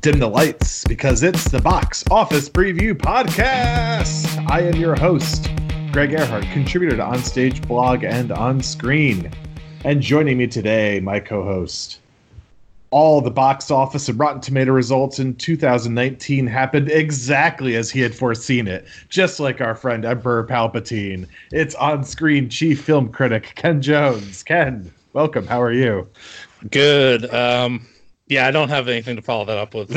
dim 0.00 0.18
the 0.18 0.26
lights 0.26 0.82
because 0.84 1.22
it's 1.22 1.50
the 1.50 1.60
Box 1.60 2.02
Office 2.10 2.48
Preview 2.48 2.94
Podcast. 2.94 4.50
I 4.50 4.62
am 4.62 4.76
your 4.76 4.96
host, 4.96 5.50
Greg 5.92 6.12
Earhart, 6.12 6.44
contributor 6.54 6.96
to 6.96 7.02
Onstage 7.02 7.66
Blog 7.68 8.02
and 8.02 8.32
On 8.32 8.62
Screen. 8.62 9.30
And 9.84 10.00
joining 10.00 10.38
me 10.38 10.46
today, 10.46 11.00
my 11.00 11.20
co 11.20 11.44
host. 11.44 12.00
All 12.90 13.20
the 13.20 13.30
box 13.30 13.70
office 13.70 14.08
and 14.08 14.18
Rotten 14.18 14.40
Tomato 14.40 14.72
results 14.72 15.18
in 15.18 15.34
2019 15.34 16.46
happened 16.46 16.90
exactly 16.90 17.76
as 17.76 17.90
he 17.90 18.00
had 18.00 18.14
foreseen 18.14 18.68
it, 18.68 18.86
just 19.10 19.38
like 19.38 19.60
our 19.60 19.74
friend 19.74 20.06
Emperor 20.06 20.46
Palpatine. 20.46 21.28
It's 21.52 21.74
on 21.74 22.04
screen 22.04 22.48
chief 22.48 22.82
film 22.82 23.12
critic 23.12 23.52
Ken 23.54 23.82
Jones. 23.82 24.42
Ken, 24.44 24.90
welcome. 25.12 25.46
How 25.46 25.60
are 25.60 25.72
you? 25.72 26.08
Good. 26.70 27.32
Um, 27.34 27.86
yeah, 28.30 28.46
I 28.46 28.52
don't 28.52 28.68
have 28.68 28.88
anything 28.88 29.16
to 29.16 29.22
follow 29.22 29.44
that 29.44 29.58
up 29.58 29.74
with. 29.74 29.90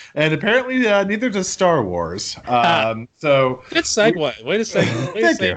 and 0.14 0.34
apparently, 0.34 0.86
uh, 0.86 1.04
neither 1.04 1.30
does 1.30 1.48
Star 1.48 1.84
Wars. 1.84 2.36
Um, 2.46 3.08
so 3.16 3.62
good 3.70 3.84
segue. 3.84 4.44
Wait 4.44 4.60
a 4.60 4.64
second. 4.64 5.14
Wait 5.14 5.36
Thank 5.36 5.40
you. 5.40 5.56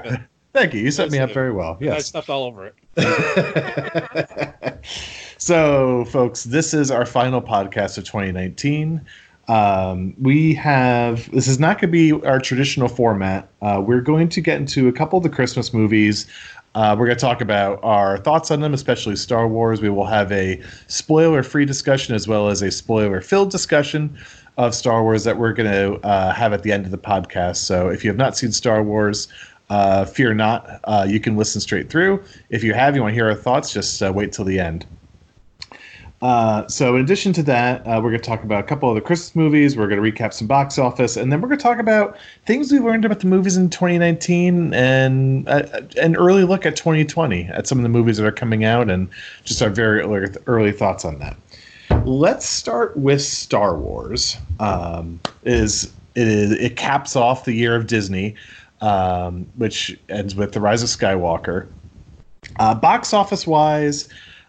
Thank 0.52 0.72
you. 0.72 0.80
You 0.80 0.92
set 0.92 1.10
me 1.10 1.18
up 1.18 1.32
very 1.32 1.50
well. 1.50 1.76
Yes. 1.80 1.96
I 1.96 1.98
stuffed 1.98 2.30
all 2.30 2.44
over 2.44 2.72
it. 2.96 2.96
so, 5.38 6.04
folks, 6.04 6.44
this 6.44 6.72
is 6.72 6.92
our 6.92 7.04
final 7.04 7.42
podcast 7.42 7.98
of 7.98 8.04
2019. 8.04 9.04
Um, 9.48 10.14
we 10.20 10.54
have 10.54 11.28
this 11.32 11.48
is 11.48 11.58
not 11.58 11.80
going 11.80 11.92
to 11.92 12.18
be 12.20 12.24
our 12.24 12.38
traditional 12.38 12.86
format. 12.86 13.48
Uh, 13.60 13.82
we're 13.84 14.00
going 14.00 14.28
to 14.28 14.40
get 14.40 14.58
into 14.58 14.86
a 14.86 14.92
couple 14.92 15.16
of 15.16 15.24
the 15.24 15.28
Christmas 15.28 15.74
movies. 15.74 16.28
Uh, 16.74 16.96
we're 16.98 17.06
going 17.06 17.16
to 17.16 17.20
talk 17.20 17.40
about 17.40 17.78
our 17.82 18.18
thoughts 18.18 18.50
on 18.50 18.60
them, 18.60 18.74
especially 18.74 19.14
Star 19.16 19.46
Wars. 19.46 19.80
We 19.80 19.90
will 19.90 20.06
have 20.06 20.32
a 20.32 20.60
spoiler 20.88 21.42
free 21.42 21.64
discussion 21.64 22.14
as 22.14 22.26
well 22.26 22.48
as 22.48 22.62
a 22.62 22.70
spoiler 22.70 23.20
filled 23.20 23.50
discussion 23.50 24.18
of 24.56 24.74
Star 24.74 25.02
Wars 25.02 25.24
that 25.24 25.38
we're 25.38 25.52
going 25.52 25.70
to 25.70 26.00
uh, 26.06 26.32
have 26.32 26.52
at 26.52 26.62
the 26.62 26.72
end 26.72 26.84
of 26.84 26.90
the 26.90 26.98
podcast. 26.98 27.56
So 27.56 27.88
if 27.88 28.04
you 28.04 28.10
have 28.10 28.16
not 28.16 28.36
seen 28.36 28.52
Star 28.52 28.82
Wars, 28.82 29.28
uh, 29.70 30.04
fear 30.04 30.34
not. 30.34 30.80
Uh, 30.84 31.06
you 31.08 31.20
can 31.20 31.36
listen 31.36 31.60
straight 31.60 31.88
through. 31.88 32.22
If 32.50 32.62
you 32.62 32.74
have, 32.74 32.94
you 32.94 33.02
want 33.02 33.12
to 33.12 33.14
hear 33.14 33.28
our 33.28 33.34
thoughts, 33.34 33.72
just 33.72 34.02
uh, 34.02 34.12
wait 34.12 34.32
till 34.32 34.44
the 34.44 34.58
end. 34.58 34.86
Uh, 36.24 36.66
so, 36.68 36.96
in 36.96 37.02
addition 37.02 37.34
to 37.34 37.42
that, 37.42 37.82
uh, 37.82 38.00
we're 38.02 38.08
going 38.08 38.14
to 38.14 38.26
talk 38.26 38.42
about 38.42 38.60
a 38.60 38.66
couple 38.66 38.88
of 38.88 38.94
the 38.94 39.00
Christmas 39.02 39.36
movies. 39.36 39.76
We're 39.76 39.88
going 39.88 40.02
to 40.02 40.10
recap 40.10 40.32
some 40.32 40.46
box 40.46 40.78
office, 40.78 41.18
and 41.18 41.30
then 41.30 41.42
we're 41.42 41.48
going 41.48 41.58
to 41.58 41.62
talk 41.62 41.78
about 41.78 42.16
things 42.46 42.72
we 42.72 42.78
learned 42.78 43.04
about 43.04 43.20
the 43.20 43.26
movies 43.26 43.58
in 43.58 43.68
2019 43.68 44.72
and 44.72 45.46
uh, 45.46 45.82
an 46.00 46.16
early 46.16 46.44
look 46.44 46.64
at 46.64 46.76
2020 46.76 47.44
at 47.48 47.66
some 47.66 47.78
of 47.78 47.82
the 47.82 47.90
movies 47.90 48.16
that 48.16 48.24
are 48.24 48.32
coming 48.32 48.64
out, 48.64 48.88
and 48.88 49.10
just 49.44 49.60
our 49.60 49.68
very 49.68 50.00
early, 50.00 50.34
early 50.46 50.72
thoughts 50.72 51.04
on 51.04 51.18
that. 51.18 51.36
Let's 52.06 52.48
start 52.48 52.96
with 52.96 53.20
Star 53.20 53.76
Wars. 53.76 54.38
Um, 54.60 55.20
is 55.42 55.92
it 56.14 56.26
is 56.26 56.52
it 56.52 56.76
caps 56.76 57.16
off 57.16 57.44
the 57.44 57.52
year 57.52 57.76
of 57.76 57.86
Disney, 57.86 58.34
um, 58.80 59.46
which 59.56 59.94
ends 60.08 60.34
with 60.34 60.52
the 60.52 60.60
Rise 60.60 60.82
of 60.82 60.88
Skywalker. 60.88 61.66
Uh, 62.58 62.74
box 62.74 63.12
office 63.12 63.46
wise 63.46 64.08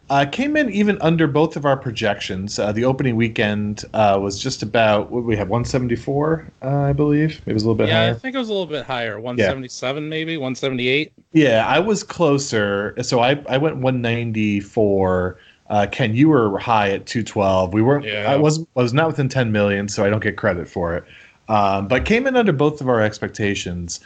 uh, 0.09 0.25
came 0.31 0.55
in 0.55 0.69
even 0.69 0.97
under 1.01 1.27
both 1.27 1.55
of 1.55 1.65
our 1.65 1.77
projections. 1.77 2.59
Uh, 2.59 2.71
the 2.71 2.85
opening 2.85 3.15
weekend 3.15 3.83
uh, 3.93 4.19
was 4.21 4.39
just 4.39 4.61
about 4.61 5.09
what 5.09 5.23
we 5.23 5.35
have 5.35 5.49
174, 5.49 6.45
uh, 6.61 6.67
I 6.67 6.93
believe. 6.93 7.41
It 7.45 7.53
was 7.53 7.63
a 7.63 7.65
little 7.65 7.75
bit 7.75 7.89
higher. 7.89 7.93
yeah, 7.93 8.05
higher. 8.05 8.15
I 8.15 8.19
think 8.19 8.35
it 8.35 8.39
was 8.39 8.49
a 8.49 8.53
little 8.53 8.67
bit 8.67 8.85
higher, 8.85 9.19
177 9.19 10.03
yeah. 10.03 10.09
maybe, 10.09 10.37
178. 10.37 11.11
Yeah, 11.33 11.65
I 11.67 11.79
was 11.79 12.03
closer. 12.03 12.95
So 13.01 13.19
I 13.19 13.43
I 13.49 13.57
went 13.57 13.77
194. 13.77 15.39
Uh, 15.67 15.87
Ken, 15.91 16.13
you 16.13 16.29
were 16.29 16.59
high 16.59 16.91
at 16.91 17.07
212. 17.07 17.73
We 17.73 17.81
weren't. 17.81 18.05
Yeah. 18.05 18.31
I 18.31 18.35
was 18.35 18.59
I 18.59 18.81
was 18.81 18.93
not 18.93 19.07
within 19.07 19.27
10 19.27 19.51
million, 19.51 19.89
so 19.89 20.05
I 20.05 20.09
don't 20.09 20.21
get 20.21 20.37
credit 20.37 20.69
for 20.69 20.95
it. 20.95 21.03
Um, 21.47 21.87
but 21.87 22.05
came 22.05 22.27
in 22.27 22.35
under 22.35 22.53
both 22.53 22.81
of 22.81 22.89
our 22.89 23.01
expectations. 23.01 23.99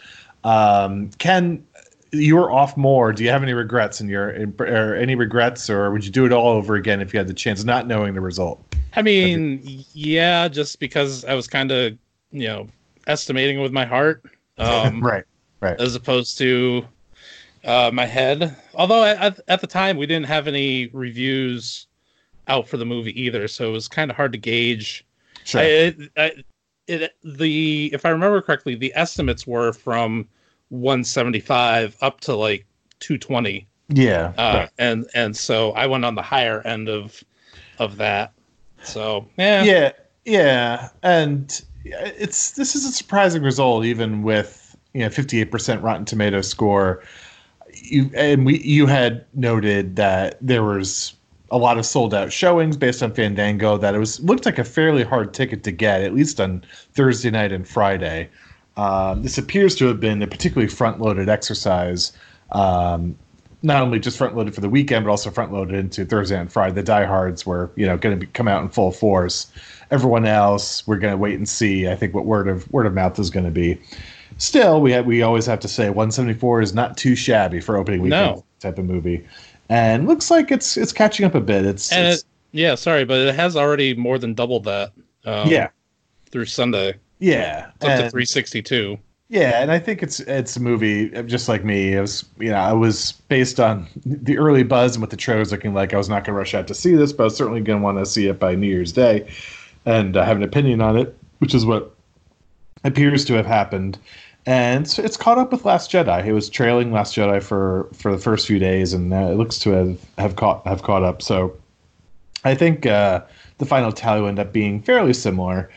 Um, 0.44 1.09
Ken, 1.18 1.66
you 2.12 2.36
were 2.36 2.52
off 2.52 2.75
more. 2.78 3.14
Do 3.14 3.24
you 3.24 3.30
have 3.30 3.44
any 3.44 3.53
regrets 3.53 4.02
in 4.02 4.09
your 4.09 4.30
in, 4.31 4.56
or 4.59 4.96
any 4.96 5.16
regrets, 5.16 5.70
or 5.70 5.92
would 5.92 6.06
you 6.06 6.12
do 6.12 6.25
it 6.25 6.31
all 6.31 6.47
over 6.47 6.75
again 6.75 7.02
if 7.02 7.14
you 7.14 7.20
had 7.20 7.28
the 7.28 7.34
chance, 7.34 7.64
not 7.64 7.88
knowing 7.88 8.14
the 8.14 8.22
result? 8.22 8.64
I 8.96 9.02
mean, 9.02 9.62
yeah, 9.94 10.47
just 10.47 10.80
because 10.80 11.24
I 11.25 11.34
was 11.34 11.47
kind 11.47 11.72
of 11.72 11.97
you 12.31 12.47
know 12.47 12.68
estimating 13.08 13.62
with 13.62 13.72
my 13.72 13.86
heart, 13.86 14.24
um, 14.58 15.02
right, 15.03 15.24
right, 15.62 15.80
as 15.80 15.96
opposed 15.96 16.38
to 16.40 16.86
uh, 17.64 17.92
my 17.94 18.06
head. 18.06 18.56
Although 18.76 19.03
at, 19.03 19.40
at 19.47 19.62
the 19.62 19.68
time 19.68 19.97
we 19.97 20.06
didn't 20.06 20.28
have 20.28 20.47
any 20.47 20.88
reviews 20.88 21.88
out 22.47 22.68
for 22.68 22.78
the 22.78 22.86
movie 22.86 23.20
either, 23.20 23.47
so 23.47 23.70
it 23.70 23.72
was 23.72 23.88
kind 23.88 24.09
of 24.09 24.18
hard 24.18 24.31
to 24.31 24.38
gauge. 24.38 25.06
Sure. 25.44 25.62
I, 25.62 25.96
I, 26.18 26.44
it, 26.88 27.16
the 27.24 27.91
if 27.94 28.06
I 28.06 28.09
remember 28.09 28.41
correctly, 28.41 28.76
the 28.76 28.91
estimates 28.96 29.46
were 29.46 29.74
from 29.74 30.28
175 30.69 31.97
up 32.02 32.22
to 32.22 32.35
like 32.35 32.66
220. 33.00 33.68
Yeah. 33.90 34.34
Uh, 34.38 34.53
right. 34.53 34.69
and 34.78 35.07
and 35.13 35.35
so 35.35 35.72
I 35.72 35.88
went 35.88 36.06
on 36.06 36.16
the 36.16 36.22
higher 36.22 36.62
end 36.66 36.90
of 36.90 37.24
of 37.80 37.97
that. 37.97 38.34
So, 38.84 39.28
yeah. 39.38 39.63
Yeah. 39.63 39.91
Yeah, 40.29 40.90
and 41.02 41.59
it's 41.84 42.52
this 42.52 42.75
is 42.75 42.85
a 42.85 42.91
surprising 42.91 43.41
result 43.41 43.84
even 43.85 44.22
with, 44.22 44.78
you 44.94 45.02
know, 45.02 45.09
58% 45.09 45.81
Rotten 45.81 46.06
Tomato 46.06 46.41
score. 46.41 47.03
You 47.74 48.12
and 48.16 48.46
we 48.46 48.59
you 48.59 48.85
had 48.85 49.25
noted 49.34 49.96
that 49.96 50.38
there 50.40 50.63
was 50.63 51.16
a 51.52 51.58
lot 51.58 51.79
of 51.79 51.85
sold 51.85 52.13
out 52.13 52.31
showings 52.31 52.78
based 52.78 53.02
on 53.02 53.12
Fandango 53.12 53.78
that 53.78 53.96
it 53.96 53.97
was 53.97 54.19
looked 54.19 54.46
like 54.46 54.59
a 54.59 54.63
fairly 54.63 55.03
hard 55.03 55.34
ticket 55.34 55.63
to 55.63 55.72
get 55.72 56.03
at 56.03 56.13
least 56.13 56.40
on 56.40 56.63
Thursday 56.94 57.31
night 57.31 57.52
and 57.52 57.68
Friday. 57.68 58.29
Um, 58.79 59.23
this 59.23 59.38
appears 59.38 59.75
to 59.75 59.88
have 59.88 60.00
been 60.00 60.22
a 60.22 60.28
particularly 60.28 60.69
front 60.69 61.01
loaded 61.01 61.28
exercise. 61.28 62.13
Um, 62.53 63.17
not 63.62 63.81
only 63.81 64.00
just 64.00 64.17
front 64.17 64.38
loaded 64.38 64.56
for 64.56 64.62
the 64.62 64.69
weekend, 64.69 65.03
but 65.03 65.12
also 65.12 65.29
front 65.29 65.51
loaded 65.51 65.75
into 65.75 66.06
Thursday 66.06 66.40
and 66.40 66.50
Friday. 66.50 66.75
The 66.75 66.84
diehards 66.84 67.45
were, 67.45 67.69
you 67.75 67.85
know, 67.85 67.97
going 67.97 68.17
to 68.22 68.25
come 68.28 68.47
out 68.47 68.63
in 68.63 68.69
full 68.69 68.94
force. 68.94 69.51
Everyone 69.91 70.25
else, 70.25 70.88
we're 70.88 70.97
going 70.97 71.12
to 71.12 71.17
wait 71.17 71.35
and 71.35 71.50
see. 71.50 71.90
I 71.90 71.95
think 71.95 72.13
what 72.13 72.25
word 72.25 72.47
of 72.47 72.72
word 72.72 72.85
of 72.85 72.94
mouth 72.94 73.19
is 73.19 73.29
going 73.29 73.45
to 73.45 73.51
be. 73.51 73.78
Still, 74.38 74.79
we 74.79 74.94
have, 74.94 75.06
we 75.06 75.23
always 75.23 75.46
have 75.46 75.59
to 75.59 75.67
say 75.67 75.90
174 75.90 76.61
is 76.61 76.73
not 76.73 76.96
too 76.96 77.17
shabby 77.17 77.59
for 77.59 77.75
opening 77.75 78.01
weekend 78.01 78.38
no. 78.38 78.46
type 78.61 78.78
of 78.78 78.85
movie, 78.85 79.28
and 79.67 80.07
looks 80.07 80.31
like 80.31 80.51
it's 80.51 80.78
it's 80.78 80.94
catching 80.94 81.25
up 81.25 81.35
a 81.35 81.41
bit. 81.41 81.66
It's, 81.66 81.91
and 81.91 82.07
it's, 82.07 82.22
it, 82.22 82.28
yeah, 82.53 82.75
sorry, 82.75 83.03
but 83.03 83.19
it 83.19 83.35
has 83.35 83.57
already 83.57 83.94
more 83.94 84.17
than 84.17 84.35
doubled 84.35 84.63
that. 84.63 84.94
Um, 85.25 85.50
yeah, 85.50 85.67
through 86.31 86.46
Sunday. 86.46 86.94
Yeah, 87.19 87.68
it's 87.75 87.85
up 87.85 87.91
and, 87.91 88.03
to 88.03 88.09
362. 88.09 88.97
Yeah, 89.28 89.62
and 89.62 89.72
I 89.72 89.78
think 89.78 90.02
it's 90.02 90.19
it's 90.22 90.57
a 90.57 90.59
movie 90.59 91.09
just 91.25 91.47
like 91.47 91.63
me. 91.63 91.94
It 91.94 92.02
was 92.02 92.25
you 92.40 92.50
know 92.50 92.57
I 92.57 92.74
was 92.74 93.12
based 93.28 93.59
on 93.59 93.88
the 94.06 94.38
early 94.38 94.63
buzz 94.63 94.96
and 94.96 95.02
what 95.02 95.12
the 95.12 95.18
trailer 95.18 95.40
was 95.40 95.52
looking 95.52 95.74
like. 95.74 95.94
I 95.94 95.97
was 95.97 96.09
not 96.09 96.24
going 96.24 96.34
to 96.34 96.40
rush 96.40 96.56
out 96.56 96.68
to 96.68 96.74
see 96.74 96.96
this, 96.96 97.13
but 97.13 97.24
I 97.24 97.25
was 97.25 97.38
certainly 97.38 97.62
going 97.62 97.79
to 97.79 97.84
want 97.84 98.00
to 98.00 98.06
see 98.08 98.28
it 98.28 98.40
by 98.40 98.56
New 98.56 98.68
Year's 98.68 98.91
Day 98.91 99.29
and 99.85 100.18
uh, 100.18 100.25
have 100.25 100.38
an 100.38 100.44
opinion 100.44 100.81
on 100.81 100.97
it, 100.97 101.16
which 101.38 101.53
is 101.53 101.66
what 101.66 101.94
appears 102.84 103.24
to 103.25 103.34
have 103.34 103.46
happened. 103.46 104.00
And 104.46 104.85
it's, 104.85 104.97
it's 104.97 105.18
caught 105.18 105.38
up 105.38 105.52
with 105.52 105.63
Last 105.63 105.91
Jedi. 105.91 106.25
It 106.25 106.34
was 106.34 106.50
trailing 106.50 106.91
Last 106.91 107.16
Jedi 107.16 107.44
for 107.44 107.88
for 107.94 108.12
the 108.12 108.18
first 108.18 108.47
few 108.47 108.58
days, 108.58 108.94
and 108.94 109.13
uh, 109.13 109.29
it 109.31 109.35
looks 109.35 109.59
to 109.59 109.69
have 109.72 110.00
have 110.18 110.35
caught 110.38 110.66
have 110.66 110.81
caught 110.81 111.03
up. 111.03 111.22
So 111.22 111.56
I 112.46 112.56
think 112.56 112.88
uh, 112.88 113.22
the 113.59 113.66
final 113.66 113.91
tally 113.91 114.22
will 114.22 114.29
end 114.29 114.40
up 114.40 114.52
being 114.52 114.81
fairly 114.81 115.13
similar. 115.13 115.69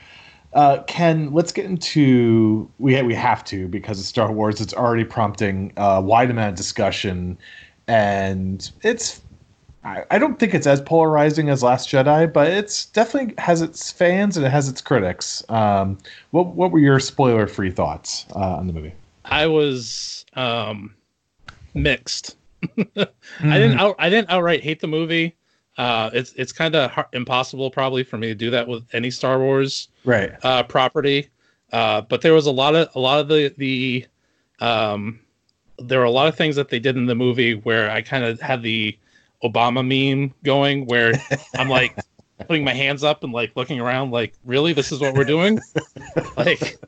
Uh, 0.55 0.83
Ken, 0.83 1.33
let's 1.33 1.53
get 1.53 1.65
into 1.65 2.69
we 2.79 3.01
we 3.03 3.15
have 3.15 3.45
to 3.47 3.69
because 3.69 3.99
of 3.99 4.05
Star 4.05 4.31
Wars. 4.31 4.61
It's 4.61 4.75
already 4.75 5.05
prompting 5.05 5.73
a 5.77 6.01
wide 6.01 6.31
amount 6.31 6.51
of 6.51 6.57
discussion, 6.57 7.39
and 7.89 8.71
it's 8.83 9.23
I, 9.85 10.05
I 10.11 10.19
don't 10.19 10.39
think 10.39 10.55
it's 10.55 10.67
as 10.67 10.81
polarizing 10.81 11.49
as 11.49 11.63
Last 11.63 11.89
Jedi, 11.89 12.33
but 12.33 12.49
it's 12.49 12.87
definitely 12.87 13.35
has 13.39 13.63
its 13.63 13.91
fans 13.91 14.37
and 14.37 14.47
it 14.47 14.51
has 14.51 14.69
its 14.69 14.81
critics. 14.81 15.43
Um, 15.49 15.99
what 16.31 16.49
what 16.49 16.71
were 16.71 16.79
your 16.79 17.01
spoiler 17.01 17.47
free 17.47 17.71
thoughts 17.71 18.27
uh, 18.35 18.57
on 18.57 18.67
the 18.67 18.73
movie? 18.73 18.93
I 19.25 19.47
was 19.47 20.25
um, 20.35 20.95
mixed. 21.75 22.37
mm-hmm. 22.63 23.03
I 23.53 23.59
didn't 23.59 23.79
out, 23.79 23.97
I 23.99 24.11
didn't 24.11 24.31
outright 24.31 24.63
hate 24.63 24.81
the 24.81 24.87
movie. 24.87 25.35
Uh, 25.79 26.11
it's 26.13 26.33
it's 26.35 26.53
kind 26.53 26.75
of 26.77 26.93
impossible 27.13 27.71
probably 27.71 28.05
for 28.05 28.19
me 28.19 28.29
to 28.29 28.35
do 28.35 28.51
that 28.51 28.69
with 28.69 28.85
any 28.93 29.11
Star 29.11 29.39
Wars 29.39 29.89
right 30.05 30.33
uh, 30.43 30.63
property. 30.63 31.29
Uh, 31.73 32.03
but 32.03 32.21
there 32.21 32.35
was 32.35 32.47
a 32.47 32.51
lot 32.51 32.75
of 32.75 32.89
a 32.95 33.01
lot 33.01 33.21
of 33.21 33.29
the 33.29 33.55
the 33.57 34.07
um, 34.61 35.21
there 35.79 35.99
were 35.99 36.05
a 36.05 36.11
lot 36.11 36.29
of 36.29 36.37
things 36.37 36.57
that 36.57 36.69
they 36.69 36.79
did 36.79 36.97
in 36.97 37.07
the 37.07 37.15
movie 37.15 37.55
where 37.55 37.91
I 37.91 38.03
kind 38.03 38.25
of 38.25 38.41
had 38.41 38.63
the 38.63 38.97
Obama 39.43 39.83
meme 39.85 40.35
going, 40.45 40.87
where 40.87 41.13
I'm 41.57 41.69
like 41.69 41.97
putting 42.47 42.65
my 42.65 42.75
hands 42.75 43.05
up 43.05 43.25
and 43.25 43.33
like 43.33 43.53
looking 43.57 43.81
around, 43.81 44.11
like 44.11 44.35
really, 44.45 44.73
this 44.73 44.93
is 44.93 45.01
what 45.01 45.15
we're 45.15 45.25
doing. 45.25 45.59
like, 46.37 46.79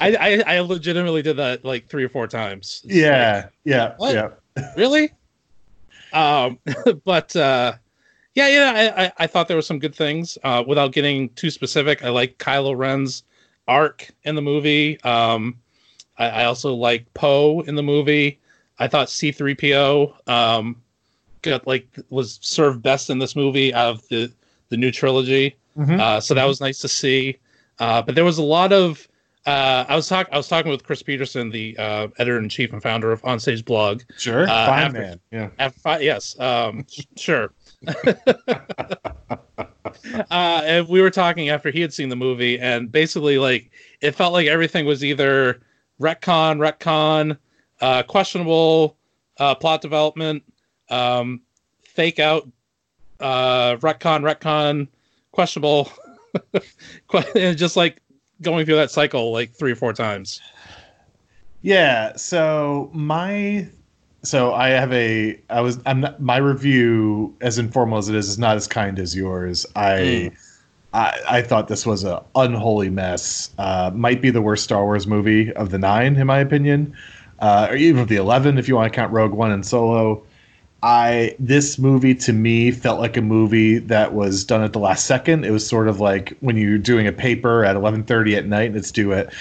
I, 0.00 0.16
I, 0.46 0.56
I 0.56 0.60
legitimately 0.60 1.22
did 1.22 1.36
that 1.38 1.64
like 1.64 1.88
three 1.88 2.04
or 2.04 2.08
four 2.08 2.26
times. 2.26 2.82
It's 2.84 2.94
yeah, 2.94 3.34
like, 3.36 3.52
yeah, 3.64 3.94
what? 3.96 4.14
yeah. 4.14 4.30
really? 4.76 5.10
Um, 6.14 6.60
but 7.04 7.34
uh, 7.34 7.72
Yeah, 8.34 8.48
yeah, 8.48 8.92
I, 8.96 9.04
I, 9.04 9.12
I 9.18 9.26
thought 9.26 9.46
there 9.48 9.56
were 9.56 9.62
some 9.62 9.78
good 9.78 9.94
things. 9.94 10.36
Uh, 10.42 10.64
without 10.66 10.92
getting 10.92 11.28
too 11.30 11.50
specific, 11.50 12.04
I 12.04 12.08
like 12.08 12.38
Kylo 12.38 12.76
Ren's 12.76 13.22
arc 13.68 14.10
in 14.24 14.34
the 14.34 14.42
movie. 14.42 15.00
Um, 15.02 15.56
I, 16.18 16.28
I 16.30 16.44
also 16.46 16.74
like 16.74 17.12
Poe 17.14 17.60
in 17.60 17.76
the 17.76 17.82
movie. 17.82 18.40
I 18.78 18.88
thought 18.88 19.06
C3PO 19.08 20.28
um, 20.28 20.82
got 21.42 21.66
like 21.66 21.86
was 22.10 22.38
served 22.42 22.82
best 22.82 23.08
in 23.10 23.18
this 23.18 23.36
movie 23.36 23.72
out 23.72 23.90
of 23.94 24.08
the 24.08 24.32
the 24.70 24.76
new 24.76 24.90
trilogy. 24.90 25.56
Mhm. 25.78 26.00
Uh, 26.00 26.20
so 26.20 26.34
that 26.34 26.44
was 26.44 26.60
nice 26.60 26.80
to 26.80 26.88
see. 26.88 27.38
Uh, 27.78 28.02
but 28.02 28.14
there 28.14 28.24
was 28.24 28.38
a 28.38 28.42
lot 28.42 28.72
of 28.72 29.06
uh, 29.46 29.84
I 29.88 29.94
was 29.94 30.08
talking 30.08 30.32
I 30.34 30.36
was 30.38 30.48
talking 30.48 30.70
with 30.72 30.82
Chris 30.84 31.02
Peterson, 31.02 31.50
the 31.50 31.76
uh, 31.78 32.08
editor 32.18 32.38
in 32.38 32.48
chief 32.48 32.72
and 32.72 32.82
founder 32.82 33.12
of 33.12 33.22
Onstage 33.22 33.64
Blog. 33.64 34.02
Sure, 34.18 34.42
uh, 34.44 34.66
fine 34.66 34.82
after- 34.86 35.00
man. 35.00 35.20
Yeah. 35.30 35.50
After 35.60 36.02
yes, 36.02 36.38
um, 36.40 36.84
sure. 37.16 37.52
uh, 40.30 40.62
and 40.64 40.88
we 40.88 41.00
were 41.00 41.10
talking 41.10 41.48
after 41.48 41.70
he 41.70 41.80
had 41.80 41.92
seen 41.92 42.08
the 42.08 42.16
movie, 42.16 42.58
and 42.58 42.90
basically, 42.90 43.38
like, 43.38 43.70
it 44.00 44.12
felt 44.12 44.32
like 44.32 44.46
everything 44.46 44.86
was 44.86 45.04
either 45.04 45.60
retcon, 46.00 46.58
retcon, 46.58 47.36
uh, 47.80 48.02
questionable 48.02 48.96
uh, 49.38 49.54
plot 49.54 49.80
development, 49.80 50.42
um, 50.90 51.40
fake 51.84 52.18
out, 52.18 52.48
uh, 53.20 53.76
retcon, 53.76 54.22
retcon, 54.22 54.88
questionable, 55.32 55.90
and 57.34 57.56
just 57.56 57.76
like 57.76 58.00
going 58.42 58.66
through 58.66 58.76
that 58.76 58.90
cycle 58.90 59.32
like 59.32 59.52
three 59.52 59.72
or 59.72 59.76
four 59.76 59.92
times. 59.92 60.40
Yeah. 61.62 62.14
So 62.16 62.90
my 62.92 63.68
so 64.24 64.54
I 64.54 64.70
have 64.70 64.92
a 64.92 65.38
I 65.50 65.60
was 65.60 65.78
I'm 65.86 66.00
not 66.00 66.20
my 66.20 66.38
review 66.38 67.34
as 67.40 67.58
informal 67.58 67.98
as 67.98 68.08
it 68.08 68.14
is 68.14 68.28
is 68.28 68.38
not 68.38 68.56
as 68.56 68.66
kind 68.66 68.98
as 68.98 69.14
yours. 69.14 69.66
I 69.76 70.32
I, 70.92 71.20
I 71.28 71.42
thought 71.42 71.68
this 71.68 71.84
was 71.84 72.04
a 72.04 72.22
unholy 72.34 72.88
mess. 72.88 73.50
Uh, 73.58 73.90
might 73.94 74.22
be 74.22 74.30
the 74.30 74.40
worst 74.40 74.64
Star 74.64 74.84
Wars 74.84 75.06
movie 75.06 75.52
of 75.52 75.70
the 75.70 75.78
nine, 75.78 76.16
in 76.16 76.26
my 76.26 76.38
opinion, 76.38 76.96
uh, 77.40 77.68
or 77.70 77.76
even 77.76 78.02
of 78.02 78.08
the 78.08 78.16
eleven, 78.16 78.58
if 78.58 78.68
you 78.68 78.76
want 78.76 78.92
to 78.92 78.96
count 78.96 79.12
Rogue 79.12 79.32
One 79.32 79.50
and 79.50 79.66
Solo. 79.66 80.22
I 80.82 81.34
this 81.38 81.78
movie 81.78 82.14
to 82.16 82.32
me 82.34 82.70
felt 82.70 83.00
like 83.00 83.16
a 83.16 83.22
movie 83.22 83.78
that 83.78 84.12
was 84.12 84.44
done 84.44 84.62
at 84.62 84.74
the 84.74 84.78
last 84.78 85.06
second. 85.06 85.44
It 85.44 85.50
was 85.50 85.66
sort 85.66 85.88
of 85.88 85.98
like 85.98 86.36
when 86.40 86.58
you're 86.58 86.78
doing 86.78 87.06
a 87.06 87.12
paper 87.12 87.64
at 87.64 87.74
11:30 87.74 88.36
at 88.36 88.46
night 88.46 88.68
and 88.68 88.76
it's 88.76 88.92
due 88.92 89.12
at 89.14 89.32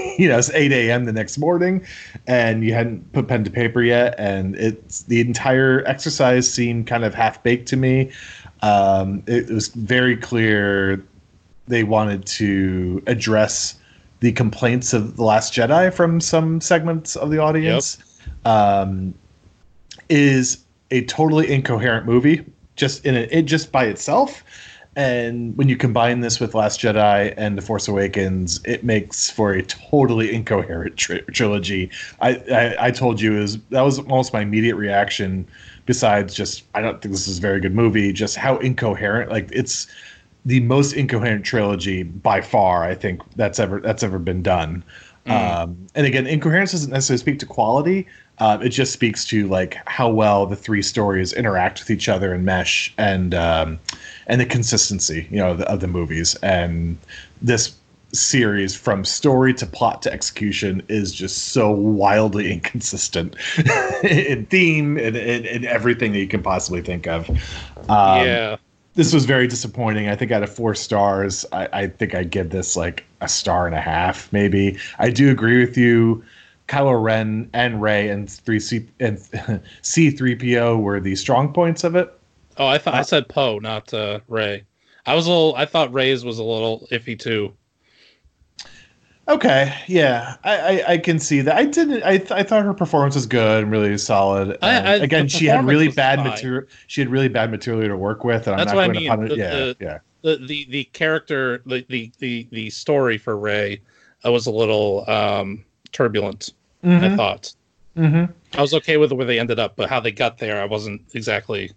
you 0.18 0.28
know 0.28 0.38
it's 0.38 0.50
8 0.50 0.72
a.m. 0.72 1.04
the 1.04 1.12
next 1.12 1.38
morning, 1.38 1.84
and 2.26 2.64
you 2.64 2.74
hadn't 2.74 3.12
put 3.12 3.28
pen 3.28 3.44
to 3.44 3.50
paper 3.50 3.82
yet, 3.82 4.14
and 4.18 4.56
it's 4.56 5.02
the 5.04 5.20
entire 5.20 5.84
exercise 5.86 6.52
seemed 6.52 6.86
kind 6.86 7.04
of 7.04 7.14
half 7.14 7.42
baked 7.42 7.68
to 7.68 7.76
me. 7.76 8.10
Um, 8.62 9.22
it 9.26 9.48
was 9.48 9.68
very 9.68 10.16
clear 10.16 11.04
they 11.68 11.84
wanted 11.84 12.26
to 12.26 13.02
address 13.06 13.76
the 14.20 14.32
complaints 14.32 14.92
of 14.92 15.16
the 15.16 15.24
Last 15.24 15.54
Jedi 15.54 15.92
from 15.92 16.20
some 16.20 16.60
segments 16.60 17.16
of 17.16 17.30
the 17.30 17.38
audience. 17.38 17.98
Um, 18.44 19.14
is 20.08 20.64
a 20.90 21.04
totally 21.04 21.50
incoherent 21.50 22.04
movie 22.04 22.44
just 22.76 23.06
in 23.06 23.16
a, 23.16 23.20
it 23.30 23.42
just 23.42 23.70
by 23.72 23.84
itself 23.84 24.42
and 25.00 25.56
when 25.56 25.66
you 25.66 25.76
combine 25.76 26.20
this 26.20 26.38
with 26.38 26.54
last 26.54 26.78
jedi 26.78 27.32
and 27.38 27.56
the 27.56 27.62
force 27.62 27.88
awakens 27.88 28.60
it 28.64 28.84
makes 28.84 29.30
for 29.30 29.52
a 29.52 29.62
totally 29.62 30.34
incoherent 30.34 30.96
tri- 30.96 31.22
trilogy. 31.32 31.90
I, 32.20 32.30
I 32.52 32.86
i 32.86 32.90
told 32.90 33.20
you 33.20 33.40
is 33.40 33.58
that 33.70 33.80
was 33.80 33.98
almost 33.98 34.32
my 34.32 34.42
immediate 34.42 34.76
reaction 34.76 35.48
besides 35.86 36.34
just 36.34 36.64
i 36.74 36.82
don't 36.82 37.00
think 37.00 37.12
this 37.12 37.26
is 37.26 37.38
a 37.38 37.40
very 37.40 37.60
good 37.60 37.74
movie 37.74 38.12
just 38.12 38.36
how 38.36 38.58
incoherent 38.58 39.30
like 39.30 39.48
it's 39.52 39.86
the 40.44 40.60
most 40.60 40.92
incoherent 40.92 41.44
trilogy 41.44 42.02
by 42.02 42.42
far 42.42 42.84
i 42.84 42.94
think 42.94 43.22
that's 43.36 43.58
ever 43.58 43.80
that's 43.80 44.02
ever 44.02 44.18
been 44.18 44.42
done. 44.42 44.84
Um, 45.26 45.86
and 45.94 46.06
again 46.06 46.26
incoherence 46.26 46.72
doesn't 46.72 46.90
necessarily 46.90 47.20
speak 47.20 47.38
to 47.40 47.46
quality. 47.46 48.06
Um, 48.38 48.62
it 48.62 48.70
just 48.70 48.92
speaks 48.92 49.24
to 49.26 49.46
like 49.48 49.76
how 49.86 50.08
well 50.08 50.46
the 50.46 50.56
three 50.56 50.82
stories 50.82 51.32
interact 51.34 51.78
with 51.78 51.90
each 51.90 52.08
other 52.08 52.32
and 52.32 52.44
mesh. 52.44 52.92
And 52.96 53.34
um, 53.34 53.78
and 54.30 54.40
the 54.40 54.46
consistency 54.46 55.26
you 55.30 55.36
know 55.36 55.50
of 55.50 55.58
the, 55.58 55.70
of 55.70 55.80
the 55.80 55.88
movies 55.88 56.34
and 56.36 56.96
this 57.42 57.74
series 58.12 58.74
from 58.74 59.04
story 59.04 59.54
to 59.54 59.66
plot 59.66 60.02
to 60.02 60.12
execution 60.12 60.82
is 60.88 61.12
just 61.12 61.48
so 61.48 61.70
wildly 61.70 62.50
inconsistent 62.52 63.36
in 64.02 64.46
theme 64.46 64.96
and 64.96 65.16
in, 65.16 65.44
in 65.44 65.64
everything 65.64 66.12
that 66.12 66.18
you 66.18 66.26
can 66.26 66.42
possibly 66.42 66.80
think 66.80 67.06
of 67.06 67.28
um, 67.88 68.24
yeah. 68.24 68.56
this 68.94 69.12
was 69.12 69.24
very 69.24 69.46
disappointing. 69.46 70.08
I 70.08 70.14
think 70.14 70.30
out 70.30 70.42
of 70.42 70.54
four 70.54 70.74
stars, 70.74 71.44
I, 71.52 71.68
I 71.72 71.86
think 71.88 72.14
I 72.14 72.24
give 72.24 72.50
this 72.50 72.76
like 72.76 73.04
a 73.20 73.28
star 73.28 73.66
and 73.66 73.74
a 73.74 73.80
half, 73.80 74.32
maybe. 74.32 74.78
I 74.98 75.10
do 75.10 75.30
agree 75.30 75.58
with 75.64 75.76
you. 75.76 76.22
Kylo 76.68 77.02
Ren 77.02 77.50
and 77.52 77.82
Rey 77.82 78.08
and 78.08 78.30
three 78.30 78.60
C 78.60 78.86
and 79.00 79.20
C 79.82 80.10
three 80.10 80.36
PO 80.36 80.78
were 80.78 81.00
the 81.00 81.16
strong 81.16 81.52
points 81.52 81.82
of 81.82 81.96
it. 81.96 82.16
Oh, 82.60 82.66
I 82.66 82.76
thought 82.78 82.94
I 82.94 83.00
Uh, 83.00 83.04
said 83.04 83.28
Poe, 83.28 83.58
not 83.58 83.92
uh, 83.94 84.20
Rey. 84.28 84.64
I 85.06 85.14
was 85.14 85.26
a 85.26 85.30
little. 85.30 85.54
I 85.56 85.64
thought 85.64 85.92
Rey's 85.94 86.24
was 86.26 86.38
a 86.38 86.44
little 86.44 86.86
iffy 86.92 87.18
too. 87.18 87.54
Okay, 89.28 89.72
yeah, 89.86 90.36
I, 90.44 90.58
I, 90.58 90.92
I 90.92 90.98
can 90.98 91.18
see 91.20 91.40
that. 91.40 91.56
I 91.56 91.64
didn't. 91.64 92.02
I, 92.02 92.18
th- 92.18 92.32
I 92.32 92.42
thought 92.42 92.64
her 92.64 92.74
performance 92.74 93.14
was 93.14 93.26
good 93.26 93.62
and 93.62 93.72
really 93.72 93.96
solid. 93.96 94.58
And 94.60 94.88
I- 94.88 94.94
again, 94.96 95.28
she 95.28 95.46
had 95.46 95.64
really 95.64 95.88
bad 95.88 96.18
material. 96.22 96.66
She 96.86 97.00
had 97.00 97.08
really 97.10 97.28
bad 97.28 97.50
material 97.50 97.88
to 97.88 97.96
work 97.96 98.24
with, 98.24 98.46
and 98.46 98.58
That's 98.58 98.70
I'm 98.72 98.76
what 98.76 98.84
I 98.84 98.86
not 98.88 98.92
going 98.94 99.02
mean, 99.02 99.04
to 99.04 99.16
punish. 99.16 99.30
the- 99.30 99.36
Yeah, 99.38 99.50
the- 99.50 99.76
yeah. 99.80 99.98
The 100.22 100.46
the 100.46 100.66
the 100.68 100.84
character, 100.84 101.62
the 101.64 101.86
the 101.88 102.12
the, 102.18 102.46
the 102.50 102.68
story 102.70 103.16
for 103.16 103.38
Ray, 103.38 103.80
uh, 104.26 104.30
was 104.32 104.46
a 104.46 104.50
little 104.50 105.08
um, 105.08 105.64
turbulent. 105.92 106.52
I 106.84 106.88
Mhm, 106.88 107.16
thought 107.16 107.54
mhm. 107.96 108.30
I 108.54 108.60
was 108.60 108.74
okay 108.74 108.98
with 108.98 109.12
where 109.12 109.24
they 109.24 109.38
ended 109.38 109.58
up, 109.58 109.76
but 109.76 109.88
how 109.88 109.98
they 110.00 110.12
got 110.12 110.36
there, 110.38 110.60
I 110.60 110.66
wasn't 110.66 111.00
exactly 111.14 111.70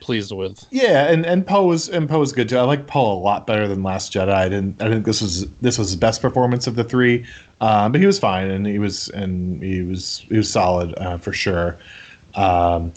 pleased 0.00 0.32
with. 0.32 0.64
Yeah, 0.70 1.08
and 1.08 1.24
and 1.24 1.46
Poe 1.46 1.64
was 1.64 1.88
and 1.88 2.08
Poe 2.08 2.18
was 2.18 2.32
good 2.32 2.48
too. 2.48 2.58
I 2.58 2.62
like 2.62 2.86
Poe 2.86 3.12
a 3.12 3.18
lot 3.18 3.46
better 3.46 3.66
than 3.66 3.82
Last 3.82 4.12
Jedi. 4.12 4.32
I 4.32 4.48
didn't. 4.48 4.80
I 4.82 4.88
think 4.88 5.06
this 5.06 5.20
was 5.20 5.48
this 5.60 5.78
was 5.78 5.88
his 5.88 5.96
best 5.96 6.20
performance 6.22 6.66
of 6.66 6.76
the 6.76 6.84
three, 6.84 7.24
um, 7.60 7.92
but 7.92 8.00
he 8.00 8.06
was 8.06 8.18
fine 8.18 8.50
and 8.50 8.66
he 8.66 8.78
was 8.78 9.08
and 9.10 9.62
he 9.62 9.82
was 9.82 10.24
he 10.28 10.36
was 10.36 10.50
solid 10.50 10.94
uh, 10.98 11.18
for 11.18 11.32
sure. 11.32 11.78
Um, 12.34 12.92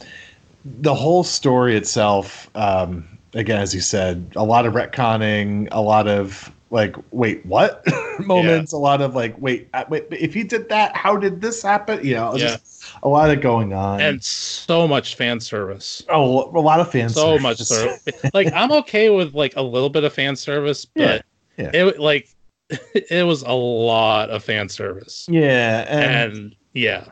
the 0.66 0.94
whole 0.94 1.24
story 1.24 1.78
itself, 1.78 2.50
um, 2.56 3.08
again, 3.33 3.60
as 3.60 3.74
you 3.74 3.81
said, 3.81 4.33
a 4.36 4.44
lot 4.44 4.66
of 4.66 4.74
retconning, 4.74 5.69
a 5.71 5.81
lot 5.81 6.07
of 6.07 6.52
like, 6.69 6.95
wait, 7.12 7.45
what 7.45 7.83
moments, 8.19 8.74
a 8.74 8.78
lot 8.78 9.02
of 9.02 9.16
like, 9.16 9.36
wait, 9.40 9.69
uh, 9.74 9.86
wait, 9.90 10.06
if 10.12 10.33
he 10.33 10.44
did 10.44 10.68
that, 10.69 10.95
how 10.95 11.16
did 11.18 11.40
this 11.42 11.62
happen? 11.62 12.06
You 12.06 12.16
know, 12.16 12.36
Yeah. 12.36 12.47
just 12.47 12.83
a 13.04 13.07
lot 13.09 13.30
of 13.30 13.42
going 13.42 13.74
on. 13.74 14.02
And 14.02 14.24
so 14.24 14.88
much 14.88 15.16
fan 15.16 15.40
service. 15.40 16.04
oh, 16.09 16.50
a 16.57 16.59
lot 16.59 16.80
of 16.80 16.92
fans. 16.92 17.14
so 17.14 17.38
much 17.40 17.57
service. 17.62 18.04
like 18.33 18.52
I'm 18.54 18.71
okay 18.74 19.09
with 19.09 19.33
like 19.33 19.56
a 19.56 19.62
little 19.62 19.90
bit 19.90 20.04
of 20.04 20.14
fan 20.14 20.36
service, 20.36 20.86
but 20.86 21.24
Yeah, 21.57 21.71
it 21.74 22.00
like 22.00 22.28
it 22.69 23.26
was 23.26 23.44
a 23.44 23.54
lot 23.54 24.30
of 24.30 24.44
fan 24.44 24.68
service. 24.68 25.26
Yeah, 25.30 25.86
and, 25.88 26.33
And 26.33 26.56
yeah, 26.74 27.06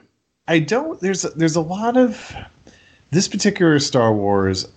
I 0.48 0.60
don't. 0.60 1.00
There's 1.00 1.22
there's 1.22 1.56
a 1.56 1.62
lot 1.62 1.96
of 1.98 2.36
this 3.12 3.28
particular 3.30 3.80
Star 3.80 4.14
Wars. 4.14 4.68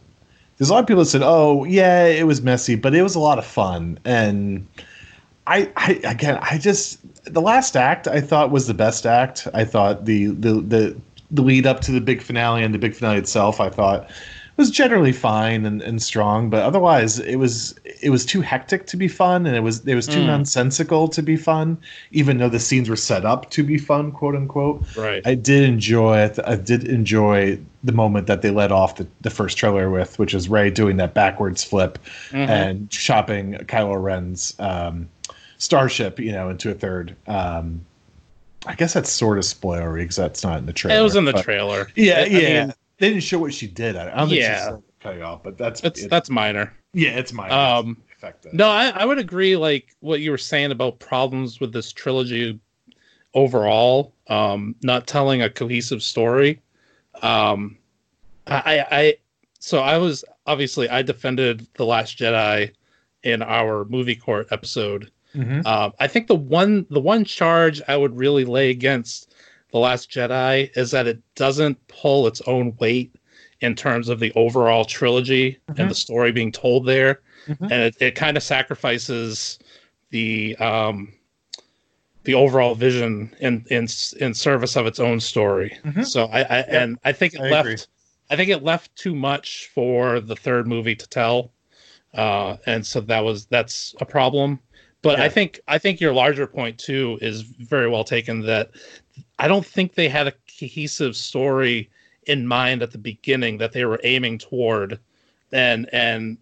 There's 0.59 0.71
a 0.71 0.73
lot 0.75 0.81
of 0.81 0.87
people 0.87 1.03
that 1.05 1.09
said, 1.11 1.23
"Oh, 1.25 1.65
yeah, 1.65 2.05
it 2.07 2.27
was 2.27 2.43
messy, 2.43 2.75
but 2.75 2.95
it 2.95 3.03
was 3.03 3.15
a 3.15 3.21
lot 3.21 3.39
of 3.39 3.47
fun." 3.47 3.99
And 4.05 4.67
I, 5.47 5.71
I 5.77 6.01
again, 6.05 6.39
I 6.43 6.59
just 6.59 6.99
the 7.25 7.41
last 7.41 7.77
act 7.77 8.09
I 8.09 8.21
thought 8.21 8.51
was 8.51 8.67
the 8.67 8.75
best 8.75 9.07
act. 9.07 9.47
I 9.55 9.65
thought 9.65 10.05
the 10.05 10.27
the 10.27 10.55
the, 10.55 10.97
the 11.31 11.43
lead 11.43 11.67
up 11.67 11.81
to 11.83 11.93
the 11.93 12.01
big 12.01 12.23
finale 12.23 12.63
and 12.65 12.75
the 12.75 12.79
big 12.79 12.95
finale 12.95 13.19
itself, 13.19 13.61
I 13.61 13.69
thought 13.71 14.11
was 14.57 14.73
generally 14.73 15.13
fine 15.13 15.65
and, 15.65 15.81
and 15.83 16.03
strong, 16.03 16.51
but 16.51 16.65
otherwise 16.65 17.21
it 17.21 17.37
was 17.37 17.77
it 18.03 18.11
was 18.11 18.27
too 18.27 18.41
hectic 18.41 18.87
to 18.89 18.97
be 18.97 19.07
fun, 19.07 19.47
and 19.47 19.55
it 19.55 19.61
was 19.61 19.87
it 19.87 19.95
was 19.95 20.09
too 20.09 20.19
Mm. 20.19 20.27
nonsensical 20.27 21.07
to 21.07 21.23
be 21.23 21.37
fun, 21.37 21.79
even 22.11 22.39
though 22.39 22.49
the 22.49 22.59
scenes 22.59 22.89
were 22.91 22.97
set 22.97 23.25
up 23.25 23.49
to 23.51 23.63
be 23.63 23.79
fun, 23.79 24.11
quote 24.11 24.35
unquote. 24.35 24.83
right. 24.97 25.23
I 25.25 25.37
did 25.37 25.63
enjoy 25.63 26.19
it. 26.19 26.41
I 26.45 26.57
did 26.57 26.89
enjoy 26.89 27.61
the 27.85 27.93
moment 27.93 28.27
that 28.27 28.43
they 28.43 28.51
let 28.51 28.73
off 28.73 28.97
the, 28.97 29.07
the 29.21 29.31
first 29.31 29.57
trailer 29.57 29.89
with, 29.91 30.19
which 30.19 30.35
is 30.35 30.49
Rey 30.49 30.71
doing 30.71 30.97
that 30.97 31.15
backwards 31.15 31.63
flip 31.63 31.99
Mhm. 32.31 32.49
and 32.49 32.91
chopping 32.91 33.53
Kylo 33.55 34.03
Ren's 34.03 34.55
um, 34.59 35.09
starship, 35.59 36.19
you 36.19 36.33
know, 36.33 36.51
into 36.51 36.71
a 36.71 36.75
third. 36.75 37.15
Um, 37.27 37.85
I 38.67 38.75
guess 38.75 38.95
that's 38.95 39.11
sort 39.13 39.39
of 39.39 39.45
spoilery 39.45 40.01
because 40.03 40.17
that's 40.17 40.43
not 40.43 40.59
in 40.59 40.67
the 40.67 40.73
trailer. 40.73 40.99
it 40.99 41.03
was 41.03 41.15
in 41.17 41.25
the 41.25 41.33
trailer. 41.35 41.87
Yeah, 41.95 42.21
I 42.21 42.25
yeah. 42.25 42.65
mean, 42.67 42.75
they 42.99 43.09
didn't 43.11 43.23
show 43.23 43.39
what 43.39 43.55
she 43.55 43.69
did. 43.69 43.95
I 43.97 44.07
don't 44.17 44.29
think 44.29 44.41
Yeah. 44.41 44.71
she's 44.71 44.79
cutting 45.01 45.23
off, 45.23 45.45
but 45.45 45.57
that's 45.57 45.81
that's 45.81 46.03
it- 46.03 46.11
that's 46.11 46.29
minor. 46.31 46.73
yeah, 46.93 47.11
it's 47.11 47.33
minor. 47.33 47.55
Um. 47.55 47.97
No, 48.53 48.69
I, 48.69 48.89
I 48.89 49.05
would 49.05 49.19
agree. 49.19 49.57
Like 49.57 49.95
what 50.01 50.19
you 50.21 50.33
were 50.33 50.39
saying 50.39 50.73
about 50.73 50.99
problems 50.99 51.61
with 51.61 51.73
this 51.73 51.93
trilogy 51.93 52.59
overall, 53.33 54.13
um, 54.27 54.75
not 54.83 55.07
telling 55.07 55.41
a 55.43 55.49
cohesive 55.49 56.03
story. 56.03 56.61
Um, 57.23 57.77
I, 58.47 58.85
I 58.91 59.15
so 59.59 59.81
I 59.81 59.99
was 59.99 60.25
obviously 60.47 60.89
I 60.89 61.03
defended 61.03 61.67
the 61.75 61.85
Last 61.85 62.19
Jedi 62.19 62.73
in 63.23 63.43
our 63.43 63.85
movie 63.87 64.17
court 64.17 64.49
episode. 64.51 65.11
Mhm. 65.35 65.65
Um, 65.67 65.93
I 66.01 66.07
think 66.09 66.27
the 66.27 66.35
one 66.35 66.87
the 66.91 67.01
one 67.01 67.25
charge 67.25 67.83
I 67.89 67.97
would 67.97 68.17
really 68.17 68.45
lay 68.45 68.71
against 68.71 69.35
the 69.73 69.79
Last 69.79 70.11
Jedi 70.11 70.71
is 70.77 70.91
that 70.93 71.07
it 71.07 71.21
doesn't 71.35 71.77
pull 71.89 72.27
its 72.27 72.41
own 72.43 72.75
weight 72.81 73.15
in 73.61 73.75
terms 73.75 74.09
of 74.09 74.21
the 74.21 74.33
overall 74.35 74.85
trilogy 74.85 75.59
Mhm. 75.69 75.79
and 75.81 75.91
the 75.91 75.95
story 75.95 76.33
being 76.33 76.53
told 76.53 76.87
there, 76.87 77.21
Mhm. 77.49 77.63
and 77.71 77.73
it, 77.73 77.97
it 78.01 78.15
kind 78.15 78.37
of 78.37 78.43
sacrifices 78.43 79.59
the 80.11 80.57
um, 80.57 81.13
the 82.25 82.35
overall 82.35 82.75
vision 82.75 83.35
in 83.41 83.65
in 83.71 83.89
in 84.21 84.35
service 84.35 84.77
of 84.77 84.87
its 84.87 85.01
own 85.01 85.21
story. 85.21 85.77
Mhm. 85.85 86.05
So 86.05 86.25
I, 86.27 86.41
I 86.41 86.59
and 86.61 86.99
I 87.05 87.13
think 87.13 87.35
it 87.35 87.41
I 87.41 87.51
left 87.51 87.67
agree. 87.67 87.77
I 88.31 88.37
think 88.37 88.51
it 88.51 88.63
left 88.63 88.95
too 88.97 89.15
much 89.15 89.71
for 89.75 90.21
the 90.21 90.37
third 90.37 90.67
movie 90.67 90.95
to 90.95 91.09
tell, 91.09 91.51
uh, 92.15 92.57
and 92.67 92.85
so 92.85 93.01
that 93.01 93.25
was 93.25 93.47
that's 93.47 93.95
a 94.01 94.05
problem. 94.05 94.59
But 95.01 95.19
Yeah. 95.19 95.25
I 95.25 95.29
think 95.29 95.61
I 95.69 95.79
think 95.79 96.01
your 96.01 96.13
larger 96.13 96.47
point 96.47 96.79
too 96.79 97.19
is 97.23 97.43
very 97.43 97.89
well 97.89 98.05
taken. 98.05 98.41
That 98.43 98.71
I 99.39 99.49
don't 99.49 99.65
think 99.65 99.95
they 99.95 100.09
had 100.09 100.27
a 100.27 100.35
cohesive 100.59 101.17
story 101.17 101.89
in 102.27 102.47
mind 102.47 102.83
at 102.83 102.91
the 102.91 102.99
beginning 102.99 103.59
that 103.59 103.73
they 103.73 103.85
were 103.85 104.01
aiming 104.05 104.39
toward, 104.39 104.99
and 105.53 105.89
and 105.93 106.37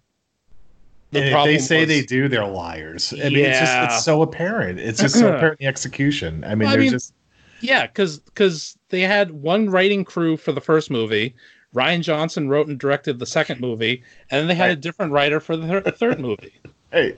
the 1.20 1.26
if 1.38 1.44
they 1.44 1.58
say 1.58 1.80
was- 1.80 1.88
they 1.88 2.02
do, 2.02 2.28
they're 2.28 2.46
liars. 2.46 3.12
I 3.12 3.28
mean, 3.28 3.38
it's 3.44 3.58
just 3.58 3.72
Yeah. 3.72 3.84
it's 3.86 4.04
so 4.04 4.22
apparent. 4.22 4.78
It's 4.80 5.00
just 5.00 5.14
so 5.18 5.28
apparent 5.34 5.60
in 5.60 5.64
the 5.64 5.68
execution. 5.68 6.44
I 6.44 6.50
mean, 6.54 6.60
Well, 6.60 6.68
I 6.68 6.72
there's 6.72 6.80
mean- 6.82 6.90
just 6.92 7.14
Yeah, 7.60 7.86
because 7.86 8.18
because 8.18 8.76
they 8.90 9.00
had 9.00 9.30
one 9.30 9.70
writing 9.70 10.04
crew 10.04 10.36
for 10.36 10.52
the 10.52 10.60
first 10.60 10.90
movie. 10.90 11.34
Rian 11.74 12.00
Johnson 12.00 12.48
wrote 12.48 12.68
and 12.68 12.78
directed 12.78 13.18
the 13.18 13.26
second 13.26 13.60
movie, 13.60 14.02
and 14.30 14.40
then 14.40 14.46
they 14.48 14.54
had 14.54 14.70
a 14.70 14.76
different 14.76 15.12
writer 15.12 15.40
for 15.40 15.56
the 15.56 15.66
thir- 15.66 15.90
third 15.90 16.20
movie. 16.20 16.54
hey, 16.92 17.14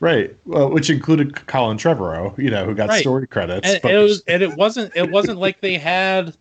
right. 0.00 0.34
Well, 0.46 0.70
which 0.70 0.90
included 0.90 1.46
Colin 1.46 1.76
Trevorrow, 1.78 2.36
you 2.38 2.50
know, 2.50 2.64
who 2.64 2.74
got 2.74 2.88
Right. 2.88 3.00
story 3.00 3.26
credits. 3.28 3.68
And, 3.68 3.80
but 3.82 3.92
it 3.94 3.98
was 3.98 4.22
and 4.26 4.42
it 4.42 4.56
wasn't 4.56 4.96
it 4.96 5.10
wasn't 5.10 5.38
like 5.38 5.60
they 5.60 5.78
had 5.78 6.34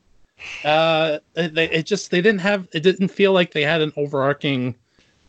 uh 0.65 1.20
they 1.36 1.70
it 1.70 1.86
just 1.86 2.10
they 2.10 2.22
didn't 2.22 2.41
have 2.41 2.67
it 2.74 2.79
didn't 2.81 3.10
feel 3.10 3.31
like 3.31 3.51
they 3.51 3.62
had 3.63 3.81
an 3.81 3.93
overarching 3.96 4.75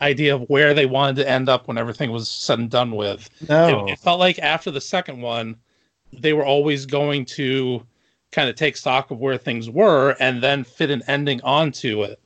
idea 0.03 0.35
of 0.35 0.43
where 0.49 0.75
they 0.75 0.87
wanted 0.87 1.17
to 1.17 1.29
end 1.29 1.49
up 1.49 1.69
when 1.69 1.79
everything 1.79 2.11
was 2.11 2.29
said 2.29 2.59
and 2.59 2.71
done 2.71 2.93
with. 2.93 3.31
no, 3.49 3.87
It, 3.87 3.93
it 3.93 3.99
felt 3.99 4.19
like 4.19 4.39
after 4.39 4.71
the 4.71 4.81
second 4.81 5.21
one, 5.21 5.57
they 6.13 6.33
were 6.33 6.45
always 6.45 6.85
going 6.87 7.25
to 7.25 7.87
kind 8.33 8.49
of 8.49 8.57
take 8.57 8.77
stock 8.77 9.11
of 9.11 9.19
where 9.19 9.39
things 9.39 9.71
were 9.71 10.17
and 10.19 10.43
then 10.43 10.65
fit 10.65 10.91
an 10.91 11.03
ending 11.07 11.41
onto 11.43 12.03
it. 12.03 12.21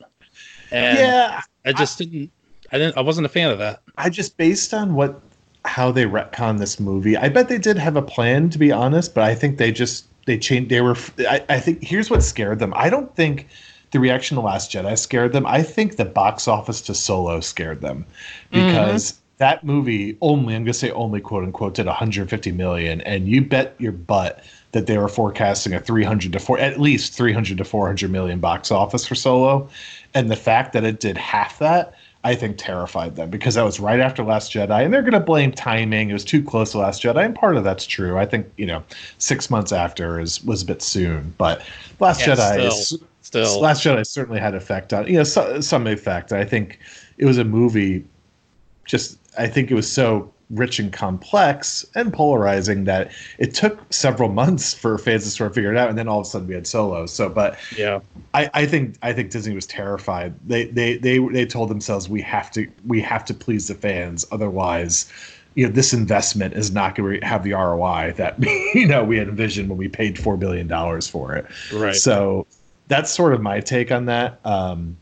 And 0.71 0.97
yeah. 0.97 1.41
I 1.65 1.73
just 1.73 1.97
didn't 1.97 2.31
I 2.71 2.77
didn't 2.77 2.97
I 2.97 3.01
wasn't 3.01 3.25
a 3.25 3.29
fan 3.29 3.51
of 3.51 3.59
that. 3.59 3.81
I 3.97 4.09
just 4.09 4.37
based 4.37 4.73
on 4.73 4.95
what 4.95 5.21
how 5.65 5.91
they 5.91 6.05
retcon 6.05 6.59
this 6.59 6.79
movie. 6.79 7.17
I 7.17 7.29
bet 7.29 7.49
they 7.49 7.57
did 7.57 7.77
have 7.77 7.95
a 7.95 8.01
plan, 8.01 8.49
to 8.49 8.57
be 8.57 8.71
honest, 8.71 9.13
but 9.13 9.23
I 9.23 9.35
think 9.35 9.57
they 9.57 9.71
just 9.71 10.05
they 10.25 10.37
changed. 10.37 10.69
They 10.69 10.81
were. 10.81 10.97
I, 11.19 11.43
I 11.49 11.59
think 11.59 11.83
here's 11.83 12.09
what 12.09 12.23
scared 12.23 12.59
them. 12.59 12.73
I 12.75 12.89
don't 12.89 13.13
think 13.15 13.47
the 13.97 14.01
reaction 14.01 14.35
to 14.35 14.41
Last 14.41 14.71
Jedi 14.71 14.97
scared 14.97 15.33
them. 15.33 15.47
I 15.47 15.63
think 15.63 15.95
the 15.95 16.05
box 16.05 16.47
office 16.47 16.81
to 16.81 16.93
Solo 16.93 17.39
scared 17.39 17.81
them 17.81 18.05
because 18.51 19.11
mm-hmm. 19.11 19.21
that 19.39 19.63
movie 19.63 20.15
only 20.21 20.55
I'm 20.55 20.63
gonna 20.63 20.73
say 20.73 20.91
only 20.91 21.19
quote 21.19 21.43
unquote 21.43 21.73
did 21.73 21.87
150 21.87 22.51
million, 22.51 23.01
and 23.01 23.27
you 23.27 23.41
bet 23.41 23.73
your 23.79 23.91
butt 23.91 24.43
that 24.73 24.85
they 24.85 24.99
were 24.99 25.07
forecasting 25.07 25.73
a 25.73 25.79
300 25.79 26.31
to 26.31 26.39
four 26.39 26.59
at 26.59 26.79
least 26.79 27.13
300 27.13 27.57
to 27.57 27.63
400 27.63 28.11
million 28.11 28.39
box 28.39 28.69
office 28.69 29.07
for 29.07 29.15
Solo, 29.15 29.67
and 30.13 30.29
the 30.29 30.35
fact 30.35 30.73
that 30.73 30.83
it 30.83 30.99
did 30.99 31.17
half 31.17 31.57
that. 31.59 31.95
I 32.23 32.35
think 32.35 32.57
terrified 32.57 33.15
them 33.15 33.29
because 33.29 33.55
that 33.55 33.63
was 33.63 33.79
right 33.79 34.01
after 34.01 34.21
Last 34.21 34.51
Jedi, 34.51 34.83
and 34.83 34.93
they're 34.93 35.03
going 35.03 35.13
to 35.13 35.19
blame 35.19 35.51
timing. 35.51 36.09
It 36.09 36.13
was 36.13 36.25
too 36.25 36.43
close 36.43 36.71
to 36.71 36.79
Last 36.79 37.01
Jedi, 37.01 37.23
and 37.23 37.33
part 37.33 37.55
of 37.55 37.63
that's 37.63 37.85
true. 37.85 38.17
I 38.17 38.25
think 38.25 38.47
you 38.57 38.65
know, 38.65 38.83
six 39.17 39.49
months 39.49 39.71
after 39.71 40.19
is 40.19 40.43
was 40.43 40.63
a 40.63 40.65
bit 40.65 40.81
soon, 40.81 41.33
but 41.37 41.61
Last 42.01 42.19
Yeah, 42.19 42.35
Jedi 42.35 42.53
still. 42.53 42.67
is 42.67 43.03
Still 43.27 43.59
Last 43.59 43.83
Jedi 43.83 44.07
certainly 44.07 44.39
had 44.39 44.55
effect 44.55 44.93
on 44.93 45.05
you 45.05 45.17
know 45.17 45.25
so, 45.25 45.59
some 45.59 45.85
effect. 45.85 46.31
I 46.31 46.45
think 46.45 46.79
it 47.17 47.25
was 47.25 47.37
a 47.37 47.43
movie. 47.43 48.05
Just 48.85 49.19
I 49.37 49.47
think 49.47 49.69
it 49.69 49.73
was 49.73 49.91
so 49.91 50.31
rich 50.49 50.79
and 50.79 50.93
complex 50.93 51.85
and 51.93 52.13
polarizing 52.13 52.85
that 52.85 53.11
it 53.37 53.53
took 53.53 53.81
several 53.91 54.29
months 54.41 54.73
for 54.73 54.97
fans 54.97 55.25
to 55.25 55.29
sort 55.29 55.49
of 55.49 55.55
figure 55.55 55.73
it 55.73 55.77
out, 55.77 55.89
and 55.89 55.97
then 55.97 56.07
all 56.07 56.21
of 56.21 56.25
a 56.25 56.29
sudden 56.29 56.47
we 56.47 56.53
had 56.53 56.65
Solo. 56.65 57.05
So, 57.05 57.27
but 57.27 57.57
yeah. 57.75 57.99
I, 58.33 58.49
I 58.53 58.65
think 58.65 58.95
I 59.01 59.11
think 59.11 59.29
Disney 59.29 59.53
was 59.53 59.67
terrified. 59.67 60.33
They 60.47 60.67
they 60.67 60.95
they 60.95 61.19
they 61.19 61.45
told 61.45 61.69
themselves 61.69 62.07
we 62.07 62.21
have 62.21 62.49
to 62.51 62.65
we 62.85 63.01
have 63.01 63.25
to 63.25 63.33
please 63.33 63.67
the 63.67 63.75
fans, 63.75 64.25
otherwise, 64.31 65.11
you 65.55 65.67
know, 65.67 65.73
this 65.73 65.91
investment 65.91 66.53
is 66.53 66.71
not 66.71 66.95
going 66.95 67.19
to 67.19 67.27
have 67.27 67.43
the 67.43 67.51
ROI 67.51 68.13
that 68.15 68.41
you 68.73 68.87
know 68.87 69.03
we 69.03 69.17
had 69.17 69.27
envisioned 69.27 69.67
when 69.67 69.77
we 69.77 69.89
paid 69.89 70.17
four 70.17 70.37
billion 70.37 70.65
dollars 70.67 71.09
for 71.09 71.35
it. 71.35 71.45
Right. 71.73 71.93
So 71.93 72.47
that's 72.87 73.11
sort 73.11 73.33
of 73.33 73.41
my 73.41 73.59
take 73.59 73.91
on 73.91 74.05
that. 74.05 74.39
Um, 74.45 74.97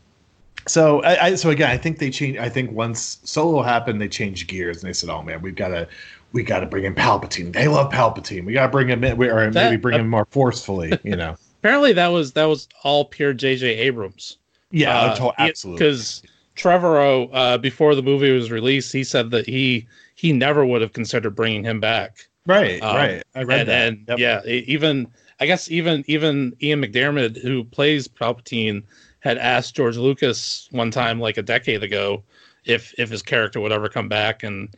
so 0.66 1.02
I, 1.02 1.26
I 1.26 1.34
so 1.36 1.50
again, 1.50 1.70
I 1.70 1.76
think 1.76 1.98
they 1.98 2.10
changed. 2.10 2.38
I 2.40 2.48
think 2.48 2.72
once 2.72 3.18
Solo 3.24 3.62
happened, 3.62 4.00
they 4.00 4.08
changed 4.08 4.48
gears 4.48 4.82
and 4.82 4.88
they 4.88 4.92
said, 4.92 5.10
"Oh 5.10 5.22
man, 5.22 5.40
we've 5.42 5.54
got 5.56 5.68
to." 5.68 5.88
We 6.32 6.42
got 6.42 6.60
to 6.60 6.66
bring 6.66 6.84
in 6.84 6.94
Palpatine. 6.94 7.52
They 7.54 7.66
love 7.66 7.90
Palpatine. 7.90 8.44
We 8.44 8.52
got 8.52 8.66
to 8.66 8.68
bring 8.72 8.88
him 8.88 9.02
in, 9.04 9.12
or 9.22 9.36
maybe 9.44 9.50
That- 9.52 9.80
bring 9.80 9.98
him 9.98 10.08
more 10.08 10.26
forcefully. 10.28 10.98
You 11.02 11.16
know, 11.16 11.36
Apparently 11.60 11.94
that 11.94 12.08
was 12.08 12.32
that 12.32 12.44
was 12.44 12.68
all 12.82 13.06
pure 13.06 13.32
JJ 13.32 13.62
Abrams. 13.62 14.36
yeah, 14.70 14.98
Uh, 14.98 15.14
to- 15.16 15.32
absolutely. 15.40 15.78
Because 15.78 16.22
Trevorrow, 16.56 17.30
uh, 17.32 17.58
before 17.58 17.94
the 17.94 18.02
movie 18.02 18.32
was 18.32 18.50
released, 18.50 18.92
he 18.92 19.04
said 19.04 19.30
that 19.30 19.46
he 19.46 19.86
he 20.16 20.32
never 20.32 20.66
would 20.66 20.82
have 20.82 20.92
considered 20.92 21.30
bringing 21.36 21.64
him 21.64 21.80
back. 21.80 22.26
Right, 22.44 22.82
Um, 22.82 22.96
right. 22.96 23.22
I 23.34 23.42
read 23.44 23.60
and, 23.60 23.68
that. 23.68 23.88
and 23.88 24.04
Yep. 24.08 24.18
yeah, 24.18 24.50
even 24.50 25.06
I 25.40 25.46
guess 25.46 25.70
even 25.70 26.04
even 26.06 26.54
Ian 26.62 26.82
McDiarmid, 26.82 27.40
who 27.42 27.64
plays 27.64 28.08
Palpatine, 28.08 28.82
had 29.20 29.38
asked 29.38 29.74
George 29.76 29.96
Lucas 29.96 30.68
one 30.70 30.90
time, 30.90 31.20
like 31.20 31.36
a 31.36 31.42
decade 31.42 31.82
ago, 31.82 32.22
if 32.64 32.94
if 32.98 33.10
his 33.10 33.22
character 33.22 33.60
would 33.60 33.72
ever 33.72 33.88
come 33.88 34.08
back, 34.08 34.42
and 34.42 34.68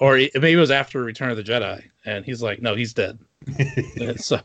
or 0.00 0.16
he- 0.16 0.30
maybe 0.34 0.52
it 0.52 0.56
was 0.56 0.70
after 0.70 1.02
Return 1.02 1.30
of 1.30 1.36
the 1.36 1.42
Jedi, 1.44 1.82
and 2.04 2.24
he's 2.24 2.42
like, 2.42 2.60
no, 2.62 2.74
he's 2.74 2.92
dead. 2.94 3.18
so 4.16 4.38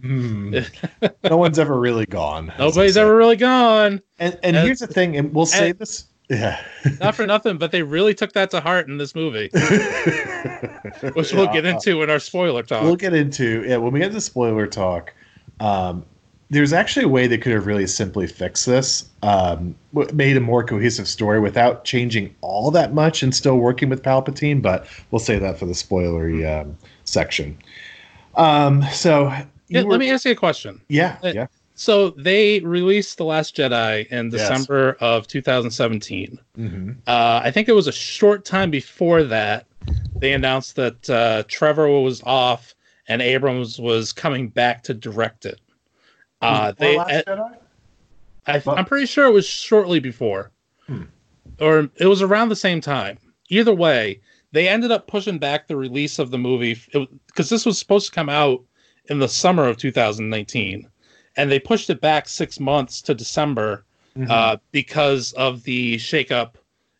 Hmm. 0.00 0.58
no 1.24 1.36
one's 1.36 1.58
ever 1.58 1.78
really 1.78 2.06
gone. 2.06 2.52
nobody's 2.58 2.96
ever 2.96 3.14
really 3.14 3.36
gone. 3.36 4.00
And, 4.18 4.38
and 4.42 4.56
and- 4.56 4.66
here's 4.66 4.78
the 4.80 4.86
thing, 4.86 5.16
and 5.16 5.32
we'll 5.34 5.46
say 5.46 5.70
and- 5.70 5.78
this. 5.78 6.06
Yeah. 6.32 6.64
Not 6.98 7.14
for 7.14 7.26
nothing, 7.26 7.58
but 7.58 7.72
they 7.72 7.82
really 7.82 8.14
took 8.14 8.32
that 8.32 8.50
to 8.52 8.60
heart 8.60 8.88
in 8.88 8.96
this 8.96 9.14
movie, 9.14 9.50
which 11.14 11.32
we'll 11.32 11.52
get 11.52 11.64
Yeah, 11.64 11.72
into 11.74 12.02
in 12.02 12.08
our 12.10 12.18
spoiler 12.18 12.62
talk. 12.62 12.82
We'll 12.84 12.96
get 12.96 13.12
into 13.14 13.64
yeah 13.66 13.76
when 13.76 13.92
we 13.92 14.00
get 14.00 14.12
to 14.12 14.20
spoiler 14.20 14.66
talk. 14.66 15.12
Um, 15.60 16.04
there's 16.50 16.72
actually 16.72 17.04
a 17.04 17.08
way 17.08 17.26
they 17.26 17.38
could 17.38 17.52
have 17.52 17.66
really 17.66 17.86
simply 17.86 18.26
fixed 18.26 18.66
this, 18.66 19.08
um, 19.22 19.74
made 20.12 20.36
a 20.36 20.40
more 20.40 20.62
cohesive 20.64 21.08
story 21.08 21.40
without 21.40 21.84
changing 21.84 22.34
all 22.42 22.70
that 22.70 22.92
much 22.92 23.22
and 23.22 23.34
still 23.34 23.56
working 23.58 23.88
with 23.88 24.02
Palpatine. 24.02 24.60
But 24.60 24.86
we'll 25.10 25.18
say 25.18 25.38
that 25.38 25.58
for 25.58 25.66
the 25.66 25.72
spoilery 25.72 26.44
um, 26.60 26.76
section. 27.04 27.56
Um, 28.36 28.82
so 28.92 29.32
Yeah, 29.68 29.82
were- 29.82 29.92
let 29.92 30.00
me 30.00 30.10
ask 30.10 30.24
you 30.24 30.32
a 30.32 30.34
question. 30.36 30.80
yeah, 30.88 31.18
uh, 31.22 31.32
yeah. 31.34 31.46
So 31.74 32.10
they 32.10 32.60
released 32.60 33.16
The 33.18 33.24
Last 33.24 33.56
Jedi 33.56 34.06
in 34.08 34.30
Yes. 34.30 34.40
December 34.48 34.96
of 35.00 35.26
2017. 35.26 36.38
hmm 36.54 36.90
Uh, 37.06 37.40
I 37.42 37.50
think 37.50 37.68
it 37.68 37.74
was 37.74 37.88
a 37.88 37.92
short 37.92 38.44
time 38.44 38.70
before 38.70 39.24
that 39.24 39.66
they 40.20 40.32
announced 40.32 40.76
that 40.76 41.10
uh, 41.10 41.42
Trevor 41.48 41.88
was 42.00 42.22
off 42.24 42.74
and 43.08 43.20
Abrams 43.20 43.78
was 43.80 44.12
coming 44.12 44.48
back 44.48 44.82
to 44.84 44.94
direct 44.94 45.44
it. 45.46 45.60
Uh, 46.40 46.72
they, 46.78 46.98
I, 46.98 48.60
I'm 48.66 48.84
pretty 48.84 49.06
sure 49.06 49.26
it 49.26 49.32
was 49.32 49.46
shortly 49.46 50.00
before, 50.00 50.50
Hmm. 50.86 51.04
or 51.60 51.88
it 51.96 52.06
was 52.06 52.22
around 52.22 52.48
the 52.48 52.56
same 52.56 52.80
time. 52.80 53.18
Either 53.48 53.74
way, 53.74 54.20
they 54.52 54.68
ended 54.68 54.90
up 54.90 55.06
pushing 55.06 55.38
back 55.38 55.66
the 55.66 55.76
release 55.76 56.18
of 56.18 56.30
the 56.30 56.38
movie 56.38 56.78
because 57.26 57.48
this 57.48 57.64
was 57.64 57.78
supposed 57.78 58.06
to 58.06 58.12
come 58.14 58.28
out 58.28 58.62
in 59.06 59.18
the 59.18 59.28
summer 59.28 59.66
of 59.68 59.76
2019, 59.76 60.88
and 61.36 61.50
they 61.50 61.58
pushed 61.58 61.90
it 61.90 62.00
back 62.00 62.28
six 62.28 62.60
months 62.60 63.02
to 63.02 63.14
December 63.14 63.84
Mm-hmm. 64.14 64.30
uh, 64.30 64.56
because 64.72 65.32
of 65.32 65.62
the 65.62 65.96
shakeup 65.96 66.56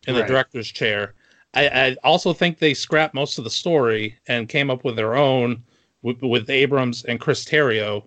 in 0.07 0.15
the 0.15 0.21
Right. 0.21 0.27
director's 0.27 0.71
chair. 0.71 1.13
I, 1.53 1.67
I 1.67 1.95
also 2.03 2.33
think 2.33 2.57
they 2.57 2.73
scrapped 2.73 3.13
most 3.13 3.37
of 3.37 3.43
the 3.43 3.51
story 3.51 4.17
and 4.27 4.49
came 4.49 4.71
up 4.71 4.83
with 4.83 4.95
their 4.95 5.15
own 5.15 5.61
with, 6.01 6.19
with 6.23 6.49
Abrams 6.49 7.05
and 7.05 7.19
Chris 7.19 7.45
Terrio. 7.45 8.03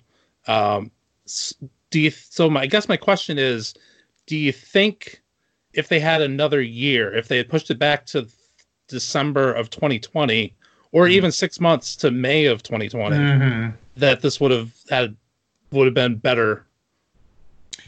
Um, 0.49 0.91
do 1.91 2.01
you? 2.01 2.11
So 2.11 2.51
my, 2.51 2.63
I 2.63 2.67
guess 2.67 2.89
my 2.89 2.97
question 2.97 3.39
is, 3.39 3.75
do 4.27 4.37
you 4.37 4.51
think 4.51 5.23
if 5.73 5.87
they 5.89 6.01
had 6.01 6.21
another 6.21 6.61
year, 6.61 7.15
if 7.15 7.29
they 7.29 7.37
had 7.37 7.49
pushed 7.49 7.71
it 7.71 7.79
back 7.79 8.07
to 8.07 8.27
December 8.89 9.53
of 9.53 9.71
2020, 9.71 10.53
or 10.91 11.07
Mhm. 11.07 11.11
even 11.13 11.31
six 11.31 11.61
months 11.61 11.95
to 11.97 12.11
May 12.11 12.47
of 12.47 12.65
2020, 12.65 13.15
Mhm. 13.17 13.75
that 13.97 14.21
this 14.21 14.41
would 14.41 14.51
have 14.51 14.73
had 14.91 15.17
would 15.77 15.87
have 15.87 15.95
been 15.95 16.17
better? 16.17 16.67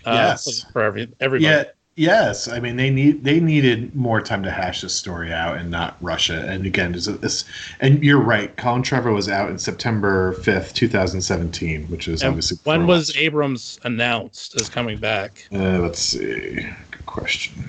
Uh, 0.05 0.13
Yes. 0.15 0.65
for, 0.73 0.83
every 0.83 1.09
everybody. 1.21 1.45
Yeah, 1.45 1.65
Yes, 1.99 2.47
I 2.47 2.61
mean 2.61 2.77
they 2.77 2.91
need 2.91 3.25
they 3.25 3.41
needed 3.41 3.93
more 3.97 4.21
time 4.21 4.45
to 4.45 4.53
hash 4.53 4.83
this 4.83 4.95
story 4.95 5.33
out 5.33 5.57
and 5.57 5.69
not 5.69 5.97
rush 6.01 6.31
it. 6.31 6.45
And 6.45 6.65
again, 6.65 6.93
this 6.93 7.45
and 7.81 8.05
you're 8.05 8.21
right. 8.23 8.57
Colin 8.57 8.85
Trevor 8.85 9.11
was 9.11 9.29
out 9.29 9.51
in 9.51 9.59
September 9.59 10.35
fifth, 10.35 10.75
two 10.75 10.87
thousand 10.87 11.23
seventeen, 11.23 11.87
which 11.89 12.07
is 12.07 12.23
And 12.23 12.29
obviously 12.29 12.59
when 12.63 12.87
was 12.87 13.17
Abrams 13.17 13.81
announced 13.83 14.61
as 14.61 14.69
coming 14.69 14.99
back? 14.99 15.49
Uh, 15.53 15.81
let's 15.81 15.99
see. 15.99 16.69
Good 16.93 17.07
question. 17.07 17.69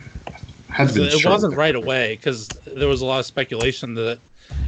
It 0.78 1.26
wasn't 1.26 1.56
right 1.56 1.76
away 1.76 2.16
because 2.16 2.50
there 2.68 2.88
was 2.88 3.02
a 3.02 3.08
lot 3.08 3.20
of 3.22 3.26
speculation 3.26 3.96
that 3.96 4.20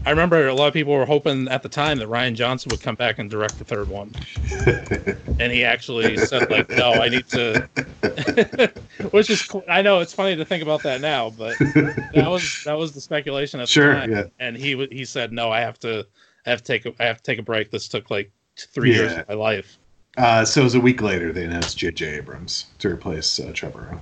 I 0.05 0.09
remember 0.09 0.47
a 0.47 0.53
lot 0.53 0.67
of 0.67 0.73
people 0.73 0.93
were 0.93 1.05
hoping 1.05 1.47
at 1.47 1.61
the 1.63 1.69
time 1.69 1.99
that 1.99 2.07
Rian 2.07 2.33
Johnson 2.33 2.69
would 2.71 2.81
come 2.81 2.95
back 2.95 3.19
and 3.19 3.29
direct 3.29 3.57
the 3.59 3.63
third 3.65 3.87
one, 3.87 4.11
and 5.39 5.51
he 5.51 5.63
actually 5.63 6.17
said 6.17 6.49
like, 6.49 6.69
"No, 6.69 6.93
I 6.93 7.09
need 7.09 7.27
to," 7.29 7.69
which 9.11 9.29
is 9.29 9.43
cool. 9.43 9.63
I 9.69 9.81
know 9.81 9.99
it's 9.99 10.13
funny 10.13 10.35
to 10.35 10.45
think 10.45 10.63
about 10.63 10.81
that 10.83 11.01
now, 11.01 11.29
but 11.29 11.57
that 11.59 12.25
was 12.29 12.63
that 12.65 12.77
was 12.77 12.93
the 12.93 13.01
speculation 13.01 13.59
at 13.59 13.69
Sure, 13.69 13.93
the 13.93 13.99
time, 13.99 14.11
yeah. 14.11 14.23
and 14.39 14.57
he 14.57 14.87
he 14.91 15.05
said, 15.05 15.31
"No, 15.31 15.51
I 15.51 15.59
have 15.61 15.79
to, 15.79 16.05
I 16.45 16.49
have 16.49 16.63
to 16.63 16.65
take 16.65 16.85
a, 16.85 16.93
I 16.99 17.05
have 17.05 17.17
to 17.17 17.23
take 17.23 17.39
a 17.39 17.43
break. 17.43 17.69
This 17.71 17.87
took 17.87 18.09
like 18.09 18.31
three 18.57 18.93
years 18.93 19.13
of 19.13 19.27
my 19.29 19.35
life." 19.35 19.77
Uh, 20.17 20.43
so 20.43 20.61
it 20.61 20.63
was 20.65 20.75
a 20.75 20.79
week 20.79 21.01
later 21.01 21.31
they 21.31 21.45
announced 21.45 21.77
J.J. 21.77 22.05
Abrams 22.17 22.65
to 22.79 22.89
replace 22.89 23.39
uh, 23.39 23.51
Trevor. 23.53 23.97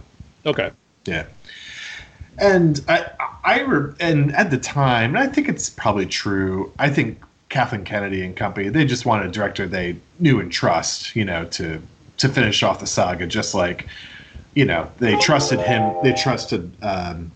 Okay, 0.45 0.71
Yeah. 1.05 1.25
And 2.39 2.83
I, 2.87 3.05
I, 3.43 3.59
and 3.99 4.33
at 4.35 4.51
the 4.51 4.57
time, 4.57 5.15
and 5.15 5.19
I 5.19 5.27
think 5.27 5.49
it's 5.49 5.69
probably 5.69 6.05
true. 6.05 6.71
I 6.79 6.89
think 6.89 7.21
Kathleen 7.49 7.83
Kennedy 7.83 8.23
and 8.23 8.35
company, 8.35 8.69
they 8.69 8.85
just 8.85 9.05
wanted 9.05 9.27
a 9.27 9.31
director 9.31 9.67
they 9.67 9.97
knew 10.19 10.39
and 10.39 10.51
trust, 10.51 11.15
you 11.15 11.25
know, 11.25 11.45
to 11.45 11.81
to 12.17 12.29
finish 12.29 12.63
off 12.63 12.79
the 12.79 12.87
saga. 12.87 13.25
Just 13.25 13.53
like, 13.53 13.87
you 14.55 14.65
know, 14.65 14.89
they 14.99 15.17
trusted 15.17 15.59
him. 15.59 15.95
They 16.03 16.13
trusted 16.13 16.71
um, 16.81 17.31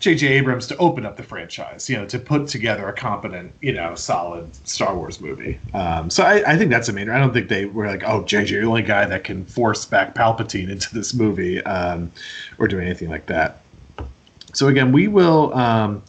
J.J. 0.00 0.28
Abrams 0.28 0.68
to 0.68 0.76
open 0.76 1.04
up 1.04 1.16
the 1.16 1.24
franchise, 1.24 1.90
you 1.90 1.96
know, 1.96 2.06
to 2.06 2.20
put 2.20 2.46
together 2.46 2.86
a 2.88 2.92
competent, 2.92 3.52
you 3.60 3.72
know, 3.72 3.96
solid 3.96 4.54
Star 4.66 4.94
Wars 4.94 5.20
movie. 5.20 5.58
Um, 5.74 6.08
so 6.08 6.22
I, 6.22 6.52
I 6.52 6.56
think 6.56 6.70
that's 6.70 6.88
amazing. 6.88 7.10
I 7.10 7.18
don't 7.18 7.32
think 7.32 7.48
they 7.48 7.64
were 7.64 7.86
like, 7.88 8.04
oh, 8.04 8.22
J.J. 8.22 8.52
you're 8.52 8.62
the 8.62 8.68
only 8.68 8.82
guy 8.82 9.06
that 9.06 9.24
can 9.24 9.44
force 9.46 9.84
back 9.84 10.14
Palpatine 10.14 10.70
into 10.70 10.94
this 10.94 11.14
movie 11.14 11.62
um, 11.64 12.12
or 12.58 12.68
do 12.68 12.78
anything 12.78 13.08
like 13.08 13.26
that. 13.26 13.60
So 14.58 14.66
again, 14.66 14.90
we 14.90 15.06
will. 15.06 15.54
Um, 15.54 16.02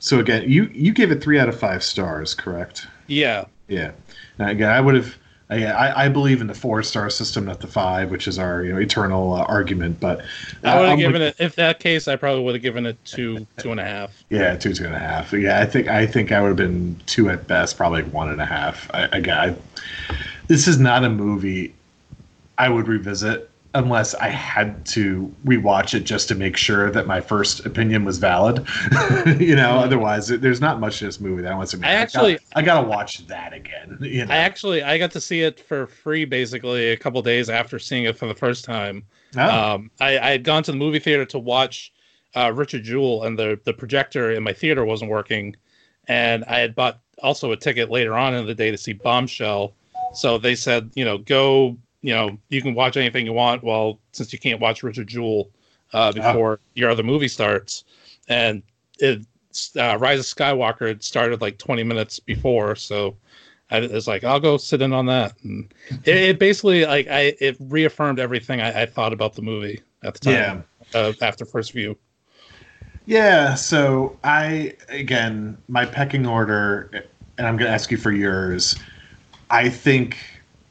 so 0.00 0.18
again, 0.18 0.50
you 0.50 0.68
you 0.74 0.92
gave 0.92 1.12
it 1.12 1.22
three 1.22 1.38
out 1.38 1.48
of 1.48 1.56
five 1.56 1.84
stars, 1.84 2.34
correct? 2.34 2.88
yeah, 3.06 3.44
Yeah. 3.68 3.92
Now 4.40 4.48
again, 4.48 4.70
I 4.70 4.80
would 4.80 4.96
have. 4.96 5.14
I, 5.50 5.64
I 5.66 6.06
I 6.06 6.08
believe 6.08 6.40
in 6.40 6.48
the 6.48 6.54
four 6.54 6.82
star 6.82 7.08
system, 7.10 7.44
not 7.44 7.60
the 7.60 7.68
five, 7.68 8.10
which 8.10 8.26
is 8.26 8.40
our 8.40 8.64
you 8.64 8.72
know 8.72 8.80
eternal 8.80 9.34
uh, 9.34 9.44
argument. 9.44 10.00
But 10.00 10.24
I 10.64 10.80
would 10.80 10.88
have 10.88 10.98
given 10.98 11.22
it. 11.22 11.36
If 11.38 11.54
that 11.54 11.78
case, 11.78 12.08
I 12.08 12.16
probably 12.16 12.42
would 12.42 12.56
have 12.56 12.62
given 12.62 12.86
it 12.86 12.96
two, 13.04 13.46
two 13.58 13.70
and 13.70 13.78
a 13.78 13.84
half. 13.84 14.24
Yeah, 14.30 14.56
two, 14.56 14.74
two 14.74 14.86
and 14.86 14.94
a 14.94 14.98
half. 14.98 15.32
Yeah, 15.32 15.60
I 15.60 15.66
think 15.66 15.86
I 15.86 16.08
think 16.08 16.32
I 16.32 16.40
would 16.40 16.48
have 16.48 16.56
been 16.56 17.00
two 17.06 17.30
at 17.30 17.46
best, 17.46 17.76
probably 17.76 18.02
one 18.02 18.30
and 18.30 18.40
a 18.40 18.46
half. 18.46 18.90
I, 18.94 19.04
again, 19.12 19.38
I, 19.38 20.14
this 20.48 20.66
is 20.66 20.80
not 20.80 21.04
a 21.04 21.08
movie 21.08 21.72
I 22.58 22.68
would 22.68 22.88
revisit 22.88 23.48
unless 23.76 24.14
I 24.14 24.28
had 24.28 24.84
to 24.86 25.32
rewatch 25.44 25.94
it 25.94 26.00
just 26.00 26.28
to 26.28 26.34
make 26.34 26.56
sure 26.56 26.90
that 26.90 27.06
my 27.06 27.20
first 27.20 27.64
opinion 27.66 28.04
was 28.04 28.18
valid. 28.18 28.66
you 29.38 29.54
know, 29.54 29.78
otherwise 29.78 30.28
there's 30.28 30.60
not 30.60 30.80
much 30.80 30.98
to 31.00 31.04
this 31.04 31.20
movie 31.20 31.42
that 31.42 31.52
I 31.52 31.54
want 31.54 31.68
to. 31.70 31.76
Mm-hmm. 31.76 31.84
I 31.84 31.90
actually- 31.92 32.34
I 32.34 32.38
gotta, 32.38 32.58
I 32.58 32.62
gotta 32.62 32.88
watch 32.88 33.26
that 33.26 33.52
again. 33.52 33.98
You 34.06 34.24
know, 34.24 34.32
I 34.32 34.38
actually 34.38 34.82
I 34.82 34.98
got 34.98 35.10
to 35.12 35.20
see 35.20 35.42
it 35.42 35.60
for 35.60 35.86
free 35.86 36.24
basically 36.24 36.90
a 36.92 36.96
couple 36.96 37.20
days 37.22 37.50
after 37.50 37.78
seeing 37.78 38.04
it 38.04 38.16
for 38.16 38.26
the 38.26 38.34
first 38.34 38.64
time. 38.64 39.04
Oh, 39.36 39.74
Um, 39.74 39.90
I, 40.00 40.18
I 40.18 40.30
had 40.30 40.44
gone 40.44 40.62
to 40.64 40.72
the 40.72 40.78
movie 40.78 40.98
theater 40.98 41.24
to 41.26 41.38
watch 41.38 41.92
uh, 42.34 42.52
Richard 42.54 42.84
Jewell, 42.84 43.24
and 43.24 43.38
the 43.38 43.58
the 43.64 43.72
projector 43.72 44.30
in 44.32 44.42
my 44.42 44.52
theater 44.52 44.84
wasn't 44.84 45.10
working, 45.10 45.54
and 46.08 46.44
I 46.44 46.58
had 46.60 46.74
bought 46.74 47.00
also 47.22 47.52
a 47.52 47.56
ticket 47.56 47.90
later 47.90 48.14
on 48.14 48.34
in 48.34 48.46
the 48.46 48.54
day 48.54 48.70
to 48.70 48.76
see 48.78 48.92
Bombshell. 48.92 49.74
So 50.14 50.38
they 50.38 50.54
said, 50.54 50.90
you 50.94 51.04
know, 51.04 51.18
go, 51.18 51.76
you 52.06 52.14
know, 52.14 52.38
you 52.50 52.62
can 52.62 52.72
watch 52.72 52.96
anything 52.96 53.26
you 53.26 53.32
want. 53.32 53.64
Well, 53.64 53.98
since 54.12 54.32
you 54.32 54.38
can't 54.38 54.60
watch 54.60 54.84
Richard 54.84 55.08
Jewell 55.08 55.50
uh, 55.92 56.12
before 56.12 56.60
your 56.74 56.88
other 56.88 57.02
movie 57.02 57.26
starts, 57.26 57.82
and 58.28 58.62
it 59.00 59.26
uh, 59.76 59.98
Rise 59.98 60.20
of 60.20 60.24
Skywalker 60.24 60.86
had 60.86 61.02
started 61.02 61.40
like 61.40 61.58
20 61.58 61.82
minutes 61.82 62.20
before, 62.20 62.76
so 62.76 63.16
I 63.72 63.80
was 63.80 64.06
like, 64.06 64.22
I'll 64.22 64.38
go 64.38 64.56
sit 64.56 64.82
in 64.82 64.92
on 64.92 65.06
that. 65.06 65.34
And 65.42 65.74
it, 66.04 66.16
it 66.16 66.38
basically 66.38 66.86
like 66.86 67.08
I 67.08 67.34
it 67.40 67.56
reaffirmed 67.58 68.20
everything 68.20 68.60
I, 68.60 68.82
I 68.82 68.86
thought 68.86 69.12
about 69.12 69.34
the 69.34 69.42
movie 69.42 69.82
at 70.04 70.14
the 70.14 70.20
time. 70.20 70.34
yeah. 70.34 70.62
Uh, 70.94 71.12
after 71.20 71.44
first 71.44 71.72
view. 71.72 71.98
Yeah, 73.06 73.56
so 73.56 74.16
I 74.22 74.74
again 74.88 75.58
my 75.66 75.84
pecking 75.84 76.24
order, 76.24 76.88
and 77.36 77.48
I'm 77.48 77.56
going 77.56 77.66
to 77.66 77.74
ask 77.74 77.90
you 77.90 77.96
for 77.96 78.12
yours. 78.12 78.76
I 79.50 79.68
think, 79.68 80.16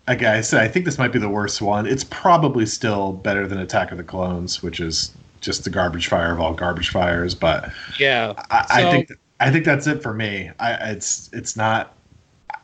again, 0.07 0.35
I 0.35 0.41
said 0.41 0.61
I 0.61 0.67
think 0.67 0.85
this 0.85 0.97
might 0.97 1.11
be 1.11 1.19
the 1.19 1.29
worst 1.29 1.61
one. 1.61 1.85
It's 1.87 2.03
probably 2.03 2.65
still 2.65 3.13
better 3.13 3.47
than 3.47 3.59
Attack 3.59 3.91
of 3.91 3.97
the 3.97 4.03
Clones, 4.03 4.61
which 4.63 4.79
is 4.79 5.11
just 5.41 5.63
the 5.63 5.69
garbage 5.69 6.07
fire 6.07 6.31
of 6.31 6.39
all 6.39 6.53
garbage 6.53 6.89
fires. 6.89 7.35
But 7.35 7.71
Yeah. 7.99 8.33
I, 8.49 8.65
I 8.69 8.91
think 8.91 9.11
I 9.39 9.51
think 9.51 9.65
that's 9.65 9.87
it 9.87 10.01
for 10.01 10.13
me. 10.13 10.51
I 10.59 10.73
it's 10.91 11.29
it's 11.33 11.55
not. 11.55 11.93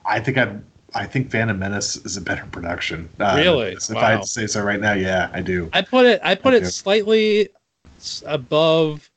I 0.05 0.19
think 0.19 0.37
I 0.37 0.55
I 0.93 1.05
think 1.05 1.31
Phantom 1.31 1.57
Menace 1.57 1.97
is 1.97 2.17
a 2.17 2.21
better 2.21 2.45
production. 2.51 3.07
Uh, 3.19 3.35
Really? 3.37 3.73
If 3.73 3.95
I 3.95 4.11
had 4.11 4.21
to 4.23 4.27
say 4.27 4.47
so 4.47 4.61
right 4.61 4.79
now, 4.79 4.93
yeah, 4.93 5.29
I 5.33 5.41
do. 5.41 5.69
I 5.73 5.81
put 5.81 6.05
it 6.05 6.19
I 6.23 6.35
put 6.35 6.53
Okay. 6.53 6.65
it 6.65 6.69
slightly 6.69 7.49
above 8.25 9.09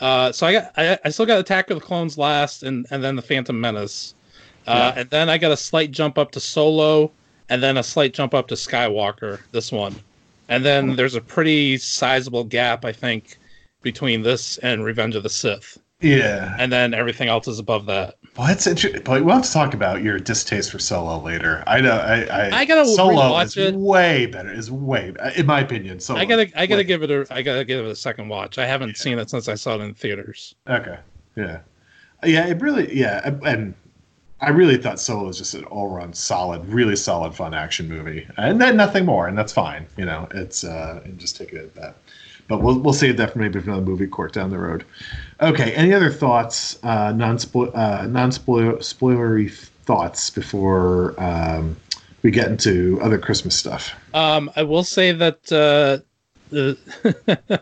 uh 0.00 0.32
so 0.32 0.46
I 0.46 0.52
got 0.52 0.72
I, 0.78 0.98
I 1.04 1.10
still 1.10 1.26
got 1.26 1.38
Attack 1.38 1.70
of 1.70 1.78
the 1.78 1.84
Clones 1.84 2.16
last 2.16 2.62
and 2.62 2.86
and 2.90 3.04
then 3.04 3.16
the 3.16 3.22
Phantom 3.22 3.58
Menace. 3.60 4.14
Uh 4.66 4.92
and 4.96 5.10
then 5.10 5.28
I 5.28 5.36
got 5.38 5.52
a 5.52 5.56
slight 5.56 5.90
jump 5.90 6.16
up 6.16 6.30
to 6.32 6.40
Solo 6.40 7.12
and 7.50 7.62
then 7.62 7.76
a 7.76 7.82
slight 7.82 8.14
jump 8.14 8.32
up 8.32 8.48
to 8.48 8.54
Skywalker 8.54 9.40
this 9.52 9.70
one. 9.70 9.94
And 10.48 10.64
then 10.64 10.96
there's 10.96 11.14
a 11.14 11.20
pretty 11.20 11.76
sizable 11.78 12.44
gap 12.44 12.84
I 12.84 12.92
think 12.92 13.36
between 13.82 14.22
this 14.22 14.58
and 14.58 14.84
Revenge 14.84 15.14
of 15.14 15.22
the 15.22 15.28
Sith. 15.30 15.78
Yeah. 16.00 16.56
And 16.58 16.72
then 16.72 16.94
everything 16.94 17.28
else 17.28 17.46
is 17.46 17.58
above 17.58 17.86
that. 17.86 18.14
Well, 18.36 18.46
that's 18.46 18.66
interesting. 18.66 19.02
But 19.04 19.22
we'll 19.24 19.34
have 19.34 19.44
to 19.44 19.52
talk 19.52 19.74
about 19.74 20.02
your 20.02 20.18
distaste 20.18 20.70
for 20.70 20.78
Solo 20.78 21.20
later. 21.20 21.62
I 21.66 21.80
know. 21.80 21.92
I, 21.98 22.22
I, 22.24 22.58
I 22.60 22.64
gotta 22.64 22.86
Solo 22.86 23.38
is 23.40 23.56
it. 23.56 23.74
way 23.74 24.26
better. 24.26 24.50
Is 24.50 24.70
way, 24.70 25.12
in 25.36 25.46
my 25.46 25.60
opinion. 25.60 26.00
Solo. 26.00 26.18
I 26.20 26.24
gotta 26.24 26.50
I 26.58 26.66
gotta 26.66 26.84
give 26.84 27.02
it 27.02 27.10
a 27.10 27.26
I 27.30 27.42
gotta 27.42 27.64
give 27.64 27.84
it 27.84 27.88
a 27.90 27.96
second 27.96 28.28
watch. 28.28 28.56
I 28.56 28.66
haven't 28.66 28.90
Yeah. 28.90 28.94
seen 29.02 29.18
it 29.18 29.28
since 29.28 29.46
I 29.48 29.54
saw 29.56 29.74
it 29.74 29.82
in 29.82 29.92
theaters. 29.94 30.54
Okay. 30.68 30.98
Yeah. 31.36 31.60
Yeah. 32.24 32.46
It 32.46 32.60
really. 32.62 32.96
Yeah. 32.96 33.34
And 33.44 33.74
I 34.40 34.50
really 34.50 34.76
thought 34.76 34.98
Solo 34.98 35.26
was 35.26 35.38
just 35.38 35.54
an 35.54 35.64
all-around 35.64 36.16
solid, 36.16 36.64
really 36.66 36.96
solid, 36.96 37.34
fun 37.34 37.52
action 37.52 37.88
movie, 37.88 38.26
and 38.36 38.60
then 38.60 38.76
nothing 38.76 39.04
more, 39.04 39.28
and 39.28 39.36
that's 39.36 39.52
fine. 39.52 39.86
You 39.96 40.06
know, 40.06 40.28
it's 40.32 40.64
uh, 40.64 41.00
and 41.04 41.18
just 41.18 41.36
take 41.36 41.52
it 41.52 41.58
at 41.58 41.74
that. 41.74 41.96
But 42.48 42.62
we'll 42.62 42.78
we'll 42.78 42.94
save 42.94 43.16
that 43.18 43.32
for 43.32 43.38
maybe 43.38 43.58
another 43.58 43.82
movie 43.82 44.06
court 44.06 44.32
down 44.32 44.50
the 44.50 44.58
road. 44.58 44.84
Okay. 45.40 45.72
Any 45.74 45.92
other 45.92 46.10
thoughts? 46.10 46.82
Uh, 46.82 47.12
non 47.12 47.36
uh, 47.36 48.06
non 48.08 48.30
spoilery 48.30 49.52
thoughts 49.84 50.30
before 50.30 51.14
um, 51.18 51.76
we 52.22 52.30
get 52.30 52.48
into 52.48 52.98
other 53.02 53.18
Christmas 53.18 53.54
stuff. 53.54 53.94
Um, 54.14 54.50
I 54.56 54.62
will 54.62 54.84
say 54.84 55.12
that 55.12 55.52
uh, 55.52 56.04
the 56.50 56.76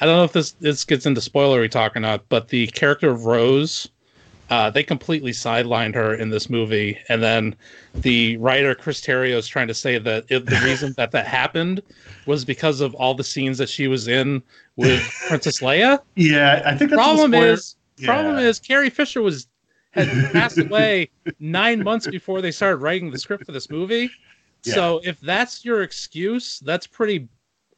I 0.00 0.06
don't 0.06 0.16
know 0.16 0.24
if 0.24 0.32
this 0.32 0.52
this 0.52 0.84
gets 0.84 1.06
into 1.06 1.20
spoilery 1.20 1.70
talk 1.70 1.96
or 1.96 2.00
not, 2.00 2.28
but 2.28 2.48
the 2.48 2.66
character 2.68 3.10
of 3.10 3.24
Rose, 3.24 3.88
uh, 4.50 4.70
they 4.70 4.82
completely 4.82 5.32
sidelined 5.32 5.94
her 5.94 6.14
in 6.14 6.30
this 6.30 6.48
movie, 6.48 6.98
and 7.08 7.22
then 7.22 7.54
the 7.94 8.36
writer 8.38 8.74
Chris 8.74 9.00
Terrio 9.00 9.36
is 9.36 9.46
trying 9.46 9.68
to 9.68 9.74
say 9.74 9.98
that 9.98 10.24
it, 10.28 10.46
the 10.46 10.60
reason 10.64 10.94
that 10.96 11.10
that 11.10 11.26
happened 11.26 11.82
was 12.26 12.44
because 12.44 12.80
of 12.80 12.94
all 12.94 13.14
the 13.14 13.24
scenes 13.24 13.58
that 13.58 13.68
she 13.68 13.88
was 13.88 14.08
in 14.08 14.42
with 14.76 15.02
Princess 15.28 15.60
Leia. 15.60 16.00
Yeah, 16.14 16.62
I 16.64 16.76
think 16.76 16.90
that's 16.90 17.02
problem 17.02 17.34
is 17.34 17.76
problem 18.04 18.38
is 18.38 18.58
Carrie 18.58 18.90
Fisher 18.90 19.22
was 19.22 19.48
had 19.90 20.08
passed 20.32 20.58
away 20.58 21.10
nine 21.40 21.82
months 21.82 22.06
before 22.06 22.40
they 22.40 22.50
started 22.50 22.78
writing 22.78 23.10
the 23.10 23.18
script 23.18 23.44
for 23.44 23.52
this 23.52 23.70
movie. 23.70 24.10
So 24.62 25.00
if 25.04 25.20
that's 25.20 25.64
your 25.64 25.82
excuse, 25.82 26.58
that's 26.60 26.86
pretty 26.86 27.28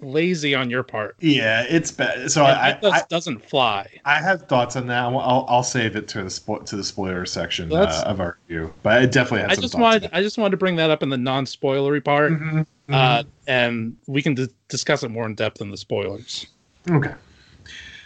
lazy 0.03 0.55
on 0.55 0.71
your 0.71 0.83
part. 0.83 1.17
Yeah, 1.21 1.65
it's 1.69 1.91
bad. 1.91 2.31
So 2.31 2.45
And 2.45 2.57
I, 2.57 2.79
I, 2.83 3.03
doesn't 3.09 3.49
fly. 3.49 3.87
I 4.05 4.21
have 4.21 4.43
thoughts 4.49 4.77
on 4.77 4.87
that. 4.89 5.03
I'll, 5.05 5.47
I'll, 5.49 5.63
save 5.63 5.97
it 5.97 6.09
to 6.09 6.23
the 6.23 6.29
spo- 6.29 6.65
to 6.65 6.77
the 6.77 6.85
spoiler 6.85 7.27
section 7.27 7.73
uh, 7.73 8.03
of 8.07 8.21
our 8.21 8.39
review. 8.49 8.73
But 8.83 9.03
I 9.03 9.07
definitely 9.07 9.43
had 9.43 9.51
I 9.53 9.55
just 9.57 9.75
wanted 9.75 10.11
I 10.13 10.23
just 10.23 10.39
wanted 10.39 10.53
to 10.53 10.57
bring 10.57 10.77
that 10.77 10.91
up 10.91 11.03
in 11.03 11.09
the 11.09 11.19
non-spoilery 11.19 12.05
part, 12.05 12.33
it. 12.33 12.39
Mhm, 12.39 12.67
uh, 12.89 13.23
and 13.47 13.97
we 14.07 14.23
can 14.23 14.35
d- 14.35 14.49
discuss 14.69 15.03
it 15.03 15.11
more 15.11 15.27
in 15.27 15.35
depth 15.35 15.61
in 15.61 15.71
the 15.71 15.77
spoilers. 15.77 16.47
okay. 16.91 17.15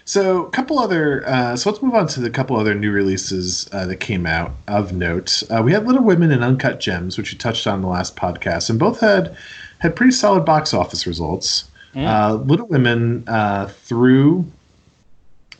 So 0.06 0.44
a 0.44 0.50
couple 0.50 0.78
other. 0.78 1.26
Uh, 1.26 1.56
so 1.56 1.70
let's 1.70 1.82
move 1.82 1.94
on 1.94 2.06
to 2.08 2.20
the 2.20 2.28
couple 2.28 2.56
other 2.56 2.74
new 2.74 2.92
releases 2.92 3.68
uh, 3.72 3.86
that 3.86 3.96
came 3.96 4.26
out 4.26 4.52
of 4.68 4.92
note. 4.92 5.42
Uh, 5.48 5.62
we 5.62 5.72
had 5.72 5.86
Little 5.86 6.04
Women 6.04 6.30
and 6.30 6.44
Uncut 6.44 6.78
Gems, 6.78 7.16
which 7.16 7.32
we 7.32 7.38
touched 7.38 7.66
on 7.66 7.76
in 7.76 7.82
the 7.82 7.88
last 7.88 8.14
podcast, 8.14 8.68
and 8.68 8.78
both 8.78 9.00
had 9.00 9.34
had 9.78 9.96
pretty 9.96 10.12
solid 10.12 10.44
box 10.44 10.74
office 10.74 11.06
results. 11.06 11.70
Mm. 11.94 12.06
Uh, 12.06 12.34
Little 12.34 12.66
Women 12.66 13.24
uh, 13.28 13.66
through 13.66 14.44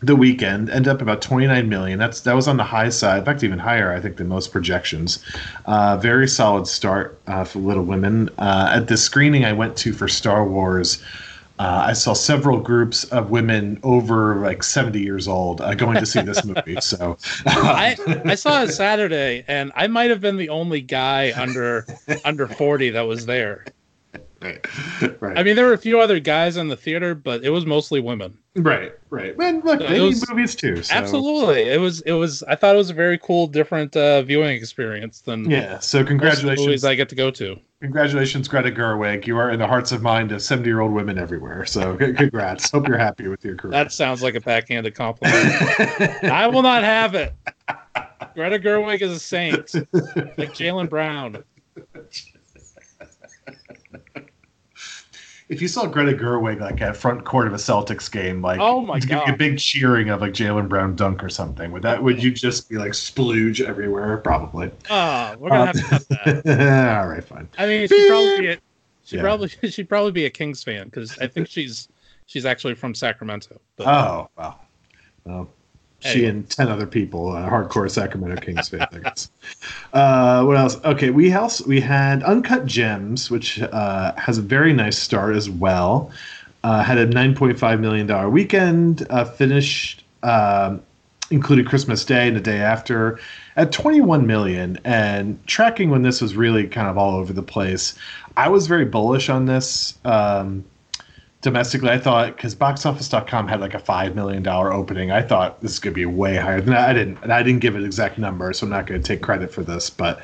the 0.07 0.17
weekend 0.17 0.71
ended 0.71 0.89
up 0.89 1.01
about 1.01 1.23
29 1.23 1.69
million. 1.69 1.99
That's 1.99 2.21
that 2.23 2.35
was 2.35 2.49
on 2.49 2.57
the 2.57 2.65
high 2.65 2.89
side. 2.89 3.21
In 3.21 3.25
fact, 3.25 3.43
even 3.43 3.59
higher, 3.59 3.93
I 3.93 4.01
think, 4.01 4.17
than 4.17 4.29
most 4.29 4.53
projections. 4.53 5.25
Uh, 5.67 5.97
very 5.97 6.29
solid 6.29 6.67
start 6.67 7.19
uh, 7.27 7.45
for 7.45 7.61
Little 7.61 7.85
Women. 7.85 8.29
Uh, 8.39 8.73
at 8.75 8.89
the 8.89 8.97
screening 8.97 9.45
I 9.45 9.53
went 9.53 9.77
to 9.79 9.93
for 9.93 10.09
Star 10.09 10.47
Wars. 10.47 11.03
Uh, 11.57 11.85
I 11.87 11.93
saw 11.93 12.15
several 12.15 12.59
groups 12.59 13.05
of 13.05 13.31
women 13.31 13.79
over 13.85 14.41
like 14.41 14.65
70 14.65 15.01
years 15.01 15.29
old 15.29 15.61
uh, 15.61 15.73
going 15.75 15.99
to 15.99 16.07
see 16.07 16.21
this 16.21 16.45
movie. 16.47 16.81
So 16.81 17.17
I 17.47 17.97
I 18.25 18.35
saw 18.35 18.65
it 18.65 18.73
Saturday, 18.73 19.45
and 19.47 19.71
I 19.77 19.87
might 19.87 20.11
have 20.11 20.21
been 20.21 20.37
the 20.37 20.49
only 20.49 20.81
guy 20.81 21.33
under 21.41 21.87
under 22.25 22.49
forty 22.49 22.91
that 22.91 23.03
was 23.03 23.27
there. 23.27 23.65
Right, 24.45 24.67
right, 25.21 25.39
I 25.39 25.43
mean, 25.43 25.57
there 25.57 25.65
were 25.65 25.73
a 25.73 25.79
few 25.79 25.99
other 26.01 26.21
guys 26.21 26.57
in 26.59 26.69
the 26.69 26.77
theater, 26.77 27.15
but 27.15 27.43
it 27.45 27.49
was 27.51 27.65
mostly 27.65 27.99
women. 28.01 28.37
right, 28.57 28.93
right. 29.09 29.35
And 29.41 29.65
look, 29.65 29.81
It 29.81 29.89
they 29.89 30.01
was- 30.01 30.21
need 30.21 30.29
movies 30.29 30.55
too. 30.55 30.83
So. 30.83 30.95
Absolutely, 30.95 31.63
it 31.63 31.81
was 31.81 32.03
it 32.03 32.13
was. 32.13 32.43
I 32.43 32.55
thought 32.55 32.75
it 32.75 32.79
was 32.79 32.91
a 32.91 32.95
very 32.95 33.17
cool, 33.19 33.47
different 33.47 33.97
uh, 33.97 34.21
viewing 34.23 34.51
experience 34.57 35.23
than 35.23 35.51
Yeah. 35.51 35.79
So 35.79 35.79
most 35.79 35.85
of 35.95 35.99
the 36.01 36.05
congratulations, 36.09 36.67
movies 36.67 36.85
I 36.85 36.95
get 36.95 37.09
to 37.09 37.15
go 37.15 37.31
to. 37.31 37.57
congratulations, 37.81 38.47
Greta 38.47 38.71
Gerwig. 38.71 39.27
You 39.27 39.39
are 39.39 39.51
in 39.51 39.59
the 39.59 39.67
hearts 39.67 39.93
of 39.93 40.03
mind 40.03 40.31
of 40.31 40.43
70 40.43 40.69
year 40.69 40.81
old 40.81 40.93
women 40.93 41.19
everywhere. 41.19 41.65
So 41.65 41.97
congrats. 42.17 42.71
Hope 42.71 42.87
you're 42.87 42.99
happy 42.99 43.29
with 43.29 43.45
your 43.45 43.57
career. 43.57 43.73
That 43.73 43.93
sounds 43.93 44.23
like 44.23 44.35
a 44.35 44.41
backhanded 44.41 44.95
compliment. 44.95 45.45
I 46.25 46.47
will 46.49 46.63
not 46.63 46.85
have 46.85 47.15
it. 47.15 47.33
Greta 48.35 48.59
Gerwig 48.59 49.01
is 49.01 49.11
a 49.13 49.19
saint, 49.21 49.73
like 50.37 50.53
Jaylen 50.53 50.89
Brown. 50.91 51.43
If 55.49 55.61
you 55.61 55.69
saw 55.69 55.87
Greta 55.87 56.17
Gerwig 56.17 56.61
like 56.61 56.81
at 56.81 56.97
front 56.97 57.25
court 57.25 57.47
of 57.47 57.53
a 57.53 57.57
Celtics 57.57 58.11
game, 58.11 58.41
like 58.41 58.61
Oh 58.61 58.81
my 58.81 58.97
you 58.99 59.21
a 59.27 59.37
big 59.37 59.59
cheering 59.59 60.09
of 60.09 60.21
like 60.23 60.33
Jaylen 60.33 60.69
Brown 60.69 60.97
dunk 60.97 61.23
or 61.23 61.29
something, 61.29 61.71
would 61.73 61.83
that 61.83 62.03
would 62.03 62.23
you 62.23 62.31
just 62.31 62.71
be 62.71 62.77
like 62.77 62.93
splooge 62.93 63.61
everywhere? 63.61 64.17
Probably. 64.19 64.71
Oh, 64.89 65.37
we're 65.39 65.51
gonna 65.51 65.67
have 65.67 65.77
to 65.77 65.83
cut 65.83 66.09
that. 66.09 66.47
All 66.99 67.09
right, 67.09 67.23
fine. 67.23 67.49
I 67.59 67.67
mean, 67.67 67.87
she'd 67.89 68.09
probably 68.09 68.41
be 68.41 68.47
a, 68.49 68.59
she'd 69.05 69.17
Yeah. 69.17 69.23
probably 69.23 69.49
she'd 69.71 69.89
probably 69.89 70.13
be 70.13 70.25
a 70.25 70.31
Kings 70.31 70.63
fan 70.63 70.87
because 70.87 71.19
I 71.19 71.27
think 71.27 71.49
she's 71.49 71.89
she's 72.27 72.47
actually 72.47 72.75
from 72.75 72.95
Sacramento. 72.95 73.61
But 73.77 73.87
Oh 73.87 74.31
wow. 74.39 74.61
Well, 75.25 75.49
she 76.05 76.27
and 76.27 76.49
ten 76.51 76.69
other 76.69 76.87
people, 76.87 77.33
uh, 77.33 77.49
hardcore 77.49 77.91
Sacramento 77.91 78.41
Kings 78.41 78.69
fans, 78.69 78.87
I 78.93 78.99
guess. 78.99 79.31
Uh, 79.93 80.45
what 80.45 80.57
else? 80.57 80.83
Okay, 80.85 81.11
we 81.11 81.33
also 81.33 81.65
we 81.67 81.81
had 81.81 82.23
Uncut 82.23 82.67
Gems, 82.67 83.31
which 83.31 83.61
uh, 83.61 84.15
has 84.17 84.39
a 84.39 84.43
very 84.43 84.73
nice 84.73 84.99
start 84.99 85.35
as 85.35 85.49
well. 85.49 86.11
Uh, 86.63 86.83
had 86.83 86.99
a 86.99 87.07
nine 87.07 87.35
point 87.35 87.59
five 87.59 87.81
million 87.81 88.07
dollar 88.07 88.29
weekend. 88.29 89.07
Uh, 89.11 89.25
finished 89.25 90.05
um, 90.23 90.83
included 91.31 91.67
Christmas 91.67 92.05
Day 92.05 92.29
and 92.29 92.37
the 92.37 92.41
day 92.41 92.59
after 92.59 93.19
at 93.57 93.73
21 93.73 94.27
million 94.27 94.79
and 94.85 95.45
tracking 95.47 95.91
when 95.91 96.03
this 96.03 96.21
was 96.21 96.37
really 96.37 96.67
kind 96.67 96.89
of 96.89 96.99
all 96.99 97.17
over 97.17 97.33
the 97.33 97.43
place. 97.43 97.95
I 98.37 98.49
was 98.49 98.67
very 98.67 98.85
bullish 98.85 99.29
on 99.29 99.47
this. 99.47 99.97
Um, 100.05 100.65
domestically, 101.45 101.91
I 101.91 101.99
thought 101.99 102.35
because 102.37 102.55
boxoffice.com 102.55 103.47
had 103.47 103.61
like 103.61 103.75
a 103.75 103.79
five 103.79 104.17
million 104.17 104.43
dollar 104.43 104.73
opening, 104.73 105.13
I 105.13 105.21
thought 105.23 105.61
this 105.61 105.73
is 105.73 105.79
going 105.79 105.93
to 105.93 105.95
be 105.95 106.07
way 106.07 106.37
higher 106.37 106.61
than 106.61 106.71
that. 106.73 106.89
I 106.89 106.93
didn't, 106.95 107.19
and 107.23 107.33
I 107.33 107.43
didn't 107.45 107.61
give 107.61 107.77
an 107.77 107.85
exact 107.85 108.19
number, 108.19 108.53
so 108.53 108.65
I'm 108.67 108.71
not 108.71 108.87
going 108.87 109.01
to 109.01 109.07
take 109.07 109.21
credit 109.23 109.53
for 109.53 109.63
this. 109.63 109.91
But 109.91 110.23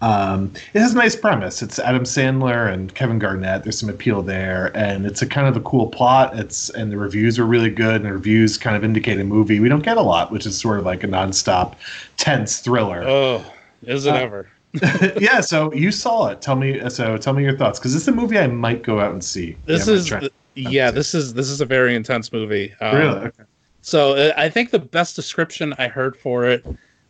um, 0.00 0.52
it 0.72 0.80
has 0.80 0.94
a 0.94 0.96
nice 0.96 1.16
premise. 1.16 1.60
It's 1.60 1.80
Adam 1.80 2.04
Sandler 2.04 2.72
and 2.72 2.94
Kevin 2.94 3.18
Garnett. 3.18 3.64
There's 3.64 3.78
some 3.80 3.90
appeal 3.90 4.22
there, 4.22 4.70
and 4.76 5.04
it's 5.06 5.22
a 5.22 5.26
kind 5.26 5.48
of 5.48 5.56
a 5.56 5.60
cool 5.60 5.88
plot. 5.88 6.38
It's 6.38 6.70
and 6.70 6.90
the 6.92 6.96
reviews 6.96 7.36
are 7.38 7.44
really 7.44 7.70
good, 7.70 7.96
and 7.96 8.04
the 8.04 8.12
reviews 8.12 8.56
kind 8.56 8.76
of 8.76 8.84
indicate 8.84 9.18
a 9.18 9.24
movie 9.24 9.58
we 9.58 9.68
don't 9.68 9.82
get 9.82 9.96
a 9.98 10.02
lot, 10.02 10.30
which 10.30 10.46
is 10.46 10.56
sort 10.58 10.78
of 10.78 10.86
like 10.86 11.02
a 11.02 11.08
nonstop, 11.08 11.74
tense 12.16 12.60
thriller. 12.60 13.02
oh, 13.04 13.44
is 13.82 14.06
it 14.06 14.14
Uh, 14.14 14.18
ever? 14.18 14.48
yeah, 15.20 15.40
so 15.40 15.72
you 15.74 15.90
saw 15.90 16.28
it. 16.28 16.40
Tell 16.40 16.54
me, 16.54 16.88
so 16.90 17.16
tell 17.18 17.32
me 17.32 17.42
your 17.42 17.56
thoughts 17.58 17.80
because 17.80 17.92
this 17.92 18.02
is 18.02 18.08
a 18.08 18.12
movie 18.12 18.38
I 18.38 18.46
might 18.46 18.84
go 18.84 19.00
out 19.00 19.10
and 19.12 19.22
see. 19.24 19.56
This 19.66 19.88
Yeah, 19.88 19.94
is 19.94 20.30
yeah, 20.68 20.90
this 20.90 21.14
is 21.14 21.34
this 21.34 21.48
is 21.48 21.60
a 21.60 21.66
very 21.66 21.94
intense 21.94 22.32
movie. 22.32 22.74
Um, 22.80 22.96
really 22.96 23.18
okay. 23.26 23.44
So 23.82 24.14
uh, 24.14 24.32
I 24.36 24.48
think 24.48 24.70
the 24.70 24.78
best 24.78 25.16
description 25.16 25.74
I 25.78 25.88
heard 25.88 26.16
for 26.16 26.44
it, 26.44 26.64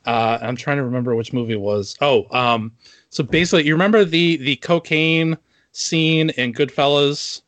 uh, 0.07 0.39
I'm 0.41 0.57
trying 0.57 0.77
to 0.77 0.85
remember 0.85 1.15
which 1.15 1.33
movie 1.33 1.55
it 1.55 1.61
was. 1.61 1.97
Oh, 2.01 2.27
um, 2.31 2.73
so 3.09 3.25
basically, 3.25 3.67
you 3.67 3.75
remember 3.75 4.05
the 4.05 4.37
the 4.37 4.57
cocaine 4.57 5.37
scene 5.73 6.31
in 6.31 6.53
Goodfellas, 6.53 7.43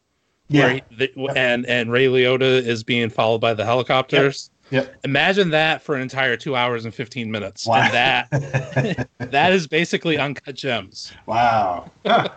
where 0.49 0.75
yeah. 0.75 0.81
he, 0.91 0.97
the, 0.97 1.33
and 1.37 1.67
and 1.67 1.93
Ray 1.93 2.07
Liotta 2.07 2.43
is 2.43 2.83
being 2.83 3.11
followed 3.11 3.41
by 3.41 3.55
the 3.55 3.65
helicopters. 3.65 4.51
Yep. 4.73 4.97
Imagine 5.05 5.51
that 5.51 5.83
for 5.83 5.95
an 5.95 6.03
entire 6.03 6.37
two 6.37 6.57
hours 6.57 6.85
and 6.87 6.95
fifteen 6.95 7.31
minutes, 7.31 7.67
Wow. 7.67 7.83
and 7.83 7.93
that 7.95 9.09
that 9.19 9.53
is 9.53 9.67
basically 9.69 10.19
uncut 10.19 10.55
gems. 10.57 11.13
wow. 11.27 11.91
Huh. 12.07 12.29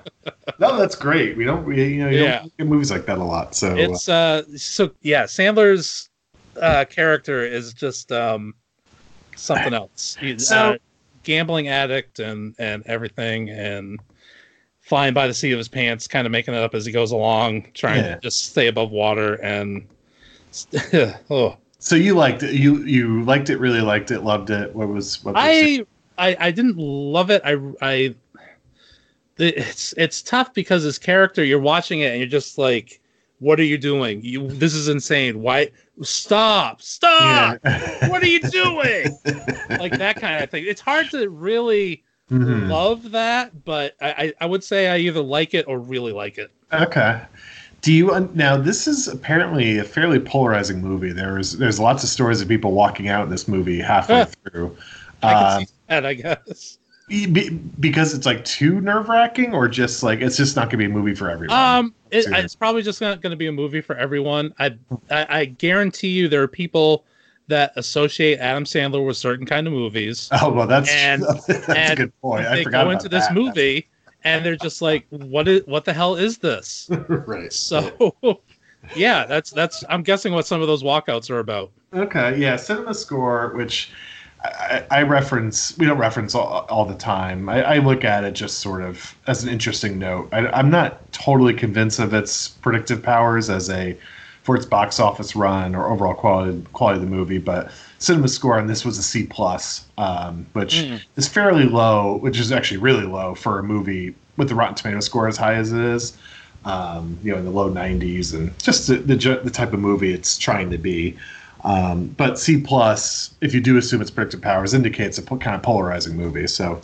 no, 0.59 0.77
that's 0.77 0.95
great. 0.95 1.37
We 1.37 1.45
don't, 1.45 1.65
we, 1.65 1.83
you 1.83 2.03
know, 2.03 2.09
you 2.09 2.23
Yeah. 2.23 2.39
don't 2.39 2.57
get 2.57 2.67
movies 2.67 2.91
like 2.91 3.05
that 3.07 3.17
a 3.17 3.23
lot. 3.23 3.55
So 3.55 3.75
It's 3.75 4.07
uh, 4.09 4.43
so 4.57 4.91
yeah, 5.01 5.23
Sandler's 5.23 6.09
uh, 6.61 6.85
character 6.85 7.43
is 7.45 7.73
just 7.73 8.11
um, 8.11 8.53
something 9.35 9.73
else. 9.81 10.17
He's 10.19 10.47
So- 10.49 10.73
uh, 10.73 10.77
gambling 11.23 11.69
addict 11.69 12.19
and 12.19 12.53
and 12.59 12.83
everything, 12.85 13.49
and 13.49 13.99
flying 14.81 15.13
by 15.13 15.25
the 15.25 15.33
seat 15.33 15.51
of 15.53 15.57
his 15.57 15.67
pants, 15.67 16.07
kind 16.07 16.27
of 16.27 16.31
making 16.31 16.53
it 16.53 16.59
up 16.61 16.75
as 16.75 16.85
he 16.85 16.91
goes 16.91 17.11
along, 17.11 17.65
trying 17.73 18.03
Yeah. 18.03 18.15
to 18.15 18.21
just 18.21 18.45
stay 18.51 18.67
above 18.67 18.91
water. 18.91 19.35
And 19.35 19.87
oh, 21.29 21.57
so 21.85 21.95
you 21.95 22.15
liked 22.15 22.41
it. 22.41 22.53
You 22.55 22.83
you 22.83 23.23
liked 23.23 23.49
it. 23.51 23.57
Really 23.59 23.81
liked 23.81 24.09
it. 24.09 24.21
Loved 24.21 24.49
it. 24.49 24.73
What 24.75 24.87
was 24.89 25.23
what? 25.23 25.35
was 25.35 25.43
your- 25.77 25.85
I, 26.17 26.29
I 26.29 26.37
I 26.47 26.51
didn't 26.51 26.77
love 26.77 27.29
it. 27.29 27.41
I 27.45 27.57
I 27.81 28.15
it's 29.37 29.93
it's 29.97 30.21
tough 30.21 30.53
because 30.53 30.83
his 30.83 30.97
character, 30.97 31.43
you're 31.43 31.59
watching 31.59 31.99
it 32.01 32.11
and 32.11 32.19
you're 32.19 32.27
just 32.27 32.57
like, 32.57 33.01
what 33.39 33.59
are 33.59 33.63
you 33.63 33.77
doing? 33.77 34.21
You 34.23 34.47
this 34.47 34.73
is 34.73 34.87
insane. 34.87 35.41
Why 35.41 35.69
stop? 36.01 36.81
Stop! 36.81 37.59
Yeah. 37.63 37.91
What 38.09 38.23
are 38.23 38.27
you 38.27 38.39
doing? 38.41 39.17
like 39.69 39.97
that 39.97 40.17
kind 40.19 40.43
of 40.43 40.49
thing. 40.49 40.63
It's 40.67 40.81
hard 40.81 41.09
to 41.11 41.29
really 41.29 42.03
Mhm. 42.31 42.69
love 42.69 43.11
that, 43.11 43.63
but 43.65 43.95
I, 44.01 44.09
I 44.09 44.33
I 44.41 44.45
would 44.47 44.63
say 44.63 44.87
I 44.87 44.97
either 44.97 45.21
like 45.21 45.53
it 45.53 45.65
or 45.67 45.77
really 45.79 46.11
like 46.13 46.37
it. 46.39 46.49
Okay. 46.73 47.21
Do 47.85 47.93
you 47.93 48.29
now? 48.33 48.57
This 48.57 48.87
is 48.87 49.07
apparently 49.07 49.77
a 49.77 49.83
fairly 49.83 50.19
polarizing 50.19 50.81
movie. 50.81 51.11
There's 51.13 51.51
there's 51.51 51.79
lots 51.79 52.03
of 52.03 52.09
stories 52.09 52.41
of 52.41 52.47
people 52.47 52.71
walking 52.71 53.09
out 53.09 53.25
in 53.25 53.29
this 53.29 53.47
movie 53.47 53.79
halfway 53.79 54.25
through. 54.25 54.75
I 55.21 55.33
can 55.33 55.43
Uh, 55.43 55.59
see 55.59 55.65
that, 55.89 56.03
I 56.07 56.13
guess. 56.15 56.79
be- 57.09 57.27
be- 57.27 57.49
because 57.79 58.15
it's 58.15 58.25
like 58.25 58.43
too 58.43 58.81
nerve 58.81 59.07
wracking, 59.07 59.53
or 59.53 59.67
just 59.67 60.01
like 60.01 60.19
it's 60.21 60.35
just 60.35 60.55
not 60.55 60.63
going 60.63 60.71
to 60.71 60.77
be 60.77 60.85
a 60.85 60.89
movie 60.89 61.13
for 61.13 61.29
everyone. 61.29 61.55
Um, 61.55 61.93
it, 62.09 62.25
it's 62.27 62.55
probably 62.55 62.81
just 62.81 63.01
not 63.01 63.21
going 63.21 63.29
to 63.29 63.37
be 63.37 63.45
a 63.45 63.51
movie 63.51 63.81
for 63.81 63.95
everyone. 63.95 64.51
I, 64.57 64.75
I 65.11 65.39
I 65.41 65.45
guarantee 65.45 66.07
you 66.07 66.27
there 66.27 66.41
are 66.41 66.47
people 66.47 67.03
that 67.49 67.71
associate 67.75 68.39
Adam 68.39 68.63
Sandler 68.63 69.05
with 69.05 69.17
certain 69.17 69.45
kind 69.45 69.67
of 69.67 69.73
movies. 69.73 70.27
oh 70.41 70.51
well, 70.51 70.65
that's 70.65 70.89
and- 70.95 71.21
that's 71.21 71.47
a 71.69 71.77
and 71.77 71.97
good 71.97 72.19
point. 72.19 72.47
I 72.47 72.63
forgot 72.63 72.85
go 72.85 72.89
into 72.89 73.09
this 73.09 73.27
that. 73.27 73.35
movie 73.35 73.87
and 74.25 74.45
they're 74.45 74.57
just 74.57 74.81
like, 74.81 75.05
what 75.09 75.47
is 75.47 75.65
what 75.65 75.85
the 75.85 75.93
hell 75.93 76.15
is 76.15 76.39
this? 76.39 76.89
right. 77.07 77.53
So, 77.53 78.15
yeah, 78.95 79.25
that's 79.25 79.51
that's. 79.51 79.83
I'm 79.87 80.03
guessing 80.03 80.33
what 80.33 80.45
some 80.45 80.61
of 80.61 80.67
those 80.67 80.83
walkouts 80.83 81.29
are 81.29 81.39
about. 81.39 81.71
Okay, 81.93 82.37
yeah, 82.37 82.57
cinema 82.57 82.93
score, 82.93 83.53
which 83.55 83.91
I, 84.43 84.83
I 84.91 85.01
reference, 85.03 85.77
we 85.77 85.85
don't 85.85 85.97
reference 85.97 86.35
all, 86.35 86.65
all 86.69 86.85
the 86.85 86.95
time. 86.95 87.47
I, 87.47 87.63
I 87.63 87.77
look 87.77 88.03
at 88.03 88.23
it 88.23 88.33
just 88.33 88.59
sort 88.59 88.81
of 88.81 89.15
as 89.27 89.43
an 89.43 89.49
interesting 89.49 89.97
note. 89.97 90.27
I, 90.31 90.47
I'm 90.47 90.69
not 90.69 91.11
totally 91.13 91.53
convinced 91.53 91.99
of 91.99 92.13
its 92.13 92.49
predictive 92.49 93.01
powers 93.01 93.49
as 93.49 93.69
a 93.69 93.97
for 94.43 94.55
its 94.55 94.65
box 94.65 94.99
office 94.99 95.35
run 95.35 95.73
or 95.73 95.89
overall 95.91 96.13
quality 96.13 96.63
quality 96.73 97.01
of 97.01 97.09
the 97.09 97.15
movie, 97.15 97.37
but 97.37 97.71
cinema 98.05 98.27
score 98.27 98.57
on 98.59 98.67
this 98.67 98.85
was 98.85 98.97
a 98.97 99.03
C 99.03 99.23
plus, 99.25 99.85
um, 99.97 100.45
which 100.53 100.75
Mm. 100.75 101.01
is 101.17 101.27
fairly 101.27 101.63
low, 101.65 102.17
which 102.21 102.39
is 102.39 102.51
actually 102.51 102.77
really 102.77 103.05
low 103.05 103.33
for 103.35 103.57
a 103.59 103.63
movie 103.63 104.13
with 104.37 104.49
the 104.49 104.55
Rotten 104.55 104.75
Tomato 104.75 104.99
score 104.99 105.27
as 105.27 105.37
high 105.37 105.55
as 105.55 105.71
it 105.71 105.79
is. 105.81 106.13
Um, 106.65 107.17
you 107.23 107.31
know, 107.31 107.37
in 107.37 107.45
the 107.45 107.51
low 107.51 107.69
90s, 107.69 108.33
and 108.33 108.57
just 108.59 108.87
the, 108.87 108.95
the 108.95 109.15
the 109.43 109.51
type 109.51 109.71
of 109.73 109.79
movie 109.79 110.11
it's 110.13 110.35
trying 110.37 110.71
to 110.71 110.79
be. 110.79 111.15
Um, 111.63 112.07
but 112.17 112.39
C 112.39 112.59
plus, 112.59 113.31
if 113.41 113.53
you 113.53 113.61
do 113.61 113.77
assume 113.77 114.01
its 114.01 114.09
predictive 114.11 114.41
powers, 114.41 114.73
indicates 114.73 115.17
a 115.19 115.21
po- 115.21 115.37
kind 115.37 115.55
of 115.55 115.61
polarizing 115.61 116.15
movie. 116.17 116.47
So 116.47 116.81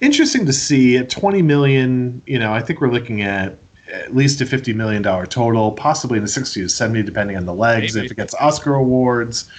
interesting 0.00 0.46
to 0.46 0.52
see 0.52 0.96
at 0.96 1.10
20 1.10 1.42
million. 1.42 2.22
You 2.26 2.38
know, 2.38 2.52
I 2.54 2.62
think 2.62 2.80
we're 2.80 2.90
looking 2.90 3.20
at 3.22 3.56
at 3.92 4.14
least 4.16 4.40
a 4.40 4.46
50 4.46 4.72
million 4.74 5.02
dollar 5.02 5.26
total, 5.26 5.72
possibly 5.72 6.16
in 6.18 6.24
the 6.24 6.28
60 6.30 6.62
to 6.62 6.68
70, 6.68 7.02
depending 7.02 7.36
on 7.36 7.44
the 7.46 7.54
legs. 7.54 7.94
Maybe. 7.94 8.06
If 8.06 8.12
it 8.12 8.16
gets 8.16 8.34
Oscar 8.34 8.74
awards, 8.74 9.50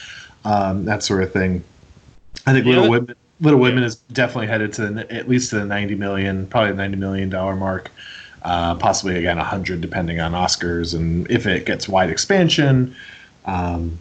um, 0.45 0.85
that 0.85 1.03
sort 1.03 1.23
of 1.23 1.31
thing. 1.33 1.63
I 2.45 2.53
think 2.53 2.65
Yeah, 2.65 2.73
Little 2.73 2.89
Women. 2.89 3.15
Little. 3.41 3.59
Women 3.59 3.83
is 3.83 3.95
definitely 4.11 4.47
headed 4.47 4.73
to 4.73 4.87
the, 4.87 5.13
at 5.13 5.29
least 5.29 5.49
to 5.51 5.59
the 5.59 5.65
90 5.65 5.95
million, 5.95 6.45
probably 6.47 6.71
the 6.71 6.77
90 6.77 6.97
million 6.97 7.29
dollar 7.29 7.55
mark. 7.55 7.89
uh, 8.43 8.75
possibly 8.75 9.17
again 9.17 9.37
100 9.37 9.81
depending 9.81 10.19
on 10.19 10.31
Oscars 10.31 10.95
and 10.95 11.29
if 11.29 11.45
it 11.45 11.65
gets 11.65 11.87
wide 11.89 12.09
expansion. 12.09 12.95
Um, 13.45 13.97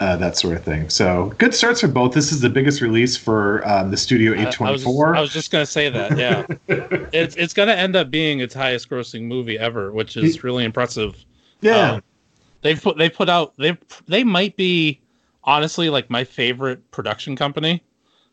uh, 0.00 0.16
that 0.16 0.34
sort 0.34 0.56
of 0.56 0.64
thing. 0.64 0.88
So 0.88 1.34
good 1.36 1.54
starts 1.54 1.82
for 1.82 1.88
both. 1.88 2.14
This 2.14 2.32
is 2.32 2.40
the 2.40 2.48
biggest 2.48 2.80
release 2.80 3.18
for 3.18 3.66
um, 3.68 3.90
the 3.90 3.98
Studio 3.98 4.32
A24. 4.32 4.66
I 4.66 4.70
was, 4.70 4.82
just, 4.82 4.98
I 4.98 5.20
was 5.20 5.32
just 5.32 5.50
gonna 5.50 5.66
say 5.66 5.90
that. 5.90 6.16
Yeah, 6.16 6.46
it's 7.12 7.36
it's 7.36 7.52
gonna 7.52 7.74
end 7.74 7.96
up 7.96 8.10
being 8.10 8.40
its 8.40 8.54
highest 8.54 8.88
grossing 8.88 9.24
movie 9.24 9.58
ever, 9.58 9.92
which 9.92 10.16
is 10.16 10.42
really 10.42 10.64
impressive. 10.64 11.22
Yeah, 11.60 11.92
um, 11.92 12.02
they've 12.62 12.80
put 12.80 12.96
they 12.96 13.10
put 13.10 13.28
out 13.28 13.52
they 13.58 13.76
they 14.08 14.24
might 14.24 14.56
be 14.56 15.00
honestly 15.44 15.90
like 15.90 16.10
my 16.10 16.24
favorite 16.24 16.90
production 16.90 17.36
company 17.36 17.82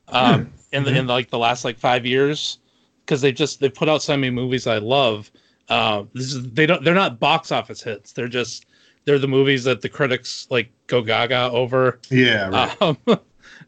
um, 0.09 0.45
mm. 0.45 0.49
in 0.71 0.83
the 0.83 0.91
mm-hmm. 0.91 0.99
in 0.99 1.07
like 1.07 1.29
the 1.29 1.37
last 1.37 1.65
like 1.65 1.77
five 1.77 2.05
years 2.05 2.59
because 3.05 3.21
they 3.21 3.31
just 3.31 3.59
they 3.59 3.69
put 3.69 3.89
out 3.89 4.01
so 4.01 4.15
many 4.15 4.29
movies 4.29 4.67
I 4.67 4.77
love. 4.77 5.31
Uh, 5.69 6.03
this 6.13 6.33
is 6.33 6.49
they 6.51 6.65
don't 6.65 6.83
they're 6.83 6.93
not 6.93 7.19
box 7.19 7.51
office 7.51 7.81
hits. 7.81 8.13
They're 8.13 8.27
just 8.27 8.65
they're 9.05 9.19
the 9.19 9.27
movies 9.27 9.63
that 9.63 9.81
the 9.81 9.89
critics 9.89 10.47
like 10.49 10.69
go 10.87 11.01
gaga 11.01 11.49
over. 11.51 11.99
Yeah. 12.09 12.49
Right. 12.49 12.81
Um, 12.81 12.97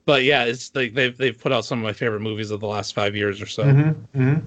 but 0.06 0.24
yeah, 0.24 0.44
it's 0.44 0.74
like 0.76 0.94
they've 0.94 1.18
they've 1.18 1.38
put 1.38 1.52
out 1.52 1.66
some 1.66 1.80
of 1.80 1.84
my 1.84 1.94
favorite 1.94 2.22
movies 2.22 2.52
of 2.52 2.60
the 2.60 2.68
last 2.68 2.94
five 2.94 3.16
years 3.16 3.42
or 3.42 3.46
so. 3.46 3.64
Mm-hmm, 3.64 4.22
mm-hmm. 4.22 4.46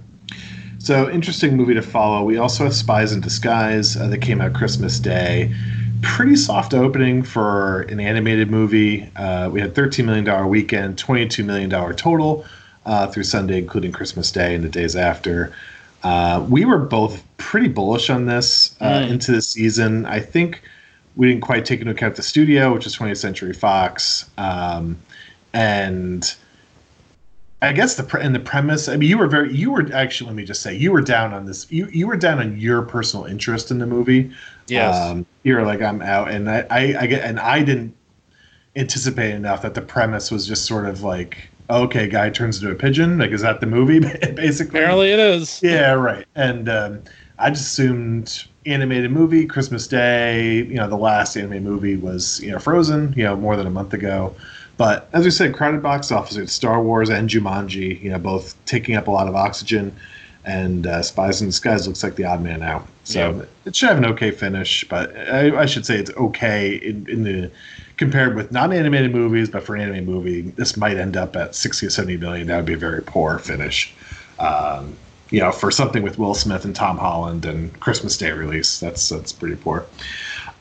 So 0.79 1.09
interesting 1.09 1.55
movie 1.55 1.73
to 1.73 1.81
follow. 1.81 2.23
We 2.23 2.37
also 2.37 2.65
have 2.65 2.75
Spies 2.75 3.11
in 3.11 3.21
Disguise 3.21 3.95
uh, 3.95 4.07
that 4.07 4.19
came 4.19 4.41
out 4.41 4.53
Christmas 4.53 4.99
Day. 4.99 5.53
Pretty 6.03 6.35
soft 6.35 6.73
opening 6.73 7.23
for 7.23 7.81
an 7.83 7.99
animated 7.99 8.51
movie. 8.51 9.09
Uh, 9.15 9.49
we 9.49 9.59
had 9.59 9.73
$13 9.73 10.05
million 10.05 10.49
weekend, 10.49 10.97
$22 10.97 11.43
million 11.43 11.69
total 11.95 12.45
uh, 12.85 13.07
through 13.07 13.23
Sunday, 13.23 13.57
including 13.57 13.91
Christmas 13.91 14.31
Day 14.31 14.53
and 14.53 14.63
the 14.63 14.69
days 14.69 14.95
after. 14.95 15.53
Uh, 16.03 16.45
we 16.49 16.65
were 16.65 16.77
both 16.77 17.23
pretty 17.37 17.69
bullish 17.69 18.09
on 18.09 18.25
this 18.25 18.75
uh, 18.81 18.99
mm. 18.99 19.09
into 19.09 19.31
the 19.31 19.41
season. 19.41 20.05
I 20.05 20.19
think 20.19 20.61
we 21.15 21.29
didn't 21.29 21.41
quite 21.41 21.65
take 21.65 21.79
into 21.79 21.91
account 21.91 22.15
the 22.15 22.23
studio, 22.23 22.73
which 22.73 22.85
is 22.85 22.95
20th 22.95 23.17
Century 23.17 23.53
Fox, 23.53 24.29
um, 24.37 24.97
and 25.53 26.35
I 27.63 27.71
guess 27.71 27.95
the 27.95 28.17
and 28.19 28.35
the 28.35 28.39
premise. 28.39 28.89
I 28.89 28.97
mean, 28.97 29.09
you 29.09 29.17
were 29.17 29.27
very 29.27 29.53
you 29.53 29.71
were 29.71 29.87
actually 29.93 30.27
let 30.27 30.35
me 30.35 30.43
just 30.43 30.61
say 30.61 30.75
you 30.75 30.91
were 30.91 31.01
down 31.01 31.33
on 31.33 31.45
this. 31.45 31.71
You 31.71 31.87
you 31.87 32.07
were 32.07 32.17
down 32.17 32.39
on 32.39 32.57
your 32.59 32.81
personal 32.81 33.25
interest 33.25 33.71
in 33.71 33.79
the 33.79 33.85
movie. 33.85 34.31
Yes, 34.67 34.95
um, 34.95 35.25
you 35.43 35.55
were 35.55 35.63
like 35.63 35.81
I'm 35.81 36.01
out, 36.01 36.29
and 36.29 36.49
I, 36.49 36.65
I 36.69 36.95
I 37.01 37.07
get 37.07 37.23
and 37.23 37.39
I 37.39 37.63
didn't 37.63 37.95
anticipate 38.75 39.33
enough 39.33 39.61
that 39.61 39.75
the 39.75 39.81
premise 39.81 40.31
was 40.31 40.47
just 40.47 40.65
sort 40.65 40.85
of 40.85 41.03
like 41.03 41.49
okay, 41.69 42.07
guy 42.07 42.29
turns 42.29 42.61
into 42.61 42.71
a 42.71 42.75
pigeon. 42.75 43.17
Like, 43.17 43.31
is 43.31 43.41
that 43.41 43.61
the 43.61 43.65
movie? 43.65 43.99
Basically, 44.35 44.79
apparently 44.79 45.11
it 45.11 45.19
is. 45.19 45.61
Yeah, 45.63 45.93
right. 45.93 46.25
And 46.35 46.67
um, 46.69 47.01
I 47.39 47.49
just 47.49 47.67
assumed 47.67 48.45
animated 48.65 49.11
movie, 49.11 49.45
Christmas 49.45 49.87
Day. 49.87 50.57
You 50.63 50.75
know, 50.75 50.89
the 50.89 50.97
last 50.97 51.37
animated 51.37 51.63
movie 51.63 51.95
was 51.95 52.41
you 52.41 52.51
know 52.51 52.59
Frozen. 52.59 53.13
You 53.15 53.23
know, 53.23 53.35
more 53.35 53.55
than 53.55 53.67
a 53.67 53.71
month 53.71 53.93
ago. 53.93 54.35
But 54.83 55.07
as 55.13 55.23
we 55.23 55.31
said, 55.31 55.53
crowded 55.53 55.81
box 55.81 56.11
office. 56.11 56.35
It's 56.35 56.51
Star 56.51 56.83
Wars 56.83 57.09
and 57.09 57.29
Jumanji. 57.29 58.01
You 58.01 58.09
know, 58.09 58.19
both 58.19 58.53
taking 58.65 58.95
up 58.95 59.07
a 59.07 59.11
lot 59.11 59.29
of 59.29 59.35
oxygen. 59.35 59.95
And 60.43 60.85
uh, 60.85 61.01
Spies 61.01 61.41
in 61.41 61.47
Disguise 61.47 61.87
looks 61.87 62.03
like 62.03 62.17
the 62.17 62.25
odd 62.25 62.41
man 62.41 62.61
out. 62.61 62.85
So 63.05 63.31
yep. 63.31 63.49
it 63.63 63.75
should 63.77 63.87
have 63.87 63.97
an 63.97 64.05
okay 64.07 64.31
finish, 64.31 64.83
but 64.89 65.15
I, 65.17 65.57
I 65.61 65.65
should 65.67 65.85
say 65.85 65.97
it's 65.97 66.11
okay 66.11 66.75
in, 66.75 67.09
in 67.09 67.23
the 67.23 67.49
compared 67.95 68.35
with 68.35 68.51
non-animated 68.51 69.13
movies. 69.13 69.49
But 69.49 69.63
for 69.63 69.73
an 69.73 69.83
animated 69.83 70.09
movie, 70.09 70.41
this 70.41 70.75
might 70.75 70.97
end 70.97 71.15
up 71.15 71.37
at 71.37 71.55
sixty 71.55 71.85
or 71.85 71.89
seventy 71.89 72.17
million. 72.17 72.47
That 72.47 72.57
would 72.57 72.65
be 72.65 72.73
a 72.73 72.77
very 72.77 73.01
poor 73.01 73.39
finish. 73.39 73.93
Um, 74.37 74.97
you 75.29 75.39
know, 75.39 75.53
for 75.53 75.71
something 75.71 76.03
with 76.03 76.19
Will 76.19 76.33
Smith 76.33 76.65
and 76.65 76.75
Tom 76.75 76.97
Holland 76.97 77.45
and 77.45 77.79
Christmas 77.79 78.17
Day 78.17 78.31
release, 78.31 78.81
that's 78.81 79.07
that's 79.07 79.31
pretty 79.31 79.55
poor. 79.55 79.85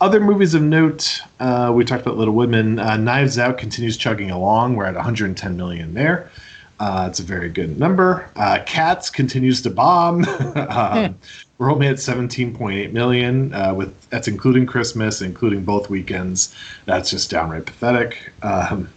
Other 0.03 0.19
movies 0.19 0.53
of 0.55 0.63
note, 0.63 1.21
uh, 1.39 1.71
we 1.73 1.85
talked 1.85 2.03
about 2.03 2.17
Little 2.17 2.35
Women. 2.35 2.81
Uh, 2.81 2.97
Knives 2.97 3.39
Out 3.39 3.57
continues 3.57 3.97
chugging 3.97 4.33
along. 4.33 4.75
We're 4.75 4.87
at 4.87 4.97
110 4.97 5.57
million 5.57 5.95
there. 5.95 6.29
Uh, 6.81 7.07
it's 7.09 7.21
a 7.21 7.23
very 7.23 7.49
good 7.49 7.79
number. 7.79 8.29
Uh, 8.35 8.59
Cats 8.67 9.09
continues 9.09 9.63
to 9.63 9.71
bomb. 9.71 10.25
um, 10.69 11.17
we're 11.57 11.71
only 11.71 11.87
at 11.87 11.99
17.8 11.99 12.91
million. 12.91 13.55
Uh, 13.55 13.75
with 13.75 13.95
that's 14.11 14.27
including 14.27 14.67
Christmas, 14.67 15.23
including 15.23 15.63
both 15.63 15.89
weekends. 15.89 16.53
That's 16.85 17.09
just 17.09 17.31
downright 17.31 17.67
pathetic. 17.67 18.33
Um, 18.43 18.93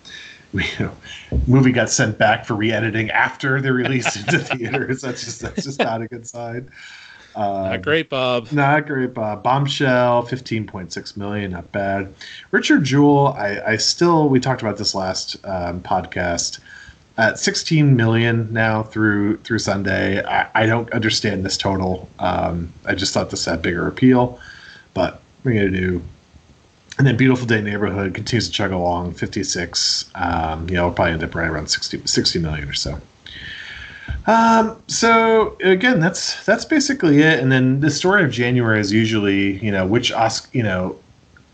we, 0.54 0.64
you 0.80 0.86
know, 0.86 0.98
movie 1.46 1.72
got 1.72 1.92
sent 1.92 2.18
back 2.18 2.46
for 2.46 2.56
re-editing 2.56 3.12
after 3.12 3.62
the 3.62 3.72
release 3.74 4.16
into 4.26 4.40
theaters. 4.40 5.02
That's 5.02 5.24
just 5.24 5.42
that's 5.42 5.66
just 5.66 5.78
not 5.78 6.02
a 6.02 6.08
good 6.08 6.26
sign. 6.26 6.72
Um, 7.36 7.64
not 7.64 7.82
great, 7.82 8.10
Bob. 8.10 8.52
Not 8.52 8.88
great, 8.88 9.14
Bob. 9.14 9.44
Bombshell, 9.44 10.24
fifteen 10.24 10.66
point 10.66 10.94
six 10.94 11.18
million, 11.18 11.52
not 11.52 11.72
bad. 11.72 12.14
Richard 12.52 12.84
Jewell, 12.84 13.28
I, 13.38 13.62
I 13.66 13.78
still 13.78 14.30
we 14.30 14.40
talked 14.40 14.62
about 14.62 14.78
this 14.78 14.96
last 14.96 15.36
um, 15.44 15.82
podcast 15.82 16.60
at 17.18 17.40
16 17.40 17.96
million 17.96 18.52
now 18.52 18.84
through 18.84 19.38
through 19.38 19.60
Sunday. 19.60 20.24
I, 20.24 20.48
I 20.56 20.66
don't 20.66 20.92
understand 20.92 21.46
this 21.46 21.58
total. 21.58 22.10
Um, 22.20 22.74
I 22.86 22.96
just 22.96 23.14
thought 23.14 23.30
this 23.30 23.46
had 23.46 23.62
bigger 23.62 23.88
appeal, 23.88 24.40
but 24.94 25.22
we're 25.44 25.54
gonna 25.54 25.72
do 25.72 26.02
and 26.98 27.06
then 27.06 27.18
Beautiful 27.18 27.46
Day 27.46 27.62
Neighborhood 27.62 28.14
continues 28.14 28.48
to 28.48 28.54
chug 28.54 28.72
along, 28.72 29.16
56. 29.16 30.12
Um, 30.16 30.70
you 30.70 30.76
know, 30.76 30.90
probably 30.92 31.14
end 31.14 31.24
up 31.24 31.36
right 31.36 31.50
around 31.50 31.68
60, 31.68 32.02
60 32.06 32.40
million 32.40 32.70
or 32.70 32.74
so. 32.74 33.02
Um, 34.28 34.82
so 34.88 35.56
again, 35.62 36.00
that's 36.00 36.44
that's 36.46 36.66
basically 36.66 37.22
it. 37.22 37.40
And 37.40 37.52
then 37.52 37.80
the 37.80 37.92
story 37.92 38.24
of 38.24 38.32
January 38.32 38.80
is 38.80 38.92
usually, 38.92 39.60
you 39.64 39.72
know, 39.72 39.86
which 39.86 40.12
Oscar, 40.12 40.50
you 40.52 40.64
know, 40.64 40.98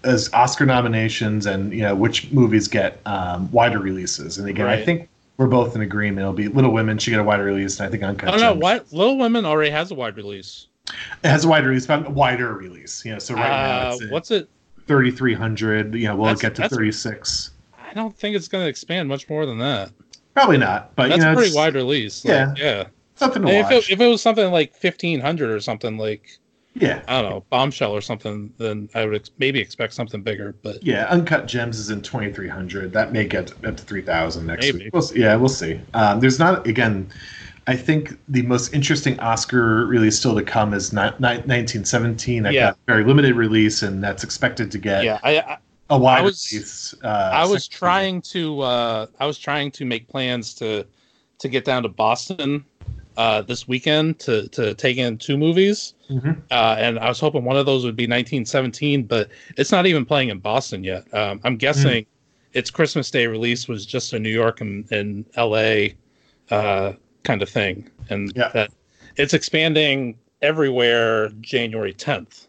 as 0.04 0.32
Oscar 0.34 0.66
nominations 0.66 1.46
and 1.46 1.74
you 1.74 1.82
know 1.82 1.96
which 1.96 2.32
movies 2.32 2.68
get 2.68 3.00
um, 3.06 3.52
wider 3.52 3.80
releases. 3.80 4.38
And 4.38 4.48
again, 4.48 4.66
right. 4.66 4.80
I 4.80 4.86
think 4.86 5.10
we're 5.38 5.48
both 5.48 5.76
in 5.76 5.82
agreement. 5.82 6.20
It'll 6.20 6.34
be 6.34 6.48
Little 6.48 6.72
Women 6.72 6.98
should 6.98 7.12
get 7.12 7.20
a 7.20 7.24
wider 7.24 7.44
release, 7.44 7.80
and 7.80 7.88
I 7.88 7.92
think 7.92 8.04
Uncut. 8.04 8.30
I 8.30 8.32
don't 8.32 8.42
know. 8.42 8.54
What 8.54 8.92
Little 8.92 9.18
Women 9.18 9.46
already 9.46 9.72
has 9.72 9.92
a 9.92 9.96
wide 9.96 10.16
release. 10.16 10.68
It 11.24 11.30
has 11.30 11.46
a 11.46 11.48
wider 11.48 11.70
release, 11.70 11.86
but 11.86 12.10
wider 12.12 12.54
release. 12.54 13.04
You 13.06 13.14
know, 13.14 13.20
so 13.20 13.36
right 13.36 13.90
uh, 13.90 13.98
now, 13.98 14.12
what's 14.12 14.32
it? 14.32 14.50
3,300. 14.88 15.94
You 15.96 16.08
know, 16.08 16.16
will 16.16 16.30
it 16.30 16.40
get 16.40 16.56
to 16.56 16.68
36? 16.68 17.52
I 17.80 17.94
don't 17.94 18.16
think 18.16 18.36
it's 18.36 18.48
going 18.48 18.64
to 18.64 18.70
expand 18.70 19.08
much 19.08 19.30
more 19.30 19.46
than 19.46 19.60
that. 19.60 19.92
Probably 20.34 20.58
not, 20.58 20.96
but 20.96 21.10
that's 21.10 21.20
you 21.20 21.26
know, 21.26 21.34
a 21.34 21.36
pretty 21.36 21.56
wide 21.56 21.76
release. 21.76 22.24
Like, 22.24 22.34
yeah, 22.34 22.54
yeah, 22.58 22.88
something 23.16 23.42
to 23.42 23.48
if 23.50 23.66
watch. 23.66 23.74
It, 23.74 23.90
if 23.92 24.02
it 24.02 24.08
was 24.08 24.22
something 24.22 24.52
like 24.52 24.72
1,500 24.72 25.50
or 25.50 25.60
something 25.60 25.98
like, 25.98 26.40
yeah, 26.74 27.02
I 27.08 27.22
don't 27.22 27.32
know, 27.32 27.44
bombshell 27.50 27.92
or 27.92 28.02
something, 28.02 28.54
then 28.58 28.90
I 28.96 29.06
would 29.06 29.16
ex- 29.16 29.32
maybe 29.38 29.60
expect 29.60 29.94
something 29.94 30.22
bigger. 30.22 30.56
But 30.64 30.84
yeah, 30.84 31.08
uncut 31.10 31.48
gems 31.48 31.80
is 31.80 31.90
in 31.90 32.02
2,300. 32.02 32.94
That 32.94 33.12
may 33.12 33.26
get 33.26 33.52
up 33.66 33.78
to 33.78 33.84
3,000 33.84 34.46
next 34.46 34.66
maybe. 34.66 34.86
week. 34.86 34.94
We'll, 34.94 35.10
yeah, 35.14 35.36
we'll 35.36 35.50
see. 35.50 35.82
Um, 35.94 36.20
there's 36.20 36.40
not 36.40 36.66
again 36.66 37.12
I 37.68 37.76
think 37.76 38.18
the 38.28 38.42
most 38.42 38.74
interesting 38.74 39.20
Oscar 39.20 39.86
release 39.86 40.18
still 40.18 40.36
to 40.36 40.44
come 40.44 40.74
is 40.74 40.92
ni- 40.92 41.02
ni- 41.20 41.42
1917. 41.46 42.44
That 42.44 42.54
yeah. 42.54 42.72
got 42.72 42.78
very 42.88 43.04
limited 43.04 43.36
release, 43.36 43.84
and 43.84 44.04
that's 44.04 44.24
expected 44.24 44.72
to 44.72 44.78
get 44.78 45.04
yeah. 45.04 45.20
I, 45.24 45.40
I 45.40 45.58
a 45.92 45.98
wide 45.98 46.20
I 46.20 46.22
was, 46.22 46.52
release. 46.52 46.96
Uh, 47.04 47.30
I 47.34 47.46
was 47.46 47.68
trying 47.68 48.22
to 48.24 48.62
uh, 48.62 49.08
I 49.20 49.26
was 49.26 49.38
trying 49.38 49.72
to 49.72 49.86
make 49.86 50.08
plans 50.08 50.54
to 50.56 50.86
to 51.40 51.50
get 51.50 51.66
down 51.66 51.84
to 51.84 51.90
Boston 51.90 52.64
uh, 53.18 53.42
this 53.42 53.68
weekend 53.68 54.20
to 54.20 54.48
to 54.50 54.74
take 54.74 54.98
in 54.98 55.18
two 55.18 55.38
movies, 55.38 55.94
mm-hmm. 56.10 56.32
uh, 56.50 56.76
and 56.80 56.98
I 56.98 57.10
was 57.10 57.20
hoping 57.20 57.44
one 57.44 57.58
of 57.58 57.66
those 57.66 57.84
would 57.84 57.96
be 57.96 58.04
1917, 58.04 59.04
but 59.04 59.30
it's 59.58 59.72
not 59.72 59.86
even 59.86 60.06
playing 60.06 60.30
in 60.30 60.40
Boston 60.40 60.84
yet. 60.84 61.14
Um, 61.14 61.42
I'm 61.44 61.58
guessing 61.58 62.04
mm. 62.04 62.08
its 62.54 62.72
Christmas 62.72 63.12
Day 63.12 63.28
release 63.28 63.68
was 63.68 63.86
just 63.86 64.14
in 64.14 64.24
New 64.24 64.30
York 64.30 64.62
and, 64.62 64.90
and 64.92 65.26
L.A. 65.36 65.96
Uh, 66.50 66.94
kind 67.24 67.42
of 67.42 67.50
thing, 67.50 67.90
and 68.10 68.32
yeah. 68.36 68.50
that 68.54 68.72
it's 69.18 69.34
expanding 69.34 70.18
everywhere 70.42 71.30
January 71.42 71.94
10th. 71.94 72.48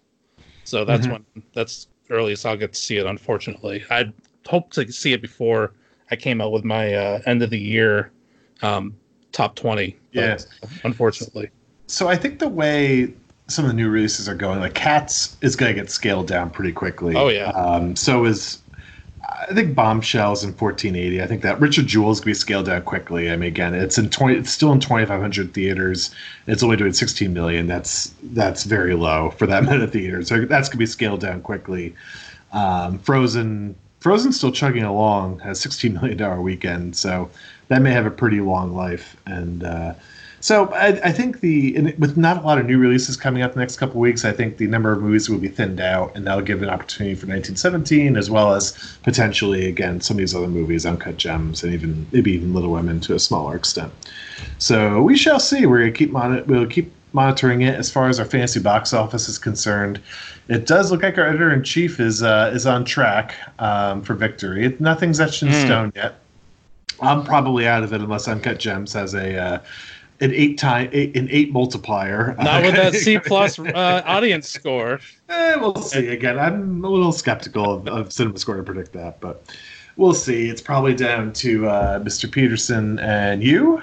So 0.65 0.85
that's 0.85 1.07
mm-hmm. 1.07 1.25
when 1.35 1.43
that's 1.53 1.89
earliest 2.13 2.47
I'll 2.47 2.57
get 2.57 2.73
to 2.75 2.81
see 2.81 2.99
it. 2.99 3.07
Unfortunately, 3.07 3.85
I'd 3.91 4.13
hoped 4.47 4.75
to 4.75 4.91
see 4.93 5.13
it 5.13 5.23
before 5.23 5.73
I 6.11 6.17
came 6.17 6.41
out 6.41 6.53
with 6.53 6.65
my 6.65 6.95
uh, 6.95 7.21
end 7.27 7.43
of 7.43 7.51
the 7.51 7.59
year 7.59 8.11
um, 8.63 8.95
top 9.33 9.57
20. 9.57 9.97
Yes, 10.13 10.47
unfortunately. 10.85 11.51
So 11.87 12.09
I 12.09 12.17
think 12.17 12.39
the 12.39 12.49
way 12.49 13.13
some 13.49 13.65
of 13.65 13.71
the 13.71 13.77
new 13.77 13.89
releases 13.89 14.29
are 14.29 14.35
going, 14.35 14.61
like 14.61 14.75
Cats 14.75 15.37
is 15.43 15.57
going 15.57 15.75
to 15.75 15.81
get 15.81 15.91
scaled 15.91 16.27
down 16.27 16.51
pretty 16.51 16.73
quickly. 16.73 17.15
Oh 17.17 17.29
yeah. 17.29 17.51
Um, 17.51 17.97
so 17.97 18.25
is 18.25 18.62
I 19.49 19.55
think 19.55 19.75
Bombshells 19.75 20.45
in 20.45 20.51
1480. 20.51 21.23
I 21.23 21.27
think 21.27 21.43
that 21.43 21.61
Richard 21.61 21.87
Jewell's 21.87 22.21
gonna 22.21 22.31
be 22.31 22.35
scaled 22.35 22.67
down 22.67 22.83
quickly. 22.83 23.31
I 23.31 23.37
mean, 23.37 23.49
again, 23.49 23.75
it's 23.75 23.99
in 23.99 24.11
20. 24.11 24.37
It's 24.37 24.51
still 24.51 24.73
in 24.73 24.81
2,500 24.81 25.53
theaters. 25.55 26.11
It's 26.47 26.63
only 26.63 26.77
doing 26.77 26.93
16 26.93 27.33
million. 27.33 27.67
That's 27.67 28.13
that's 28.23 28.65
very 28.65 28.95
low 28.95 29.31
for 29.31 29.47
that 29.47 29.65
many 29.65 29.87
theaters. 29.87 30.29
So 30.29 30.45
that's 30.45 30.69
gonna 30.69 30.79
be 30.79 30.87
scaled 30.87 31.21
down 31.21 31.43
quickly. 31.43 31.95
Um, 32.53 32.99
Frozen, 32.99 33.75
Frozen's 34.01 34.37
still 34.37 34.53
chugging 34.53 34.85
along. 34.85 35.39
Has 35.41 35.61
16 35.61 35.95
million 35.95 36.19
dollar 36.19 36.41
weekend, 36.41 36.97
so 36.97 37.31
that 37.69 37.83
may 37.83 37.93
have 37.93 38.07
a 38.07 38.11
pretty 38.11 38.41
long 38.41 38.75
life. 38.75 39.17
And 39.27 39.65
uh, 39.65 39.95
So 40.43 40.67
I, 40.73 40.89
I 41.05 41.13
think 41.13 41.39
the 41.41 41.95
with 41.99 42.17
not 42.17 42.43
a 42.43 42.45
lot 42.45 42.59
of 42.59 42.67
new 42.67 42.77
releases 42.77 43.17
coming 43.17 43.43
out 43.43 43.53
the 43.55 43.61
next 43.61 43.77
couple 43.77 44.01
weeks, 44.01 44.25
I 44.25 44.33
think 44.33 44.57
the 44.57 44.67
number 44.67 44.91
of 44.93 45.01
movies 45.01 45.31
will 45.31 45.39
be 45.39 45.47
thinned 45.47 45.81
out, 45.81 46.11
and 46.17 46.27
that'll 46.27 46.43
give 46.43 46.63
an 46.65 46.69
opportunity 46.69 47.15
for 47.15 47.27
1917 47.29 48.17
as 48.17 48.29
well 48.29 48.53
as 48.53 48.73
potentially 49.05 49.67
again 49.67 50.01
some 50.01 50.17
of 50.17 50.19
these 50.19 50.35
other 50.35 50.49
movies, 50.49 50.85
Uncut 50.85 51.17
Gems, 51.17 51.63
and 51.63 51.73
even 51.73 52.09
maybe 52.11 52.33
even 52.33 52.53
Little 52.53 52.73
Women 52.73 52.99
to 53.03 53.15
a 53.15 53.21
smaller 53.21 53.55
extent. 53.55 53.93
So 54.59 55.01
we 55.01 55.17
shall 55.17 55.39
see. 55.39 55.65
We're 55.65 55.79
gonna 55.79 55.93
keep 55.93 56.11
mon- 56.11 56.45
we'll 56.49 56.67
keep 56.67 56.93
monitoring 57.13 57.63
it 57.63 57.77
as 57.77 57.89
far 57.89 58.09
as 58.09 58.19
our 58.19 58.27
fantasy 58.27 58.59
box 58.59 58.93
office 58.93 59.29
is 59.29 59.39
concerned. 59.39 60.01
It 60.49 60.67
does 60.67 60.91
look 60.91 61.05
like 61.05 61.19
our 61.19 61.27
editor 61.29 61.53
in 61.53 61.63
chief 61.63 62.01
is 62.01 62.21
uh, 62.21 62.51
is 62.53 62.67
on 62.67 62.85
track 62.85 63.37
um, 63.61 64.03
for 64.03 64.15
victory. 64.15 64.67
It, 64.67 64.81
nothing's 64.81 65.21
etched 65.21 65.45
in 65.45 65.51
Mm. 65.51 65.65
stone 65.67 65.93
yet. 65.95 66.17
I'm 67.01 67.25
probably 67.25 67.67
out 67.67 67.83
of 67.83 67.93
it 67.93 68.01
unless 68.01 68.29
Uncut 68.29 68.59
Gems 68.59 68.93
has 68.93 69.15
a 69.15 69.37
uh, 69.37 69.59
an 70.23 70.33
eight 70.33 70.57
time 70.57 70.89
eight, 70.93 71.17
an 71.17 71.29
eight 71.31 71.53
multiplier. 71.53 72.35
Not 72.39 72.63
with 72.63 72.75
that 72.77 72.95
C 72.95 73.19
plus 73.27 73.59
uh, 73.59 74.03
audience 74.07 74.49
score. 74.49 75.01
Eh, 75.29 75.57
we'll 75.57 75.75
see. 75.77 76.09
Again, 76.09 76.39
I'm 76.39 76.85
a 76.85 76.89
little 76.89 77.13
skeptical 77.13 77.75
of, 77.75 77.89
of 77.89 78.13
Cinema 78.13 78.39
Score 78.39 78.57
to 78.57 78.63
predict 78.63 78.93
that, 78.93 79.21
but 79.21 79.45
we'll 79.97 80.15
see. 80.15 80.49
It's 80.49 80.63
probably 80.63 80.95
down 80.95 81.33
to 81.35 81.69
uh, 81.69 81.99
Mr. 81.99 82.31
Peterson 82.31 82.99
and 83.01 83.43
you. 83.43 83.83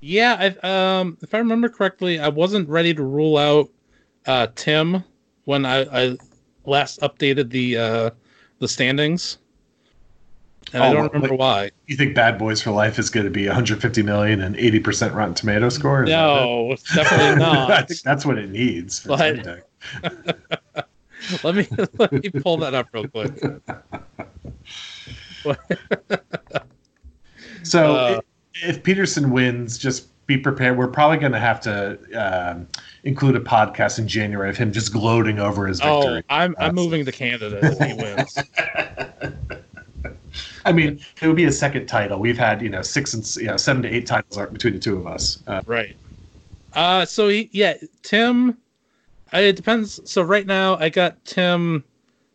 Yeah, 0.00 0.54
I, 0.62 0.98
um, 0.98 1.18
if 1.20 1.34
I 1.34 1.38
remember 1.38 1.68
correctly, 1.68 2.18
I 2.18 2.28
wasn't 2.28 2.68
ready 2.68 2.94
to 2.94 3.02
rule 3.02 3.36
out 3.36 3.68
uh, 4.26 4.46
Tim 4.54 5.04
when 5.44 5.66
I, 5.66 5.82
I 6.04 6.16
last 6.64 7.00
updated 7.00 7.50
the 7.50 7.76
uh, 7.76 8.10
the 8.60 8.68
standings, 8.68 9.38
and 10.72 10.82
I 10.82 10.88
Oh, 10.88 10.92
don't 10.94 11.02
like- 11.04 11.12
remember 11.14 11.34
why. 11.36 11.70
You 11.86 11.96
think 11.96 12.14
Bad 12.14 12.38
Boys 12.38 12.60
for 12.62 12.70
Life 12.70 12.98
is 12.98 13.10
going 13.10 13.24
to 13.24 13.30
be 13.30 13.46
150 13.46 14.02
million 14.02 14.40
and 14.40 14.56
80 14.56 14.80
percent 14.80 15.14
Rotten 15.14 15.34
Tomato 15.34 15.68
score? 15.68 16.04
No, 16.04 16.76
definitely 16.94 17.36
not. 17.44 17.88
think 17.88 18.00
that's 18.02 18.24
what 18.26 18.38
it 18.38 18.50
needs. 18.50 19.00
For 19.00 19.08
But- 19.16 19.66
let 21.44 21.54
me 21.54 21.66
let 21.98 22.12
me 22.12 22.30
pull 22.30 22.56
that 22.58 22.74
up 22.74 22.88
real 22.92 23.06
quick. 23.08 23.32
So 27.62 27.94
Uh, 27.94 28.20
if, 28.54 28.76
if 28.76 28.82
Peterson 28.82 29.30
wins, 29.30 29.76
just 29.78 30.06
be 30.26 30.38
prepared. 30.38 30.78
We're 30.78 30.88
probably 30.88 31.18
going 31.18 31.32
to 31.32 31.38
have 31.38 31.60
to 31.60 31.98
um, 32.14 32.66
include 33.04 33.36
a 33.36 33.40
podcast 33.40 33.98
in 33.98 34.08
January 34.08 34.48
of 34.48 34.56
him 34.56 34.72
just 34.72 34.92
gloating 34.92 35.38
over 35.38 35.66
his 35.66 35.78
victory. 35.80 35.94
Oh, 35.94 36.00
victory. 36.00 36.24
I'm 36.30 36.54
I'm 36.58 36.74
moving 36.74 37.04
to 37.04 37.12
Canada 37.12 37.58
if 37.62 37.78
he 37.78 37.92
wins. 37.94 38.38
I 40.64 40.72
mean, 40.72 41.00
it 41.20 41.26
would 41.26 41.36
be 41.36 41.44
a 41.44 41.52
second 41.52 41.86
title. 41.86 42.18
We've 42.18 42.38
had 42.38 42.60
you 42.62 42.68
know 42.68 42.82
six 42.82 43.14
and 43.14 43.36
you 43.36 43.46
know 43.48 43.56
seven 43.56 43.82
to 43.82 43.88
eight 43.88 44.06
titles 44.06 44.36
between 44.52 44.74
the 44.74 44.78
two 44.80 44.96
of 44.96 45.06
us. 45.06 45.42
Uh, 45.46 45.62
Right. 45.66 45.96
Uh 46.74 47.04
so 47.04 47.28
he, 47.28 47.48
yeah, 47.52 47.74
Tim 48.02 48.56
it 49.32 49.56
depends. 49.56 50.00
So 50.10 50.22
right 50.22 50.46
now 50.46 50.76
I 50.76 50.88
got 50.88 51.24
Tim 51.24 51.82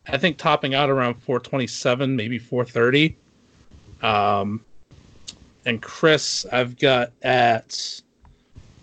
I 0.08 0.18
think 0.18 0.36
topping 0.38 0.74
out 0.74 0.88
around 0.90 1.14
427, 1.14 2.14
maybe 2.16 2.38
430. 2.38 3.16
Um 4.02 4.62
and 5.64 5.80
Chris 5.82 6.44
I've 6.52 6.78
got 6.78 7.12
at 7.22 8.00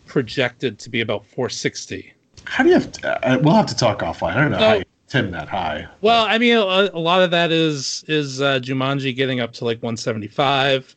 projected 0.06 0.79
to 0.79 0.89
be 0.89 1.01
about 1.01 1.25
460. 1.25 2.13
how 2.45 2.63
do 2.63 2.69
you 2.69 2.75
have? 2.75 2.91
To, 2.91 3.27
uh, 3.27 3.39
we'll 3.41 3.53
have 3.56 3.65
to 3.67 3.75
talk 3.75 3.99
offline. 3.99 4.36
I 4.36 4.41
don't 4.41 4.51
know 4.51 4.58
So- 4.60 4.67
how 4.69 4.73
you 4.75 4.84
Tim 5.13 5.30
that 5.32 5.47
high. 5.47 5.88
Well, 6.02 6.26
I 6.26 6.38
mean, 6.39 6.58
a, 6.58 6.60
a 6.60 6.99
lot 6.99 7.21
of 7.21 7.30
that 7.32 7.52
is 7.52 8.04
is 8.08 8.41
uh, 8.41 8.60
Jumanji 8.60 9.15
getting 9.15 9.39
up 9.39 9.54
to 9.54 9.65
like 9.65 9.78
175, 9.84 10.95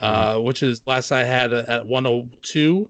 uh, 0.00 0.38
which 0.40 0.62
is 0.62 0.82
last 0.86 1.12
I 1.12 1.24
had 1.24 1.52
at 1.52 1.68
at 1.68 1.86
102. 1.86 2.88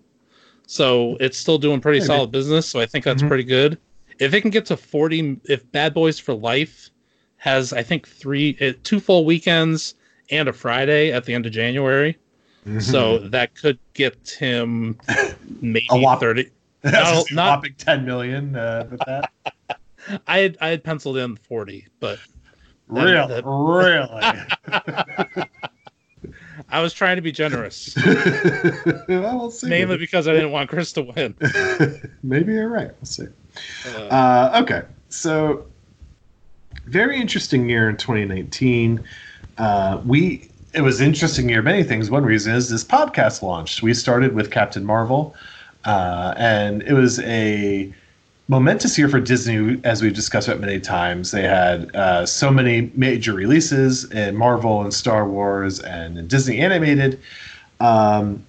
So 0.67 1.17
it's 1.19 1.37
still 1.37 1.59
doing 1.59 1.81
pretty 1.81 1.99
Maybe. 1.99 2.07
solid 2.07 2.31
business. 2.31 2.69
So 2.69 2.79
I 2.79 2.87
think 2.87 3.05
that's 3.05 3.23
Mhm. 3.23 3.29
pretty 3.29 3.43
good. 3.45 3.79
If 4.21 4.33
it 4.33 4.43
can 4.43 4.51
get 4.51 4.65
to 4.67 4.77
40, 4.77 5.39
if 5.49 5.69
Bad 5.73 5.93
Boys 5.93 6.19
for 6.21 6.35
Life 6.35 6.91
has, 7.39 7.73
I 7.73 7.83
think 7.83 8.07
three, 8.07 8.57
uh, 8.61 8.75
two 8.85 9.01
full 9.01 9.25
weekends 9.25 9.95
and 10.31 10.49
a 10.49 10.53
Friday 10.53 11.11
at 11.11 11.25
the 11.25 11.35
end 11.35 11.47
of 11.47 11.53
January, 11.53 12.17
so 12.79 13.19
that 13.19 13.55
could 13.57 13.79
get 13.95 14.37
him 14.39 14.97
maybe 15.61 15.87
A 15.91 15.99
whop- 15.99 16.21
30. 16.21 16.49
That's 16.83 17.29
a 17.31 17.35
not- 17.35 17.57
whopping 17.59 17.75
10 17.79 18.05
million 18.07 18.55
uh, 18.55 18.87
with 18.91 19.01
that. 19.07 19.33
I 20.27 20.39
had 20.39 20.59
I 20.61 20.69
had 20.69 20.85
penciled 20.85 21.17
in 21.17 21.37
40, 21.37 21.87
but 22.01 22.19
Real, 22.89 23.29
that- 23.29 23.45
really. 23.45 25.45
I 26.69 26.81
was 26.83 26.93
trying 26.93 27.17
to 27.17 27.23
be 27.23 27.33
generous. 27.33 27.95
well, 29.09 29.39
we'll 29.39 29.51
see. 29.51 29.69
mainly 29.69 29.97
because 29.97 30.29
I 30.29 30.33
didn't 30.35 30.53
want 30.53 30.69
Chris 30.69 30.93
to 30.93 31.03
win. 31.03 31.35
Maybe 32.23 32.53
you're 32.53 32.69
right. 32.69 32.89
We'll 32.89 33.05
see. 33.07 33.27
Uh, 33.87 33.99
Uh, 34.09 34.61
okay, 34.63 34.83
so 35.09 35.65
very 36.87 37.19
interesting 37.21 37.69
year 37.69 37.89
in 37.89 37.97
2019. 37.97 39.03
Uh, 39.59 40.01
we 40.05 40.49
it 40.73 40.83
was 40.83 41.01
interesting 41.01 41.49
year. 41.49 41.63
Many 41.63 41.83
things. 41.83 42.11
One 42.11 42.25
reason 42.25 42.55
is 42.55 42.69
this 42.69 42.85
podcast 42.85 43.43
launched. 43.43 43.83
We 43.83 43.93
started 43.95 44.35
with 44.35 44.51
Captain 44.53 44.85
Marvel, 44.85 45.35
uh, 45.85 46.35
and 46.37 46.83
it 46.83 46.93
was 46.93 47.19
a 47.21 47.93
momentous 48.51 48.99
year 48.99 49.09
for 49.09 49.21
Disney, 49.21 49.81
as 49.85 50.03
we've 50.03 50.13
discussed 50.13 50.49
it 50.49 50.59
many 50.59 50.81
times. 50.81 51.31
They 51.31 51.45
had 51.45 51.95
uh, 51.95 52.27
so 52.27 52.51
many 52.51 52.91
major 52.97 53.33
releases 53.33 54.11
in 54.11 54.37
Marvel 54.37 54.83
and 54.83 54.93
Star 54.93 55.27
Wars 55.27 55.79
and 55.79 56.29
Disney 56.29 56.59
animated. 56.59 57.21
Um, 57.79 58.45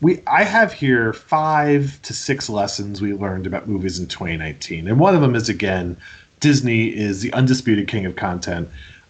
we 0.00 0.22
I 0.26 0.44
have 0.44 0.72
here 0.72 1.12
five 1.12 2.00
to 2.02 2.14
six 2.14 2.48
lessons 2.48 3.02
we 3.02 3.12
learned 3.12 3.46
about 3.46 3.68
movies 3.68 3.98
in 3.98 4.06
2019, 4.06 4.88
and 4.88 4.98
one 4.98 5.14
of 5.14 5.20
them 5.20 5.34
is 5.34 5.50
again, 5.50 5.98
Disney 6.40 6.86
is 6.86 7.20
the 7.20 7.32
undisputed 7.34 7.88
king 7.88 8.06
of 8.06 8.16
content. 8.16 8.66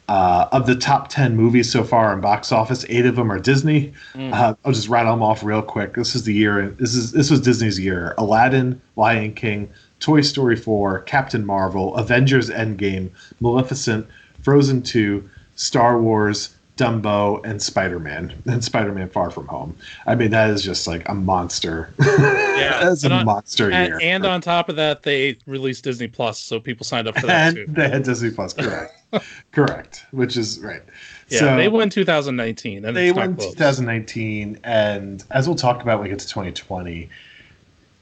Uh, 0.09 0.49
of 0.53 0.67
the 0.67 0.77
top 0.77 1.09
10 1.09 1.35
movies 1.37 1.69
so 1.71 1.83
far 1.83 2.13
in 2.13 2.21
box 2.21 2.53
office, 2.53 2.87
eight 2.89 3.05
of 3.07 3.17
them 3.17 3.31
are 3.33 3.41
Disney. 3.41 3.93
mm. 4.15 4.33
Uh, 4.33 4.55
I'll 4.65 4.73
just 4.73 4.89
rattle 4.89 5.13
them 5.15 5.23
off 5.23 5.43
real 5.43 5.63
quick. 5.63 5.95
This 5.95 6.15
is 6.15 6.23
the 6.23 6.33
year. 6.33 6.69
This 6.79 6.95
is 6.95 7.11
this 7.11 7.29
was 7.29 7.41
Disney's 7.41 7.79
year. 7.81 8.15
Aladdin, 8.17 8.81
Lion 8.95 9.35
King, 9.35 9.69
Toy 9.99 10.21
Story 10.21 10.55
4, 10.55 11.01
Captain 11.01 11.45
Marvel, 11.45 11.97
Avengers 11.97 12.51
Endgame, 12.51 13.11
Maleficent, 13.41 14.07
Frozen 14.43 14.83
2, 14.83 15.29
Star 15.57 16.01
Wars, 16.01 16.55
Dumbo, 16.77 17.45
and 17.45 17.61
Spider 17.61 17.99
Man. 17.99 18.33
And 18.47 18.63
Spider 18.63 18.93
Man 18.93 19.09
Far 19.09 19.31
From 19.33 19.49
Home. 19.49 19.75
I 20.07 20.15
mean, 20.15 20.31
that 20.31 20.51
is 20.51 20.63
just 20.63 20.87
like 20.87 21.09
a 21.09 21.15
monster. 21.15 21.93
Yeah, 21.99 22.07
that 22.83 22.93
is 22.93 23.05
a 23.05 23.11
on- 23.11 23.25
monster 23.27 23.73
and, 23.73 23.89
year. 23.89 23.99
and 24.03 24.25
on 24.25 24.41
top 24.41 24.69
of 24.69 24.77
that, 24.77 25.03
they 25.03 25.37
released 25.47 25.83
Disney 25.83 26.07
Plus, 26.07 26.39
so 26.39 26.61
people 26.61 26.85
signed 26.85 27.09
up 27.09 27.19
for 27.19 27.27
that 27.27 27.49
And 27.49 27.57
too. 27.57 27.73
they 27.73 27.89
had 27.89 28.05
Disney 28.05 28.31
Plus, 28.31 28.53
correct, 28.53 28.93
correct, 29.53 30.07
which 30.11 30.37
is 30.37 30.59
right. 30.61 30.83
Yeah, 31.29 31.39
so, 31.41 31.57
they 31.57 31.69
won 31.69 31.91
2019, 31.91 32.85
and 32.85 32.97
they 32.97 33.11
won 33.13 33.31
not 33.31 33.39
close. 33.39 33.53
2019 33.55 34.61
and 34.65 35.25
as 35.31 35.49
we'll 35.49 35.57
talk 35.57 35.83
about 35.83 35.99
when 35.99 36.05
we 36.05 36.11
get 36.11 36.19
to 36.21 36.29
2020 36.29 37.09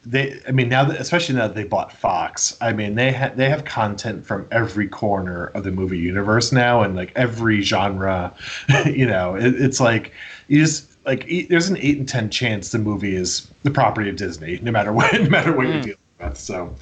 they 0.06 0.38
i 0.46 0.50
mean 0.52 0.68
now 0.68 0.84
that 0.84 1.00
especially 1.00 1.34
now 1.34 1.46
that 1.46 1.54
they 1.54 1.64
bought 1.64 1.90
fox 1.90 2.58
i 2.60 2.70
mean 2.74 2.94
they 2.94 3.10
ha- 3.10 3.32
they 3.34 3.48
have 3.48 3.64
content 3.64 4.24
from 4.26 4.46
every 4.50 4.86
corner 4.86 5.46
of 5.48 5.64
the 5.64 5.70
movie 5.70 5.96
universe 5.98 6.52
now 6.52 6.82
and 6.82 6.94
like 6.94 7.10
every 7.16 7.62
genre 7.62 8.30
you 8.84 9.06
know 9.06 9.34
it, 9.34 9.54
it's 9.54 9.80
like 9.80 10.12
you 10.48 10.60
just 10.60 10.90
like 11.06 11.26
e- 11.26 11.46
there's 11.48 11.70
an 11.70 11.78
8 11.78 11.98
and 11.98 12.08
10 12.08 12.28
chance 12.30 12.70
the 12.70 12.78
movie 12.78 13.16
is 13.16 13.48
the 13.62 13.70
property 13.70 14.10
of 14.10 14.16
disney 14.16 14.58
no 14.62 14.70
matter 14.70 14.92
what 14.92 15.10
no 15.22 15.30
matter 15.30 15.52
what 15.56 15.66
you're 15.66 15.76
Mm. 15.76 15.82
dealing 15.84 15.98
with 16.20 16.36
so 16.36 16.74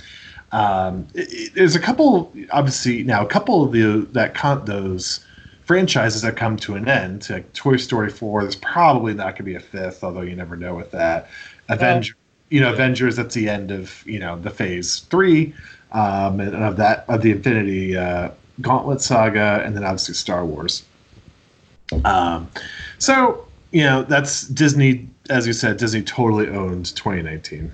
um, 0.53 1.07
it, 1.15 1.33
it- 1.33 1.55
there's 1.55 1.75
a 1.77 1.81
couple 1.81 2.33
obviously 2.51 3.03
now 3.03 3.23
a 3.25 3.29
couple 3.29 3.65
of 3.65 3.73
the 3.73 4.07
that 4.13 4.35
con- 4.35 4.65
those 4.65 5.25
franchises 5.65 6.23
that 6.23 6.37
come 6.37 6.57
to 6.59 6.75
an 6.75 6.89
end, 6.89 7.29
like 7.31 7.53
Toy 7.55 7.77
Story 7.77 8.11
4, 8.11 8.43
there's 8.43 8.57
probably 8.57 9.15
not 9.15 9.27
going 9.27 9.37
to 9.37 9.43
be 9.45 9.55
a 9.55 9.61
fifth, 9.61 10.03
although 10.05 10.23
you 10.23 10.35
never 10.37 10.57
know 10.57 10.75
with 10.75 10.91
that. 10.91 11.29
Avenger, 11.69 12.15
you 12.51 12.61
know, 12.61 12.69
yeah. 12.69 12.73
Avengers, 12.73 13.17
that's 13.17 13.35
the 13.35 13.49
end 13.49 13.71
of, 13.71 14.03
you 14.07 14.19
know, 14.19 14.39
the 14.39 14.51
phase 14.51 15.01
three 15.11 15.55
um, 15.93 16.41
and 16.41 16.55
of 16.57 16.77
that, 16.77 17.05
of 17.09 17.23
the 17.23 17.31
Infinity 17.31 17.97
uh, 17.97 18.31
Gauntlet 18.61 19.01
saga, 19.01 19.63
and 19.65 19.77
then 19.77 19.85
obviously 19.85 20.15
Star 20.15 20.45
Wars. 20.45 20.83
Um, 22.05 22.51
so, 22.99 23.47
you 23.71 23.85
know, 23.85 24.03
that's 24.03 24.43
Disney, 24.49 25.09
as 25.31 25.47
you 25.47 25.53
said, 25.53 25.77
Disney 25.77 26.03
totally 26.03 26.49
owned 26.49 26.95
2019. 26.97 27.73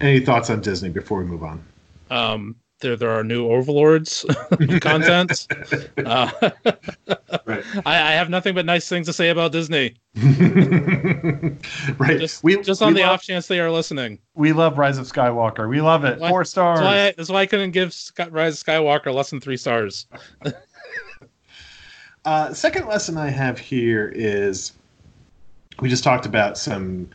Any 0.00 0.20
thoughts 0.20 0.48
on 0.50 0.60
Disney 0.60 0.90
before 0.90 1.18
we 1.18 1.24
move 1.24 1.42
on? 1.42 1.64
Um, 2.14 2.56
there, 2.80 2.96
there 2.96 3.10
are 3.10 3.24
new 3.24 3.48
overlords 3.48 4.24
content. 4.80 5.46
Uh, 6.04 6.30
Right. 7.46 7.64
I, 7.86 7.96
I 7.96 8.12
have 8.12 8.30
nothing 8.30 8.54
but 8.54 8.64
nice 8.64 8.88
things 8.88 9.06
to 9.06 9.12
say 9.12 9.28
about 9.30 9.52
Disney. 9.52 9.96
right. 11.98 12.18
Just, 12.20 12.42
we, 12.42 12.60
just 12.62 12.80
on 12.82 12.94
we 12.94 13.00
the 13.00 13.06
love, 13.06 13.14
off 13.14 13.22
chance 13.22 13.46
they 13.46 13.60
are 13.60 13.70
listening. 13.70 14.18
we 14.34 14.52
love 14.52 14.78
Rise 14.78 14.96
of 14.98 15.06
Skywalker. 15.06 15.68
We 15.68 15.80
love 15.82 16.04
it. 16.04 16.18
Why- 16.18 16.30
Four 16.30 16.44
stars. 16.44 16.78
That's 16.80 16.86
why, 16.86 17.06
I, 17.08 17.12
that's 17.16 17.28
why 17.28 17.40
I 17.40 17.46
couldn't 17.46 17.72
give 17.72 17.92
Sky, 17.92 18.28
Rise 18.28 18.60
of 18.60 18.66
Skywalker 18.66 19.12
less 19.12 19.28
than 19.30 19.40
three 19.40 19.56
stars. 19.58 20.06
Uh, 22.24 22.52
second 22.54 22.86
lesson 22.86 23.18
I 23.18 23.28
have 23.28 23.58
here 23.58 24.10
is 24.14 24.72
we 25.80 25.88
just 25.90 26.04
talked 26.04 26.24
about 26.24 26.56
some 26.56 27.10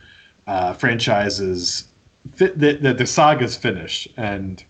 uh, 0.46 0.72
franchises 0.74 1.88
that 2.36 2.58
the, 2.58 2.94
the 2.94 3.06
saga's 3.06 3.56
finished 3.56 4.08
and 4.16 4.64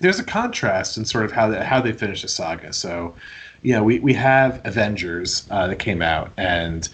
there's 0.00 0.18
a 0.18 0.24
contrast 0.24 0.96
in 0.96 1.04
sort 1.04 1.24
of 1.24 1.32
how 1.32 1.48
the, 1.48 1.64
how 1.64 1.80
they 1.80 1.92
finish 1.92 2.22
the 2.22 2.28
saga. 2.28 2.72
So 2.72 3.16
you 3.62 3.72
know 3.72 3.82
we, 3.82 3.98
we 4.00 4.14
have 4.14 4.60
avengers 4.64 5.46
uh, 5.50 5.66
that 5.68 5.76
came 5.78 6.02
out 6.02 6.32
and 6.36 6.88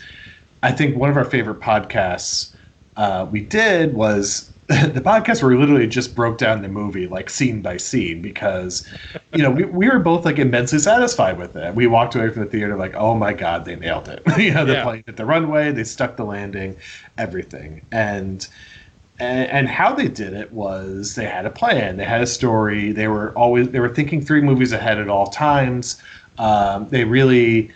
i 0.63 0.73
think 0.73 0.97
one 0.97 1.11
of 1.11 1.17
our 1.17 1.25
favorite 1.25 1.61
podcasts 1.61 2.53
uh, 2.97 3.27
we 3.31 3.41
did 3.41 3.95
was 3.95 4.51
the 4.69 5.03
podcast 5.05 5.43
where 5.43 5.51
we 5.51 5.57
literally 5.57 5.87
just 5.87 6.15
broke 6.15 6.39
down 6.39 6.63
the 6.63 6.69
movie 6.69 7.07
like 7.09 7.31
scene 7.31 7.63
by 7.63 7.77
scene 7.77 8.23
because 8.23 8.87
you 9.33 9.43
know 9.43 9.51
we, 9.51 9.65
we 9.65 9.89
were 9.89 9.99
both 9.99 10.25
like 10.25 10.39
immensely 10.39 10.79
satisfied 10.79 11.39
with 11.39 11.57
it. 11.57 11.75
We 11.75 11.87
walked 11.87 12.15
away 12.15 12.29
from 12.31 12.45
the 12.45 12.51
theater 12.51 12.77
like 12.77 12.95
oh 12.95 13.15
my 13.15 13.33
god 13.33 13.65
they 13.65 13.77
nailed 13.77 14.09
it. 14.09 14.23
You 14.39 14.53
know 14.55 14.65
they 14.67 14.75
Yeah. 14.75 14.77
played 14.77 15.05
at 15.09 15.17
the 15.17 15.25
runway 15.27 15.73
they 15.73 15.85
stuck 15.85 16.17
the 16.17 16.25
landing 16.25 16.77
everything. 17.19 17.83
And 17.93 18.47
and, 19.23 19.69
how 19.69 19.95
they 19.95 20.09
did 20.09 20.33
it 20.33 20.53
was 20.53 21.15
they 21.15 21.25
had 21.25 21.47
a 21.47 21.51
plan. 21.51 21.97
They 21.97 22.05
had 22.05 22.23
a 22.23 22.27
story. 22.27 22.93
They 22.93 23.09
were 23.09 23.33
always 23.37 23.71
they 23.71 23.81
were 23.81 23.89
thinking 23.89 24.25
three 24.25 24.41
movies 24.41 24.73
ahead 24.73 24.99
at 24.99 25.09
all 25.09 25.27
times. 25.29 26.01
Um, 26.39 26.89
they 26.89 27.05
really 27.05 27.71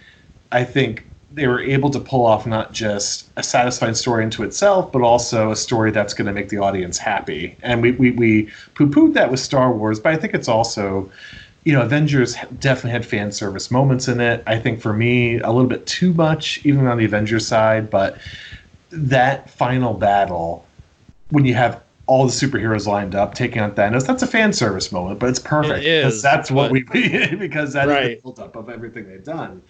i 0.53 0.65
think 0.65 1.05
they 1.33 1.47
were 1.47 1.61
able 1.61 1.91
to 1.91 2.01
pull 2.01 2.25
off 2.25 2.47
not 2.47 2.73
just 2.73 3.29
a 3.37 3.43
satisfying 3.43 3.95
story 3.95 4.25
into 4.25 4.43
itself 4.43 4.91
but 4.93 5.03
also 5.03 5.51
a 5.51 5.57
story 5.57 5.91
that's 5.91 6.15
going 6.15 6.27
to 6.27 6.33
make 6.33 6.49
the 6.49 6.59
audience 6.59 6.97
happy. 6.97 7.57
And 7.63 7.83
we, 7.83 7.93
we, 7.93 8.13
we 8.13 8.51
poo-pooed 8.75 9.13
that 9.15 9.31
with 9.31 9.41
star 9.41 9.73
wars 9.73 10.01
but 10.01 10.15
i 10.15 10.17
think 10.17 10.35
it's 10.35 10.49
also 10.49 11.11
you 11.65 11.73
know 11.73 11.83
avengers 11.83 12.37
definitely 12.59 12.93
had 12.93 13.05
fan 13.05 13.33
service 13.33 13.71
moments 13.71 14.09
in 14.09 14.21
it. 14.21 14.43
I 14.47 14.59
think 14.59 14.81
for 14.81 14.93
me 14.93 15.39
a 15.41 15.51
little 15.51 15.69
bit 15.69 15.87
too 15.87 16.15
much 16.15 16.65
even 16.65 16.87
on 16.87 16.97
the 16.97 17.05
avengers 17.05 17.47
side 17.47 17.91
but 17.91 18.19
that 18.91 19.51
final 19.51 19.95
battle 19.95 20.66
when 21.37 21.45
you 21.45 21.55
have 21.55 21.83
all 22.07 22.25
the 22.27 22.33
superheroes 22.33 22.87
lined 22.87 23.15
up 23.15 23.35
taking 23.35 23.61
on 23.61 23.73
Thanos, 23.75 24.07
that's 24.07 24.23
a 24.23 24.27
fan 24.27 24.53
service 24.55 24.91
moment, 24.91 25.19
but 25.21 25.29
it's 25.29 25.39
perfect 25.39 25.85
It 25.85 25.99
because 25.99 26.23
that's 26.23 26.51
what 26.51 26.71
we 26.71 26.83
because 27.39 27.75
that 27.75 27.91
is 27.91 27.99
Right. 27.99 28.17
the 28.17 28.23
build 28.23 28.41
up 28.41 28.57
of 28.57 28.71
everything 28.71 29.07
they've 29.07 29.23
done. 29.25 29.61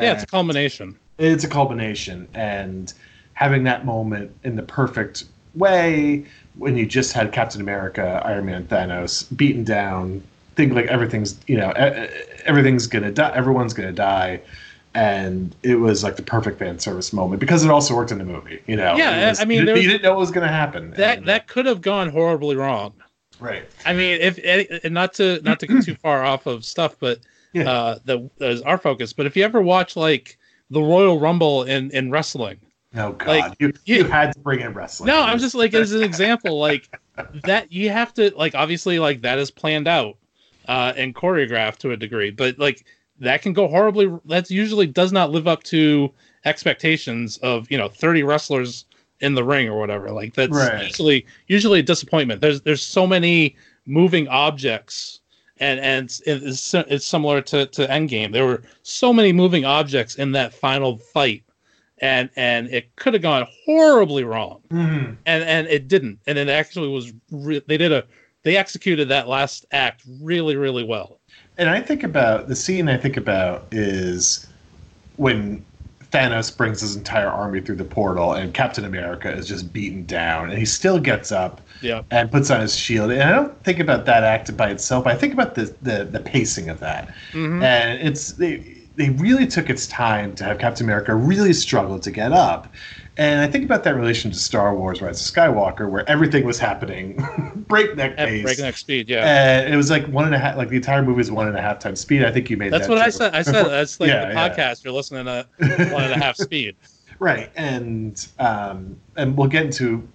Yeah, 0.00 0.14
it's 0.14 0.24
a 0.24 0.26
And 0.26 0.30
culmination. 0.30 0.98
it's 1.18 1.44
a 1.44 1.48
culmination, 1.48 2.26
and 2.34 2.92
having 3.34 3.62
that 3.64 3.84
moment 3.86 4.32
in 4.42 4.56
the 4.56 4.62
perfect 4.64 5.24
way 5.54 6.24
when 6.56 6.76
you 6.76 6.86
just 6.86 7.12
had 7.12 7.32
Captain 7.32 7.60
America, 7.60 8.20
Iron 8.24 8.46
Man, 8.46 8.66
Thanos 8.66 9.24
beaten 9.36 9.62
down, 9.64 10.22
think 10.56 10.72
like 10.74 10.86
everything's 10.86 11.38
you 11.46 11.56
know 11.56 11.70
everything's 12.44 12.86
gonna 12.86 13.12
die, 13.12 13.32
everyone's 13.34 13.74
gonna 13.74 13.92
die. 13.92 14.40
And 14.94 15.54
it 15.62 15.76
was 15.76 16.04
like 16.04 16.16
the 16.16 16.22
perfect 16.22 16.58
fan 16.58 16.78
service 16.78 17.12
moment 17.14 17.40
because 17.40 17.64
it 17.64 17.70
also 17.70 17.94
worked 17.96 18.12
in 18.12 18.18
the 18.18 18.24
movie. 18.24 18.60
You 18.66 18.76
know, 18.76 18.94
Yeah, 18.96 19.30
was- 19.30 19.40
I 19.40 19.44
mean, 19.46 19.66
you, 19.66 19.72
was- 19.72 19.82
you 19.82 19.88
didn't 19.90 20.02
know 20.02 20.10
what 20.10 20.20
was 20.20 20.30
going 20.30 20.46
to 20.46 20.52
happen. 20.52 20.90
That 20.92 21.18
And- 21.18 21.28
that 21.28 21.48
could 21.48 21.64
have 21.66 21.80
gone 21.80 22.10
horribly 22.10 22.56
wrong. 22.56 22.92
right. 23.40 23.64
I 23.86 23.92
mean, 23.94 24.20
if 24.20 24.38
and 24.84 24.92
not 24.94 25.14
to 25.14 25.40
not 25.42 25.60
to 25.60 25.66
get 25.66 25.84
too 25.84 25.94
far 25.94 26.22
off 26.32 26.46
of 26.46 26.64
stuff, 26.64 26.96
but 27.00 27.20
Yeah. 27.54 27.70
uh, 27.70 27.98
that 28.04 28.30
that 28.38 28.50
is 28.50 28.62
our 28.62 28.76
focus. 28.78 29.12
But 29.14 29.26
if 29.26 29.36
you 29.36 29.44
ever 29.44 29.62
watch 29.62 29.96
like 29.96 30.36
the 30.70 30.82
Royal 30.82 31.18
Rumble 31.18 31.62
in 31.64 31.90
in 31.92 32.10
wrestling, 32.10 32.58
Oh 32.94 33.12
God, 33.12 33.26
Like, 33.28 33.54
you, 33.58 33.72
you- 33.86 33.96
you 33.96 34.04
had 34.04 34.34
to 34.34 34.38
bring 34.40 34.60
in 34.60 34.74
wrestling. 34.74 35.06
no, 35.08 35.22
I'm 35.22 35.38
just 35.38 35.54
like 35.54 35.72
as 35.72 35.92
an 35.92 36.02
example, 36.02 36.58
like 36.58 36.90
that 37.44 37.72
you 37.72 37.88
have 37.88 38.12
to 38.14 38.30
like 38.36 38.54
obviously 38.54 38.98
like 38.98 39.22
that 39.22 39.38
is 39.38 39.50
planned 39.50 39.88
out 39.88 40.18
uh, 40.68 40.92
and 40.96 41.14
choreographed 41.14 41.78
to 41.78 41.92
a 41.92 41.96
degree, 41.96 42.30
but 42.30 42.58
like 42.58 42.84
that 43.22 43.42
can 43.42 43.52
go 43.52 43.66
horribly. 43.68 44.10
That 44.26 44.50
usually 44.50 44.86
does 44.86 45.12
not 45.12 45.30
live 45.30 45.48
up 45.48 45.62
to 45.64 46.12
expectations 46.44 47.38
of 47.38 47.70
you 47.70 47.78
know 47.78 47.88
30 47.88 48.22
wrestlers 48.22 48.84
in 49.20 49.34
the 49.34 49.44
ring 49.44 49.68
or 49.68 49.78
whatever. 49.78 50.10
Like 50.10 50.34
that's 50.34 50.52
Right. 50.52 50.84
usually 50.86 51.26
usually 51.46 51.80
a 51.80 51.82
disappointment. 51.82 52.40
There's 52.40 52.60
there's 52.62 52.82
so 52.82 53.06
many 53.06 53.56
moving 53.86 54.28
objects. 54.28 55.20
And 55.58 55.78
and 55.80 56.04
it's, 56.26 56.74
it's 56.74 57.06
similar 57.06 57.40
to, 57.42 57.66
to 57.66 57.86
Endgame. 57.86 58.32
There 58.32 58.44
were 58.46 58.62
so 58.82 59.12
many 59.12 59.32
moving 59.32 59.64
objects 59.64 60.16
in 60.16 60.32
that 60.32 60.52
final 60.52 60.96
fight, 60.96 61.44
and 61.98 62.30
and 62.34 62.66
it 62.68 62.96
could 62.96 63.12
have 63.14 63.22
gone 63.22 63.46
horribly 63.64 64.24
wrong 64.24 64.60
Mhm. 64.72 65.16
and 65.24 65.44
and 65.44 65.68
it 65.68 65.86
didn't 65.86 66.18
and 66.26 66.36
it 66.36 66.48
actually 66.48 66.88
was 66.88 67.12
re- 67.30 67.62
they 67.68 67.76
did 67.76 67.92
a 67.92 68.02
they 68.42 68.56
executed 68.56 69.08
that 69.10 69.28
last 69.28 69.64
act 69.70 70.02
really 70.20 70.56
really 70.56 70.82
well 70.82 71.20
And 71.58 71.68
I 71.68 71.80
think 71.80 72.02
about 72.02 72.48
the 72.48 72.56
scene. 72.56 72.88
I 72.88 72.96
think 72.96 73.16
about 73.16 73.68
is 73.72 74.48
when 75.16 75.66
Thanos 76.12 76.56
brings 76.56 76.80
his 76.82 76.96
entire 76.96 77.28
army 77.28 77.60
through 77.60 77.76
the 77.76 77.84
portal, 77.84 78.34
and 78.34 78.54
Captain 78.54 78.84
America 78.84 79.32
is 79.32 79.48
just 79.48 79.72
beaten 79.72 80.06
down, 80.06 80.50
and 80.50 80.58
he 80.58 80.66
still 80.66 80.98
gets 81.00 81.32
up 81.32 81.62
yeah 81.80 82.02
and 82.10 82.30
puts 82.30 82.50
on 82.50 82.60
his 82.60 82.76
shield. 82.76 83.10
And 83.12 83.22
I 83.22 83.32
don't 83.32 83.64
think 83.64 83.80
about 83.80 84.06
that 84.06 84.24
act 84.24 84.56
by 84.56 84.70
itself. 84.70 85.04
But 85.04 85.14
I 85.14 85.18
think 85.18 85.34
about 85.34 85.54
the 85.54 85.76
the, 85.82 86.04
the 86.04 86.20
pacing 86.20 86.68
of 86.70 86.80
that. 86.80 87.10
Mhm. 87.32 87.62
and 87.62 88.00
it's 88.08 88.32
they 88.34 88.88
they 88.96 89.10
really 89.10 89.46
took 89.46 89.70
its 89.70 89.86
time 89.88 90.34
to 90.36 90.44
have 90.44 90.58
Captain 90.58 90.86
America 90.86 91.14
really 91.14 91.52
struggle 91.54 91.98
to 92.00 92.10
get 92.10 92.32
up. 92.32 92.72
And 93.18 93.40
I 93.40 93.46
think 93.46 93.64
about 93.64 93.84
that 93.84 93.94
relation 93.94 94.30
to 94.30 94.36
Star 94.38 94.74
Wars 94.74 95.02
Rise 95.02 95.20
of 95.26 95.34
Skywalker, 95.34 95.88
where 95.90 96.08
everything 96.08 96.44
was 96.44 96.58
happening 96.58 97.22
breakneck 97.68 98.14
at 98.16 98.28
pace. 98.28 98.42
breakneck 98.42 98.76
speed 98.76 99.08
yeah 99.10 99.26
And 99.26 99.72
it 99.72 99.76
was 99.76 99.90
like 99.90 100.06
one 100.08 100.24
and 100.24 100.34
a 100.34 100.38
half, 100.38 100.56
like 100.56 100.68
the 100.70 100.76
entire 100.76 101.02
movie 101.02 101.20
is 101.20 101.30
one 101.30 101.46
and 101.48 101.56
a 101.56 101.60
half 101.62 101.78
times 101.78 102.00
speed. 102.00 102.24
I 102.24 102.32
think 102.32 102.48
you 102.48 102.56
made 102.56 102.72
that's 102.72 102.86
that 102.86 102.88
what 102.88 102.98
i 102.98 103.10
said 103.10 103.34
i 103.34 103.42
said 103.42 103.64
that's 103.68 104.00
like 104.00 104.08
Yeah, 104.08 104.24
the 104.24 104.28
yeah. 104.28 104.48
podcast 104.48 104.84
you're 104.84 104.92
listening 104.94 105.26
to 105.26 105.46
one 105.92 106.04
and 106.04 106.12
a 106.12 106.18
half 106.18 106.36
speed 106.36 106.76
right? 107.18 107.50
And 107.56 108.26
um, 108.38 109.00
and 109.16 109.36
we'll 109.36 109.48
get 109.48 109.64
into 109.66 110.08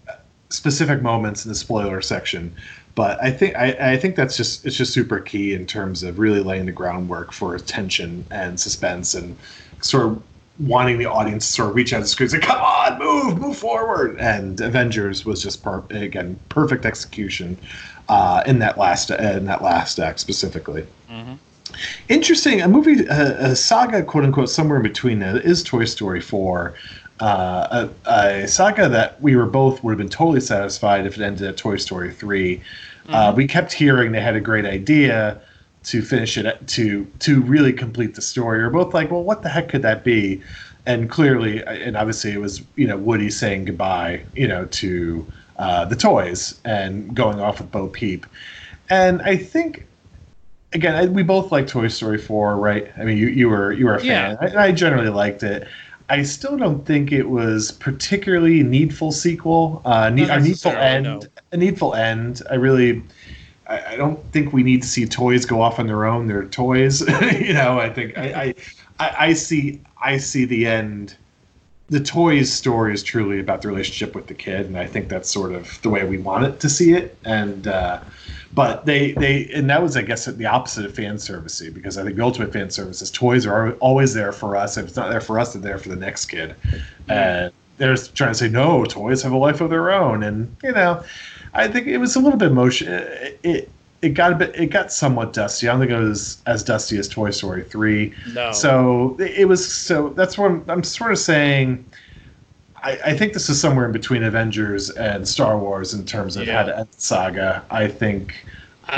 specific 0.49 1.01
moments 1.01 1.45
in 1.45 1.49
the 1.49 1.55
spoiler 1.55 2.01
section, 2.01 2.55
but 2.95 3.21
I 3.23 3.31
think 3.31 3.55
I, 3.55 3.93
I 3.93 3.97
think 3.97 4.15
that's 4.15 4.37
just 4.37 4.65
it's 4.65 4.75
just 4.75 4.93
super 4.93 5.19
key 5.19 5.53
in 5.53 5.65
terms 5.65 6.03
of 6.03 6.19
really 6.19 6.41
laying 6.41 6.65
the 6.65 6.71
groundwork 6.71 7.31
for 7.33 7.57
tension 7.59 8.25
and 8.31 8.59
suspense 8.59 9.13
and 9.13 9.37
sort 9.81 10.05
of 10.07 10.23
wanting 10.59 10.97
the 10.97 11.05
audience 11.05 11.45
to 11.47 11.51
sort 11.53 11.69
of 11.69 11.75
reach 11.75 11.93
out 11.93 11.97
to 11.97 12.03
the 12.03 12.07
screen 12.07 12.29
say, 12.29 12.39
"Come 12.39 12.61
on, 12.61 12.99
move, 12.99 13.37
move 13.39 13.57
forward!" 13.57 14.17
And 14.19 14.59
Avengers 14.59 15.25
was 15.25 15.41
just 15.41 15.63
per- 15.63 15.83
again 15.89 16.39
perfect 16.49 16.85
execution 16.85 17.57
uh, 18.09 18.43
in 18.45 18.59
that 18.59 18.77
last 18.77 19.11
in 19.11 19.45
that 19.45 19.61
last 19.61 19.99
act 19.99 20.19
specifically. 20.19 20.85
Interesting. 22.09 22.61
A 22.61 22.67
movie, 22.67 23.05
a, 23.05 23.51
a 23.51 23.55
saga, 23.55 24.01
quote 24.01 24.23
unquote, 24.23 24.49
somewhere 24.49 24.77
in 24.77 24.83
between 24.83 25.19
that 25.19 25.37
is 25.37 25.61
Toy 25.63 25.85
Story 25.85 26.21
4. 26.21 26.73
Uh, 27.19 27.89
a, 28.05 28.11
a 28.11 28.47
saga 28.47 28.87
that 28.89 29.21
we 29.21 29.35
were 29.35 29.45
both 29.45 29.83
would 29.83 29.91
have 29.91 29.97
been 29.97 30.09
totally 30.09 30.39
satisfied 30.39 31.05
if 31.05 31.17
it 31.17 31.23
ended 31.23 31.47
at 31.47 31.57
Toy 31.57 31.75
Story 31.75 32.13
3. 32.13 32.61
Uh, 33.09 33.33
we 33.35 33.47
kept 33.47 33.71
hearing 33.73 34.11
they 34.11 34.21
had 34.21 34.35
a 34.35 34.41
great 34.41 34.65
idea 34.65 35.41
to 35.88 36.01
finish 36.01 36.38
it 36.38 36.67
to 36.67 37.05
to 37.19 37.41
really 37.41 37.73
complete 37.73 38.15
the 38.15 38.21
story. 38.21 38.61
Are 38.61 38.69
both 38.69 38.93
like, 38.93 39.09
well, 39.11 39.23
what 39.23 39.41
the 39.41 39.49
heck 39.49 39.69
could 39.69 39.81
that 39.83 40.03
be? 40.03 40.41
And 40.85 41.09
clearly, 41.09 41.63
and 41.65 41.97
obviously, 41.97 42.31
it 42.31 42.39
was 42.39 42.61
you 42.75 42.88
know 42.88 42.97
Woody 42.97 43.29
saying 43.29 43.65
goodbye, 43.65 44.23
you 44.35 44.47
know, 44.47 44.65
to 44.65 45.27
uh, 45.57 45.85
the 45.85 45.95
toys 45.95 46.59
and 46.65 47.15
going 47.15 47.39
off 47.39 47.59
with 47.59 47.71
Bo 47.71 47.88
Peep. 47.88 48.25
And 48.89 49.21
I 49.21 49.35
think 49.38 49.85
again, 50.73 50.95
I, 50.95 51.05
we 51.07 51.23
both 51.23 51.51
like 51.51 51.67
Toy 51.67 51.88
Story 51.88 52.17
4, 52.17 52.57
right? 52.57 52.91
I 52.97 53.03
mean, 53.03 53.17
you, 53.17 53.27
you 53.27 53.49
were 53.49 53.71
you 53.73 53.85
were 53.85 53.95
a 53.95 53.99
fan. 53.99 54.38
Yeah. 54.41 54.59
I, 54.59 54.67
I 54.67 54.71
generally 54.71 55.09
liked 55.09 55.43
it. 55.43 55.67
I 56.09 56.23
still 56.23 56.55
don't 56.57 56.85
think 56.85 57.11
it 57.11 57.29
was 57.29 57.73
particularly 57.73 58.63
needful 58.63 59.11
sequel. 59.11 59.81
Uh, 59.83 60.09
ne- 60.09 60.25
Not 60.25 60.39
a 60.39 60.41
needful 60.41 60.71
end. 60.71 61.03
no. 61.03 61.21
A 61.51 61.57
needful 61.57 61.93
end. 61.95 62.41
I 62.49 62.55
really. 62.55 63.03
I, 63.68 63.93
I 63.93 63.95
don't 63.95 64.24
think 64.32 64.53
we 64.53 64.63
need 64.63 64.82
to 64.82 64.88
see 64.88 65.05
toys 65.05 65.45
go 65.45 65.61
off 65.61 65.80
on 65.80 65.88
their 65.88 66.05
own. 66.05 66.28
They're 66.28 66.45
toys, 66.45 67.01
you 67.22 67.53
know. 67.53 67.80
I 67.80 67.89
think 67.89 68.18
I, 68.18 68.53
I, 68.99 69.15
I, 69.20 69.34
see 69.34 69.82
I 70.01 70.18
see 70.18 70.45
the 70.45 70.65
end. 70.65 71.15
The 71.89 71.99
toys 71.99 72.51
story 72.51 72.93
is 72.93 73.03
truly 73.03 73.39
about 73.39 73.61
the 73.61 73.68
relationship 73.70 74.15
with 74.15 74.28
the 74.28 74.34
kid, 74.34 74.65
and 74.65 74.78
I 74.78 74.86
think 74.86 75.09
that's 75.09 75.32
sort 75.32 75.53
of 75.53 75.82
the 75.82 75.89
way 75.89 76.05
we 76.05 76.18
want 76.18 76.45
it 76.45 76.59
to 76.61 76.70
see 76.70 76.93
it. 76.93 77.18
And 77.24 77.68
uh, 77.68 78.01
but 78.53 78.86
they 78.86 79.11
they 79.13 79.49
and 79.53 79.70
that 79.70 79.82
was 79.82 79.95
I 79.97 80.01
guess 80.01 80.26
the 80.26 80.45
opposite 80.45 80.86
of 80.86 80.95
fan 80.95 81.15
servicey 81.15 81.74
because 81.74 81.97
I 81.97 82.03
think 82.03 82.15
the 82.15 82.24
ultimate 82.24 82.51
fan 82.51 82.70
service 82.70 83.01
is 83.01 83.11
toys 83.11 83.45
are 83.45 83.74
always 83.74 84.13
there 84.13 84.32
for 84.32 84.55
us. 84.55 84.78
If 84.78 84.88
it's 84.88 84.95
not 84.95 85.09
there 85.09 85.22
for 85.22 85.39
us, 85.39 85.53
they're 85.53 85.61
there 85.61 85.78
for 85.78 85.89
the 85.89 85.95
next 85.95 86.26
kid. 86.26 86.55
And 87.07 87.51
they're 87.78 87.95
trying 87.95 88.32
to 88.32 88.38
say 88.38 88.49
no, 88.49 88.84
toys 88.86 89.22
have 89.22 89.32
a 89.32 89.38
life 89.38 89.61
of 89.61 89.70
their 89.70 89.91
own, 89.91 90.24
and 90.24 90.55
you 90.63 90.72
know, 90.72 91.03
I 91.53 91.67
think 91.67 91.87
it 91.87 91.97
was 91.97 92.15
a 92.15 92.19
little 92.19 92.37
bit 92.39 92.51
motion. 92.51 92.91
It, 92.93 93.39
it 93.43 93.71
it 94.01 94.09
got 94.09 94.31
a 94.33 94.35
bit 94.35 94.55
it 94.55 94.67
got 94.67 94.91
somewhat 94.91 95.33
dusty. 95.33 95.67
I 95.67 95.71
don't 95.71 95.79
think 95.81 95.91
it 95.91 95.99
was 95.99 96.41
as 96.45 96.63
dusty 96.63 96.97
as 96.97 97.07
Toy 97.07 97.31
Story 97.31 97.63
three. 97.63 98.13
no 98.33 98.51
So 98.51 99.17
it 99.19 99.47
was 99.47 99.71
so 99.73 100.09
that's 100.09 100.37
what 100.37 100.51
I'm, 100.51 100.63
I'm 100.67 100.83
sort 100.83 101.11
of 101.11 101.17
saying. 101.19 101.85
I, 102.83 102.91
I 103.05 103.17
think 103.17 103.33
this 103.33 103.49
is 103.49 103.59
somewhere 103.59 103.87
in 103.87 103.91
between 103.91 104.21
Avengers 104.23 104.91
and 104.91 105.27
Star 105.27 105.57
Wars 105.57 105.93
in 105.95 106.05
terms 106.05 106.35
of 106.37 106.45
how 106.47 106.59
Yeah. 106.59 106.63
to 106.63 106.77
end 106.79 106.87
the 106.95 107.01
saga. 107.01 107.63
I 107.71 107.87
think 107.87 108.35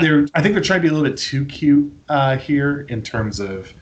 they're 0.00 0.26
I 0.34 0.42
think 0.42 0.54
they're 0.54 0.62
trying 0.62 0.80
to 0.80 0.82
be 0.82 0.88
a 0.88 0.92
little 0.92 1.08
bit 1.08 1.18
too 1.18 1.44
cute 1.46 1.92
uh, 2.10 2.36
here 2.36 2.82
in 2.90 3.02
terms 3.02 3.40
of 3.40 3.72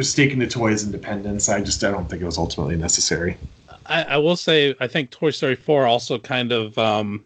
staking 0.00 0.38
the 0.38 0.46
toys' 0.46 0.84
independence. 0.84 1.48
I 1.48 1.60
just 1.60 1.82
I 1.82 1.90
don't 1.90 2.08
think 2.08 2.22
it 2.22 2.26
was 2.26 2.38
ultimately 2.38 2.76
necessary. 2.76 3.36
I, 3.86 4.02
I 4.02 4.16
will 4.18 4.36
say 4.36 4.74
I 4.80 4.86
think 4.86 5.10
Toy 5.10 5.30
Story 5.30 5.56
4 5.56 5.86
also 5.86 6.18
kind 6.18 6.52
of 6.52 6.76
um, 6.78 7.24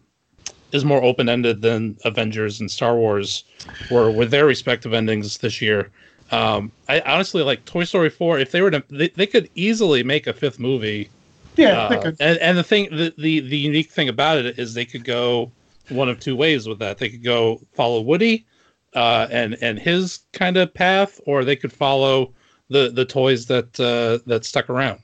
is 0.71 0.85
more 0.85 1.03
open 1.03 1.29
ended 1.29 1.61
than 1.61 1.97
Avengers 2.05 2.59
and 2.59 2.69
Star 2.69 2.95
Wars 2.95 3.43
were 3.89 4.11
with 4.11 4.31
their 4.31 4.45
respective 4.45 4.93
endings 4.93 5.37
this 5.37 5.61
year. 5.61 5.89
Um, 6.31 6.71
I 6.87 6.99
honestly 7.01 7.43
like 7.43 7.65
Toy 7.65 7.83
Story 7.85 8.09
4. 8.09 8.39
If 8.39 8.51
they 8.51 8.61
were 8.61 8.71
to, 8.71 8.83
they, 8.89 9.09
they 9.09 9.25
could 9.25 9.49
easily 9.55 10.03
make 10.03 10.27
a 10.27 10.33
fifth 10.33 10.59
movie. 10.59 11.09
Yeah, 11.55 11.79
Uh, 11.79 12.11
and, 12.19 12.37
and 12.39 12.57
the 12.57 12.63
thing, 12.63 12.89
the, 12.95 13.13
the 13.17 13.41
the 13.41 13.57
unique 13.57 13.91
thing 13.91 14.07
about 14.07 14.37
it 14.37 14.57
is 14.59 14.73
they 14.73 14.85
could 14.85 15.03
go 15.03 15.51
one 15.89 16.07
of 16.07 16.19
two 16.19 16.35
ways 16.35 16.67
with 16.67 16.79
that. 16.79 16.99
They 16.99 17.09
could 17.09 17.23
go 17.23 17.59
follow 17.73 17.99
Woody, 18.01 18.45
uh, 18.93 19.27
and 19.29 19.57
and 19.61 19.77
his 19.77 20.19
kind 20.31 20.55
of 20.55 20.73
path, 20.73 21.19
or 21.25 21.43
they 21.43 21.55
could 21.55 21.73
follow 21.73 22.33
the 22.69 22.91
the 22.91 23.03
toys 23.03 23.47
that 23.47 23.77
uh, 23.79 24.23
that 24.25 24.45
stuck 24.45 24.69
around. 24.69 25.01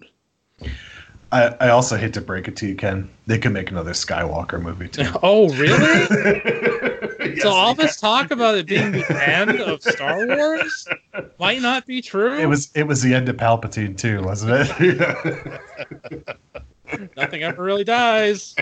I, 1.32 1.56
I 1.60 1.70
also 1.70 1.98
hate 1.98 2.14
to 2.14 2.22
break 2.22 2.48
it 2.48 2.56
to 2.58 2.68
you, 2.68 2.76
Ken. 2.76 3.10
They 3.28 3.38
could 3.38 3.52
make 3.52 3.72
another 3.72 3.92
Skywalker 3.92 4.62
movie 4.62 4.88
too. 4.88 5.12
Oh, 5.24 5.50
really? 5.56 6.82
Yes, 7.26 7.42
so 7.42 7.50
all 7.50 7.74
this 7.74 8.00
talk 8.00 8.30
about 8.30 8.56
it 8.56 8.68
being 8.68 8.92
the 8.92 9.28
end 9.28 9.60
of 9.60 9.82
Star 9.82 10.28
Wars 10.28 10.88
might 11.40 11.60
not 11.60 11.86
be 11.88 12.00
true. 12.02 12.38
It 12.38 12.46
was 12.46 12.70
it 12.76 12.84
was 12.84 13.02
the 13.02 13.16
end 13.16 13.28
of 13.30 13.36
Palpatine 13.36 13.98
too, 13.98 14.22
wasn't 14.22 14.70
it? 14.80 15.60
nothing 17.18 17.44
ever 17.44 17.64
really 17.64 17.84
dies. 17.84 18.56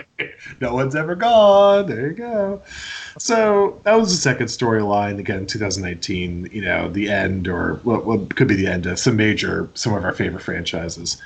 no 0.60 0.74
one's 0.74 0.96
ever 0.96 1.14
gone. 1.14 1.86
There 1.86 2.08
you 2.08 2.14
go. 2.14 2.62
So 3.18 3.80
that 3.84 3.94
was 3.94 4.10
the 4.10 4.16
second 4.16 4.46
storyline. 4.46 5.18
Again, 5.18 5.46
2019. 5.46 6.48
You 6.50 6.62
know, 6.62 6.88
the 6.88 7.10
end, 7.10 7.48
or 7.48 7.74
what, 7.84 8.06
what 8.06 8.34
could 8.34 8.48
be 8.48 8.54
the 8.54 8.66
end 8.66 8.86
of 8.86 8.98
some 8.98 9.16
major, 9.16 9.68
some 9.74 9.94
of 9.94 10.04
our 10.04 10.12
favorite 10.12 10.42
franchises. 10.42 11.20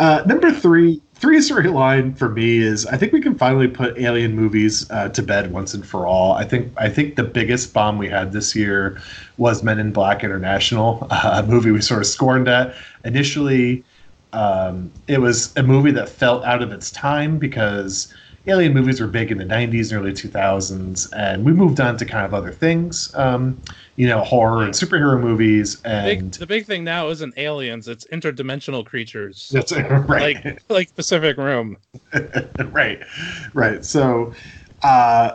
Uh, 0.00 0.22
number 0.24 0.50
three, 0.50 0.98
three 1.12 1.36
storyline 1.40 2.16
for 2.16 2.30
me 2.30 2.56
is 2.56 2.86
I 2.86 2.96
think 2.96 3.12
we 3.12 3.20
can 3.20 3.36
finally 3.36 3.68
put 3.68 3.98
alien 3.98 4.34
movies 4.34 4.90
uh, 4.90 5.10
to 5.10 5.22
bed 5.22 5.52
once 5.52 5.74
and 5.74 5.86
for 5.86 6.06
all. 6.06 6.32
I 6.32 6.44
think 6.44 6.72
I 6.78 6.88
think 6.88 7.16
the 7.16 7.22
biggest 7.22 7.74
bomb 7.74 7.98
we 7.98 8.08
had 8.08 8.32
this 8.32 8.56
year 8.56 8.98
was 9.36 9.62
Men 9.62 9.78
in 9.78 9.92
Black 9.92 10.24
International, 10.24 11.06
a 11.10 11.42
movie 11.42 11.70
we 11.70 11.82
sort 11.82 12.00
of 12.00 12.06
scorned 12.06 12.48
at 12.48 12.74
initially. 13.04 13.84
Um, 14.32 14.90
it 15.06 15.20
was 15.20 15.54
a 15.58 15.62
movie 15.62 15.90
that 15.90 16.08
felt 16.08 16.44
out 16.44 16.62
of 16.62 16.72
its 16.72 16.90
time 16.90 17.36
because 17.36 18.10
alien 18.46 18.72
movies 18.72 19.00
were 19.00 19.06
big 19.06 19.30
in 19.30 19.38
the 19.38 19.44
90s 19.44 19.92
and 19.92 20.00
early 20.00 20.12
2000s, 20.12 21.08
and 21.16 21.44
we 21.44 21.52
moved 21.52 21.80
on 21.80 21.96
to 21.98 22.06
kind 22.06 22.24
of 22.24 22.32
other 22.32 22.50
things, 22.50 23.14
um, 23.14 23.60
you 23.96 24.06
know, 24.06 24.20
horror 24.20 24.64
and 24.64 24.72
superhero 24.72 25.20
movies. 25.20 25.80
And 25.82 26.32
the 26.34 26.46
big 26.46 26.66
thing 26.66 26.84
now 26.84 27.08
isn't 27.08 27.34
aliens; 27.36 27.88
it's 27.88 28.06
interdimensional 28.06 28.84
creatures, 28.84 29.50
that's 29.52 29.72
right. 29.72 30.44
like 30.44 30.62
like 30.68 30.94
Pacific 30.96 31.36
Rim. 31.36 31.76
right, 32.72 33.00
right. 33.54 33.84
So, 33.84 34.32
uh, 34.82 35.32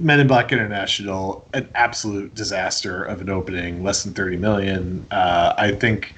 Men 0.00 0.20
in 0.20 0.26
Black 0.26 0.52
International, 0.52 1.46
an 1.52 1.68
absolute 1.74 2.34
disaster 2.34 3.02
of 3.02 3.20
an 3.20 3.28
opening, 3.28 3.82
less 3.82 4.04
than 4.04 4.14
thirty 4.14 4.36
million. 4.36 5.06
Uh, 5.10 5.54
I 5.56 5.72
think. 5.72 6.14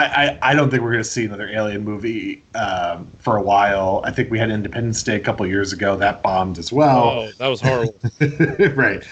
I, 0.00 0.26
I, 0.26 0.38
I 0.50 0.54
don't 0.54 0.70
think 0.70 0.82
we're 0.82 0.92
going 0.92 1.04
to 1.04 1.08
see 1.08 1.24
another 1.24 1.48
Alien 1.48 1.84
movie 1.84 2.42
um, 2.54 3.06
for 3.18 3.36
a 3.36 3.42
while. 3.42 4.00
I 4.04 4.10
think 4.10 4.30
we 4.30 4.38
had 4.38 4.50
Independence 4.50 5.02
Day 5.02 5.16
a 5.16 5.20
couple 5.20 5.46
years 5.46 5.72
ago 5.72 5.96
that 5.96 6.22
bombed 6.22 6.58
as 6.58 6.72
well. 6.72 6.98
Oh, 6.98 7.30
that 7.38 7.48
was 7.48 7.60
horrible. 7.60 7.94
right. 8.74 9.04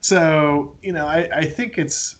So 0.00 0.76
you 0.82 0.92
know, 0.92 1.06
I, 1.06 1.38
I 1.38 1.44
think 1.46 1.78
it's 1.78 2.16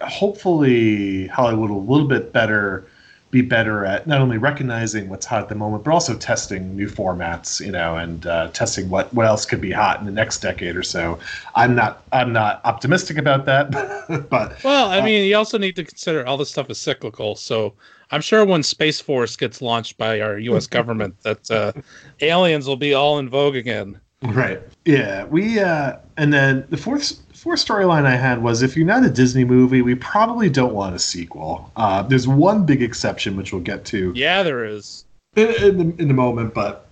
hopefully 0.00 1.26
Hollywood 1.26 1.70
a 1.70 1.74
little 1.74 2.08
bit 2.08 2.32
better 2.32 2.86
be 3.30 3.42
better 3.42 3.84
at 3.84 4.06
not 4.06 4.20
only 4.20 4.38
recognizing 4.38 5.08
what's 5.08 5.26
hot 5.26 5.42
at 5.42 5.48
the 5.48 5.54
moment, 5.54 5.84
but 5.84 5.92
also 5.92 6.16
testing 6.16 6.74
new 6.74 6.88
formats, 6.88 7.64
you 7.64 7.70
know, 7.70 7.96
and 7.96 8.26
uh, 8.26 8.48
testing 8.48 8.88
what, 8.88 9.12
what 9.12 9.26
else 9.26 9.44
could 9.44 9.60
be 9.60 9.70
hot 9.70 10.00
in 10.00 10.06
the 10.06 10.12
next 10.12 10.40
decade 10.40 10.76
or 10.76 10.82
so. 10.82 11.18
I'm 11.54 11.74
not 11.74 12.02
I'm 12.12 12.32
not 12.32 12.62
optimistic 12.64 13.18
about 13.18 13.44
that, 13.44 13.70
but 14.30 14.62
well, 14.64 14.90
I 14.90 15.02
mean, 15.02 15.24
you 15.24 15.36
also 15.36 15.58
need 15.58 15.76
to 15.76 15.84
consider 15.84 16.26
all 16.26 16.38
this 16.38 16.50
stuff 16.50 16.70
is 16.70 16.78
cyclical. 16.78 17.34
So 17.36 17.74
I'm 18.10 18.22
sure 18.22 18.46
when 18.46 18.62
Space 18.62 19.00
Force 19.00 19.36
gets 19.36 19.60
launched 19.60 19.98
by 19.98 20.20
our 20.20 20.38
U.S. 20.38 20.66
government, 20.78 21.20
that 21.22 21.50
uh, 21.50 21.72
aliens 22.20 22.66
will 22.66 22.76
be 22.76 22.94
all 22.94 23.18
in 23.18 23.28
vogue 23.28 23.56
again. 23.56 24.00
Right. 24.22 24.60
Yeah. 24.84 25.24
We 25.24 25.60
uh 25.60 25.96
and 26.16 26.32
then 26.32 26.64
the 26.70 26.76
fourth 26.76 27.20
fourth 27.34 27.64
storyline 27.64 28.04
I 28.04 28.16
had 28.16 28.42
was 28.42 28.62
if 28.62 28.76
you're 28.76 28.86
not 28.86 29.04
a 29.04 29.10
Disney 29.10 29.44
movie, 29.44 29.82
we 29.82 29.94
probably 29.94 30.50
don't 30.50 30.74
want 30.74 30.96
a 30.96 30.98
sequel. 30.98 31.70
Uh, 31.76 32.02
there's 32.02 32.26
one 32.26 32.66
big 32.66 32.82
exception 32.82 33.36
which 33.36 33.52
we'll 33.52 33.62
get 33.62 33.84
to 33.86 34.12
Yeah, 34.16 34.42
there 34.42 34.64
is. 34.64 35.04
in, 35.36 35.46
in 35.46 35.78
the 35.78 36.02
in 36.02 36.08
the 36.08 36.14
moment, 36.14 36.52
but 36.52 36.88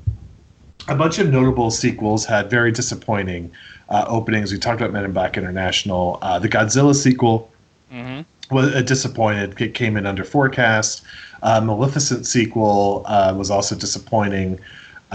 a 0.88 0.94
bunch 0.94 1.18
of 1.18 1.30
notable 1.30 1.70
sequels 1.70 2.24
had 2.24 2.48
very 2.48 2.70
disappointing 2.70 3.50
uh, 3.88 4.04
openings. 4.06 4.52
We 4.52 4.58
talked 4.58 4.80
about 4.80 4.92
Men 4.92 5.04
in 5.04 5.12
Black 5.12 5.36
International, 5.36 6.18
uh, 6.22 6.38
the 6.38 6.48
Godzilla 6.48 6.94
sequel 6.94 7.50
hmm 7.90 8.22
was 8.50 8.72
uh, 8.74 8.80
disappointed. 8.82 9.60
It 9.60 9.74
came 9.74 9.96
in 9.96 10.06
under 10.06 10.24
forecast. 10.24 11.02
Uh, 11.42 11.60
Maleficent 11.60 12.26
sequel 12.26 13.02
uh, 13.06 13.34
was 13.36 13.50
also 13.50 13.74
disappointing. 13.74 14.60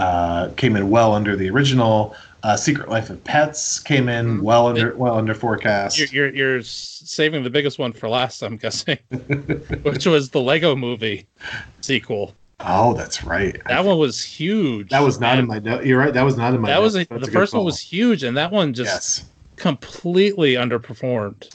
Uh, 0.02 0.50
came 0.58 0.76
in 0.76 0.90
well 0.90 1.14
under 1.14 1.36
the 1.36 1.50
original. 1.50 2.16
Uh, 2.44 2.58
Secret 2.58 2.90
Life 2.90 3.12
of 3.12 3.24
Pets 3.24 3.78
came 3.80 4.10
in 4.10 4.40
Mhm. 4.40 4.42
well 4.42 4.66
under 4.68 4.96
well 4.96 5.16
under 5.16 5.36
forecast. 5.36 6.00
You're, 6.00 6.08
you're 6.10 6.36
you're 6.36 6.62
saving 6.64 7.44
the 7.44 7.52
biggest 7.52 7.78
one 7.78 7.94
for 7.94 8.10
last, 8.10 8.42
I'm 8.42 8.58
guessing, 8.58 8.98
which 9.84 10.08
was 10.08 10.32
the 10.32 10.42
Lego 10.42 10.76
Movie 10.76 11.28
sequel. 11.82 12.34
oh, 12.62 12.94
that's 12.96 13.24
right. 13.24 13.62
I 13.68 13.74
That 13.76 13.86
one 13.86 14.00
was 14.00 14.24
huge. 14.24 14.90
that 14.90 15.04
was 15.04 15.20
not 15.20 15.38
in 15.38 15.46
my 15.48 15.60
note. 15.60 15.86
You're 15.86 16.00
right. 16.00 16.14
That 16.14 16.24
was 16.26 16.36
not 16.36 16.54
in 16.56 16.62
my. 16.62 16.70
That 16.70 16.82
was 16.82 16.96
a, 16.96 17.06
the 17.06 17.30
first 17.32 17.54
one 17.54 17.64
was 17.64 17.80
huge, 17.80 18.24
and 18.24 18.36
that 18.38 18.52
one 18.52 18.74
just 18.74 18.90
yes. 19.20 19.26
completely 19.58 20.54
underperformed. 20.56 21.48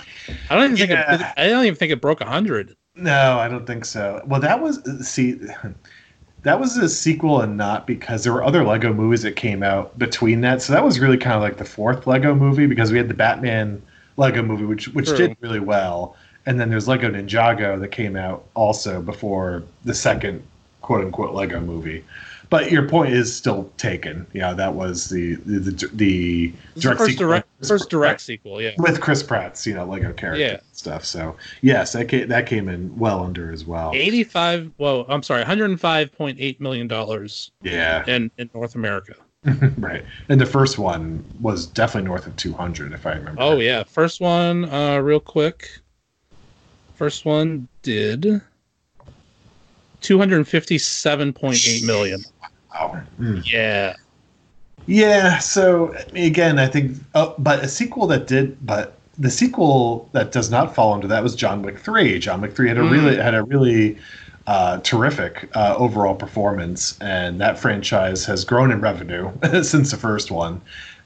I 0.50 0.54
don't 0.54 0.64
even 0.72 0.76
think 0.76 0.90
Yeah. 0.90 1.14
it, 1.14 1.34
I 1.36 1.48
don't 1.48 1.64
even 1.64 1.76
think 1.76 1.90
it 1.92 2.00
broke 2.00 2.22
hundred. 2.22 2.76
No, 2.94 3.38
I 3.38 3.48
don't 3.48 3.66
think 3.66 3.84
so. 3.84 4.22
Well, 4.24 4.40
that 4.40 4.60
was 4.62 4.78
see, 5.06 5.38
that 6.46 6.60
was 6.60 6.76
a 6.76 6.88
sequel 6.88 7.40
and 7.40 7.56
not 7.56 7.88
because 7.88 8.22
there 8.22 8.32
were 8.32 8.44
other 8.44 8.62
Lego 8.62 8.94
movies 8.94 9.22
that 9.22 9.34
came 9.34 9.64
out 9.64 9.98
between 9.98 10.42
that. 10.42 10.62
So 10.62 10.72
that 10.72 10.84
was 10.84 11.00
really 11.00 11.16
kind 11.16 11.34
of 11.34 11.42
like 11.42 11.56
the 11.56 11.64
fourth 11.64 12.06
Lego 12.06 12.36
movie 12.36 12.66
because 12.66 12.92
we 12.92 12.98
had 12.98 13.08
the 13.08 13.14
Batman 13.14 13.82
Lego 14.16 14.42
movie, 14.42 14.64
which 14.64 14.86
which 14.88 15.08
True. 15.08 15.16
did 15.16 15.36
really 15.40 15.58
well, 15.58 16.14
and 16.46 16.60
then 16.60 16.70
there's 16.70 16.86
Lego 16.86 17.10
Ninjago 17.10 17.80
that 17.80 17.88
came 17.88 18.14
out 18.14 18.44
also 18.54 19.02
before 19.02 19.64
the 19.84 19.92
second 19.92 20.40
quote 20.82 21.04
unquote 21.04 21.34
Lego 21.34 21.58
movie. 21.58 22.04
But 22.48 22.70
your 22.70 22.88
point 22.88 23.12
is 23.12 23.34
still 23.34 23.70
taken. 23.76 24.24
Yeah, 24.32 24.52
that 24.54 24.74
was 24.74 25.08
the 25.08 25.34
the 25.34 25.58
the, 25.58 25.70
the 25.94 26.52
the 26.76 26.80
first 26.80 27.04
sequel. 27.06 27.26
direct 27.26 27.48
first 27.66 27.90
direct 27.90 28.20
sequel. 28.20 28.62
Yeah. 28.62 28.70
with 28.78 29.00
Chris 29.00 29.22
Pratt's 29.22 29.66
you 29.66 29.74
know 29.74 29.84
Lego 29.84 30.12
character 30.12 30.40
Yeah. 30.42 30.50
and 30.52 30.60
stuff. 30.72 31.04
So 31.04 31.34
yes, 31.62 31.92
that 31.94 32.04
came, 32.08 32.28
that 32.28 32.46
came 32.46 32.68
in 32.68 32.96
well 32.96 33.24
under 33.24 33.50
as 33.50 33.64
well. 33.64 33.90
85 33.94 34.70
well 34.78 35.06
i'm 35.08 35.22
sorry 35.24 35.42
105.8 35.44 36.60
million 36.60 36.86
dollars 36.86 37.50
Yeah, 37.62 38.04
in 38.06 38.30
in 38.38 38.48
north 38.54 38.74
america 38.76 39.14
right. 39.78 40.04
And 40.28 40.40
the 40.40 40.46
first 40.46 40.76
one 40.78 41.24
was 41.40 41.66
definitely 41.66 42.08
north 42.08 42.26
of 42.26 42.34
200, 42.36 42.92
if 42.92 43.06
I 43.06 43.12
remember. 43.14 43.40
oh 43.42 43.58
yeah 43.58 43.82
first 43.84 44.20
one 44.20 44.66
uh 44.66 44.98
real 44.98 45.20
quick 45.20 45.68
first 46.94 47.24
one 47.24 47.66
did 47.82 48.40
257.8 50.02 51.86
million 51.86 52.20
Wow. 52.78 53.02
Mm. 53.18 53.42
yeah 53.50 53.94
Yeah. 54.86 55.38
So 55.38 55.94
again, 56.14 56.58
I 56.58 56.66
think, 56.66 56.98
uh, 57.14 57.32
but 57.38 57.60
a 57.64 57.68
sequel 57.68 58.06
that 58.08 58.26
did, 58.26 58.64
but 58.64 58.98
the 59.18 59.30
sequel 59.30 60.08
that 60.12 60.30
does 60.30 60.50
not 60.50 60.74
fall 60.74 60.92
under 60.92 61.06
that 61.08 61.22
was 61.22 61.34
John 61.34 61.62
Wick 61.62 61.78
Three. 61.78 62.18
John 62.18 62.40
Wick 62.40 62.54
Three 62.54 62.68
had 62.68 62.78
a 62.78 62.82
Mm. 62.82 62.90
really 62.90 63.16
had 63.16 63.34
a 63.34 63.42
really 63.42 63.96
uh, 64.46 64.78
terrific 64.78 65.48
uh, 65.54 65.74
overall 65.76 66.14
performance, 66.14 66.96
and 67.00 67.40
that 67.40 67.58
franchise 67.58 68.24
has 68.26 68.44
grown 68.44 68.70
in 68.70 68.80
revenue 68.80 69.30
since 69.62 69.90
the 69.90 69.96
first 69.96 70.30
one. 70.30 70.60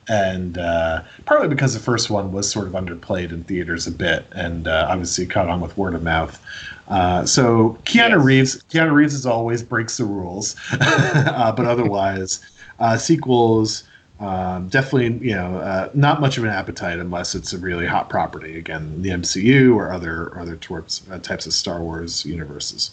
And 0.09 0.59
uh, 0.59 1.03
partly 1.25 1.49
because 1.49 1.73
the 1.73 1.81
first 1.81 2.11
one 2.11 2.33
was 2.33 2.51
sort 2.51 2.67
of 2.67 2.73
underplayed 2.73 3.31
in 3.31 3.45
theaters 3.45 3.87
a 3.87 3.93
bit, 3.93 4.27
and 4.33 4.67
uh, 4.67 4.89
obviously 4.91 5.25
caught 5.27 5.49
on 5.49 5.61
with 5.61 5.77
word 5.79 5.95
of 5.95 6.03
mouth. 6.03 6.39
Uh, 6.91 7.25
so 7.25 7.79
Keanu 7.85 8.17
Yes. 8.17 8.25
Reeves, 8.25 8.65
Keanu 8.65 8.93
Reeves 8.93 9.15
as 9.15 9.25
always 9.25 9.63
breaks 9.63 9.97
the 9.97 10.05
rules, 10.05 10.57
uh, 10.81 11.53
but 11.57 11.65
otherwise, 11.67 12.41
uh, 12.81 12.97
sequels 12.99 13.85
um, 14.21 14.69
definitely 14.69 15.27
you 15.27 15.35
know 15.35 15.59
uh, 15.59 15.89
not 15.95 16.21
much 16.21 16.37
of 16.37 16.45
an 16.45 16.51
appetite 16.51 16.99
unless 16.99 17.35
it's 17.35 17.53
a 17.53 17.59
really 17.59 17.87
hot 17.87 18.11
property. 18.11 18.59
Again, 18.59 19.01
the 19.01 19.11
MCU 19.11 19.75
or 19.75 19.93
other 19.93 20.25
or 20.29 20.41
other 20.41 20.59
uh, 21.11 21.19
types 21.21 21.47
of 21.47 21.53
Star 21.55 21.81
Wars 21.81 22.27
universes. 22.27 22.91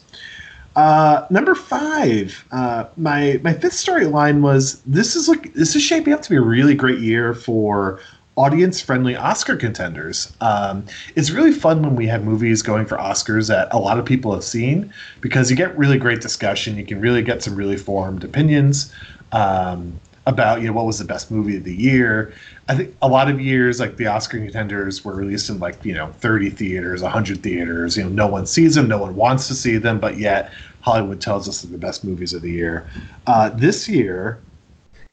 Uh, 0.77 1.25
number 1.31 1.55
five, 1.55 2.45
uh, 2.51 2.85
my 2.97 3.39
my 3.43 3.53
fifth 3.53 3.73
storyline 3.73 4.41
was 4.41 4.79
this 4.83 5.15
is 5.15 5.27
like 5.27 5.53
this 5.53 5.75
is 5.75 5.81
shaping 5.81 6.13
up 6.13 6.21
to 6.21 6.29
be 6.29 6.35
a 6.35 6.41
really 6.41 6.75
great 6.75 6.99
year 6.99 7.33
for 7.33 7.99
audience 8.37 8.79
friendly 8.79 9.15
Oscar 9.15 9.57
contenders. 9.57 10.31
Um, 10.39 10.85
it's 11.15 11.31
really 11.31 11.51
fun 11.51 11.81
when 11.81 11.95
we 11.95 12.07
have 12.07 12.23
movies 12.23 12.61
going 12.61 12.85
for 12.85 12.97
Oscars 12.97 13.49
that 13.49 13.67
a 13.71 13.79
lot 13.79 13.99
of 13.99 14.05
people 14.05 14.33
have 14.33 14.43
seen 14.43 14.93
because 15.19 15.49
you 15.49 15.57
get 15.57 15.77
really 15.77 15.97
great 15.97 16.21
discussion. 16.21 16.77
You 16.77 16.85
can 16.85 17.01
really 17.01 17.23
get 17.23 17.43
some 17.43 17.55
really 17.55 17.77
formed 17.77 18.23
opinions 18.23 18.93
um, 19.31 19.99
about 20.27 20.61
you 20.61 20.67
know 20.67 20.73
what 20.73 20.85
was 20.85 20.99
the 20.99 21.05
best 21.05 21.31
movie 21.31 21.57
of 21.57 21.63
the 21.63 21.75
year. 21.75 22.33
I 22.69 22.75
think 22.75 22.95
a 23.01 23.07
lot 23.07 23.29
of 23.29 23.41
years 23.41 23.79
like 23.79 23.97
the 23.97 24.07
Oscar 24.07 24.37
contenders 24.37 25.03
were 25.03 25.15
released 25.15 25.49
in 25.49 25.59
like 25.59 25.83
you 25.83 25.93
know 25.93 26.07
30 26.19 26.51
theaters, 26.51 27.01
100 27.01 27.41
theaters. 27.41 27.97
You 27.97 28.03
know, 28.03 28.09
no 28.09 28.27
one 28.27 28.45
sees 28.45 28.75
them, 28.75 28.87
no 28.87 28.99
one 28.99 29.15
wants 29.15 29.47
to 29.47 29.55
see 29.55 29.77
them, 29.77 29.99
but 29.99 30.17
yet 30.17 30.51
Hollywood 30.81 31.21
tells 31.21 31.49
us 31.49 31.61
they're 31.61 31.71
the 31.71 31.77
best 31.77 32.03
movies 32.03 32.33
of 32.33 32.43
the 32.43 32.51
year. 32.51 32.87
Uh, 33.25 33.49
this 33.49 33.89
year, 33.89 34.39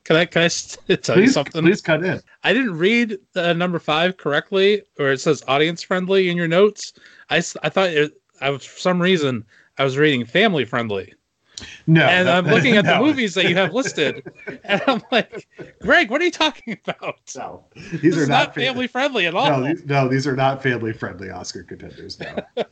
Can 0.04 0.16
I 0.16 0.26
can 0.26 0.42
I 0.42 0.48
tell 0.96 1.18
you 1.18 1.28
something? 1.28 1.62
please 1.62 1.80
cut 1.80 2.04
in. 2.04 2.20
I 2.42 2.52
didn't 2.52 2.76
read 2.78 3.18
uh, 3.36 3.52
number 3.54 3.78
five 3.78 4.16
correctly, 4.16 4.82
or 4.98 5.10
it 5.10 5.20
says 5.20 5.42
audience 5.48 5.82
friendly 5.82 6.28
in 6.28 6.36
your 6.36 6.48
notes. 6.48 6.92
I, 7.30 7.36
I 7.36 7.68
thought 7.70 7.88
it, 7.88 8.12
I 8.40 8.50
was 8.50 8.64
for 8.64 8.78
some 8.78 9.00
reason 9.00 9.44
I 9.78 9.84
was 9.84 9.96
reading 9.96 10.24
family 10.26 10.64
friendly, 10.66 11.14
No, 11.86 12.02
and 12.04 12.28
I'm 12.28 12.46
looking 12.46 12.76
at 12.76 12.84
the 12.84 12.98
movies 13.00 13.34
that 13.34 13.48
you 13.48 13.54
have 13.56 13.72
listed, 13.72 14.22
and 14.64 14.82
I'm 14.86 15.02
like, 15.10 15.48
Greg, 15.80 16.10
what 16.10 16.20
are 16.20 16.24
you 16.24 16.30
talking 16.30 16.78
about? 16.86 17.18
No, 17.34 17.64
This 17.74 18.00
these 18.02 18.18
are 18.18 18.26
not 18.26 18.54
family 18.54 18.86
friendly 18.86 19.26
at 19.26 19.34
all. 19.34 19.48
No, 19.48 19.66
these, 19.66 19.84
no, 19.86 20.06
these 20.08 20.26
are 20.26 20.36
not 20.36 20.62
family-friendly 20.62 21.30
Oscar 21.30 21.62
contenders. 21.62 22.20
No, 22.20 22.36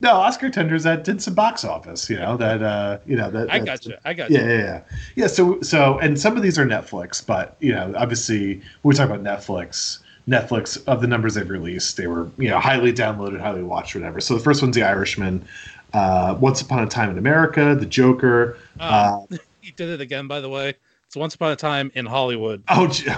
no, 0.00 0.12
Oscar 0.12 0.48
tenders 0.50 0.82
that 0.84 1.04
did 1.04 1.22
some 1.22 1.34
box 1.34 1.64
office. 1.64 2.08
You 2.08 2.16
know 2.16 2.36
that. 2.36 2.62
Uh, 2.62 2.98
you 3.06 3.16
know 3.16 3.30
that. 3.30 3.50
I 3.50 3.58
got 3.58 3.84
you. 3.84 3.94
I 4.04 4.14
got 4.14 4.30
Yeah, 4.30 4.40
you. 4.44 4.48
yeah, 4.50 4.58
yeah, 4.58 4.82
yeah. 5.16 5.26
So, 5.26 5.60
so, 5.60 5.98
and 5.98 6.18
some 6.18 6.36
of 6.36 6.42
these 6.42 6.58
are 6.58 6.66
Netflix, 6.66 7.24
but 7.24 7.56
you 7.60 7.72
know, 7.72 7.92
obviously, 7.96 8.54
when 8.82 8.92
we 8.92 8.94
talk 8.94 9.08
about 9.10 9.22
Netflix. 9.22 9.98
Netflix 10.28 10.80
of 10.86 11.00
the 11.00 11.08
numbers 11.08 11.34
they've 11.34 11.48
released, 11.48 11.96
they 11.96 12.06
were 12.06 12.30
you 12.36 12.48
know 12.48 12.60
highly 12.60 12.92
downloaded, 12.92 13.40
highly 13.40 13.62
watched, 13.64 13.94
whatever. 13.96 14.20
So 14.20 14.34
the 14.34 14.40
first 14.40 14.62
one's 14.62 14.76
The 14.76 14.82
Irishman, 14.84 15.44
uh, 15.92 16.36
Once 16.38 16.60
Upon 16.60 16.84
a 16.84 16.86
Time 16.86 17.10
in 17.10 17.18
America, 17.18 17.74
The 17.74 17.86
Joker. 17.86 18.56
Uh, 18.78 19.22
Um, 19.30 19.38
he 19.60 19.72
did 19.72 19.88
it 19.88 20.00
again, 20.00 20.28
by 20.28 20.40
the 20.40 20.48
way. 20.48 20.74
It's 21.06 21.16
Once 21.16 21.34
Upon 21.34 21.50
a 21.52 21.56
Time 21.56 21.90
in 21.94 22.06
Hollywood. 22.06 22.62
oh, 22.68 22.86
j- 22.88 23.10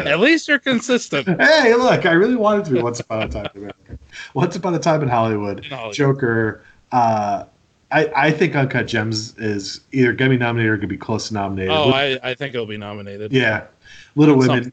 At 0.06 0.20
least 0.20 0.48
you're 0.48 0.58
consistent. 0.58 1.26
hey, 1.40 1.74
look, 1.74 2.06
I 2.06 2.12
really 2.12 2.36
wanted 2.36 2.64
to 2.66 2.72
be 2.72 2.80
Once 2.82 3.00
Upon 3.00 3.22
a 3.22 3.28
Time 3.28 3.46
in 3.54 3.60
America. 3.62 3.98
Once 4.34 4.56
Upon 4.56 4.74
a 4.74 4.78
Time 4.78 5.02
in 5.02 5.08
Hollywood, 5.08 5.64
In 5.64 5.70
Hollywood. 5.70 5.94
Joker. 5.94 6.64
Uh, 6.92 7.44
I, 7.92 8.10
I 8.16 8.30
think 8.32 8.56
Uncut 8.56 8.86
Gems 8.88 9.36
is 9.38 9.80
either 9.92 10.12
going 10.12 10.30
to 10.30 10.36
be 10.36 10.40
nominated 10.42 10.72
or 10.72 10.76
going 10.76 10.80
to 10.82 10.86
be 10.88 10.96
close 10.96 11.28
to 11.28 11.34
nominated. 11.34 11.70
Oh, 11.72 11.90
I, 11.90 12.18
I 12.22 12.34
think 12.34 12.54
it'll 12.54 12.66
be 12.66 12.76
nominated. 12.76 13.32
yeah. 13.32 13.66
Little 14.16 14.36
Women, 14.36 14.72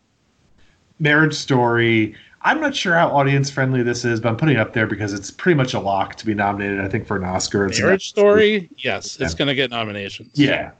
Marriage 0.99 1.33
Story. 1.35 2.15
I'm 2.41 2.59
not 2.59 2.75
sure 2.75 2.93
how 2.95 3.09
audience 3.09 3.49
friendly 3.49 3.83
this 3.83 4.03
is, 4.03 4.19
but 4.19 4.29
I'm 4.29 4.37
putting 4.37 4.55
it 4.55 4.59
up 4.59 4.73
there 4.73 4.87
because 4.87 5.13
it's 5.13 5.31
pretty 5.31 5.55
much 5.55 5.73
a 5.73 5.79
lock 5.79 6.15
to 6.15 6.25
be 6.25 6.33
nominated, 6.33 6.81
I 6.81 6.89
think, 6.89 7.07
for 7.07 7.15
an 7.15 7.23
Oscar. 7.23 7.67
It's 7.67 7.79
Marriage 7.79 8.09
Story, 8.09 8.69
yes, 8.77 9.17
it's 9.19 9.33
Yeah. 9.33 9.37
going 9.37 9.47
to 9.47 9.55
get 9.55 9.69
nominations. 9.69 10.31
Yeah. 10.33 10.71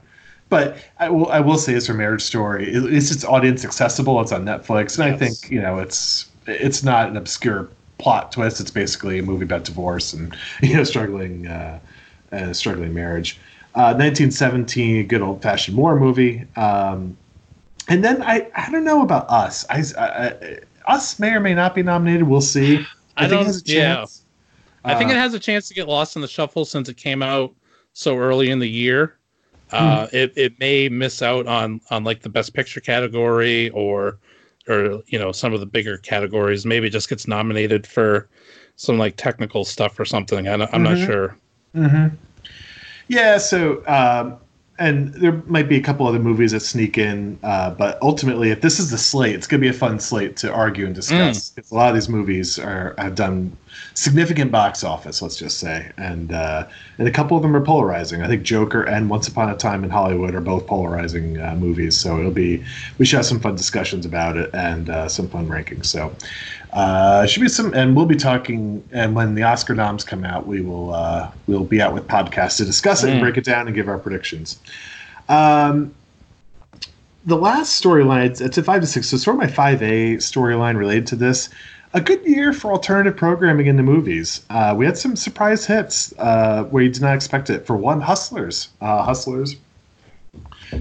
But 0.48 0.76
I 0.98 1.08
will, 1.08 1.28
I 1.30 1.40
will 1.40 1.58
say 1.58 1.74
it's 1.74 1.86
for 1.86 1.94
Marriage 1.94 2.22
Story. 2.22 2.72
It, 2.72 2.84
it's 2.92 3.10
it's 3.10 3.24
audience 3.24 3.64
accessible. 3.64 4.20
It's 4.20 4.32
on 4.32 4.44
Netflix, 4.44 4.98
and 4.98 5.12
I 5.12 5.16
think 5.16 5.50
you 5.50 5.60
know 5.60 5.78
it's 5.78 6.30
it's 6.46 6.82
not 6.82 7.08
an 7.08 7.16
obscure 7.16 7.68
plot 7.98 8.32
twist. 8.32 8.60
It's 8.60 8.70
basically 8.70 9.18
a 9.18 9.22
movie 9.22 9.44
about 9.44 9.64
divorce 9.64 10.12
and 10.12 10.36
you 10.62 10.76
know 10.76 10.84
struggling 10.84 11.46
uh, 11.46 11.78
uh, 12.32 12.52
struggling 12.52 12.94
marriage. 12.94 13.38
Uh, 13.74 13.90
1917, 13.98 15.08
good 15.08 15.20
old 15.20 15.42
fashioned 15.42 15.76
war 15.76 15.98
movie. 15.98 16.46
Um, 16.54 17.16
and 17.88 18.04
then 18.04 18.22
I 18.22 18.48
I 18.54 18.70
don't 18.70 18.84
know 18.84 19.02
about 19.02 19.28
us. 19.28 19.66
I, 19.68 19.82
I, 19.98 20.26
I 20.28 20.58
us 20.86 21.18
may 21.18 21.30
or 21.30 21.40
may 21.40 21.54
not 21.54 21.74
be 21.74 21.82
nominated. 21.82 22.24
We'll 22.24 22.40
see. 22.40 22.84
I 23.16 23.28
think 23.28 23.42
it 23.42 23.46
has 23.46 23.62
a 23.62 23.66
yeah. 23.66 23.96
chance. 23.96 24.22
I 24.84 24.94
think 24.94 25.10
Uh, 25.10 25.14
it 25.14 25.16
has 25.16 25.34
a 25.34 25.38
chance 25.38 25.66
to 25.68 25.74
get 25.74 25.88
lost 25.88 26.16
in 26.16 26.22
the 26.22 26.28
shuffle 26.28 26.64
since 26.64 26.88
it 26.88 26.96
came 26.96 27.22
out 27.22 27.54
so 27.94 28.18
early 28.18 28.50
in 28.50 28.58
the 28.58 28.68
year. 28.68 29.16
Hmm. 29.74 29.84
Uh, 29.84 30.06
it 30.12 30.32
it 30.36 30.58
may 30.60 30.88
miss 30.88 31.22
out 31.22 31.46
on 31.46 31.80
on 31.90 32.04
like 32.04 32.20
the 32.22 32.28
best 32.28 32.54
picture 32.54 32.80
category 32.80 33.70
or 33.70 34.18
or 34.68 35.02
you 35.08 35.18
know 35.18 35.32
some 35.32 35.52
of 35.52 35.60
the 35.60 35.66
bigger 35.66 35.98
categories. 35.98 36.64
Maybe 36.64 36.88
just 36.90 37.08
gets 37.08 37.26
nominated 37.26 37.86
for 37.86 38.28
some 38.76 38.98
like 38.98 39.16
technical 39.16 39.64
stuff 39.64 39.98
or 40.00 40.04
something. 40.04 40.48
I 40.48 40.56
don't, 40.56 40.72
I'm 40.74 40.82
not 40.82 40.96
sure. 41.06 41.36
hmm 41.74 42.06
Yeah, 43.08 43.38
so 43.38 43.82
um, 43.86 44.36
and 44.78 45.12
there 45.14 45.32
might 45.46 45.68
be 45.68 45.76
a 45.76 45.80
couple 45.80 46.06
other 46.06 46.18
movies 46.18 46.52
that 46.52 46.60
sneak 46.60 46.98
in, 46.98 47.38
uh, 47.44 47.70
but 47.70 47.98
ultimately, 48.02 48.50
if 48.50 48.60
this 48.60 48.80
is 48.80 48.90
the 48.90 48.98
slate, 48.98 49.34
it's 49.34 49.46
going 49.46 49.60
to 49.60 49.64
be 49.64 49.68
a 49.70 49.78
fun 49.78 50.00
slate 50.00 50.36
to 50.38 50.52
argue 50.52 50.86
and 50.86 50.94
discuss. 50.94 51.50
'Cause 51.50 51.70
A 51.70 51.74
lot 51.74 51.88
of 51.90 51.94
these 51.94 52.08
movies 52.08 52.58
are 52.58 52.94
have 52.98 53.14
done 53.14 53.56
significant 53.94 54.50
box 54.50 54.82
office, 54.84 55.22
let's 55.22 55.36
just 55.36 55.58
say, 55.58 55.90
and 55.96 56.32
uh, 56.32 56.66
and 56.98 57.08
a 57.08 57.10
couple 57.10 57.36
of 57.36 57.42
them 57.42 57.54
are 57.54 57.64
polarizing. 57.64 58.22
I 58.22 58.28
think 58.28 58.42
Joker 58.42 58.82
and 58.82 59.08
Once 59.08 59.28
Upon 59.28 59.48
a 59.50 59.56
Time 59.56 59.84
in 59.84 59.90
Hollywood 59.90 60.34
are 60.34 60.40
both 60.40 60.66
polarizing 60.66 61.40
uh, 61.40 61.54
movies, 61.54 61.96
so 61.96 62.18
it'll 62.18 62.30
be 62.32 62.64
we 62.98 63.06
should 63.06 63.16
have 63.16 63.26
some 63.26 63.40
fun 63.40 63.54
discussions 63.54 64.04
about 64.04 64.36
it 64.36 64.50
and 64.52 64.90
uh, 64.90 65.08
some 65.08 65.28
fun 65.28 65.46
rankings. 65.48 65.86
So. 65.86 66.14
Uh, 66.72 67.24
should 67.24 67.40
be 67.40 67.46
some, 67.48 67.72
and 67.72 67.94
we'll 67.94 68.04
be 68.04 68.16
talking. 68.16 68.82
And 68.90 69.14
when 69.14 69.36
the 69.36 69.44
Oscar 69.44 69.76
noms 69.76 70.02
come 70.02 70.24
out, 70.24 70.44
we 70.44 70.60
will 70.60 70.92
uh, 70.92 71.30
we'll 71.46 71.62
be 71.62 71.80
out 71.80 71.94
with 71.94 72.08
podcasts 72.08 72.56
to 72.56 72.64
discuss 72.64 73.04
it 73.04 73.10
and 73.10 73.18
Mm. 73.18 73.22
break 73.22 73.36
it 73.36 73.44
down 73.44 73.68
and 73.68 73.76
give 73.76 73.86
our 73.88 73.96
predictions. 73.96 74.58
Um, 75.28 75.94
the 77.26 77.36
last 77.36 77.80
storyline, 77.80 78.26
it's, 78.26 78.40
it's 78.40 78.58
a 78.58 78.62
five 78.64 78.80
to 78.80 78.88
six. 78.88 79.08
So 79.08 79.16
sort 79.18 79.36
of 79.36 79.40
my 79.40 79.46
five 79.46 79.82
A 79.84 80.16
storyline 80.16 80.76
related 80.76 81.06
to 81.08 81.16
this. 81.16 81.48
A 81.94 82.00
good 82.00 82.26
year 82.26 82.52
for 82.52 82.72
alternative 82.72 83.16
programming 83.16 83.66
in 83.66 83.76
the 83.76 83.82
movies. 83.84 84.44
Uh, 84.50 84.74
we 84.76 84.84
had 84.84 84.98
some 84.98 85.14
surprise 85.14 85.64
hits 85.64 86.12
uh, 86.18 86.64
where 86.64 86.82
you 86.82 86.90
did 86.90 87.02
not 87.02 87.14
expect 87.14 87.50
it. 87.50 87.64
For 87.64 87.76
one, 87.76 88.00
Hustlers. 88.00 88.68
Uh, 88.80 89.04
Hustlers 89.04 89.54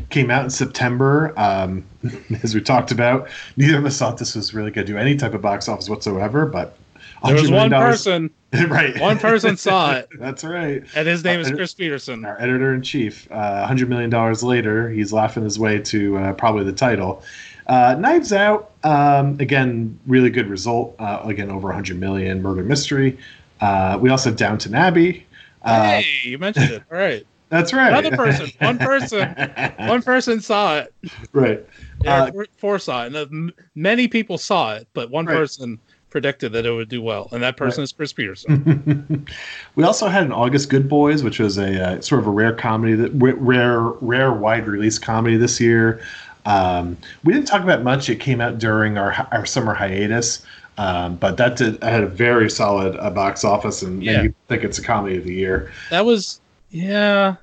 came 0.09 0.31
out 0.31 0.43
in 0.43 0.49
September. 0.49 1.31
Um, 1.37 1.85
as 2.41 2.55
we 2.55 2.61
talked 2.61 2.91
about, 2.91 3.29
neither 3.57 3.77
of 3.77 3.85
us 3.85 3.99
thought 3.99 4.17
this 4.17 4.35
was 4.35 4.55
really 4.55 4.71
going 4.71 4.87
to 4.87 4.91
do 4.91 4.97
any 4.97 5.15
type 5.15 5.35
of 5.35 5.41
box 5.43 5.67
office 5.67 5.87
whatsoever. 5.87 6.47
But 6.47 6.75
There 7.23 7.35
was 7.35 7.43
$100 7.43 7.51
one 7.51 7.69
person, 7.69 8.31
right? 8.67 8.99
one 8.99 9.17
person 9.19 9.57
saw 9.57 9.93
it, 9.97 10.09
That's 10.19 10.43
right. 10.43 10.83
and 10.95 11.07
his 11.07 11.23
name 11.23 11.39
is 11.39 11.51
Uh, 11.51 11.55
Chris 11.55 11.73
Peterson. 11.73 12.23
Our 12.25 12.39
editor 12.41 12.73
in 12.73 12.81
chief. 12.81 13.27
Uh, 13.31 13.67
$100 13.67 13.87
million 13.87 14.09
later, 14.43 14.89
he's 14.89 15.11
laughing 15.13 15.43
his 15.43 15.57
way 15.59 15.79
to 15.79 16.17
uh, 16.17 16.33
probably 16.33 16.63
the 16.63 16.73
title. 16.73 17.23
Uh, 17.67 17.95
Knives 17.97 18.33
Out, 18.33 18.71
um, 18.83 19.37
again, 19.39 19.97
really 20.05 20.29
good 20.29 20.47
result. 20.47 20.95
Uh, 20.99 21.21
again, 21.23 21.49
over 21.49 21.67
100 21.69 21.99
million. 21.99 22.41
Murder 22.41 22.63
Mystery. 22.63 23.17
Uh, 23.61 23.97
we 24.01 24.09
also 24.09 24.29
have 24.29 24.37
Downton 24.37 24.75
Abbey. 24.75 25.25
Uh, 25.61 26.01
hey, 26.01 26.05
you 26.23 26.37
mentioned 26.37 26.71
it. 26.71 26.83
All 26.91 26.97
right, 26.97 27.25
That's 27.49 27.71
right. 27.71 27.89
Another 27.93 28.17
person. 28.17 28.51
One 28.59 28.77
person. 28.77 29.33
one 29.77 30.01
person 30.01 30.41
saw 30.41 30.79
it. 30.79 30.93
right. 31.31 31.65
Yeah, 32.03 32.23
Uh, 32.23 32.31
four, 32.31 32.47
four 32.57 32.79
saw 32.79 33.05
it. 33.05 33.13
And 33.13 33.53
many 33.75 34.09
people 34.09 34.37
saw 34.37 34.73
it, 34.73 34.87
but 34.93 35.09
one 35.09 35.25
Right. 35.25 35.37
person 35.37 35.79
predicted 36.13 36.53
that 36.53 36.63
it 36.65 36.71
would 36.71 36.87
do 36.89 37.01
well, 37.01 37.27
and 37.31 37.41
that 37.41 37.57
person 37.57 37.83
is 37.83 37.91
Chris 37.91 38.13
Peterson. 38.13 39.25
we 39.75 39.83
also 39.83 40.07
had 40.07 40.23
an 40.23 40.31
August 40.31 40.69
Good 40.69 40.87
Boys, 40.87 41.23
which 41.23 41.39
was 41.39 41.57
a 41.57 41.83
uh, 41.97 42.01
sort 42.01 42.21
of 42.21 42.27
a 42.27 42.29
rare 42.29 42.53
comedy, 42.53 42.93
that 42.93 43.09
rare, 43.11 43.81
rare 43.81 44.31
wide 44.31 44.67
release 44.67 44.99
comedy 44.99 45.35
this 45.37 45.59
year. 45.59 46.01
Um, 46.45 46.95
we 47.23 47.33
didn't 47.33 47.47
talk 47.47 47.63
about 47.63 47.81
much. 47.83 48.09
It 48.09 48.19
came 48.19 48.39
out 48.39 48.59
during 48.59 48.95
our 48.97 49.27
our 49.31 49.43
summer 49.45 49.73
hiatus, 49.73 50.45
um, 50.77 51.15
but 51.15 51.35
that 51.37 51.57
did 51.57 51.81
had 51.83 52.03
a 52.03 52.07
very 52.07 52.49
solid 52.49 52.95
uh, 52.97 53.09
box 53.09 53.43
office, 53.43 53.81
and 53.81 54.03
Yeah. 54.03 54.21
maybe 54.21 54.33
think 54.47 54.63
it's 54.63 54.77
a 54.77 54.83
comedy 54.83 55.17
of 55.17 55.23
the 55.23 55.33
year. 55.33 55.71
that 55.89 56.05
was, 56.05 56.39
yeah, 56.69 57.37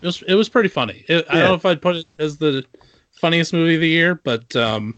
it 0.00 0.06
was 0.06 0.22
it 0.28 0.34
was 0.36 0.48
pretty 0.48 0.68
funny. 0.68 1.04
It, 1.08 1.26
I 1.28 1.34
don't 1.40 1.48
know 1.48 1.54
if 1.54 1.66
I'd 1.66 1.82
put 1.82 1.96
it 1.96 2.06
as 2.20 2.36
the 2.36 2.64
funniest 3.10 3.52
movie 3.52 3.74
of 3.74 3.80
the 3.80 3.88
year, 3.88 4.14
but 4.14 4.54
um, 4.54 4.94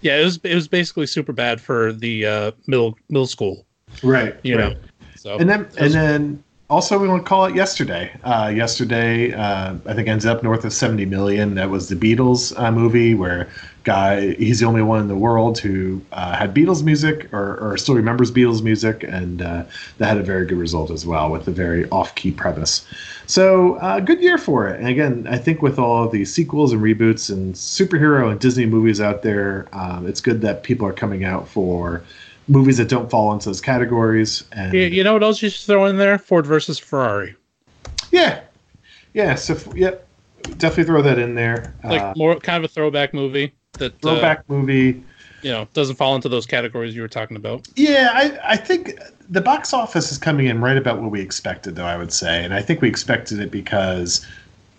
yeah, 0.00 0.18
it 0.20 0.24
was 0.24 0.38
it 0.44 0.54
was 0.54 0.68
basically 0.68 1.06
super 1.06 1.32
bad 1.32 1.60
for 1.60 1.92
the 1.92 2.26
uh, 2.26 2.50
middle 2.66 2.96
middle 3.08 3.26
school, 3.26 3.66
Right. 4.02 4.36
you 4.42 4.56
right. 4.56 4.72
know. 4.74 4.80
So 5.16 5.36
and 5.38 5.48
then 5.48 5.68
and 5.78 5.92
then 5.92 6.44
also 6.70 6.98
we 6.98 7.08
want 7.08 7.24
to 7.24 7.28
call 7.28 7.46
it 7.46 7.54
yesterday. 7.54 8.12
Uh, 8.24 8.52
yesterday, 8.54 9.32
uh, 9.32 9.74
I 9.86 9.94
think 9.94 10.08
ends 10.08 10.26
up 10.26 10.42
north 10.42 10.64
of 10.64 10.72
seventy 10.72 11.06
million. 11.06 11.54
That 11.54 11.70
was 11.70 11.88
the 11.88 11.96
Beatles 11.96 12.58
uh, 12.58 12.70
movie 12.70 13.14
where 13.14 13.48
guy 13.84 14.34
he's 14.34 14.60
the 14.60 14.66
only 14.66 14.82
one 14.82 15.00
in 15.00 15.08
the 15.08 15.16
world 15.16 15.58
who 15.58 16.02
uh, 16.12 16.36
had 16.36 16.54
Beatles 16.54 16.82
music 16.82 17.32
or, 17.32 17.56
or 17.58 17.78
still 17.78 17.94
remembers 17.94 18.30
Beatles 18.30 18.62
music, 18.62 19.02
and 19.02 19.40
uh, 19.40 19.64
that 19.96 20.08
had 20.08 20.18
a 20.18 20.22
very 20.22 20.44
good 20.44 20.58
result 20.58 20.90
as 20.90 21.06
well 21.06 21.30
with 21.30 21.48
a 21.48 21.52
very 21.52 21.88
off-key 21.90 22.32
premise. 22.32 22.86
So 23.26 23.74
uh, 23.76 24.00
good 24.00 24.20
year 24.20 24.38
for 24.38 24.68
it. 24.68 24.78
And 24.78 24.88
again, 24.88 25.26
I 25.28 25.38
think 25.38 25.62
with 25.62 25.78
all 25.78 26.08
the 26.08 26.24
sequels 26.24 26.72
and 26.72 26.82
reboots 26.82 27.30
and 27.30 27.54
superhero 27.54 28.30
and 28.30 28.40
Disney 28.40 28.66
movies 28.66 29.00
out 29.00 29.22
there, 29.22 29.68
um, 29.72 30.06
it's 30.06 30.20
good 30.20 30.40
that 30.42 30.62
people 30.62 30.86
are 30.86 30.94
coming 30.94 31.24
out 31.24 31.46
for 31.48 32.02
movies 32.48 32.78
that 32.78 32.88
don't 32.88 33.10
fall 33.10 33.32
into 33.32 33.48
those 33.48 33.60
categories. 33.60 34.44
And 34.52 34.72
you, 34.72 34.80
you 34.80 35.04
know 35.04 35.12
what 35.12 35.22
else 35.22 35.42
you 35.42 35.50
should 35.50 35.66
throw 35.66 35.86
in 35.86 35.96
there? 35.96 36.18
Ford 36.18 36.46
versus 36.46 36.78
Ferrari. 36.78 37.36
yeah, 38.10 38.40
yeah. 39.14 39.34
So 39.34 39.56
yep, 39.74 40.06
definitely 40.56 40.84
throw 40.84 41.02
that 41.02 41.18
in 41.18 41.34
there. 41.34 41.74
Like 41.84 42.00
Uh, 42.02 42.14
more 42.16 42.36
kind 42.36 42.64
of 42.64 42.70
a 42.70 42.72
throwback 42.72 43.12
movie 43.14 43.52
that 43.78 43.92
uh, 43.94 43.98
throwback 44.02 44.48
movie. 44.48 45.02
you 45.42 45.50
know 45.52 45.68
doesn't 45.74 45.96
fall 45.96 46.16
into 46.16 46.28
those 46.28 46.46
categories 46.46 46.94
you 46.94 47.02
were 47.02 47.08
talking 47.08 47.36
about. 47.36 47.68
Yeah, 47.76 48.10
I, 48.12 48.52
I 48.52 48.56
think 48.56 48.98
the 49.28 49.40
box 49.40 49.72
office 49.72 50.10
is 50.10 50.18
coming 50.18 50.46
in 50.46 50.60
right 50.60 50.76
about 50.76 51.00
what 51.00 51.10
we 51.10 51.20
expected, 51.20 51.76
though, 51.76 51.84
I 51.84 51.96
would 51.96 52.12
say. 52.12 52.42
And 52.44 52.54
I 52.54 52.62
think 52.62 52.80
we 52.80 52.88
expected 52.88 53.38
it 53.40 53.50
because 53.50 54.26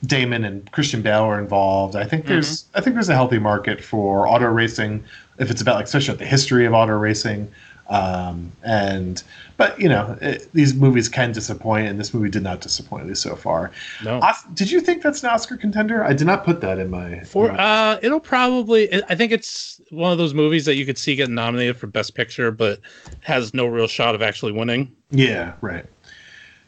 Damon 0.05 0.43
and 0.43 0.70
Christian 0.72 1.01
Bale 1.01 1.24
are 1.24 1.39
involved. 1.39 1.95
I 1.95 2.03
think 2.05 2.26
there's 2.26 2.65
I 2.74 2.82
think 2.82 2.95
there's 2.95 3.09
a 3.09 3.13
healthy 3.15 3.39
market 3.39 3.84
for 3.84 4.28
auto 4.28 4.47
racing 4.47 5.03
if 5.39 5.49
it's 5.49 5.61
about 5.61 5.75
like 5.75 5.85
especially 5.85 6.15
the 6.15 6.25
history 6.25 6.65
of 6.65 6.73
auto 6.73 6.93
racing. 6.97 7.51
Um, 7.89 8.51
and 8.61 9.23
but 9.57 9.81
you 9.81 9.89
know 9.89 10.15
it, 10.21 10.47
these 10.53 10.75
movies 10.75 11.09
can 11.09 11.31
disappoint, 11.31 11.87
and 11.87 11.99
this 11.99 12.13
movie 12.13 12.29
did 12.29 12.43
not 12.43 12.61
disappoint 12.61 13.07
me 13.07 13.15
so 13.15 13.35
far. 13.35 13.71
No. 14.03 14.19
Os- 14.19 14.43
did 14.53 14.69
you 14.69 14.79
think 14.79 15.01
that's 15.01 15.23
an 15.23 15.29
Oscar 15.31 15.57
contender? 15.57 16.03
I 16.03 16.13
did 16.13 16.27
not 16.27 16.45
put 16.45 16.61
that 16.61 16.77
in 16.77 16.91
my. 16.91 17.21
For 17.21 17.49
in 17.49 17.55
my- 17.55 17.63
uh, 17.63 17.99
it'll 18.03 18.19
probably. 18.19 18.93
I 19.05 19.15
think 19.15 19.31
it's 19.31 19.81
one 19.89 20.11
of 20.11 20.19
those 20.19 20.35
movies 20.35 20.65
that 20.65 20.75
you 20.75 20.85
could 20.85 20.99
see 20.99 21.15
get 21.15 21.31
nominated 21.31 21.77
for 21.77 21.87
Best 21.87 22.13
Picture, 22.13 22.51
but 22.51 22.79
has 23.21 23.55
no 23.55 23.65
real 23.65 23.87
shot 23.87 24.13
of 24.13 24.21
actually 24.21 24.51
winning. 24.51 24.91
Yeah, 25.09 25.53
right. 25.61 25.85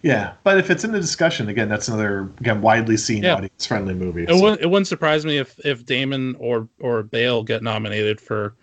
Yeah, 0.02 0.34
but 0.44 0.58
if 0.58 0.72
it's 0.72 0.84
in 0.84 0.92
the 0.92 1.00
discussion 1.00 1.50
again, 1.50 1.70
that's 1.70 1.88
another 1.88 2.32
again 2.40 2.62
widely 2.62 2.98
seen 2.98 3.22
Yeah. 3.22 3.36
audience 3.36 3.68
friendly 3.68 3.94
movie. 3.94 4.24
It 4.24 4.30
so- 4.30 4.42
wouldn't. 4.42 4.62
It 4.62 4.72
wouldn't 4.72 4.88
surprise 4.88 5.24
me 5.24 5.38
if 5.38 5.60
if 5.64 5.86
Damon 5.86 6.36
or 6.40 6.68
or 6.80 7.04
Bale 7.04 7.44
get 7.44 7.62
nominated 7.62 8.20
for 8.20 8.56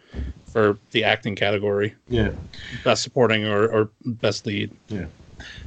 for 0.58 0.78
the 0.90 1.04
acting 1.04 1.34
category, 1.36 1.94
yeah. 2.08 2.30
Best 2.84 3.02
Supporting 3.02 3.44
or 3.46 3.66
or 3.68 3.90
Best 4.04 4.44
Lead. 4.46 4.70
Yeah. 4.88 5.06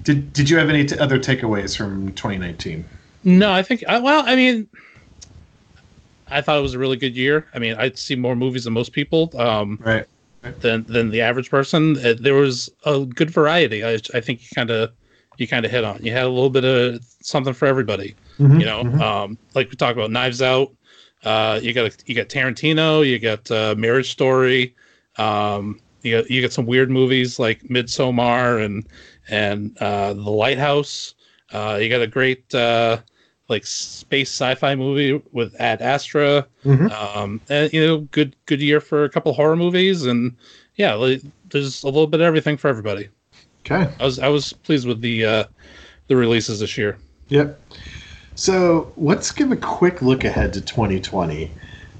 Did 0.03 0.33
Did 0.33 0.49
you 0.49 0.57
have 0.57 0.69
any 0.69 0.85
t- 0.85 0.97
other 0.97 1.17
takeaways 1.19 1.77
from 1.77 2.11
2019? 2.13 2.83
No, 3.23 3.51
I 3.53 3.63
think. 3.63 3.83
I- 3.87 3.99
Well, 3.99 4.23
I 4.25 4.35
mean, 4.35 4.67
I 6.29 6.41
thought 6.41 6.57
it 6.57 6.61
was 6.61 6.73
a 6.73 6.79
really 6.79 6.97
good 6.97 7.15
year. 7.15 7.45
I 7.53 7.59
mean, 7.59 7.75
I'd 7.77 7.97
see 7.97 8.15
more 8.15 8.35
movies 8.35 8.63
than 8.65 8.73
most 8.73 8.91
people. 8.93 9.31
Um, 9.39 9.79
Right. 9.81 10.05
than 10.59 10.83
than 10.87 11.09
the 11.11 11.21
average 11.21 11.49
person. 11.49 11.97
Uh, 12.05 12.15
There 12.19 12.33
was 12.35 12.69
a 12.85 13.05
good 13.05 13.29
variety. 13.29 13.83
I, 13.85 13.93
I 14.13 14.19
think 14.21 14.41
you 14.41 14.47
kind 14.55 14.69
of 14.71 14.91
you 15.37 15.47
kind 15.47 15.65
of 15.65 15.71
hit 15.71 15.83
on. 15.83 16.03
You 16.03 16.11
had 16.11 16.25
a 16.25 16.29
little 16.29 16.49
bit 16.49 16.65
of 16.65 17.03
something 17.21 17.53
for 17.53 17.65
everybody. 17.67 18.15
Mm-hmm. 18.39 18.59
You 18.59 18.65
know, 18.65 18.81
um, 19.05 19.37
like 19.55 19.69
we 19.69 19.75
talked 19.77 19.97
about 19.97 20.11
Knives 20.11 20.41
Out. 20.41 20.71
Uh, 21.23 21.59
you 21.61 21.71
got 21.73 21.95
you 22.09 22.15
got 22.15 22.27
Tarantino. 22.29 23.07
You 23.07 23.19
got 23.19 23.49
uh, 23.51 23.75
Marriage 23.77 24.09
Story. 24.11 24.73
Um, 25.22 25.80
you 26.01 26.24
you 26.30 26.41
got 26.41 26.51
some 26.51 26.65
weird 26.65 26.89
movies 26.89 27.39
like 27.39 27.61
Midsommar 27.63 28.63
and 28.63 28.86
and 29.30 29.78
uh, 29.80 30.13
The 30.13 30.32
Lighthouse. 30.32 31.13
Uh, 31.51 31.78
you 31.82 31.89
got 31.89 32.01
a 32.01 32.07
great 32.07 32.53
uh, 32.55 32.97
like 33.49 33.65
space 33.65 34.30
sci-fi 34.30 34.76
movie 34.76 35.22
with 35.32 35.53
Ad 35.59 35.82
Astra. 35.82 36.47
Mhm. 36.65 36.91
Um, 36.91 37.41
and 37.49 37.72
you 37.74 37.86
know, 37.86 37.97
good 38.11 38.36
good 38.45 38.61
year 38.61 38.80
for 38.80 39.03
a 39.03 39.09
couple 39.09 39.34
horror 39.34 39.55
movies, 39.55 40.05
and 40.05 40.36
yeah, 40.76 40.93
like, 40.93 41.22
there's 41.49 41.84
a 41.84 41.86
little 41.86 42.07
bit 42.07 42.22
of 42.22 42.26
everything 42.26 42.57
for 42.57 42.67
everybody. 42.69 43.09
Okay. 43.65 43.91
I 43.99 44.03
was 44.03 44.19
I 44.19 44.28
was 44.30 44.53
pleased 44.53 44.88
with 44.88 45.01
the 45.01 45.26
uh, 45.26 45.43
the 46.07 46.15
releases 46.15 46.59
this 46.59 46.78
year. 46.78 46.97
Yep. 47.30 47.59
So 48.36 48.91
let's 48.97 49.32
give 49.32 49.51
a 49.51 49.57
quick 49.57 50.01
look 50.01 50.24
ahead 50.24 50.53
to 50.53 50.61
2020. 50.61 51.51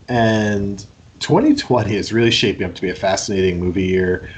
And 0.08 0.86
2020 1.22 1.96
is 1.96 2.12
really 2.12 2.32
shaping 2.32 2.66
up 2.66 2.76
to 2.76 2.82
be 2.82 2.90
a 2.90 2.96
fascinating 2.96 3.60
movie 3.60 3.86
year. 3.86 4.30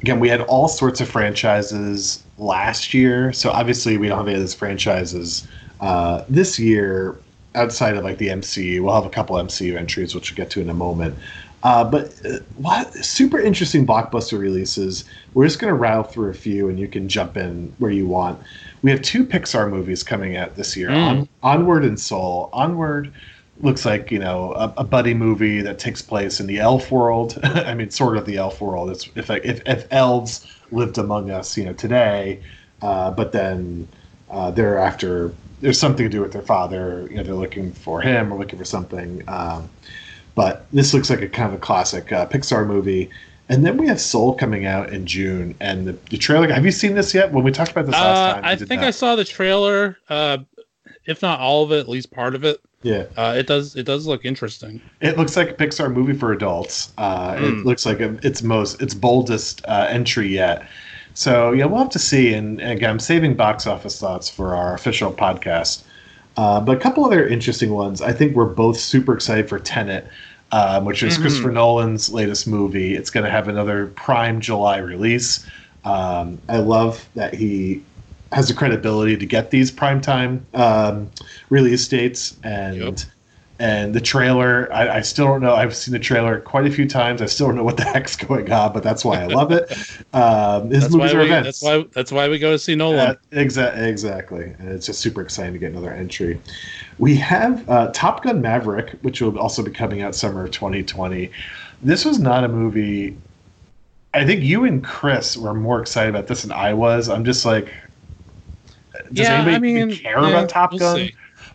Again, 0.00 0.20
we 0.20 0.28
had 0.28 0.40
all 0.42 0.68
sorts 0.68 1.00
of 1.00 1.08
franchises 1.08 2.22
last 2.38 2.94
year. 2.94 3.32
So 3.32 3.50
obviously, 3.50 3.98
we 3.98 4.08
don't 4.08 4.18
have 4.18 4.28
any 4.28 4.36
of 4.36 4.40
those 4.40 4.54
franchises 4.54 5.46
uh, 5.80 6.24
this 6.28 6.58
year 6.58 7.16
outside 7.54 7.96
of 7.96 8.04
like 8.04 8.18
the 8.18 8.28
MCU. 8.28 8.82
We'll 8.82 8.94
have 8.94 9.04
a 9.04 9.10
couple 9.10 9.36
MCU 9.36 9.76
entries, 9.76 10.14
which 10.14 10.30
we'll 10.30 10.36
get 10.36 10.50
to 10.52 10.60
in 10.60 10.70
a 10.70 10.74
moment. 10.74 11.16
Uh, 11.64 11.82
but 11.82 12.14
uh, 12.24 12.38
what 12.56 12.92
super 12.94 13.40
interesting 13.40 13.84
blockbuster 13.84 14.38
releases. 14.38 15.04
We're 15.34 15.46
just 15.46 15.58
going 15.58 15.72
to 15.72 15.78
rattle 15.78 16.04
through 16.04 16.30
a 16.30 16.34
few, 16.34 16.68
and 16.68 16.78
you 16.78 16.86
can 16.86 17.08
jump 17.08 17.36
in 17.36 17.74
where 17.78 17.90
you 17.90 18.06
want. 18.06 18.40
We 18.82 18.92
have 18.92 19.02
two 19.02 19.24
Pixar 19.24 19.68
movies 19.68 20.04
coming 20.04 20.36
out 20.36 20.54
this 20.54 20.76
year: 20.76 20.88
Mm. 20.88 21.02
On, 21.02 21.28
Onward 21.42 21.84
and 21.84 21.98
Soul. 21.98 22.48
Onward 22.52 23.12
looks 23.60 23.84
like 23.84 24.10
you 24.10 24.18
know 24.18 24.52
a, 24.54 24.72
a 24.78 24.84
buddy 24.84 25.14
movie 25.14 25.60
that 25.62 25.78
takes 25.78 26.02
place 26.02 26.40
in 26.40 26.46
the 26.46 26.58
elf 26.60 26.90
world. 26.90 27.38
I 27.42 27.74
mean, 27.74 27.90
sort 27.90 28.16
of 28.16 28.26
the 28.26 28.36
elf 28.36 28.60
world. 28.60 28.90
It's 28.90 29.08
if 29.14 29.30
if, 29.30 29.62
if 29.66 29.86
elves 29.90 30.46
lived 30.70 30.98
among 30.98 31.30
us, 31.30 31.56
you 31.56 31.64
know, 31.64 31.72
today, 31.72 32.40
uh, 32.82 33.10
but 33.10 33.32
then 33.32 33.88
uh, 34.30 34.50
they're 34.50 34.78
after 34.78 35.32
there's 35.60 35.78
something 35.78 36.04
to 36.04 36.10
do 36.10 36.20
with 36.20 36.32
their 36.32 36.42
father. 36.42 37.06
You 37.10 37.16
know, 37.16 37.22
they're 37.22 37.34
looking 37.34 37.72
for 37.72 38.00
him 38.00 38.32
or 38.32 38.38
looking 38.38 38.58
for 38.58 38.64
something. 38.64 39.22
Um, 39.28 39.68
but 40.34 40.66
this 40.72 40.94
looks 40.94 41.10
like 41.10 41.20
a 41.20 41.28
kind 41.28 41.52
of 41.52 41.58
a 41.58 41.60
classic 41.60 42.12
uh, 42.12 42.26
Pixar 42.26 42.66
movie. 42.66 43.10
And 43.48 43.64
then 43.64 43.76
we 43.78 43.88
have 43.88 44.00
Soul 44.00 44.34
coming 44.34 44.66
out 44.66 44.92
in 44.92 45.06
June, 45.06 45.54
and 45.58 45.86
the, 45.86 45.92
the 46.10 46.18
trailer. 46.18 46.52
Have 46.52 46.66
you 46.66 46.70
seen 46.70 46.94
this 46.94 47.14
yet? 47.14 47.32
When 47.32 47.42
we 47.42 47.50
talked 47.50 47.70
about 47.70 47.86
this 47.86 47.94
last 47.94 48.04
Uh, 48.04 48.34
time, 48.34 48.44
I 48.44 48.56
think 48.56 48.82
not. 48.82 48.84
I 48.84 48.90
saw 48.90 49.16
the 49.16 49.24
trailer. 49.24 49.96
Uh, 50.08 50.38
if 51.06 51.22
not 51.22 51.40
all 51.40 51.64
of 51.64 51.72
it, 51.72 51.80
at 51.80 51.88
least 51.88 52.10
part 52.10 52.34
of 52.34 52.44
it. 52.44 52.60
Yeah, 52.82 53.04
Uh, 53.16 53.34
it 53.36 53.46
does 53.48 53.74
it 53.74 53.84
does 53.84 54.06
look 54.06 54.24
interesting. 54.24 54.80
it 55.00 55.18
looks 55.18 55.36
like 55.36 55.50
a 55.50 55.54
Pixar 55.54 55.92
movie 55.92 56.12
for 56.12 56.32
adults. 56.32 56.92
Uh, 56.96 57.34
It 57.38 57.54
Mm. 57.54 57.64
looks 57.64 57.84
like 57.84 58.00
a, 58.00 58.16
its 58.22 58.42
most 58.42 58.80
its 58.80 58.94
boldest 58.94 59.62
uh, 59.66 59.86
entry 59.90 60.28
yet. 60.28 60.62
So 61.14 61.50
yeah, 61.52 61.64
we'll 61.64 61.80
have 61.80 61.90
to 61.90 61.98
see. 61.98 62.32
And, 62.34 62.60
and 62.60 62.72
again, 62.72 62.90
I'm 62.90 63.00
saving 63.00 63.34
box 63.34 63.66
office 63.66 63.98
thoughts 63.98 64.28
for 64.30 64.54
our 64.54 64.74
official 64.74 65.12
podcast. 65.12 65.82
Uh, 66.36 66.60
but 66.60 66.76
a 66.76 66.80
couple 66.80 67.04
other 67.04 67.26
interesting 67.26 67.70
ones. 67.72 68.00
I 68.00 68.12
think 68.12 68.36
we're 68.36 68.44
both 68.44 68.78
super 68.78 69.12
excited 69.12 69.48
for 69.48 69.58
Tenet, 69.58 70.06
um, 70.52 70.84
which 70.84 71.02
is 71.02 71.18
Mhm. 71.18 71.22
Christopher 71.22 71.50
Nolan's 71.50 72.10
latest 72.10 72.46
movie. 72.46 72.94
It's 72.94 73.10
going 73.10 73.24
to 73.24 73.30
have 73.30 73.48
another 73.48 73.88
prime 73.96 74.40
July 74.40 74.78
release. 74.78 75.44
Um, 75.84 76.38
I 76.48 76.58
love 76.58 77.04
that 77.16 77.34
he 77.34 77.82
has 78.32 78.48
the 78.48 78.54
credibility 78.54 79.16
to 79.16 79.26
get 79.26 79.50
these 79.50 79.70
primetime 79.72 80.40
um, 80.54 81.10
release 81.50 81.86
dates 81.88 82.36
and. 82.42 82.76
Yep. 82.76 82.98
And 83.60 83.92
the 83.92 84.00
trailer, 84.00 84.72
I, 84.72 84.98
I 84.98 85.00
still 85.00 85.26
don't 85.26 85.40
know. 85.40 85.52
I've 85.52 85.74
seen 85.74 85.90
the 85.90 85.98
trailer 85.98 86.38
quite 86.38 86.64
a 86.64 86.70
few 86.70 86.88
times. 86.88 87.20
I 87.20 87.26
still 87.26 87.48
don't 87.48 87.56
know 87.56 87.64
what 87.64 87.76
the 87.76 87.82
heck's 87.92 88.14
going 88.14 88.52
on, 88.52 88.72
but 88.72 88.84
that's 88.84 89.04
why 89.04 89.20
I 89.20 89.26
love 89.26 89.50
it. 89.50 89.72
Um, 90.14 90.70
his 90.70 90.82
That's 90.82 90.94
movies 90.94 91.12
why 91.12 91.18
are 91.18 91.22
we, 91.22 91.26
events. 91.26 91.46
that's 91.46 91.62
why 91.62 91.84
that's 91.92 92.12
why 92.12 92.28
we 92.28 92.38
go 92.38 92.52
to 92.52 92.58
see 92.60 92.76
Nolan. 92.76 93.00
Uh, 93.00 93.14
exa- 93.32 93.76
exactly. 93.82 94.54
And 94.60 94.68
it's 94.68 94.86
just 94.86 95.00
super 95.00 95.22
exciting 95.22 95.54
to 95.54 95.58
get 95.58 95.72
another 95.72 95.90
entry. 95.90 96.40
We 96.98 97.16
have 97.16 97.68
uh, 97.68 97.90
Top 97.92 98.22
Gun 98.22 98.40
Maverick, 98.40 98.92
which 99.02 99.20
will 99.20 99.36
also 99.36 99.64
be 99.64 99.72
coming 99.72 100.02
out 100.02 100.14
summer 100.14 100.44
of 100.44 100.52
2020. 100.52 101.28
This 101.82 102.04
was 102.04 102.20
not 102.20 102.44
a 102.44 102.48
movie. 102.48 103.16
I 104.14 104.24
think 104.24 104.44
you 104.44 104.66
and 104.66 104.84
Chris 104.84 105.36
were 105.36 105.52
more 105.52 105.80
excited 105.80 106.10
about 106.10 106.28
this 106.28 106.42
than 106.42 106.52
I 106.52 106.74
was. 106.74 107.08
I'm 107.08 107.24
just 107.24 107.44
like, 107.44 107.74
does 109.12 109.28
Yeah, 109.28 109.34
anybody 109.34 109.56
I 109.56 109.58
mean, 109.58 109.76
even 109.76 109.90
care 109.96 110.20
yeah, 110.20 110.28
about 110.28 110.48
Top 110.48 110.72
we'll 110.72 110.78
Gun? 110.80 110.96
see. 110.96 111.14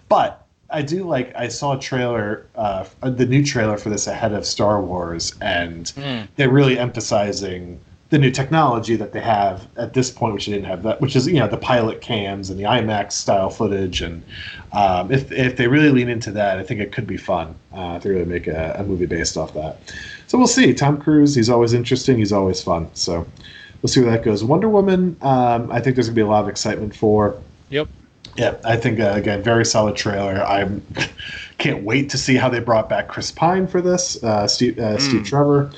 But 0.10 0.46
I 0.70 0.82
do 0.82 1.04
like. 1.04 1.34
I 1.36 1.48
saw 1.48 1.78
a 1.78 1.80
trailer, 1.80 2.46
uh, 2.56 2.86
the 3.02 3.26
new 3.26 3.44
trailer 3.46 3.78
for 3.78 3.90
this 3.90 4.08
ahead 4.08 4.34
of 4.34 4.46
Star 4.46 4.82
Wars, 4.82 5.34
and 5.42 5.86
Mm. 5.98 6.28
they're 6.36 6.50
really 6.50 6.80
emphasizing 6.80 7.80
the 8.10 8.18
new 8.20 8.30
technology 8.30 8.96
that 8.96 9.12
they 9.12 9.20
have 9.22 9.68
at 9.76 9.94
this 9.94 10.12
point, 10.12 10.34
which 10.36 10.46
they 10.46 10.52
didn't 10.52 10.68
have 10.68 10.84
that, 10.84 11.02
which 11.02 11.16
is 11.16 11.28
you 11.28 11.40
know 11.40 11.48
the 11.48 11.58
pilot 11.58 12.02
cams 12.02 12.50
and 12.50 12.60
the 12.60 12.64
IMAX 12.64 13.14
style 13.14 13.50
footage, 13.50 14.02
and 14.02 14.24
um, 14.72 15.12
if 15.12 15.32
if 15.32 15.58
they 15.58 15.68
really 15.68 15.90
lean 15.90 16.10
into 16.10 16.32
that, 16.32 16.58
I 16.60 16.64
think 16.64 16.80
it 16.80 16.92
could 16.92 17.08
be 17.08 17.18
fun 17.18 17.56
uh, 17.74 18.00
to 18.00 18.10
really 18.10 18.26
make 18.26 18.48
a, 18.48 18.76
a 18.80 18.84
movie 18.84 19.06
based 19.06 19.38
off 19.38 19.54
that. 19.56 19.78
So 20.28 20.38
we'll 20.38 20.48
see. 20.48 20.74
Tom 20.74 20.98
Cruise, 20.98 21.36
he's 21.36 21.50
always 21.50 21.74
interesting, 21.74 22.18
he's 22.18 22.32
always 22.34 22.62
fun. 22.64 22.90
So 22.94 23.28
we'll 23.84 23.90
see 23.90 24.02
where 24.02 24.12
that 24.12 24.24
goes. 24.24 24.44
Wonder 24.44 24.70
Woman, 24.70 25.18
um, 25.22 25.72
I 25.72 25.82
think 25.82 25.96
there's 25.96 26.08
gonna 26.08 26.16
be 26.16 26.22
a 26.22 26.28
lot 26.28 26.42
of 26.44 26.50
excitement 26.50 26.96
for. 26.96 27.36
Yep. 27.70 27.90
Yeah, 28.38 28.56
I 28.66 28.78
think 28.78 29.00
uh, 29.00 29.12
again, 29.14 29.44
very 29.44 29.66
solid 29.66 29.96
trailer. 29.96 30.42
I'm 30.42 30.84
can't 31.60 31.84
wait 31.84 32.10
to 32.12 32.18
see 32.18 32.36
how 32.36 32.50
they 32.50 32.60
brought 32.60 32.90
back 32.90 33.08
Chris 33.08 33.32
Pine 33.32 33.68
for 33.68 33.82
this, 33.82 34.24
uh, 34.24 34.48
Steve, 34.48 34.80
uh, 34.80 34.98
Steve 34.98 35.22
Mm. 35.22 35.26
Trevor, 35.26 35.72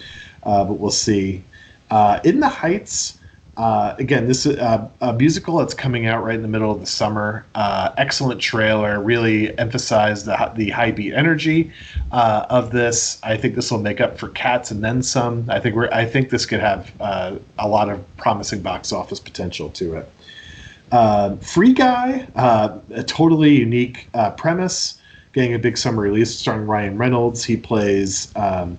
uh, 0.44 0.64
but 0.64 0.74
we'll 0.76 0.92
see. 0.92 1.44
Uh, 1.92 2.20
in 2.24 2.40
the 2.40 2.48
Heights, 2.48 3.18
uh, 3.58 3.96
again, 4.00 4.28
this 4.28 4.46
is 4.46 4.58
uh, 4.58 4.88
a 5.00 5.14
musical 5.14 5.58
that's 5.58 5.74
coming 5.74 6.08
out 6.08 6.24
right 6.24 6.36
in 6.36 6.42
the 6.42 6.48
middle 6.48 6.72
of 6.72 6.82
the 6.82 6.86
summer. 6.86 7.46
Uh, 7.56 7.92
excellent 7.98 8.42
trailer, 8.42 9.00
really 9.00 9.58
emphasized 9.58 10.26
the, 10.26 10.52
the 10.56 10.70
high 10.72 10.92
beat 10.92 11.14
energy 11.14 11.72
uh, 12.12 12.46
of 12.50 12.72
this. 12.72 13.18
I 13.24 13.38
think 13.38 13.56
this 13.56 13.72
will 13.72 13.80
make 13.80 14.02
up 14.02 14.18
for 14.18 14.30
Cats 14.30 14.72
and 14.72 14.84
then 14.84 15.02
some. 15.02 15.46
I 15.50 15.60
think 15.60 15.76
we're. 15.76 15.90
I 15.92 16.06
think 16.06 16.30
this 16.30 16.46
could 16.46 16.60
have 16.60 16.92
uh, 17.00 17.38
a 17.58 17.68
lot 17.68 17.90
of 17.90 18.04
promising 18.18 18.62
box 18.62 18.92
office 18.92 19.20
potential 19.20 19.70
to 19.70 19.96
it. 19.96 21.42
Free 21.42 21.74
Guy, 21.74 22.28
a 22.36 23.04
totally 23.04 23.56
unique 23.56 24.10
premise, 24.38 25.00
getting 25.32 25.54
a 25.54 25.60
big 25.60 25.78
summer 25.78 26.02
release 26.02 26.38
starring 26.38 26.68
Ryan 26.68 26.98
Reynolds. 26.98 27.46
He 27.46 27.56
plays 27.56 28.34
um, 28.36 28.78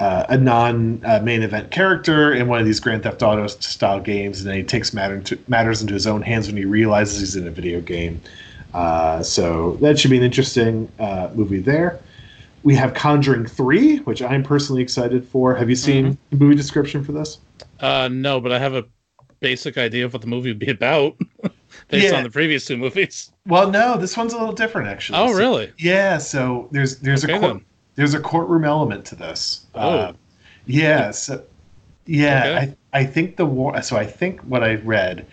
uh, 0.00 0.26
a 0.28 0.36
non 0.38 1.02
uh, 1.04 1.20
main 1.22 1.42
event 1.42 1.70
character 1.70 2.32
in 2.32 2.46
one 2.48 2.60
of 2.60 2.66
these 2.66 2.80
Grand 2.80 3.02
Theft 3.02 3.22
Auto 3.22 3.46
style 3.48 4.00
games, 4.00 4.40
and 4.40 4.48
then 4.48 4.56
he 4.56 4.62
takes 4.62 4.92
matter 4.94 5.14
into, 5.16 5.38
matters 5.48 5.80
into 5.82 5.94
his 5.94 6.06
own 6.06 6.22
hands 6.22 6.46
when 6.46 6.56
he 6.56 6.64
realizes 6.64 7.20
he's 7.20 7.36
in 7.36 7.46
a 7.46 7.50
video 7.50 7.80
game. 7.80 8.20
Uh, 8.74 9.22
so 9.22 9.72
that 9.80 9.98
should 9.98 10.10
be 10.10 10.18
an 10.18 10.22
interesting 10.24 10.90
uh, 10.98 11.30
movie 11.34 11.58
there. 11.60 11.98
We 12.64 12.74
have 12.74 12.92
Conjuring 12.94 13.46
3, 13.46 13.98
which 13.98 14.20
I'm 14.20 14.42
personally 14.42 14.82
excited 14.82 15.24
for. 15.26 15.54
Have 15.54 15.70
you 15.70 15.76
seen 15.76 16.04
Mm-hmm. 16.12 16.14
the 16.30 16.44
movie 16.44 16.54
description 16.56 17.02
for 17.02 17.12
this? 17.12 17.38
Uh, 17.80 18.08
no, 18.12 18.40
but 18.40 18.52
I 18.52 18.58
have 18.58 18.74
a 18.74 18.84
basic 19.40 19.78
idea 19.78 20.04
of 20.04 20.12
what 20.12 20.20
the 20.22 20.28
movie 20.28 20.50
would 20.50 20.58
be 20.58 20.70
about 20.70 21.16
based 21.88 22.10
Yeah. 22.12 22.16
on 22.18 22.24
the 22.24 22.30
previous 22.30 22.64
two 22.66 22.76
movies. 22.76 23.30
Well, 23.46 23.70
no, 23.70 23.96
this 23.96 24.16
one's 24.16 24.32
a 24.32 24.38
little 24.38 24.54
different 24.54 24.88
actually. 24.88 25.18
Oh, 25.18 25.32
So- 25.32 25.38
really? 25.38 25.72
yeah, 25.78 26.18
so 26.18 26.68
there's 26.72 26.98
there's 26.98 27.24
Okay, 27.24 27.36
a 27.36 27.40
then. 27.40 27.64
There's 27.98 28.14
a 28.14 28.20
courtroom 28.20 28.64
element 28.64 29.04
to 29.06 29.16
this. 29.16 29.66
Oh. 29.74 29.80
Uh, 29.80 30.12
yeah, 30.66 31.10
so 31.10 31.42
yeah, 32.06 32.44
Okay. 32.44 32.74
I 32.92 33.00
I 33.00 33.04
think 33.04 33.36
the 33.36 33.44
war. 33.44 33.82
So 33.82 33.96
I 33.96 34.06
think 34.06 34.40
what 34.42 34.62
I 34.62 34.76
read 34.76 35.26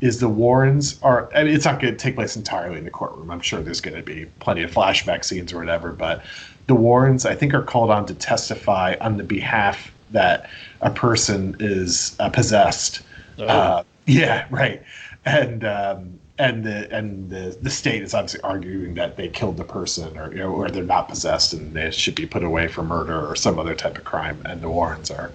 is 0.00 0.18
the 0.18 0.28
Warrens 0.28 1.00
are. 1.02 1.30
I 1.32 1.44
mean, 1.44 1.54
it's 1.54 1.64
not 1.64 1.80
going 1.80 1.94
to 1.94 1.98
take 1.98 2.16
place 2.16 2.34
entirely 2.34 2.76
in 2.76 2.84
the 2.84 2.90
courtroom. 2.90 3.30
I'm 3.30 3.40
sure 3.40 3.60
there's 3.60 3.80
going 3.80 3.96
to 3.96 4.02
be 4.02 4.26
plenty 4.40 4.64
of 4.64 4.72
flashback 4.72 5.24
scenes 5.24 5.52
or 5.52 5.58
whatever, 5.58 5.92
but 5.92 6.24
the 6.66 6.74
Warrens, 6.74 7.24
I 7.24 7.36
think, 7.36 7.54
are 7.54 7.62
called 7.62 7.90
on 7.90 8.04
to 8.06 8.14
testify 8.14 8.96
on 9.00 9.16
the 9.16 9.24
behalf 9.24 9.92
that 10.10 10.50
a 10.80 10.90
person 10.90 11.54
is 11.60 12.16
uh, 12.18 12.30
possessed. 12.30 13.02
Oh. 13.38 13.46
Uh, 13.46 13.82
yeah, 14.06 14.46
right. 14.50 14.82
And 15.24 15.64
um, 15.64 16.18
and 16.38 16.64
the 16.64 16.92
and 16.94 17.30
the 17.30 17.56
the 17.60 17.70
state 17.70 18.02
is 18.02 18.14
obviously 18.14 18.40
arguing 18.42 18.94
that 18.94 19.16
they 19.16 19.28
killed 19.28 19.56
the 19.56 19.64
person, 19.64 20.16
or 20.18 20.30
you 20.32 20.38
know, 20.38 20.50
or 20.52 20.68
they're 20.70 20.84
not 20.84 21.08
possessed, 21.08 21.52
and 21.52 21.74
they 21.74 21.90
should 21.90 22.14
be 22.14 22.26
put 22.26 22.44
away 22.44 22.68
for 22.68 22.82
murder 22.82 23.26
or 23.26 23.34
some 23.36 23.58
other 23.58 23.74
type 23.74 23.98
of 23.98 24.04
crime. 24.04 24.40
And 24.44 24.60
the 24.60 24.68
Warrens 24.68 25.10
are. 25.10 25.32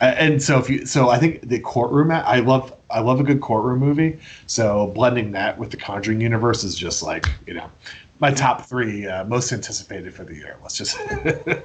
And 0.00 0.42
so 0.42 0.58
if 0.58 0.68
you, 0.68 0.84
so 0.84 1.10
I 1.10 1.18
think 1.18 1.48
the 1.48 1.60
courtroom. 1.60 2.10
I 2.10 2.40
love, 2.40 2.74
I 2.90 3.00
love 3.00 3.20
a 3.20 3.22
good 3.24 3.40
courtroom 3.40 3.78
movie. 3.78 4.18
So 4.46 4.88
blending 4.88 5.30
that 5.32 5.58
with 5.58 5.70
the 5.70 5.76
Conjuring 5.76 6.20
universe 6.20 6.64
is 6.64 6.74
just 6.74 7.02
like 7.04 7.28
you 7.46 7.54
know, 7.54 7.70
my 8.18 8.32
top 8.32 8.62
three 8.66 9.06
uh, 9.06 9.24
most 9.24 9.52
anticipated 9.52 10.12
for 10.14 10.24
the 10.24 10.34
year. 10.34 10.56
Let's 10.62 10.76
just 10.76 10.98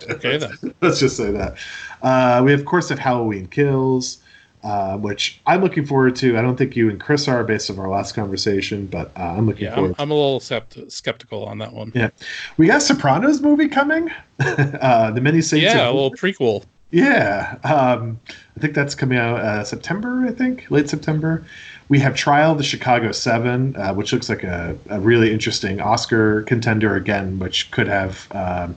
Okay, 0.10 0.38
then. 0.38 0.52
let's 0.82 1.00
just 1.00 1.18
say 1.18 1.32
that. 1.32 1.58
Uh, 2.02 2.42
we 2.46 2.54
of 2.54 2.66
course 2.66 2.90
have 2.90 3.00
Halloween 3.00 3.48
Kills, 3.48 4.20
uh, 4.68 4.98
which 4.98 5.40
I'm 5.46 5.62
looking 5.62 5.86
forward 5.86 6.16
to. 6.18 6.38
I 6.38 6.42
don't 6.42 6.58
think 6.58 6.76
you 6.76 6.90
and 6.90 7.00
Chris 7.00 7.28
are 7.30 7.42
based 7.44 7.70
on 7.70 7.80
our 7.80 7.88
last 7.90 8.14
conversation, 8.16 8.86
but 8.88 9.12
uh, 9.16 9.22
I'm 9.38 9.46
looking 9.46 9.64
Yeah, 9.64 9.76
forward. 9.76 9.96
I'm, 9.98 10.04
I'm 10.04 10.12
a 10.12 10.14
little 10.14 10.42
sept- 10.42 10.92
skeptical 10.92 11.46
on 11.46 11.58
that 11.60 11.72
one. 11.72 11.92
Yeah. 11.96 12.10
we 12.58 12.68
got 12.68 12.82
Sopranos 12.82 13.40
movie 13.42 13.70
coming. 13.70 14.12
uh, 14.40 15.12
the 15.12 15.22
Many 15.22 15.42
Saints. 15.42 15.64
Yeah, 15.64 15.86
a 15.90 15.94
little 15.94 16.12
prequel. 16.12 16.66
yeah, 16.92 17.56
um, 17.64 18.20
I 18.58 18.60
think 18.60 18.74
that's 18.74 18.94
coming 18.94 19.18
out 19.18 19.40
uh, 19.40 19.64
September. 19.64 20.26
I 20.28 20.32
think 20.32 20.70
late 20.70 20.90
September. 20.90 21.46
We 21.90 22.00
have 22.00 22.16
Trial 22.16 22.52
of 22.52 22.58
the 22.58 22.66
Chicago 22.66 23.14
Seven, 23.14 23.74
uh, 23.78 23.94
which 23.94 24.12
looks 24.12 24.28
like 24.28 24.44
a, 24.44 24.78
a 24.90 25.00
really 25.00 25.32
interesting 25.32 25.80
Oscar 25.80 26.42
contender 26.44 26.96
again, 26.98 27.40
which 27.40 27.72
could 27.72 27.88
have 27.88 28.28
um, 28.32 28.76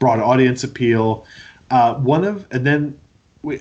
broad 0.00 0.18
audience 0.18 0.64
appeal. 0.64 1.24
Uh, 1.70 1.94
one 1.94 2.24
of 2.24 2.44
and 2.50 2.66
then 2.66 2.98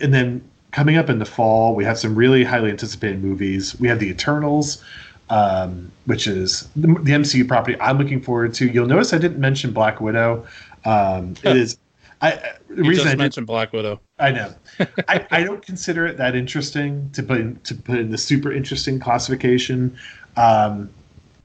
and 0.02 0.12
then 0.12 0.42
coming 0.72 0.98
up 0.98 1.10
in 1.10 1.20
the 1.20 1.26
fall, 1.26 1.76
we 1.76 1.84
have 1.86 1.98
some 1.98 2.16
really 2.16 2.44
highly 2.44 2.70
anticipated 2.70 3.24
movies. 3.24 3.80
We 3.80 3.88
have 3.88 4.00
The 4.00 4.10
Eternals, 4.10 4.84
um, 5.30 5.92
which 6.06 6.28
is 6.28 6.70
the, 6.76 6.88
the 6.88 7.12
MCU 7.14 7.48
property 7.48 7.78
I'm 7.80 7.98
looking 7.98 8.22
forward 8.22 8.54
to. 8.56 8.68
You'll 8.68 8.88
notice 8.88 9.14
I 9.14 9.18
didn't 9.18 9.40
mention 9.40 9.72
Black 9.72 10.00
Widow. 10.02 10.46
Um, 10.86 11.36
it 11.44 11.56
is. 11.58 11.78
I, 12.22 12.34
I- 12.34 12.54
the 12.70 12.84
You 12.84 12.90
reason 12.90 13.08
I 13.08 13.16
mentioned 13.16 13.48
Black 13.48 13.74
Widow. 13.74 14.02
I 14.20 14.32
know. 14.32 14.54
I, 15.08 15.26
I 15.32 15.44
don't 15.44 15.66
consider 15.66 16.06
it 16.06 16.18
that 16.18 16.36
interesting 16.36 17.10
to 17.12 17.24
put 17.24 17.40
in, 17.40 17.56
to 17.62 17.76
put 17.76 17.98
in 18.00 18.12
the 18.12 18.18
super 18.18 18.52
interesting 18.52 19.00
classification. 19.00 19.98
Um, 20.36 20.90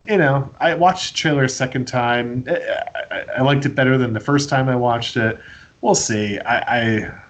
you 0.07 0.17
know, 0.19 0.53
I 0.61 0.75
watched 0.75 1.13
the 1.13 1.19
trailer 1.19 1.45
a 1.45 1.49
second 1.49 1.87
time. 1.87 2.45
I, 2.49 2.83
I, 3.11 3.21
I 3.39 3.43
liked 3.43 3.65
it 3.67 3.75
better 3.75 3.97
than 3.97 4.13
the 4.15 4.21
first 4.21 4.49
time 4.49 4.69
I 4.69 4.77
watched 4.77 5.17
it. 5.17 5.39
We'll 5.81 5.95
see. 5.95 6.39
I, 6.41 6.59
I 7.05 7.21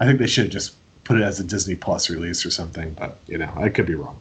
I 0.00 0.04
think 0.06 0.18
they 0.18 0.26
should 0.26 0.44
have 0.44 0.52
just 0.52 0.75
put 1.06 1.16
it 1.16 1.22
as 1.22 1.38
a 1.38 1.44
Disney 1.44 1.76
Plus 1.76 2.10
release 2.10 2.44
or 2.44 2.50
something, 2.50 2.92
but 2.94 3.18
you 3.28 3.38
know, 3.38 3.50
I 3.56 3.68
could 3.68 3.86
be 3.86 3.94
wrong. 3.94 4.20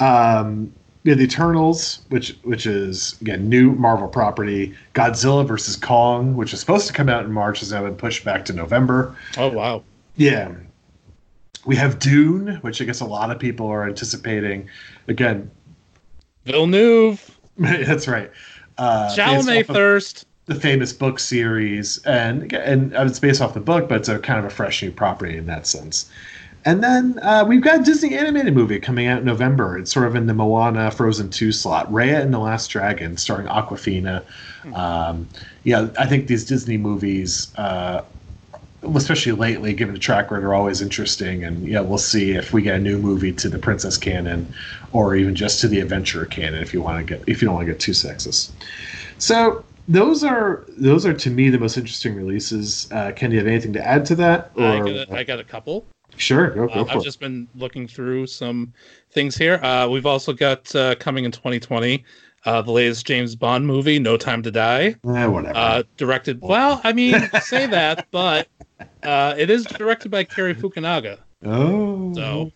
Um, 0.00 0.74
yeah, 1.04 1.14
the 1.14 1.24
Eternals, 1.24 2.00
which 2.08 2.36
which 2.42 2.66
is 2.66 3.16
again 3.20 3.48
new 3.48 3.72
Marvel 3.72 4.08
property. 4.08 4.74
Godzilla 4.94 5.46
versus 5.46 5.76
Kong, 5.76 6.36
which 6.36 6.52
is 6.52 6.60
supposed 6.60 6.86
to 6.88 6.92
come 6.92 7.08
out 7.08 7.24
in 7.24 7.32
March, 7.32 7.60
has 7.60 7.72
now 7.72 7.82
been 7.82 7.96
pushed 7.96 8.24
back 8.24 8.44
to 8.46 8.52
November. 8.52 9.16
Oh 9.36 9.48
wow. 9.48 9.84
Yeah. 10.16 10.52
We 11.64 11.76
have 11.76 12.00
Dune, 12.00 12.56
which 12.62 12.82
I 12.82 12.84
guess 12.84 13.00
a 13.00 13.04
lot 13.04 13.30
of 13.30 13.38
people 13.38 13.68
are 13.68 13.86
anticipating. 13.86 14.68
Again, 15.06 15.48
Villeneuve, 16.44 17.38
that's 17.56 18.08
right. 18.08 18.30
Uh, 18.78 19.08
Chalamet 19.14 19.62
off 19.62 19.68
of 19.68 19.76
Thirst. 19.76 20.26
The 20.52 20.60
famous 20.60 20.92
book 20.92 21.18
series, 21.18 21.96
and 22.04 22.52
and 22.52 22.92
it's 22.92 23.18
based 23.18 23.40
off 23.40 23.54
the 23.54 23.60
book, 23.60 23.88
but 23.88 23.98
it's 23.98 24.08
a 24.10 24.18
kind 24.18 24.38
of 24.38 24.44
a 24.44 24.50
fresh 24.50 24.82
new 24.82 24.90
property 24.90 25.38
in 25.38 25.46
that 25.46 25.66
sense. 25.66 26.10
And 26.66 26.84
then 26.84 27.18
uh, 27.22 27.44
we've 27.48 27.62
got 27.62 27.80
a 27.80 27.82
Disney 27.82 28.18
animated 28.18 28.54
movie 28.54 28.78
coming 28.78 29.06
out 29.06 29.20
in 29.20 29.24
November. 29.24 29.78
It's 29.78 29.90
sort 29.90 30.06
of 30.06 30.14
in 30.14 30.26
the 30.26 30.34
Moana 30.34 30.90
Frozen 30.90 31.30
2 31.30 31.52
slot. 31.52 31.90
Raya 31.90 32.20
and 32.20 32.34
the 32.34 32.38
Last 32.38 32.68
Dragon, 32.68 33.16
starring 33.16 33.46
Awkwafina. 33.46 34.22
Um, 34.74 35.26
yeah, 35.64 35.88
I 35.98 36.06
think 36.06 36.26
these 36.26 36.44
Disney 36.44 36.76
movies, 36.76 37.48
uh, 37.56 38.02
especially 38.94 39.32
lately, 39.32 39.72
given 39.72 39.94
the 39.94 40.00
track 40.00 40.30
record, 40.30 40.44
are 40.44 40.54
always 40.54 40.82
interesting. 40.82 41.44
And 41.44 41.66
yeah, 41.66 41.80
we'll 41.80 41.96
see 41.96 42.32
if 42.32 42.52
we 42.52 42.60
get 42.60 42.76
a 42.76 42.80
new 42.80 42.98
movie 42.98 43.32
to 43.32 43.48
the 43.48 43.58
Princess 43.58 43.96
canon, 43.96 44.52
or 44.92 45.16
even 45.16 45.34
just 45.34 45.62
to 45.62 45.68
the 45.68 45.80
Adventure 45.80 46.26
canon. 46.26 46.62
If 46.62 46.74
you 46.74 46.82
want 46.82 46.98
to 46.98 47.16
get, 47.16 47.26
if 47.26 47.40
you 47.40 47.46
don't 47.46 47.54
want 47.54 47.66
to 47.66 47.72
get 47.72 47.80
too 47.80 47.92
sexist. 47.92 48.50
So 49.18 49.64
those 49.88 50.22
are 50.24 50.64
those 50.68 51.04
are 51.06 51.12
to 51.14 51.30
me 51.30 51.50
the 51.50 51.58
most 51.58 51.76
interesting 51.76 52.14
releases. 52.14 52.90
Uh, 52.92 53.12
Ken, 53.14 53.30
do 53.30 53.34
you 53.36 53.40
have 53.40 53.48
anything 53.48 53.72
to 53.74 53.84
add 53.86 54.04
to 54.06 54.14
that? 54.16 54.52
I 54.56 54.78
got, 54.78 54.88
a, 54.88 55.06
I 55.12 55.24
got 55.24 55.38
a 55.40 55.44
couple. 55.44 55.84
Sure, 56.16 56.50
go, 56.50 56.66
go 56.68 56.80
Uh, 56.80 56.84
I've 56.90 56.96
it. 57.00 57.04
just 57.04 57.20
been 57.20 57.48
looking 57.54 57.88
through 57.88 58.26
some 58.26 58.72
things 59.12 59.36
here. 59.36 59.54
Uh, 59.62 59.88
we've 59.88 60.06
also 60.06 60.32
got 60.32 60.74
uh, 60.76 60.94
coming 60.96 61.24
in 61.24 61.32
2020 61.32 62.04
uh, 62.44 62.60
the 62.60 62.70
latest 62.70 63.06
James 63.06 63.34
Bond 63.36 63.66
movie, 63.66 63.98
No 63.98 64.16
Time 64.16 64.42
to 64.42 64.50
Die, 64.50 64.94
Eh, 65.06 65.26
whatever. 65.26 65.56
uh, 65.56 65.82
directed. 65.96 66.40
Well, 66.42 66.80
I 66.84 66.92
mean, 66.92 67.14
say 67.40 67.66
that, 67.66 68.08
but 68.10 68.48
uh, 69.04 69.34
it 69.38 69.48
is 69.48 69.64
directed 69.64 70.10
by 70.10 70.24
Cary 70.24 70.54
Fukunaga. 70.54 71.18
oh, 71.44 72.12
so- 72.14 72.52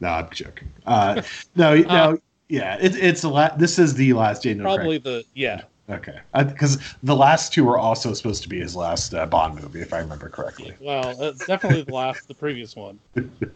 no, 0.00 0.08
I'm 0.08 0.28
joking. 0.32 0.68
Uh, 0.86 1.22
no, 1.56 1.76
no, 1.76 2.18
yeah, 2.48 2.76
it, 2.80 2.96
it's 2.96 3.20
the 3.22 3.28
la- 3.28 3.54
This 3.56 3.78
is 3.78 3.94
the 3.94 4.12
last 4.14 4.42
Daniel 4.44 4.64
Probably 4.64 4.98
the 4.98 5.24
yeah. 5.34 5.62
Okay, 5.90 6.20
because 6.32 6.78
the 7.02 7.16
last 7.16 7.52
two 7.52 7.64
were 7.64 7.78
also 7.78 8.14
supposed 8.14 8.42
to 8.44 8.48
be 8.48 8.60
his 8.60 8.76
last 8.76 9.14
uh, 9.14 9.26
Bond 9.26 9.60
movie, 9.60 9.80
if 9.80 9.92
I 9.92 9.98
remember 9.98 10.28
correctly. 10.28 10.74
Well, 10.80 11.20
it's 11.20 11.44
definitely 11.46 11.82
the 11.82 11.92
last, 11.92 12.28
the 12.28 12.34
previous 12.34 12.76
one, 12.76 12.98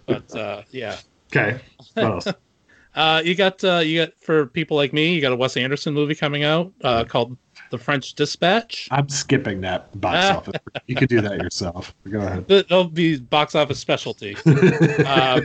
but 0.07 0.35
uh, 0.35 0.63
yeah. 0.71 0.97
Okay? 1.35 1.61
Uh, 2.97 3.21
you 3.23 3.35
got 3.35 3.63
uh, 3.63 3.77
you 3.77 4.07
got 4.07 4.13
for 4.23 4.47
people 4.47 4.75
like 4.75 4.95
me, 4.95 5.15
you 5.15 5.21
got 5.21 5.31
a 5.31 5.37
Wes 5.37 5.59
Anderson 5.59 5.93
movie 5.93 6.15
coming 6.15 6.45
out 6.45 6.73
uh, 6.83 7.05
called 7.05 7.37
The 7.71 7.77
French 7.77 8.15
Dispatch. 8.15 8.89
I'm 8.91 9.11
skipping 9.11 9.61
that 9.61 10.01
box 10.01 10.35
office. 10.35 10.55
You 10.87 10.97
could 10.97 11.11
do 11.11 11.21
that 11.21 11.43
yourself. 11.43 11.95
Go 12.11 12.21
ahead. 12.21 12.49
That'll 12.49 12.85
be 12.85 13.19
box 13.19 13.55
office 13.55 13.79
specialty. 13.79 14.35
uh, 14.47 15.43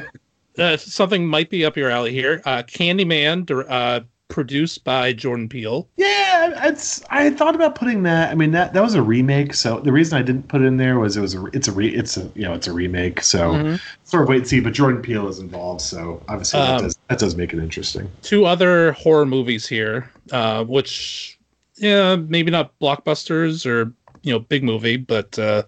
uh, 0.57 0.77
something 0.77 1.27
might 1.27 1.49
be 1.49 1.65
up 1.65 1.75
your 1.75 1.89
alley 1.89 2.13
here. 2.13 2.41
Uh, 2.45 2.63
Candyman, 2.63 3.49
uh, 3.69 3.99
produced 4.31 4.83
by 4.83 5.13
Jordan 5.13 5.47
Peele. 5.47 5.87
Yeah, 5.97 6.67
it's. 6.67 7.03
I 7.11 7.29
thought 7.29 7.53
about 7.53 7.75
putting 7.75 8.03
that. 8.03 8.31
I 8.31 8.35
mean, 8.35 8.51
that 8.51 8.73
that 8.73 8.81
was 8.81 8.95
a 8.95 9.01
remake. 9.01 9.53
So 9.53 9.79
the 9.79 9.91
reason 9.91 10.17
I 10.17 10.21
didn't 10.23 10.47
put 10.47 10.61
it 10.61 10.65
in 10.65 10.77
there 10.77 10.97
was 10.99 11.17
it 11.17 11.21
was 11.21 11.35
a. 11.35 11.45
It's 11.53 11.67
a 11.67 11.71
re. 11.71 11.89
It's 11.89 12.17
a 12.17 12.31
you 12.33 12.43
know 12.43 12.53
it's 12.53 12.67
a 12.67 12.71
remake. 12.73 13.21
So 13.21 13.51
Mhm. 13.51 13.79
sort 14.03 14.23
of 14.23 14.29
wait 14.29 14.37
and 14.39 14.47
see. 14.47 14.59
But 14.59 14.73
Jordan 14.73 15.01
Peele 15.01 15.27
is 15.27 15.39
involved, 15.39 15.81
so 15.81 16.23
obviously 16.27 16.59
that 16.61 16.75
Um, 16.77 16.83
does 16.83 16.97
that 17.09 17.19
does 17.19 17.35
make 17.35 17.53
it 17.53 17.59
interesting. 17.59 18.09
Two 18.23 18.45
other 18.45 18.93
horror 18.93 19.25
movies 19.25 19.67
here, 19.67 20.09
uh, 20.31 20.63
which 20.63 21.37
yeah, 21.77 22.15
maybe 22.15 22.49
not 22.51 22.71
blockbusters 22.79 23.65
or 23.65 23.93
you 24.23 24.31
know 24.33 24.39
big 24.39 24.63
movie, 24.63 24.97
but 24.97 25.37
uh, 25.37 25.63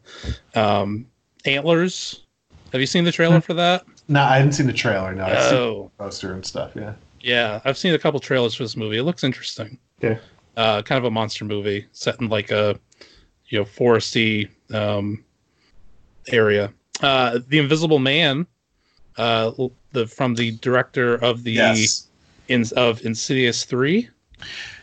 um, 0.56 1.06
Antlers. 1.46 2.22
Have 2.72 2.82
you 2.82 2.88
seen 2.88 3.04
the 3.04 3.12
trailer 3.12 3.40
for 3.42 3.54
that? 3.54 3.84
No, 4.08 4.22
I 4.24 4.38
haven't 4.38 4.54
seen 4.54 4.66
the 4.68 4.74
trailer. 4.74 5.14
No, 5.14 5.26
I've 5.26 5.54
Oh, 5.54 5.92
the 5.98 6.04
poster 6.04 6.34
and 6.34 6.44
stuff. 6.46 6.72
Yeah. 6.76 6.94
Yeah, 7.24 7.62
I've 7.66 7.78
seen 7.78 7.94
a 7.94 8.00
couple 8.00 8.20
trailers 8.20 8.54
for 8.54 8.64
this 8.64 8.76
movie. 8.78 8.98
It 8.98 9.04
looks 9.04 9.24
interesting. 9.24 9.80
Okay. 10.04 10.20
Uh, 10.56 10.82
kind 10.84 11.00
of 11.00 11.06
a 11.06 11.12
monster 11.12 11.46
movie 11.46 11.88
set 11.94 12.20
in 12.22 12.30
like 12.30 12.52
a 12.52 12.78
you 13.48 13.58
know 13.60 13.66
foresty 13.66 14.50
um, 14.74 15.24
area. 16.28 16.72
Uh, 17.02 17.40
the 17.48 17.58
Invisible 17.60 17.98
Man, 18.00 18.46
uh, 19.18 19.52
the 19.92 20.06
from 20.06 20.36
the 20.36 20.52
director 20.58 21.16
of 21.16 21.44
the 21.44 21.54
Yes. 21.54 22.08
in 22.50 22.66
of 22.76 23.04
Insidious 23.06 23.64
three. 23.66 24.10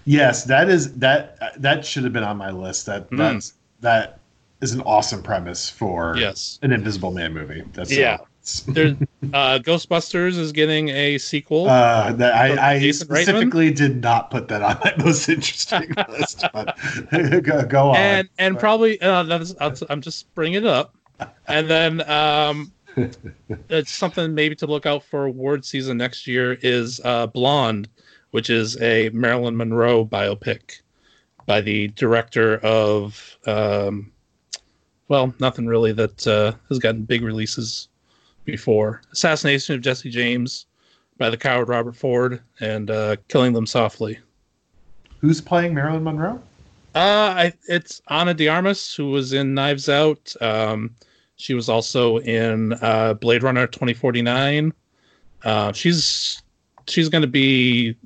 Yes, 0.06 0.44
that 0.44 0.68
is 0.68 0.94
that 0.94 1.38
that 1.60 1.84
should 1.84 2.04
have 2.04 2.12
been 2.12 2.24
on 2.24 2.36
my 2.38 2.50
list. 2.50 2.86
That 2.86 3.06
Hmm. 3.10 3.16
that's 3.16 3.52
that 3.80 4.18
is 4.60 4.72
an 4.72 4.80
awesome 4.82 5.22
premise 5.22 5.68
for 5.70 6.16
Yes. 6.18 6.58
an 6.62 6.72
Invisible 6.72 7.12
Man 7.12 7.32
movie. 7.32 7.62
That's 7.72 7.92
Yeah. 7.92 8.16
so, 8.16 8.24
Ghostbusters. 8.24 8.26
There, 8.66 8.96
uh, 9.32 9.58
Ghostbusters 9.58 10.38
is 10.38 10.52
getting 10.52 10.88
a 10.90 11.18
sequel. 11.18 11.68
Uh, 11.68 12.12
that 12.12 12.34
I, 12.34 12.74
I 12.74 12.78
Jason 12.78 13.08
Reitman? 13.08 13.22
specifically 13.22 13.72
did 13.72 14.00
not 14.00 14.30
put 14.30 14.48
that 14.48 14.62
on 14.62 14.78
my 14.82 14.94
most 15.04 15.28
interesting 15.28 15.92
list, 16.08 16.44
but 16.52 16.76
go, 17.42 17.64
go 17.64 17.90
on. 17.90 17.96
and 17.96 18.28
and 18.38 18.58
probably 18.58 19.00
uh, 19.00 19.44
I'm 19.88 20.00
just 20.00 20.32
bringing 20.34 20.64
it 20.64 20.66
up, 20.66 20.94
and 21.46 21.68
then 21.68 22.08
um, 22.10 22.72
it's 23.68 23.92
something 23.92 24.34
maybe 24.34 24.54
to 24.56 24.66
look 24.66 24.86
out 24.86 25.04
for 25.04 25.26
award 25.26 25.64
season 25.64 25.96
next 25.96 26.26
year 26.26 26.58
is 26.62 27.00
uh, 27.04 27.26
Blonde, 27.26 27.88
which 28.30 28.50
is 28.50 28.80
a 28.80 29.10
Marilyn 29.10 29.56
Monroe 29.56 30.04
biopic 30.04 30.80
by 31.46 31.60
the 31.60 31.88
director 31.88 32.58
of 32.58 33.38
um, 33.46 34.12
well, 35.10 35.34
nothing 35.40 35.66
really 35.66 35.92
that 35.92 36.24
uh, 36.26 36.52
has 36.68 36.78
gotten 36.78 37.02
big 37.02 37.22
releases 37.22 37.88
before. 38.44 39.02
Assassination 39.12 39.74
of 39.74 39.80
Jesse 39.80 40.10
James 40.10 40.66
by 41.18 41.30
the 41.30 41.36
coward 41.36 41.68
Robert 41.68 41.94
Ford 41.94 42.40
and 42.60 42.90
uh, 42.90 43.16
Killing 43.28 43.52
Them 43.52 43.66
Softly. 43.66 44.18
Who's 45.20 45.40
playing 45.40 45.74
Marilyn 45.74 46.02
Monroe? 46.02 46.40
Uh, 46.94 46.98
I, 46.98 47.52
it's 47.68 48.02
Ana 48.08 48.34
de 48.34 48.48
Armas 48.48 48.94
who 48.94 49.10
was 49.10 49.32
in 49.32 49.54
Knives 49.54 49.88
Out. 49.88 50.34
Um, 50.40 50.94
she 51.36 51.54
was 51.54 51.68
also 51.68 52.18
in 52.18 52.72
uh, 52.82 53.14
Blade 53.14 53.42
Runner 53.42 53.66
2049. 53.66 54.72
Uh, 55.44 55.72
she's 55.72 56.42
she's 56.88 57.08
going 57.08 57.22
to 57.22 57.28
be 57.28 57.96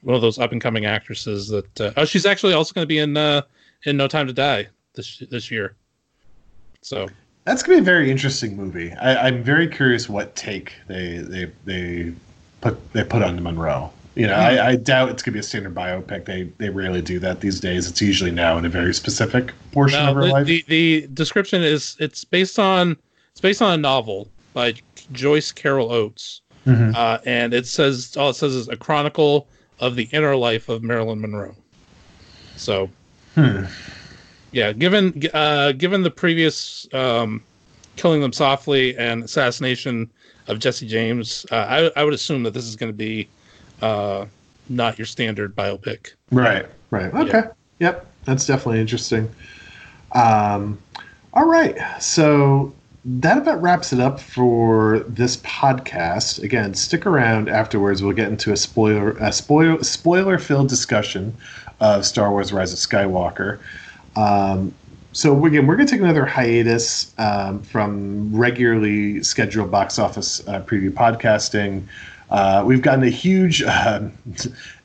one 0.00 0.16
of 0.16 0.22
those 0.22 0.38
up 0.38 0.52
and 0.52 0.60
coming 0.60 0.84
actresses 0.84 1.48
that. 1.48 1.80
Uh, 1.80 1.92
oh, 1.96 2.04
she's 2.04 2.26
actually 2.26 2.54
also 2.54 2.72
going 2.72 2.84
to 2.84 2.88
be 2.88 2.98
in 2.98 3.16
uh, 3.16 3.42
in 3.84 3.96
No 3.96 4.08
Time 4.08 4.26
to 4.26 4.32
Die 4.32 4.66
this 4.94 5.22
this 5.30 5.50
year. 5.50 5.76
So 6.80 7.08
That's 7.44 7.62
gonna 7.62 7.78
be 7.78 7.82
a 7.82 7.84
very 7.84 8.10
interesting 8.10 8.56
movie. 8.56 8.92
I, 8.92 9.26
I'm 9.28 9.42
very 9.42 9.66
curious 9.68 10.08
what 10.08 10.34
take 10.36 10.72
they 10.86 11.18
they 11.18 11.50
they 11.64 12.12
put 12.60 12.92
they 12.92 13.04
put 13.04 13.22
on 13.22 13.42
Monroe. 13.42 13.92
You 14.14 14.26
know, 14.26 14.34
I, 14.34 14.68
I 14.68 14.76
doubt 14.76 15.08
it's 15.08 15.22
gonna 15.22 15.32
be 15.32 15.38
a 15.38 15.42
standard 15.42 15.74
biopic. 15.74 16.26
They 16.26 16.44
they 16.58 16.68
rarely 16.68 17.02
do 17.02 17.18
that 17.20 17.40
these 17.40 17.58
days. 17.60 17.88
It's 17.88 18.00
usually 18.00 18.30
now 18.30 18.58
in 18.58 18.64
a 18.64 18.68
very 18.68 18.94
specific 18.94 19.52
portion 19.72 20.06
of 20.06 20.14
her 20.14 20.22
the, 20.26 20.28
life. 20.32 20.46
the 20.46 20.64
the 20.68 21.08
description 21.14 21.62
is 21.62 21.96
it's 21.98 22.24
based 22.24 22.58
on 22.58 22.96
it's 23.32 23.40
based 23.40 23.62
on 23.62 23.72
a 23.72 23.76
novel 23.76 24.28
by 24.52 24.74
Joyce 25.12 25.50
Carol 25.50 25.90
Oates, 25.90 26.42
Mhm. 26.66 26.94
uh, 26.94 27.18
and 27.24 27.54
it 27.54 27.66
says 27.66 28.14
all 28.16 28.30
it 28.30 28.34
says 28.36 28.54
is 28.54 28.68
a 28.68 28.76
chronicle 28.76 29.48
of 29.80 29.96
the 29.96 30.04
inner 30.12 30.36
life 30.36 30.68
of 30.68 30.82
Marilyn 30.82 31.20
Monroe. 31.20 31.56
So, 32.56 32.88
Hmm. 33.34 33.64
Yeah, 34.52 34.72
given 34.72 35.22
uh, 35.34 35.72
given 35.72 36.02
the 36.02 36.10
previous 36.10 36.86
um, 36.94 37.42
killing 37.96 38.20
them 38.20 38.32
softly 38.32 38.96
and 38.96 39.24
assassination 39.24 40.10
of 40.48 40.58
Jesse 40.58 40.86
James, 40.86 41.46
uh, 41.50 41.90
I, 41.96 42.00
I 42.00 42.04
would 42.04 42.14
assume 42.14 42.42
that 42.44 42.54
this 42.54 42.64
is 42.64 42.76
going 42.76 42.90
to 42.90 42.96
be 42.96 43.28
uh, 43.80 44.26
not 44.68 44.98
your 44.98 45.06
standard 45.06 45.56
biopic. 45.56 46.12
Right, 46.30 46.66
right. 46.90 47.12
Okay. 47.14 47.42
Yep. 47.80 48.06
That's 48.24 48.46
definitely 48.46 48.80
interesting. 48.80 49.30
Um, 50.12 50.78
all 51.32 51.46
right. 51.46 51.76
So 52.00 52.72
that 53.04 53.38
about 53.38 53.60
wraps 53.60 53.92
it 53.92 54.00
up 54.00 54.20
for 54.20 55.00
this 55.08 55.38
podcast. 55.38 56.42
Again, 56.42 56.74
stick 56.74 57.06
around 57.06 57.48
afterwards. 57.48 58.02
We'll 58.02 58.14
get 58.14 58.28
into 58.28 58.52
a 58.52 58.56
spoiler 58.56 59.12
a 59.12 59.32
spoiler 59.32 59.82
spoiler 59.82 60.38
filled 60.38 60.68
discussion 60.68 61.36
of 61.80 62.06
Star 62.06 62.30
Wars 62.30 62.52
Rise 62.52 62.72
of 62.72 62.78
Skywalker. 62.78 63.58
Um, 64.16 64.74
so 65.12 65.44
again, 65.44 65.66
we're 65.66 65.76
going 65.76 65.86
to 65.86 65.92
take 65.92 66.00
another 66.00 66.24
hiatus 66.24 67.12
um, 67.18 67.62
from 67.62 68.34
regularly 68.34 69.22
scheduled 69.22 69.70
box 69.70 69.98
office 69.98 70.46
uh, 70.48 70.62
preview 70.62 70.90
podcasting. 70.90 71.86
Uh, 72.30 72.62
we've 72.64 72.80
gotten 72.80 73.04
a 73.04 73.10
huge, 73.10 73.62
uh, 73.66 74.00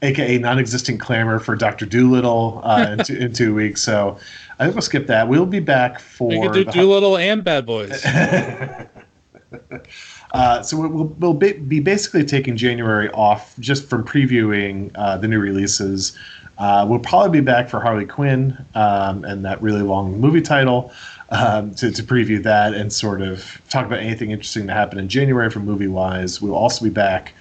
aka 0.02 0.38
non-existent 0.38 1.00
clamor 1.00 1.40
for 1.40 1.56
Doctor 1.56 1.86
Dolittle 1.86 2.60
uh, 2.64 2.88
in, 2.92 3.04
two, 3.06 3.16
in 3.16 3.34
two 3.34 3.56
weeks. 3.56 3.82
So 3.82 4.18
I 4.60 4.66
think 4.66 4.76
we'll 4.76 4.82
skip 4.82 5.08
that. 5.08 5.30
We'll 5.30 5.46
be 5.46 5.62
back 5.62 6.00
for 6.00 6.28
We 6.28 6.42
could 6.42 6.54
do 6.54 6.66
Dolittle 6.66 7.16
and 7.16 7.44
Bad 7.44 7.66
Boys. 7.66 8.04
uh, 10.34 10.62
so 10.62 10.78
we'll, 10.78 11.06
we'll 11.06 11.34
be, 11.34 11.54
be 11.54 11.80
basically 11.80 12.26
taking 12.26 12.58
January 12.58 13.10
off 13.12 13.56
just 13.60 13.90
from 13.90 14.04
previewing 14.04 14.92
uh, 14.96 15.18
the 15.18 15.30
new 15.30 15.40
releases. 15.40 16.18
Uh, 16.58 16.86
we'll 16.90 17.00
probably 17.00 17.40
be 17.40 17.46
back 17.46 17.70
for 17.70 17.80
Harley 17.80 18.06
Quinn 18.06 18.58
um, 18.74 19.24
and 19.26 19.46
that 19.46 19.62
really 19.62 19.82
long 19.82 20.20
movie 20.20 20.42
title 20.42 20.92
um, 21.30 21.74
to, 21.76 21.92
to 21.92 22.02
preview 22.02 22.42
that 22.42 22.74
and 22.74 22.92
sort 22.92 23.22
of 23.22 23.62
talk 23.70 23.86
about 23.86 24.00
anything 24.00 24.32
interesting 24.32 24.66
that 24.66 24.74
happened 24.74 25.00
in 25.00 25.08
January 25.08 25.50
from 25.50 25.66
movie 25.66 25.88
wise. 25.88 26.42
We'll 26.42 26.56
also 26.56 26.84
be 26.84 26.90
back 26.90 27.34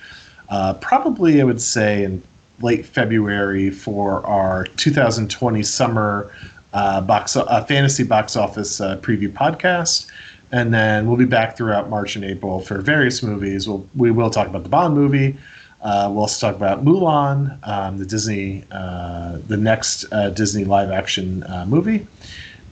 uh, 0.48 0.74
probably, 0.74 1.40
I 1.40 1.44
would 1.44 1.60
say, 1.60 2.04
in 2.04 2.22
late 2.60 2.86
February 2.86 3.70
for 3.70 4.24
our 4.26 4.64
2020 4.64 5.62
summer 5.62 6.30
uh, 6.72 7.00
box 7.00 7.36
uh, 7.36 7.64
fantasy 7.64 8.04
box 8.04 8.36
office 8.36 8.80
uh, 8.80 8.96
preview 8.98 9.32
podcast, 9.32 10.06
and 10.52 10.72
then 10.72 11.06
we'll 11.06 11.16
be 11.16 11.24
back 11.24 11.56
throughout 11.56 11.88
March 11.88 12.16
and 12.16 12.24
April 12.24 12.60
for 12.60 12.80
various 12.80 13.22
movies. 13.22 13.68
We'll 13.68 13.86
we 13.94 14.10
will 14.10 14.30
talk 14.30 14.46
about 14.46 14.62
the 14.62 14.68
Bond 14.68 14.94
movie. 14.94 15.36
Uh, 15.80 16.08
we'll 16.10 16.22
also 16.22 16.46
talk 16.46 16.56
about 16.56 16.84
Mulan, 16.84 17.58
um, 17.66 17.98
the 17.98 18.06
Disney, 18.06 18.64
uh, 18.70 19.38
the 19.46 19.56
next 19.56 20.04
uh, 20.10 20.30
Disney 20.30 20.64
live 20.64 20.90
action 20.90 21.42
uh, 21.44 21.64
movie, 21.66 22.06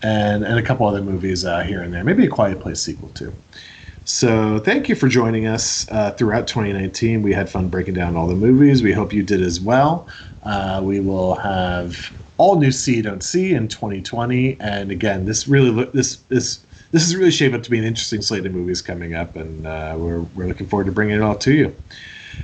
and 0.03 0.45
and 0.45 0.59
a 0.59 0.63
couple 0.63 0.87
other 0.87 1.03
movies 1.03 1.45
uh, 1.45 1.61
here 1.61 1.83
and 1.83 1.93
there. 1.93 2.03
Maybe 2.03 2.25
a 2.25 2.29
Quiet 2.29 2.61
Place 2.61 2.81
sequel 2.81 3.11
too. 3.11 3.33
So 4.07 4.59
thank 4.59 4.89
you 4.89 4.95
for 4.95 5.09
joining 5.09 5.47
us 5.47 5.87
uh, 5.91 6.11
throughout 6.13 6.47
2019. 6.47 7.23
We 7.23 7.33
had 7.33 7.49
fun 7.49 7.69
breaking 7.69 7.95
down 7.95 8.17
all 8.17 8.27
the 8.27 8.35
movies. 8.35 8.83
We 8.83 8.93
hope 8.93 9.13
you 9.13 9.23
did 9.23 9.41
as 9.41 9.61
well. 9.61 10.07
We 10.83 11.01
will 11.01 11.37
have 11.37 12.13
all 12.37 12.59
new 12.59 12.73
See 12.73 13.01
Don't 13.01 13.23
See 13.23 13.55
in 13.55 13.69
2020, 13.69 14.59
and 14.61 14.91
again, 14.91 15.25
this 15.25 15.47
really 15.47 15.85
this 15.93 16.17
this 16.29 16.59
this 16.91 17.07
is 17.07 17.17
really 17.17 17.31
shaped 17.31 17.55
up 17.55 17.63
to 17.63 17.71
be 17.71 17.79
an 17.79 17.85
interesting 17.85 18.23
slate 18.23 18.45
of 18.47 18.53
movies 18.53 18.83
coming 18.83 19.15
up, 19.15 19.37
and 19.37 19.65
we're 19.65 20.21
we're 20.35 20.47
looking 20.47 20.67
forward 20.67 20.87
to 20.87 20.93
bringing 20.93 21.17
it 21.17 21.23
all 21.23 21.37
to 21.37 21.53
you. 21.53 21.75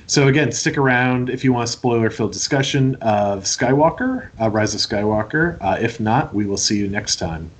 So 0.06 0.28
again, 0.28 0.52
stick 0.52 0.76
around 0.76 1.30
if 1.30 1.44
you 1.44 1.52
want 1.52 1.68
a 1.68 1.72
spoiler-filled 1.72 2.32
discussion 2.32 2.96
of 2.96 3.44
Skywalker, 3.44 4.28
uh, 4.40 4.50
Rise 4.50 4.74
of 4.74 4.80
Skywalker. 4.80 5.56
Uh, 5.60 5.78
if 5.80 6.00
not, 6.00 6.34
we 6.34 6.46
will 6.46 6.56
see 6.56 6.78
you 6.78 6.88
next 6.88 7.16
time. 7.16 7.50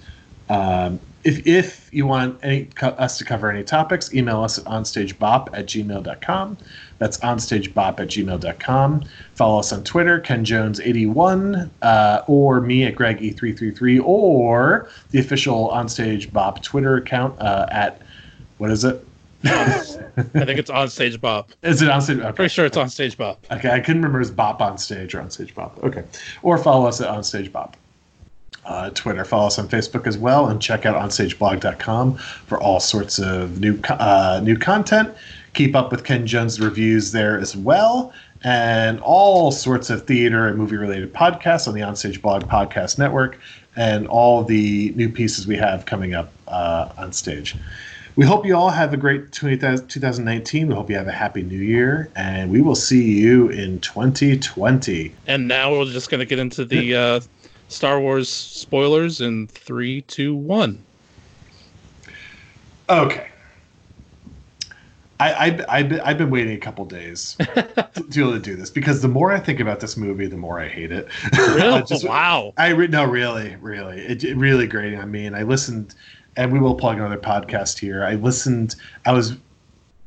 Um, 0.49 0.99
if, 1.22 1.47
if 1.47 1.91
you 1.93 2.07
want 2.07 2.39
any, 2.43 2.64
co- 2.64 2.89
us 2.89 3.18
to 3.18 3.24
cover 3.24 3.51
any 3.51 3.62
topics, 3.62 4.12
email 4.14 4.43
us 4.43 4.59
at 4.59 4.64
onstagebop 4.64 5.49
at 5.53 5.66
gmail.com. 5.66 6.57
That's 6.99 7.18
onstagebop 7.18 8.01
at 8.01 8.09
gmail.com. 8.09 9.05
Follow 9.35 9.59
us 9.59 9.72
on 9.72 9.85
Twitter, 9.85 10.20
KenJones81, 10.20 11.70
uh, 11.83 12.22
or 12.26 12.61
me 12.61 12.85
at 12.85 12.95
GregE333, 12.95 14.03
or 14.03 14.89
the 15.11 15.18
official 15.18 15.68
Onstage 15.70 16.33
Bop 16.33 16.62
Twitter 16.62 16.97
account 16.97 17.39
uh, 17.41 17.66
at, 17.70 18.01
what 18.59 18.70
is 18.70 18.85
it? 18.85 19.07
I 19.45 20.45
think 20.45 20.59
it's 20.59 20.70
on 20.70 20.88
stage 20.88 21.20
bop. 21.20 21.53
Is 21.62 21.80
it 21.80 21.88
Onstage? 21.88 22.22
Okay. 22.22 22.32
Pretty 22.32 22.53
sure 22.53 22.66
it's 22.66 22.76
on 22.76 22.91
stage 22.91 23.16
bop. 23.16 23.47
Okay, 23.51 23.70
I 23.70 23.80
couldn't 23.80 24.03
remember 24.03 24.20
as 24.20 24.30
Bop 24.30 24.61
on 24.61 24.76
stage 24.76 25.14
or 25.14 25.20
on 25.20 25.30
stage 25.30 25.55
Bop. 25.55 25.82
Okay, 25.82 26.05
or 26.43 26.59
follow 26.59 26.86
us 26.86 27.01
at 27.01 27.09
On 27.09 27.24
Stage 27.24 27.53
Bop. 27.53 27.76
Uh, 28.66 28.91
Twitter, 28.91 29.24
follow 29.24 29.47
us 29.47 29.59
on 29.59 29.68
Facebook 29.68 30.07
as 30.07 30.18
well, 30.18 30.49
and 30.49 30.61
check 30.61 30.84
out 30.84 30.95
onstageblog.com 30.95 32.16
for 32.16 32.61
all 32.61 32.80
sorts 32.80 33.18
of 33.18 33.61
new 33.61 33.80
uh, 33.88 34.41
new 34.43 34.57
content. 34.57 35.14
Keep 35.55 35.74
up 35.74 35.91
with 35.91 36.05
Ken 36.05 36.26
Jones 36.26 36.61
reviews 36.61 37.12
there 37.12 37.38
as 37.38 37.57
well, 37.57 38.12
and 38.45 39.01
all 39.01 39.51
sorts 39.51 39.88
of 39.88 40.07
theater 40.07 40.47
and 40.47 40.59
movie 40.59 40.76
related 40.76 41.12
podcasts 41.14 41.66
on 41.66 41.74
the 41.74 41.80
Onstage 41.80 42.20
Blog 42.20 42.45
Podcast 42.45 42.99
Network, 42.99 43.38
and 43.76 44.07
all 44.07 44.45
the 44.45 44.93
new 44.95 45.09
pieces 45.09 45.47
we 45.47 45.57
have 45.57 45.86
coming 45.86 46.14
up 46.14 46.30
uh, 46.47 46.91
on 46.99 47.12
stage. 47.12 47.57
We 48.20 48.26
hope 48.26 48.44
you 48.44 48.54
all 48.54 48.68
have 48.68 48.92
a 48.92 48.98
great 48.98 49.32
20, 49.32 49.56
2019. 49.56 50.68
We 50.68 50.74
hope 50.74 50.90
you 50.90 50.96
have 50.96 51.08
a 51.08 51.10
happy 51.10 51.42
new 51.42 51.56
year, 51.56 52.10
and 52.14 52.50
we 52.50 52.60
will 52.60 52.74
see 52.74 53.18
you 53.18 53.48
in 53.48 53.80
2020. 53.80 55.14
And 55.26 55.48
now 55.48 55.72
we're 55.72 55.86
just 55.86 56.10
going 56.10 56.18
to 56.18 56.26
get 56.26 56.38
into 56.38 56.66
the 56.66 56.94
uh, 56.94 57.20
Star 57.68 57.98
Wars 57.98 58.28
spoilers 58.28 59.22
in 59.22 59.46
three, 59.46 60.02
two, 60.02 60.34
one. 60.34 60.84
Okay. 62.90 63.26
I, 65.18 65.32
I, 65.32 65.64
I've, 65.78 66.00
I've 66.04 66.18
been 66.18 66.30
waiting 66.30 66.54
a 66.54 66.60
couple 66.60 66.84
days 66.84 67.36
to, 67.38 67.90
to 67.94 68.02
be 68.04 68.20
able 68.20 68.32
to 68.32 68.38
do 68.38 68.54
this 68.54 68.68
because 68.68 69.00
the 69.00 69.08
more 69.08 69.32
I 69.32 69.40
think 69.40 69.60
about 69.60 69.80
this 69.80 69.96
movie, 69.96 70.26
the 70.26 70.36
more 70.36 70.60
I 70.60 70.68
hate 70.68 70.92
it. 70.92 71.08
Really? 71.38 71.62
I 71.62 71.80
just- 71.80 72.06
wow. 72.06 72.52
I 72.58 72.72
no, 72.74 73.04
really, 73.04 73.56
really, 73.62 74.00
it, 74.00 74.24
it 74.24 74.36
really 74.36 74.66
grating 74.66 74.98
on 74.98 75.10
me. 75.10 75.24
And 75.24 75.34
I 75.34 75.42
listened, 75.42 75.94
and 76.41 76.51
we 76.51 76.59
will 76.59 76.74
plug 76.74 76.97
another 76.97 77.18
podcast 77.18 77.78
here. 77.78 78.03
I 78.03 78.14
listened. 78.14 78.74
I 79.05 79.12
was, 79.12 79.34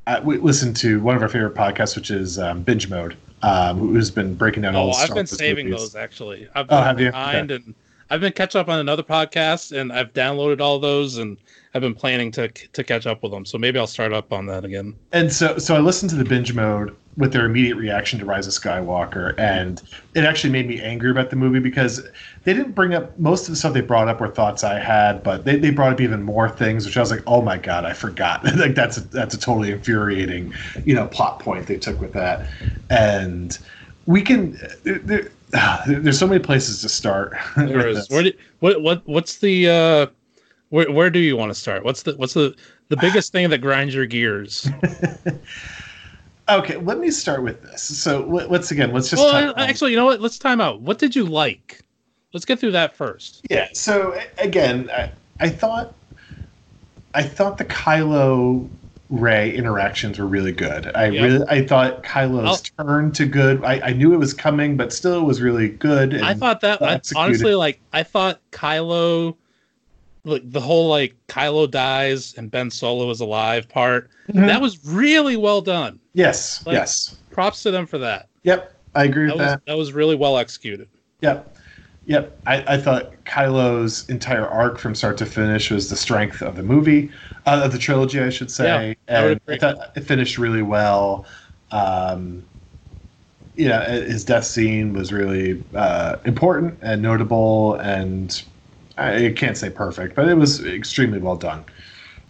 I 0.08 0.20
we 0.20 0.38
listened 0.38 0.76
to 0.78 1.00
one 1.00 1.16
of 1.16 1.22
our 1.22 1.30
favorite 1.30 1.54
podcasts, 1.54 1.96
which 1.96 2.10
is 2.10 2.40
um, 2.40 2.64
Binge 2.64 2.90
Mode, 2.90 3.16
um, 3.44 3.78
who's 3.78 4.10
been 4.10 4.34
breaking 4.34 4.64
down 4.64 4.76
all. 4.76 4.90
Oh, 4.90 4.92
the 4.94 4.98
I've 4.98 5.06
Star 5.06 5.16
been 5.16 5.22
Wars 5.22 5.30
saving 5.38 5.66
movies. 5.70 5.82
those 5.82 5.96
actually. 5.96 6.48
I've 6.56 6.66
Oh, 6.70 6.78
been 6.78 6.84
have 6.84 7.00
you? 7.00 7.08
Okay. 7.10 7.40
and 7.40 7.76
I've 8.10 8.20
been 8.20 8.34
catch 8.34 8.56
up 8.56 8.68
on 8.68 8.80
another 8.80 9.04
podcast, 9.04 9.80
and 9.80 9.94
I've 9.94 10.12
downloaded 10.14 10.60
all 10.60 10.80
those, 10.80 11.20
and 11.20 11.38
I've 11.76 11.82
been 11.84 11.94
planning 11.94 12.32
to 12.32 12.48
to 12.48 12.84
catch 12.84 13.06
up 13.06 13.22
with 13.22 13.32
them. 13.32 13.46
So 13.46 13.60
maybe 13.60 13.78
I'll 13.78 13.86
start 13.86 14.12
up 14.12 14.34
on 14.34 14.48
that 14.48 14.66
again. 14.66 14.96
And 15.12 15.32
so, 15.32 15.60
so 15.60 15.76
I 15.76 15.80
listened 15.80 16.10
to 16.10 16.16
the 16.16 16.26
binge 16.26 16.52
mode 16.54 16.96
with 17.16 17.32
their 17.32 17.46
immediate 17.46 17.76
reaction 17.76 18.18
to 18.20 18.26
Rise 18.26 18.48
of 18.48 18.54
Skywalker, 18.54 19.38
and 19.38 19.82
it 20.16 20.24
actually 20.24 20.52
made 20.52 20.68
me 20.68 20.82
angry 20.82 21.12
about 21.12 21.30
the 21.30 21.36
movie 21.36 21.60
because 21.60 22.04
they 22.44 22.54
didn't 22.54 22.72
bring 22.72 22.94
up 22.94 23.18
most 23.20 23.44
of 23.44 23.52
the 23.52 23.56
stuff 23.56 23.74
they 23.74 23.82
brought 23.82 24.08
up 24.08 24.20
were 24.20 24.30
thoughts 24.30 24.64
I 24.64 24.80
had, 24.80 25.22
but 25.22 25.46
they, 25.46 25.58
they 25.58 25.70
brought 25.70 25.94
up 25.94 26.02
even 26.02 26.24
more 26.24 26.50
things, 26.50 26.86
which 26.86 26.98
I 26.98 27.02
was 27.02 27.12
like, 27.12 27.24
oh 27.28 27.42
my 27.42 27.58
god, 27.58 27.86
I 27.86 27.94
forgot. 27.94 28.44
like 28.58 28.76
that's 28.76 28.98
a, 28.98 29.02
that's 29.02 29.36
a 29.36 29.40
totally 29.40 29.72
infuriating, 29.72 30.54
you 30.86 30.96
know, 30.96 31.08
plot 31.08 31.40
point 31.40 31.68
they 31.68 31.78
took 31.78 32.02
with 32.02 32.14
that, 32.14 32.48
and 32.90 33.58
we 34.06 34.22
can. 34.22 34.58
There, 34.84 35.00
there, 35.00 35.30
there's 35.86 36.18
so 36.18 36.28
many 36.28 36.40
places 36.40 36.82
to 36.82 36.90
start. 36.90 37.34
There 37.56 37.88
is. 37.88 38.10
Where 38.10 38.24
did, 38.24 38.38
what 38.60 38.82
what 38.82 39.08
what's 39.08 39.38
the 39.38 39.70
uh, 39.70 40.08
where 40.70 40.92
where 40.92 41.10
do 41.12 41.20
you 41.20 41.38
want 41.38 41.52
to 41.52 41.56
start? 41.56 41.86
What's 41.86 42.02
the 42.04 42.14
what's 42.18 42.34
the 42.34 42.56
the 42.90 42.98
biggest 42.98 43.32
thing 43.32 43.50
that 43.52 43.60
grinds 43.60 43.94
your 43.94 44.08
gears? 44.08 44.68
Okay, 46.50 46.78
let 46.78 47.00
me 47.00 47.10
start 47.10 47.42
with 47.44 47.62
this. 47.62 47.82
So 47.82 48.26
let's 48.28 48.72
again, 48.72 48.92
let's 48.92 49.10
just. 49.10 49.22
Well, 49.22 49.54
actually, 49.58 49.92
you 49.92 49.98
know 49.98 50.06
what? 50.06 50.20
Let's 50.20 50.38
time 50.38 50.60
out. 50.60 50.82
What 50.82 51.00
did 51.00 51.16
you 51.16 51.24
like? 51.24 51.82
Let's 52.34 52.46
get 52.46 52.60
through 52.60 52.72
that 52.72 52.96
first. 52.96 53.46
Yeah. 53.50 53.70
So 53.74 54.20
again, 54.40 54.90
I, 54.92 55.12
I 55.40 55.50
thought, 55.50 55.94
I 57.14 57.24
thought 57.24 57.58
the 57.58 57.66
Kylo 57.66 58.68
Rey 59.10 59.54
interactions 59.56 60.18
were 60.18 60.26
really 60.26 60.52
good. 60.52 60.92
I 60.96 61.10
yep. 61.10 61.24
really, 61.24 61.46
I 61.48 61.66
thought 61.66 62.04
Kylo's 62.04 62.64
I'll, 62.80 62.86
turn 62.86 63.12
to 63.14 63.26
good. 63.26 63.64
I, 63.64 63.80
I 63.80 63.94
knew 63.94 64.14
it 64.14 64.18
was 64.18 64.34
coming, 64.34 64.76
but 64.76 64.92
still, 64.92 65.20
it 65.20 65.26
was 65.26 65.42
really 65.42 65.70
good. 65.70 66.20
I 66.22 66.34
thought 66.34 66.62
that 66.62 66.82
I, 66.82 67.00
honestly, 67.16 67.54
like, 67.54 67.80
I 67.94 68.04
thought 68.04 68.42
Kylo 68.52 69.38
like 70.26 70.50
the 70.50 70.62
whole 70.62 70.88
like 70.88 71.16
Kylo 71.28 71.70
dies 71.70 72.34
and 72.36 72.50
Ben 72.50 72.72
Solo 72.72 73.10
is 73.10 73.20
alive 73.20 73.68
part. 73.68 74.10
Mm-hmm. 74.28 74.48
That 74.48 74.62
was 74.62 74.86
really 74.86 75.36
well 75.36 75.62
done. 75.62 76.00
Yes. 76.14 76.66
Like, 76.66 76.74
yes. 76.74 77.18
Props 77.32 77.64
to 77.64 77.72
them 77.72 77.86
for 77.86 77.98
that. 77.98 78.30
Yep. 78.44 78.74
I 78.96 79.06
agree 79.06 79.28
that 79.28 79.34
with 79.34 79.42
was, 79.42 79.52
that. 79.52 79.66
That 79.66 79.78
was 79.78 79.94
really 79.94 80.16
well 80.16 80.38
executed. 80.38 80.88
Yep. 81.22 81.58
Yep. 82.06 82.38
I, 82.46 82.74
I 82.76 82.78
thought 82.78 83.14
Kylo's 83.26 84.08
entire 84.10 84.48
arc 84.48 84.78
from 84.78 84.94
start 84.94 85.18
to 85.18 85.26
finish 85.26 85.72
was 85.72 85.90
the 85.90 85.96
strength 85.96 86.42
of 86.42 86.56
the 86.56 86.64
movie, 86.64 87.12
uh, 87.46 87.62
of 87.64 87.72
the 87.72 87.78
trilogy, 87.78 88.20
I 88.20 88.30
should 88.30 88.52
say. 88.52 88.98
Yeah, 89.08 89.30
and 89.30 89.42
I 89.48 89.58
thought 89.58 89.92
it 89.96 90.02
finished 90.02 90.38
really 90.38 90.62
well. 90.62 91.26
Um, 91.72 92.44
yeah, 93.56 93.90
his 93.90 94.26
death 94.26 94.46
scene 94.46 94.94
was 94.94 95.12
really 95.14 95.64
uh, 95.74 96.18
important 96.26 96.78
and 96.82 97.02
notable 97.02 97.76
and 97.76 98.44
I 98.98 99.34
can't 99.36 99.58
say 99.58 99.70
perfect, 99.70 100.16
but 100.16 100.30
it 100.30 100.36
was 100.36 100.64
extremely 100.66 101.20
well 101.20 101.36
done. 101.36 101.66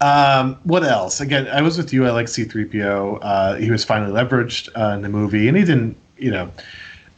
Um, 0.02 0.58
what 0.64 0.84
else? 0.84 1.22
Again, 1.22 1.48
I 1.48 1.62
was 1.62 1.78
with 1.78 1.94
you. 1.94 2.06
I 2.06 2.12
like 2.12 2.28
C3PO. 2.28 3.20
Uh, 3.22 3.56
he 3.56 3.72
was 3.72 3.86
finally 3.86 4.12
leveraged 4.12 4.70
uh, 4.76 4.96
in 4.96 5.02
the 5.02 5.10
movie, 5.10 5.48
and 5.48 5.56
he 5.56 5.64
didn't, 5.64 5.96
you 6.18 6.32
know, 6.32 6.52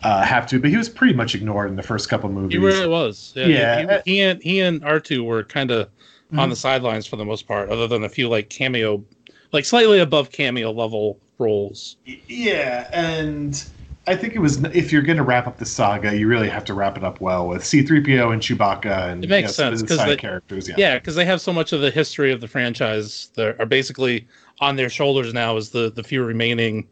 uh, 0.04 0.24
have 0.24 0.46
to, 0.48 0.60
but 0.60 0.70
he 0.70 0.78
was 0.78 0.88
pretty 0.88 1.14
much 1.14 1.34
ignored 1.34 1.70
in 1.70 1.76
the 1.76 1.84
first 1.84 2.10
couple 2.10 2.30
movies. 2.30 2.54
He 2.54 2.64
really 2.64 2.88
was. 2.88 3.34
Yeah. 3.36 3.48
yeah. 3.48 4.02
He, 4.06 4.16
he, 4.16 4.22
and 4.22 4.44
he 4.44 4.62
and 4.62 4.82
R2 4.84 5.26
were 5.26 5.44
kind 5.44 5.72
of 5.72 5.88
mm-hmm. 5.88 6.40
on 6.40 6.50
the 6.50 6.56
sidelines 6.56 7.08
for 7.08 7.16
the 7.16 7.26
most 7.26 7.48
part, 7.48 7.70
other 7.70 7.88
than 7.88 8.04
a 8.04 8.10
few 8.10 8.30
like 8.30 8.50
cameo, 8.50 9.04
like 9.52 9.66
slightly 9.66 10.00
above 10.00 10.32
cameo 10.32 10.72
level 10.72 11.20
roles. 11.40 11.98
Yeah, 12.06 12.88
and 12.94 13.66
I 14.08 14.16
think 14.16 14.36
it 14.36 14.40
was 14.40 14.64
if 14.66 14.92
you're 14.92 15.02
going 15.02 15.18
to 15.18 15.24
wrap 15.24 15.48
up 15.48 15.58
the 15.58 15.66
saga, 15.66 16.16
you 16.16 16.28
really 16.28 16.50
have 16.50 16.64
to 16.66 16.74
wrap 16.74 16.98
it 16.98 17.04
up 17.04 17.22
well 17.22 17.48
with 17.48 17.66
C-3PO 17.66 18.34
and 18.34 18.42
Chewbacca 18.42 19.12
and 19.12 19.24
it 19.24 19.30
makes 19.30 19.58
you 19.58 19.64
know, 19.64 19.70
sense 19.72 19.82
because 19.82 19.98
side 19.98 20.20
characters. 20.20 20.70
Yeah, 20.70 20.76
yeah, 20.78 21.00
because 21.00 21.16
they 21.16 21.26
have 21.26 21.42
so 21.42 21.52
much 21.52 21.74
of 21.74 21.82
the 21.82 21.92
history 21.92 22.32
of 22.32 22.42
the 22.42 22.48
franchise 22.48 23.30
that 23.36 23.60
are 23.60 23.66
basically 23.66 24.28
on 24.60 24.76
their 24.76 24.90
shoulders 24.90 25.34
now 25.34 25.58
as 25.58 25.70
the 25.72 25.92
the 25.92 26.04
few 26.04 26.24
remaining 26.24 26.88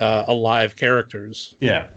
uh, 0.00 0.24
alive 0.26 0.76
characters. 0.76 1.54
Yeah. 1.60 1.88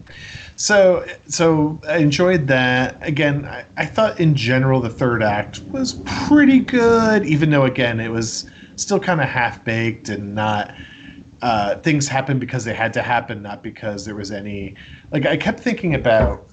So 0.56 1.04
so 1.26 1.80
I 1.88 1.98
enjoyed 1.98 2.46
that. 2.46 2.96
Again, 3.00 3.44
I, 3.46 3.64
I 3.76 3.86
thought 3.86 4.20
in 4.20 4.34
general 4.34 4.80
the 4.80 4.90
third 4.90 5.22
act 5.22 5.62
was 5.64 5.94
pretty 6.06 6.60
good, 6.60 7.26
even 7.26 7.50
though 7.50 7.64
again 7.64 8.00
it 8.00 8.10
was 8.10 8.48
still 8.76 9.00
kind 9.00 9.20
of 9.20 9.28
half 9.28 9.64
baked 9.64 10.08
and 10.08 10.34
not 10.34 10.74
uh, 11.42 11.76
things 11.76 12.08
happened 12.08 12.40
because 12.40 12.64
they 12.64 12.74
had 12.74 12.92
to 12.94 13.02
happen, 13.02 13.42
not 13.42 13.62
because 13.62 14.04
there 14.04 14.14
was 14.14 14.30
any. 14.30 14.74
Like 15.10 15.26
I 15.26 15.36
kept 15.36 15.60
thinking 15.60 15.94
about 15.94 16.46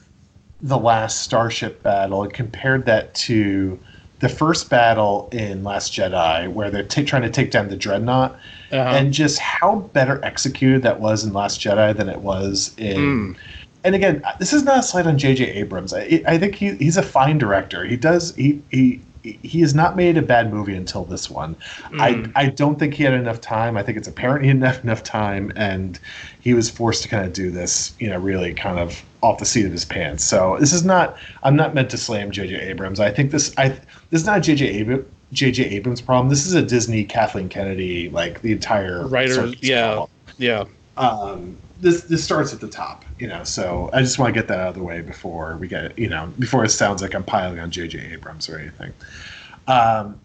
the 0.62 0.78
last 0.78 1.22
Starship 1.22 1.84
battle 1.84 2.24
and 2.24 2.34
compared 2.34 2.86
that 2.86 3.14
to 3.16 3.80
the 4.20 4.30
first 4.30 4.70
battle 4.70 5.30
in 5.32 5.64
Last 5.64 5.94
Jedi, 5.94 6.52
where 6.52 6.72
they're 6.72 6.84
t- 6.84 7.06
trying 7.06 7.22
to 7.22 7.30
take 7.30 7.52
down 7.52 7.70
the 7.70 7.76
Dreadnought, 7.76 8.32
uh-huh. 8.72 8.96
and 8.96 9.14
just 9.14 9.40
how 9.40 9.76
better 9.94 10.24
executed 10.26 10.82
that 10.84 11.00
was 11.00 11.24
in 11.24 11.34
Last 11.34 11.60
Jedi 11.62 11.96
than 11.96 12.10
it 12.10 12.20
was 12.20 12.74
in. 12.78 12.98
Mm. 12.98 13.38
And 13.84 13.96
again, 13.96 14.24
this 14.40 14.54
is 14.54 14.64
not 14.64 14.80
a 14.80 14.84
slight 14.84 15.06
on 15.06 15.18
J.J. 15.18 15.46
Abrams. 15.46 15.94
I, 15.94 16.22
I 16.28 16.38
think 16.38 16.56
he, 16.56 16.76
he's 16.76 16.98
a 16.98 17.04
fine 17.04 17.38
director. 17.38 17.86
He 17.86 17.96
does 17.96 18.36
he 18.36 18.62
he 18.72 19.00
he 19.42 19.62
has 19.62 19.74
not 19.74 19.96
made 19.96 20.18
a 20.18 20.22
bad 20.22 20.54
movie 20.54 20.76
until 20.76 21.04
this 21.04 21.30
one. 21.30 21.56
Mm. 21.92 22.32
I 22.36 22.42
I 22.44 22.46
don't 22.48 22.78
think 22.78 22.94
he 22.94 23.04
had 23.04 23.14
enough 23.14 23.42
time. 23.42 23.78
I 23.78 23.84
think 23.84 23.98
it's 23.98 24.08
apparent 24.08 24.44
he 24.44 24.50
didn't 24.50 24.64
have 24.64 24.84
enough 24.84 25.04
time, 25.04 25.52
and 25.56 26.00
he 26.40 26.54
was 26.54 26.70
forced 26.70 27.04
to 27.04 27.10
kind 27.10 27.26
of 27.26 27.34
do 27.34 27.52
this, 27.52 27.94
you 28.00 28.10
know, 28.10 28.20
really 28.20 28.54
kind 28.54 28.80
of 28.80 29.04
off 29.22 29.40
the 29.40 29.46
seat 29.46 29.66
of 29.66 29.72
his 29.72 29.86
pants. 29.86 30.24
So 30.24 30.58
this 30.60 30.74
is 30.74 30.84
not. 30.84 31.18
I'm 31.44 31.56
not 31.56 31.74
meant 31.74 31.90
to 31.92 31.98
slam 31.98 32.32
J.J. 32.32 32.56
Abrams. 32.56 33.00
I 33.00 33.12
think 33.12 33.32
this. 33.32 33.54
I 33.58 33.70
this 33.70 34.22
is 34.22 34.26
not 34.26 34.42
J.J. 34.44 34.66
Abrams. 34.66 35.06
J.J. 35.34 35.66
Abrams 35.66 36.02
problem. 36.02 36.30
This 36.30 36.46
is 36.46 36.54
a 36.54 36.62
Disney 36.62 37.04
Kathleen 37.04 37.50
Kennedy 37.50 38.10
like 38.10 38.42
the 38.42 38.54
entire 38.54 39.06
writer. 39.08 39.48
Yeah, 39.60 39.88
problem. 39.88 40.10
yeah. 40.38 40.64
Um, 40.96 41.58
this 41.80 42.02
this 42.04 42.24
starts 42.24 42.54
at 42.54 42.60
the 42.60 42.68
top, 42.68 43.06
you 43.20 43.28
know. 43.28 43.44
So 43.44 43.90
I 43.94 44.02
just 44.02 44.20
want 44.20 44.34
to 44.34 44.40
get 44.40 44.48
that 44.48 44.60
out 44.60 44.70
of 44.70 44.76
the 44.76 44.84
way 44.84 45.02
before 45.02 45.58
we 45.58 45.68
get, 45.68 45.98
you 45.98 46.10
know, 46.10 46.32
before 46.40 46.64
it 46.64 46.70
sounds 46.70 47.02
like 47.02 47.14
I'm 47.14 47.24
piling 47.24 47.60
on 47.60 47.72
J.J. 47.72 48.14
Abrams 48.14 48.50
or 48.50 48.58
anything. 48.58 48.94
Um, 49.68 50.20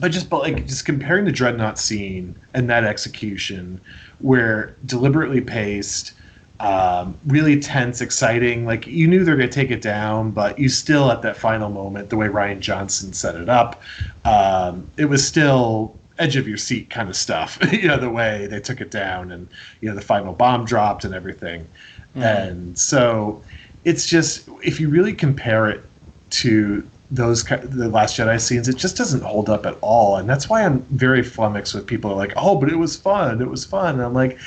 but 0.00 0.10
just 0.10 0.28
but 0.28 0.42
like 0.42 0.66
just 0.66 0.84
comparing 0.84 1.24
the 1.24 1.32
dreadnought 1.32 1.78
scene 1.78 2.36
and 2.54 2.68
that 2.70 2.84
execution, 2.84 3.80
where 4.18 4.76
deliberately 4.86 5.40
paced, 5.40 6.12
um, 6.60 7.16
really 7.26 7.58
tense, 7.58 8.00
exciting. 8.00 8.66
Like 8.66 8.86
you 8.86 9.08
knew 9.08 9.24
they're 9.24 9.36
going 9.36 9.48
to 9.48 9.54
take 9.54 9.70
it 9.70 9.82
down, 9.82 10.30
but 10.30 10.58
you 10.58 10.68
still 10.68 11.10
at 11.10 11.22
that 11.22 11.36
final 11.36 11.70
moment, 11.70 12.10
the 12.10 12.16
way 12.16 12.26
Rian 12.26 12.60
Johnson 12.60 13.12
set 13.12 13.36
it 13.36 13.48
up, 13.48 13.82
um, 14.24 14.88
it 14.96 15.06
was 15.06 15.26
still 15.26 15.97
edge 16.18 16.36
of 16.36 16.48
your 16.48 16.56
seat 16.56 16.90
kind 16.90 17.08
of 17.08 17.16
stuff. 17.16 17.58
you 17.72 17.88
know, 17.88 17.96
the 17.96 18.10
way 18.10 18.46
they 18.46 18.60
took 18.60 18.80
it 18.80 18.90
down 18.90 19.32
and, 19.32 19.48
you 19.80 19.88
know, 19.88 19.94
the 19.94 20.00
final 20.00 20.32
bomb 20.32 20.64
dropped 20.64 21.04
and 21.04 21.14
everything. 21.14 21.62
Mm-hmm. 22.10 22.22
And 22.22 22.78
so 22.78 23.42
it's 23.84 24.06
just, 24.06 24.48
if 24.62 24.80
you 24.80 24.88
really 24.88 25.14
compare 25.14 25.68
it 25.68 25.82
to 26.30 26.88
those 27.10 27.42
the 27.42 27.88
last 27.88 28.18
jedi 28.18 28.38
scenes 28.38 28.68
it 28.68 28.76
just 28.76 28.94
doesn't 28.94 29.22
hold 29.22 29.48
up 29.48 29.64
at 29.64 29.78
all 29.80 30.16
and 30.16 30.28
that's 30.28 30.50
why 30.50 30.62
i'm 30.62 30.80
very 30.90 31.22
flummoxed 31.22 31.74
with 31.74 31.86
people 31.86 32.12
are 32.12 32.16
like 32.16 32.34
oh 32.36 32.54
but 32.54 32.68
it 32.68 32.76
was 32.76 32.96
fun 32.96 33.40
it 33.40 33.48
was 33.48 33.64
fun 33.64 33.94
and 33.94 34.04
i'm 34.04 34.12
like 34.12 34.38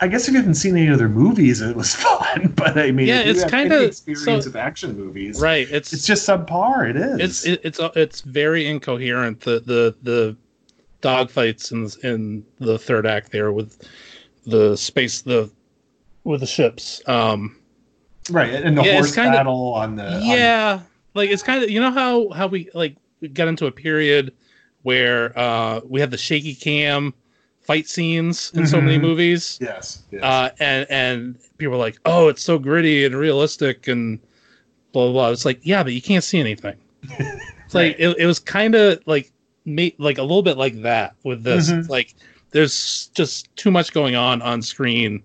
I 0.00 0.08
guess 0.08 0.28
if 0.28 0.34
you 0.34 0.40
haven't 0.40 0.56
seen 0.56 0.76
any 0.76 0.90
other 0.90 1.08
movies, 1.08 1.60
it 1.60 1.74
was 1.74 1.94
fun. 1.94 2.52
But 2.54 2.78
I 2.78 2.90
mean, 2.90 3.06
yeah, 3.06 3.20
it's 3.20 3.44
kind 3.44 3.72
of 3.72 3.82
experience 3.82 4.44
so, 4.44 4.50
of 4.50 4.56
action 4.56 4.96
movies, 4.96 5.40
right? 5.40 5.66
It's 5.70 5.92
it's 5.92 6.04
just 6.04 6.28
subpar. 6.28 6.90
It 6.90 6.96
is. 6.96 7.20
It's 7.20 7.46
it, 7.46 7.60
it's 7.64 7.80
it's 7.96 8.20
very 8.20 8.66
incoherent. 8.66 9.40
The 9.40 9.60
the 9.60 9.94
the 10.02 10.36
dogfights 11.06 11.72
in 11.72 12.08
in 12.08 12.44
the 12.58 12.78
third 12.78 13.06
act 13.06 13.30
there 13.30 13.52
with 13.52 13.88
the 14.46 14.76
space 14.76 15.22
the 15.22 15.50
with 16.24 16.40
the 16.40 16.46
ships. 16.46 17.00
Um, 17.06 17.56
right, 18.30 18.52
and 18.52 18.76
the 18.76 18.82
yeah, 18.82 18.94
horse 18.94 19.14
kinda, 19.14 19.30
battle 19.30 19.74
on 19.74 19.96
the 19.96 20.20
yeah, 20.22 20.78
on... 20.80 20.86
like 21.14 21.30
it's 21.30 21.42
kind 21.42 21.62
of 21.62 21.70
you 21.70 21.80
know 21.80 21.90
how 21.90 22.30
how 22.30 22.46
we 22.46 22.68
like 22.74 22.96
we 23.20 23.28
got 23.28 23.48
into 23.48 23.66
a 23.66 23.72
period 23.72 24.32
where 24.82 25.36
uh, 25.38 25.80
we 25.88 26.00
had 26.00 26.10
the 26.10 26.18
shaky 26.18 26.54
cam 26.54 27.14
fight 27.60 27.88
scenes 27.88 28.52
in 28.54 28.60
mm-hmm. 28.60 28.70
so 28.70 28.80
many 28.80 28.96
mm-hmm. 28.96 29.06
movies. 29.06 29.58
Yes, 29.60 30.02
yes. 30.10 30.22
Uh, 30.22 30.50
and 30.58 30.86
and 30.90 31.38
people 31.58 31.74
are 31.74 31.78
like, 31.78 31.98
oh, 32.04 32.28
it's 32.28 32.42
so 32.42 32.58
gritty 32.58 33.04
and 33.04 33.14
realistic 33.14 33.88
and 33.88 34.18
blah 34.92 35.04
blah. 35.04 35.12
blah. 35.12 35.30
It's 35.30 35.44
like 35.44 35.60
yeah, 35.62 35.82
but 35.82 35.92
you 35.92 36.02
can't 36.02 36.24
see 36.24 36.40
anything. 36.40 36.76
It's 37.66 37.74
right. 37.74 37.98
like 37.98 37.98
it, 37.98 38.16
it 38.20 38.26
was 38.26 38.38
kind 38.38 38.76
of 38.76 39.02
like 39.06 39.32
like 39.66 40.18
a 40.18 40.22
little 40.22 40.42
bit 40.42 40.56
like 40.56 40.82
that 40.82 41.14
with 41.24 41.42
this. 41.42 41.70
Mm-hmm. 41.70 41.90
Like 41.90 42.14
there's 42.50 43.08
just 43.14 43.54
too 43.56 43.70
much 43.70 43.92
going 43.92 44.14
on 44.14 44.42
on 44.42 44.62
screen 44.62 45.22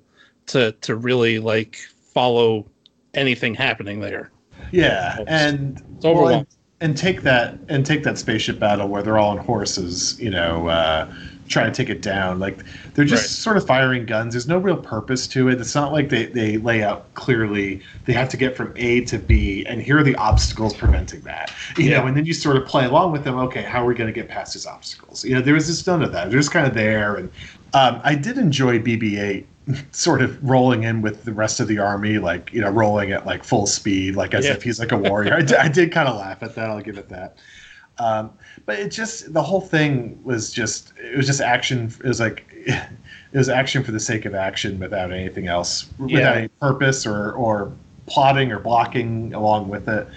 to 0.48 0.72
to 0.74 0.96
really 0.96 1.40
like 1.40 1.78
follow 2.14 2.66
anything 3.14 3.54
happening 3.54 4.00
there. 4.00 4.32
Yeah, 4.72 5.18
it's, 5.20 5.30
and 5.30 5.84
it's 5.96 6.06
well, 6.06 6.28
and, 6.30 6.48
and, 6.80 6.98
take 6.98 7.22
that 7.22 7.58
and 7.70 7.86
take 7.86 8.04
that 8.04 8.18
spaceship 8.18 8.60
battle 8.60 8.88
where 8.88 9.04
they're 9.04 9.18
all 9.18 9.32
on 9.32 9.38
horses, 9.38 10.20
you 10.20 10.30
know, 10.30 10.68
uh, 10.68 11.12
trying 11.52 11.72
to 11.72 11.76
take 11.76 11.90
it 11.90 12.02
down. 12.02 12.40
Like 12.40 12.64
they're 12.94 13.06
just 13.06 13.23
Right. 13.23 13.30
sort 13.30 13.57
of 13.57 13.68
firing 13.68 14.06
guns. 14.06 14.34
There's 14.34 14.48
no 14.48 14.57
real 14.57 14.78
purpose 14.78 15.28
to 15.28 15.49
it. 15.49 15.60
It's 15.61 15.76
not 15.76 15.91
like 15.91 16.10
they, 16.10 16.26
they 16.28 16.57
lay 16.57 16.82
out 16.84 17.14
clearly 17.14 17.82
they 18.06 18.14
have 18.14 18.30
to 18.30 18.38
get 18.38 18.56
from 18.57 18.73
A 18.78 19.02
to 19.06 19.19
B, 19.19 19.65
and 19.68 19.82
here 19.82 19.98
are 19.99 20.03
the 20.03 20.15
obstacles 20.15 20.73
preventing 20.76 21.22
that. 21.22 21.52
You 21.78 21.90
Yeah. 21.90 21.99
know, 21.99 22.07
and 22.07 22.18
then 22.18 22.26
you 22.26 22.34
sort 22.34 22.57
of 22.57 22.65
play 22.65 22.86
along 22.86 23.11
with 23.11 23.23
them. 23.23 23.38
Okay, 23.38 23.61
how 23.61 23.84
are 23.84 23.86
we 23.86 23.94
going 23.95 24.07
to 24.11 24.19
get 24.19 24.28
past 24.30 24.53
these 24.53 24.65
obstacles? 24.65 25.23
You 25.23 25.36
know, 25.36 25.41
there 25.41 25.53
was 25.53 25.68
just 25.68 25.86
none 25.86 26.02
of 26.02 26.11
that. 26.14 26.30
They're 26.32 26.40
just 26.40 26.52
kind 26.52 26.65
of 26.68 26.73
there, 26.73 27.15
and 27.15 27.30
um, 27.73 28.02
I 28.03 28.15
did 28.15 28.38
enjoy 28.38 28.80
BB-8 28.80 29.45
sort 29.91 30.22
of 30.22 30.38
rolling 30.41 30.84
in 30.84 31.02
with 31.02 31.23
the 31.23 31.34
rest 31.34 31.60
of 31.60 31.68
the 31.68 31.78
army, 31.80 32.18
like 32.18 32.52
you 32.53 32.61
know, 32.61 32.69
rolling 32.69 33.11
at 33.11 33.26
like 33.26 33.44
full 33.44 33.68
speed, 33.68 34.15
like 34.15 34.34
as 34.34 34.45
Yeah. 34.45 34.53
if 34.53 34.64
he's 34.64 34.80
like 34.80 34.91
a 34.91 34.98
warrior. 34.98 35.34
I 35.36 35.41
did, 35.41 35.57
I 35.57 35.68
did 35.68 35.91
kind 35.91 36.10
of 36.10 36.15
laugh 36.18 36.41
at 36.44 36.56
that. 36.56 36.69
I'll 36.69 36.82
give 36.82 36.98
it 36.98 37.10
that. 37.10 37.38
Um, 37.98 38.32
but 38.66 38.80
it 38.80 38.90
just 38.90 39.34
the 39.34 39.42
whole 39.42 39.62
thing 39.62 40.20
was 40.24 40.52
just 40.52 40.94
it 40.98 41.16
was 41.16 41.28
just 41.28 41.42
action. 41.42 41.92
It 42.04 42.08
was 42.08 42.20
like 42.20 42.46
it 42.66 43.38
was 43.38 43.50
action 43.50 43.84
for 43.84 43.92
the 43.92 44.00
sake 44.00 44.26
of 44.26 44.34
action 44.34 44.80
without 44.80 45.12
anything 45.12 45.48
else, 45.48 45.90
without 46.00 46.38
any 46.38 46.48
purpose 46.48 47.06
or 47.06 47.34
or 47.34 47.72
plotting 48.08 48.52
or 48.52 48.60
blocking 48.60 49.34
along 49.34 49.70
with 49.70 49.88
it. 49.88 50.08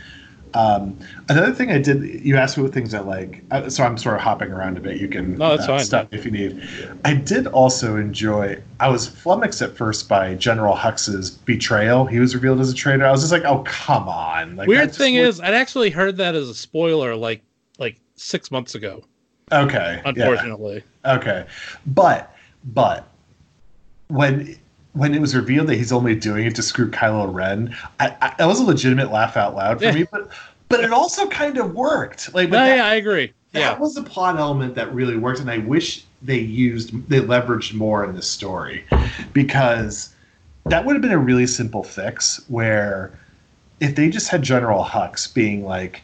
Um, 0.55 0.97
another 1.29 1.53
thing 1.53 1.73
I 1.73 1.79
did, 1.79 2.25
you 2.25 2.37
asked 2.37 2.57
me 2.57 2.63
what 2.63 2.73
things 2.73 2.95
I 2.95 3.01
like, 3.01 3.43
uh, 3.51 3.69
so 3.69 3.83
I'm 3.83 3.99
sort 3.99 4.15
of 4.15 4.21
hopping 4.21 4.53
around 4.53 4.79
a 4.79 4.81
bit. 4.81 5.01
You 5.01 5.09
can 5.09 5.37
No, 5.37 5.57
that's 5.57 5.65
uh, 5.65 5.77
fine. 5.77 5.85
stop 5.85 6.15
if 6.15 6.25
you 6.25 6.31
need. 6.31 6.63
I 7.05 7.15
did 7.15 7.49
also 7.49 7.97
enjoy. 7.97 8.63
I 8.79 8.89
was 8.89 9.09
flummoxed 9.09 9.63
at 9.63 9.77
first 9.77 10.09
by 10.09 10.35
General 10.37 10.77
Hux's 10.77 11.29
betrayal. 11.33 12.07
He 12.07 12.21
was 12.21 12.37
revealed 12.37 12.61
as 12.61 12.71
a 12.71 12.75
traitor. 12.75 13.05
I 13.05 13.11
was 13.11 13.23
just 13.23 13.33
like, 13.33 13.45
oh 13.45 13.65
come 13.67 14.09
on! 14.09 14.55
Like, 14.55 14.69
Weird 14.69 14.95
thing 14.95 15.17
is, 15.17 15.41
I'd 15.41 15.55
actually 15.55 15.91
heard 15.91 16.19
that 16.19 16.37
as 16.37 16.49
a 16.49 16.55
spoiler 16.55 17.17
like 17.17 17.43
six 18.17 18.51
months 18.51 18.75
ago. 18.75 19.03
okay, 19.53 20.01
yeah. 20.05 20.09
Unfortunately, 20.11 20.83
Okay, 21.05 21.47
but 21.87 22.35
but 22.65 23.09
when 24.09 24.57
when 24.93 25.15
it 25.15 25.21
was 25.21 25.35
revealed 25.35 25.67
that 25.67 25.75
he's 25.77 25.93
only 25.93 26.15
doing 26.15 26.47
it 26.47 26.55
to 26.55 26.63
screw 26.63 26.91
Kylo 26.91 27.33
Ren, 27.33 27.75
I, 28.01 28.17
I, 28.23 28.35
that 28.39 28.47
was 28.47 28.61
a 28.61 28.65
legitimate 28.65 29.11
laugh 29.11 29.37
out 29.37 29.55
loud 29.55 29.79
for 29.79 29.85
Yeah. 29.85 29.93
me. 29.93 30.05
But 30.11 30.31
but 30.69 30.81
it 30.83 30.93
also 30.93 31.27
kind 31.29 31.59
of 31.59 31.75
worked. 31.75 32.33
Like 32.35 32.49
no, 32.51 32.57
that, 32.59 32.77
yeah, 32.77 32.87
I 32.87 32.95
agree. 32.95 33.33
that 33.53 33.59
Yeah, 33.61 33.79
was 33.79 33.97
a 33.97 34.03
plot 34.03 34.39
element 34.39 34.75
that 34.77 34.93
really 34.95 35.17
worked, 35.17 35.41
and 35.41 35.51
I 35.51 35.59
wish 35.59 36.05
they 36.23 36.39
used 36.39 37.09
they 37.09 37.21
leveraged 37.21 37.75
more 37.75 38.05
in 38.05 38.15
this 38.15 38.29
story 38.31 38.85
because 39.33 40.15
that 40.67 40.85
would 40.87 40.95
have 40.95 41.03
been 41.03 41.13
a 41.13 41.19
really 41.19 41.47
simple 41.47 41.83
fix 41.83 42.43
where 42.49 43.19
if 43.81 43.95
they 43.97 44.09
just 44.09 44.29
had 44.29 44.43
General 44.43 44.83
Hux 44.85 45.33
being 45.33 45.65
like, 45.65 46.03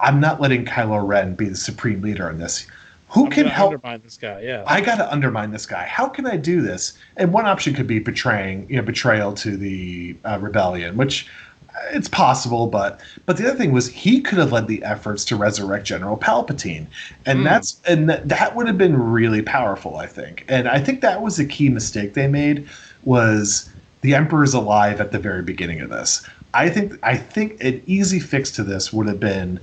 "I'm 0.00 0.20
not 0.20 0.40
letting 0.40 0.64
Kylo 0.64 1.06
Ren 1.06 1.34
be 1.34 1.48
the 1.48 1.56
supreme 1.56 2.02
leader 2.02 2.28
in 2.30 2.38
this." 2.38 2.66
Who 3.10 3.26
I'm 3.26 3.30
can 3.30 3.46
help 3.46 3.72
undermine 3.72 4.00
this 4.02 4.16
guy. 4.16 4.40
Yeah, 4.40 4.64
I 4.66 4.80
got 4.80 4.96
to 4.96 5.10
undermine 5.12 5.52
this 5.52 5.64
guy. 5.64 5.84
How 5.84 6.08
can 6.08 6.26
I 6.26 6.36
do 6.36 6.60
this? 6.60 6.98
And 7.16 7.32
one 7.32 7.46
option 7.46 7.72
could 7.72 7.86
be 7.86 8.00
betraying, 8.00 8.66
you 8.68 8.76
know, 8.76 8.82
betrayal 8.82 9.32
to 9.34 9.56
the 9.56 10.16
uh, 10.24 10.38
rebellion, 10.40 10.96
which 10.96 11.28
uh, 11.70 11.78
it's 11.92 12.08
possible. 12.08 12.66
But 12.66 13.00
but 13.24 13.36
the 13.36 13.46
other 13.48 13.56
thing 13.56 13.70
was 13.72 13.86
he 13.86 14.20
could 14.20 14.38
have 14.38 14.50
led 14.50 14.66
the 14.66 14.82
efforts 14.82 15.24
to 15.26 15.36
resurrect 15.36 15.86
General 15.86 16.16
Palpatine, 16.16 16.86
and 17.26 17.38
Hmm. 17.38 17.44
that's 17.44 17.80
and 17.86 18.10
that, 18.10 18.28
that 18.28 18.56
would 18.56 18.66
have 18.66 18.76
been 18.76 19.00
really 19.00 19.40
powerful, 19.40 19.96
I 19.98 20.06
think. 20.08 20.44
And 20.48 20.68
I 20.68 20.80
think 20.80 21.00
that 21.02 21.22
was 21.22 21.38
a 21.38 21.44
key 21.44 21.68
mistake 21.68 22.14
they 22.14 22.26
made 22.26 22.68
was 23.04 23.70
the 24.00 24.14
Emperor's 24.16 24.52
alive 24.52 25.00
at 25.00 25.12
the 25.12 25.18
very 25.20 25.42
beginning 25.42 25.80
of 25.80 25.90
this. 25.90 26.28
I 26.54 26.68
think 26.70 26.98
I 27.04 27.16
think 27.16 27.62
an 27.62 27.80
easy 27.86 28.18
fix 28.18 28.50
to 28.52 28.64
this 28.64 28.92
would 28.92 29.06
have 29.06 29.20
been 29.20 29.60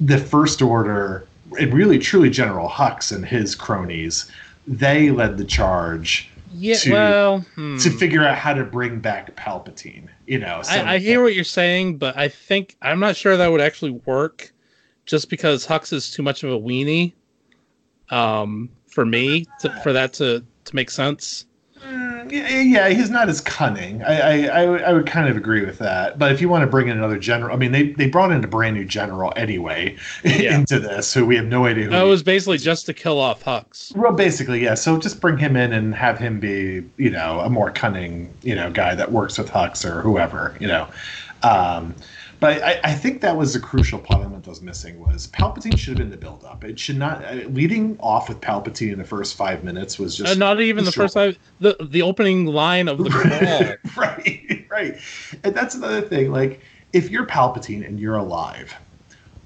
the 0.00 0.18
First 0.18 0.62
Order, 0.62 1.26
and 1.58 1.72
really 1.72 1.98
truly 1.98 2.30
General 2.30 2.68
Hux 2.68 3.14
and 3.14 3.24
his 3.24 3.54
cronies, 3.54 4.30
they 4.66 5.10
led 5.10 5.38
the 5.38 5.44
charge 5.44 6.30
yeah. 6.54 6.74
to- 6.76 6.92
well, 6.92 7.40
hmm. 7.54 7.78
to 7.78 7.90
figure 7.90 8.24
out 8.24 8.36
how 8.36 8.54
to 8.54 8.64
bring 8.64 9.00
back 9.00 9.34
Palpatine. 9.36 10.08
You 10.26 10.38
know, 10.38 10.62
so 10.62 10.72
I, 10.72 10.94
I 10.94 10.98
hear 10.98 11.22
what 11.22 11.34
you're 11.34 11.44
saying, 11.44 11.98
but 11.98 12.16
I 12.16 12.28
think 12.28 12.76
I'm 12.82 13.00
not 13.00 13.16
sure 13.16 13.36
that 13.36 13.48
would 13.50 13.60
actually 13.60 13.92
work, 14.06 14.52
just 15.06 15.28
because 15.28 15.66
Hux 15.66 15.92
is 15.92 16.10
too 16.10 16.22
much 16.22 16.42
of 16.44 16.52
a 16.52 16.58
weenie, 16.58 17.12
um, 18.10 18.70
for 18.86 19.04
me 19.04 19.46
to, 19.60 19.70
for 19.82 19.92
that 19.92 20.12
to 20.14 20.44
to 20.64 20.76
make 20.76 20.90
sense. 20.90 21.46
Mm, 21.84 22.30
yeah, 22.70 22.88
he's 22.90 23.10
not 23.10 23.28
as 23.28 23.40
cunning. 23.40 24.02
I, 24.04 24.20
I, 24.46 24.62
I, 24.62 24.66
would- 24.66 24.82
I 24.82 24.92
would 24.92 25.06
kind 25.06 25.28
of 25.28 25.36
agree 25.36 25.64
with 25.64 25.78
that. 25.78 26.18
But 26.18 26.30
if 26.32 26.40
you 26.40 26.48
want 26.48 26.62
to 26.62 26.66
bring 26.68 26.88
in 26.88 26.96
another 26.96 27.18
general, 27.18 27.54
I 27.54 27.58
mean, 27.58 27.72
they, 27.72 27.90
they 27.92 28.08
brought 28.08 28.30
in 28.30 28.42
a 28.44 28.46
brand 28.46 28.76
new 28.76 28.84
general 28.84 29.32
anyway 29.36 29.96
Yeah. 30.24 30.56
into 30.58 30.78
this, 30.78 31.12
who 31.12 31.26
we 31.26 31.36
have 31.36 31.46
no 31.46 31.66
idea 31.66 31.84
who. 31.84 31.90
No, 31.90 32.06
it 32.06 32.10
was 32.10 32.22
basically 32.22 32.58
just 32.58 32.86
to 32.86 32.94
kill 32.94 33.18
off 33.18 33.42
Hux. 33.44 33.94
Well, 33.96 34.12
basically, 34.12 34.62
yeah. 34.62 34.74
So 34.74 34.98
just 34.98 35.20
bring 35.20 35.38
him 35.38 35.56
in 35.56 35.72
and 35.72 35.94
have 35.94 36.18
him 36.18 36.38
be, 36.38 36.84
you 36.96 37.10
know, 37.10 37.40
a 37.40 37.50
more 37.50 37.70
cunning, 37.70 38.32
you 38.42 38.54
know, 38.54 38.70
guy 38.70 38.94
that 38.94 39.10
works 39.10 39.36
with 39.38 39.50
Hux 39.50 39.84
or 39.84 40.02
whoever, 40.02 40.56
you 40.60 40.68
know. 40.68 40.86
Um, 41.42 41.94
but 42.42 42.60
I, 42.60 42.80
I 42.82 42.92
think 42.92 43.20
that 43.20 43.36
was 43.36 43.54
a 43.54 43.60
crucial 43.60 44.04
element 44.10 44.42
that 44.44 44.50
was 44.50 44.60
missing 44.60 44.98
was 44.98 45.28
Palpatine 45.28 45.78
should 45.78 45.90
have 45.90 45.98
been 45.98 46.10
the 46.10 46.16
build 46.16 46.44
up. 46.44 46.64
It 46.64 46.76
should 46.76 46.98
not 46.98 47.24
uh, 47.24 47.34
leading 47.48 47.96
off 48.00 48.28
with 48.28 48.40
Palpatine 48.40 48.92
in 48.92 48.98
the 48.98 49.04
first 49.04 49.36
five 49.36 49.62
minutes 49.62 49.96
was 49.96 50.16
just 50.16 50.32
Uh, 50.32 50.34
not 50.34 50.60
even 50.60 50.84
the 50.84 50.90
first 50.90 51.14
time. 51.14 51.36
The 51.60 51.76
the 51.80 52.02
opening 52.02 52.46
line 52.46 52.88
of 52.88 52.98
the 52.98 53.10
crawl. 53.84 54.04
right, 54.04 54.66
right. 54.68 54.96
And 55.44 55.54
that's 55.54 55.76
another 55.76 56.02
thing. 56.02 56.32
Like, 56.32 56.60
if 56.92 57.10
you're 57.10 57.26
Palpatine 57.26 57.86
and 57.86 58.00
you're 58.00 58.16
alive, 58.16 58.74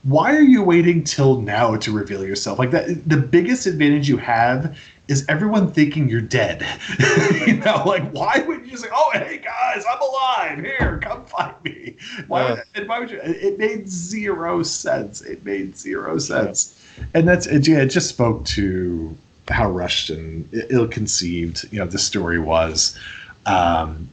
why 0.05 0.35
are 0.35 0.41
you 0.41 0.63
waiting 0.63 1.05
till 1.05 1.43
now 1.43 1.77
to 1.77 1.93
reveal 1.93 2.25
yourself? 2.25 2.59
Like 2.59 2.71
that, 2.71 3.07
the 3.07 3.19
biggest 3.19 3.67
advantage 3.67 4.09
you 4.09 4.17
have 4.17 4.79
is 5.09 5.25
everyone 5.29 5.73
thinking 5.73 6.09
you're 6.09 6.21
dead. 6.21 6.67
you 7.47 7.57
know, 7.59 7.83
like 7.87 8.11
why 8.11 8.45
would 8.47 8.67
you 8.67 8.77
say, 8.77 8.89
"Oh, 8.93 9.11
hey 9.13 9.39
guys, 9.39 9.85
I'm 9.91 10.01
alive. 10.01 10.65
Here, 10.65 11.01
come 11.03 11.25
find 11.25 11.55
me." 11.65 11.97
Why? 12.27 12.51
Would, 12.51 12.63
and 12.75 12.89
why 12.89 12.99
would 12.99 13.11
you? 13.11 13.21
It 13.23 13.59
made 13.59 13.89
zero 13.89 14.63
sense. 14.63 15.21
It 15.21 15.45
made 15.45 15.77
zero 15.77 16.19
sense. 16.19 16.83
And 17.15 17.29
that's 17.29 17.47
it. 17.47 17.69
Yeah, 17.69 17.79
it 17.79 17.89
just 17.89 18.09
spoke 18.09 18.45
to 18.47 19.17
how 19.49 19.71
rushed 19.71 20.11
and 20.11 20.49
ill-conceived 20.71 21.73
you 21.73 21.79
know 21.79 21.87
the 21.87 21.99
story 21.99 22.39
was. 22.39 22.99
Um, 23.47 24.09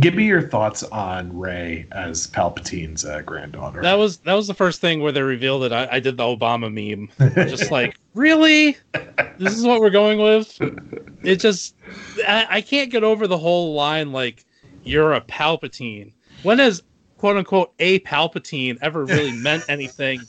give 0.00 0.14
me 0.14 0.24
your 0.24 0.42
thoughts 0.42 0.82
on 0.84 1.36
Rey 1.36 1.86
as 1.92 2.26
Palpatine's 2.26 3.04
uh, 3.04 3.22
granddaughter. 3.22 3.82
That 3.82 3.94
was 3.94 4.18
that 4.18 4.34
was 4.34 4.46
the 4.46 4.54
first 4.54 4.80
thing 4.80 5.00
where 5.00 5.12
they 5.12 5.22
revealed 5.22 5.62
that 5.62 5.72
I, 5.72 5.96
I 5.96 6.00
did 6.00 6.16
the 6.16 6.24
Obama 6.24 6.72
meme. 6.72 7.10
Just 7.48 7.70
like, 7.70 7.96
really? 8.14 8.76
This 9.38 9.56
is 9.56 9.64
what 9.64 9.80
we're 9.80 9.90
going 9.90 10.18
with? 10.18 10.58
It 11.22 11.36
just 11.36 11.74
I, 12.26 12.46
I 12.48 12.60
can't 12.60 12.90
get 12.90 13.04
over 13.04 13.26
the 13.26 13.38
whole 13.38 13.74
line 13.74 14.12
like 14.12 14.44
you're 14.84 15.14
a 15.14 15.20
Palpatine. 15.20 16.12
When 16.42 16.58
has 16.58 16.82
quote 17.16 17.36
unquote 17.36 17.72
a 17.78 18.00
Palpatine 18.00 18.78
ever 18.80 19.04
really 19.04 19.32
meant 19.32 19.64
anything 19.68 20.20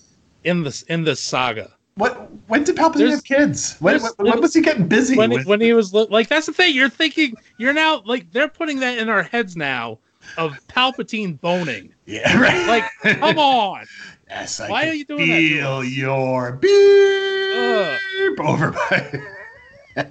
in 0.44 0.64
this 0.64 0.84
in 0.84 1.04
this 1.04 1.20
saga? 1.20 1.72
What? 2.00 2.30
When 2.48 2.64
did 2.64 2.76
Palpatine 2.76 2.98
There's- 2.98 3.14
have 3.16 3.24
kids? 3.24 3.76
When, 3.80 4.02
when, 4.02 4.12
when 4.18 4.42
was 4.42 4.54
he 4.56 4.62
getting 4.62 4.88
busy? 4.88 5.16
When 5.16 5.30
with, 5.30 5.46
when 5.46 5.62
he 5.62 5.74
was 5.74 5.94
li- 5.94 6.08
like 6.10 6.28
that's 6.30 6.48
the 6.48 6.54
thing 6.54 6.74
you're 6.74 6.90
thinking 6.90 7.36
you're 7.58 7.74
now 7.74 8.02
like 8.06 8.32
they're 8.32 8.48
putting 8.48 8.80
that 8.80 8.98
in 8.98 9.08
our 9.10 9.22
heads 9.24 9.56
now 9.56 10.00
of 10.38 10.58
Palpatine 10.68 11.40
boning. 11.40 11.94
yeah, 12.06 12.38
right. 12.42 12.68
Like, 13.04 13.18
come 13.20 13.38
on. 13.40 13.86
yes, 14.30 14.60
I 14.60 14.70
why 14.70 14.88
are 14.90 14.94
you 14.94 15.06
doing 15.06 15.28
that 15.30 15.38
feel 15.40 15.84
your 15.84 16.54
beep 16.54 18.40
over 18.40 18.72
by. 18.72 19.22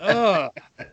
Ugh. 0.01 0.51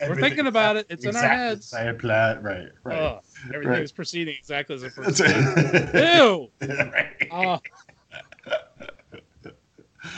Everything- 0.00 0.22
thinking 0.24 0.46
about 0.46 0.76
it. 0.76 0.86
It's 0.88 1.04
in 1.04 1.16
our 1.16 1.22
heads. 1.22 1.66
same 1.66 1.98
plan. 1.98 2.40
Right, 2.42 2.68
right. 2.84 2.98
Ugh. 2.98 3.22
Everything 3.48 3.68
Right. 3.68 3.82
is 3.82 3.90
proceeding 3.92 4.34
exactly 4.38 4.76
as 4.76 4.82
it 4.84 4.92
first. 4.92 5.18
Ew. 5.20 6.48
right. 6.60 7.28
Uh, 7.30 7.58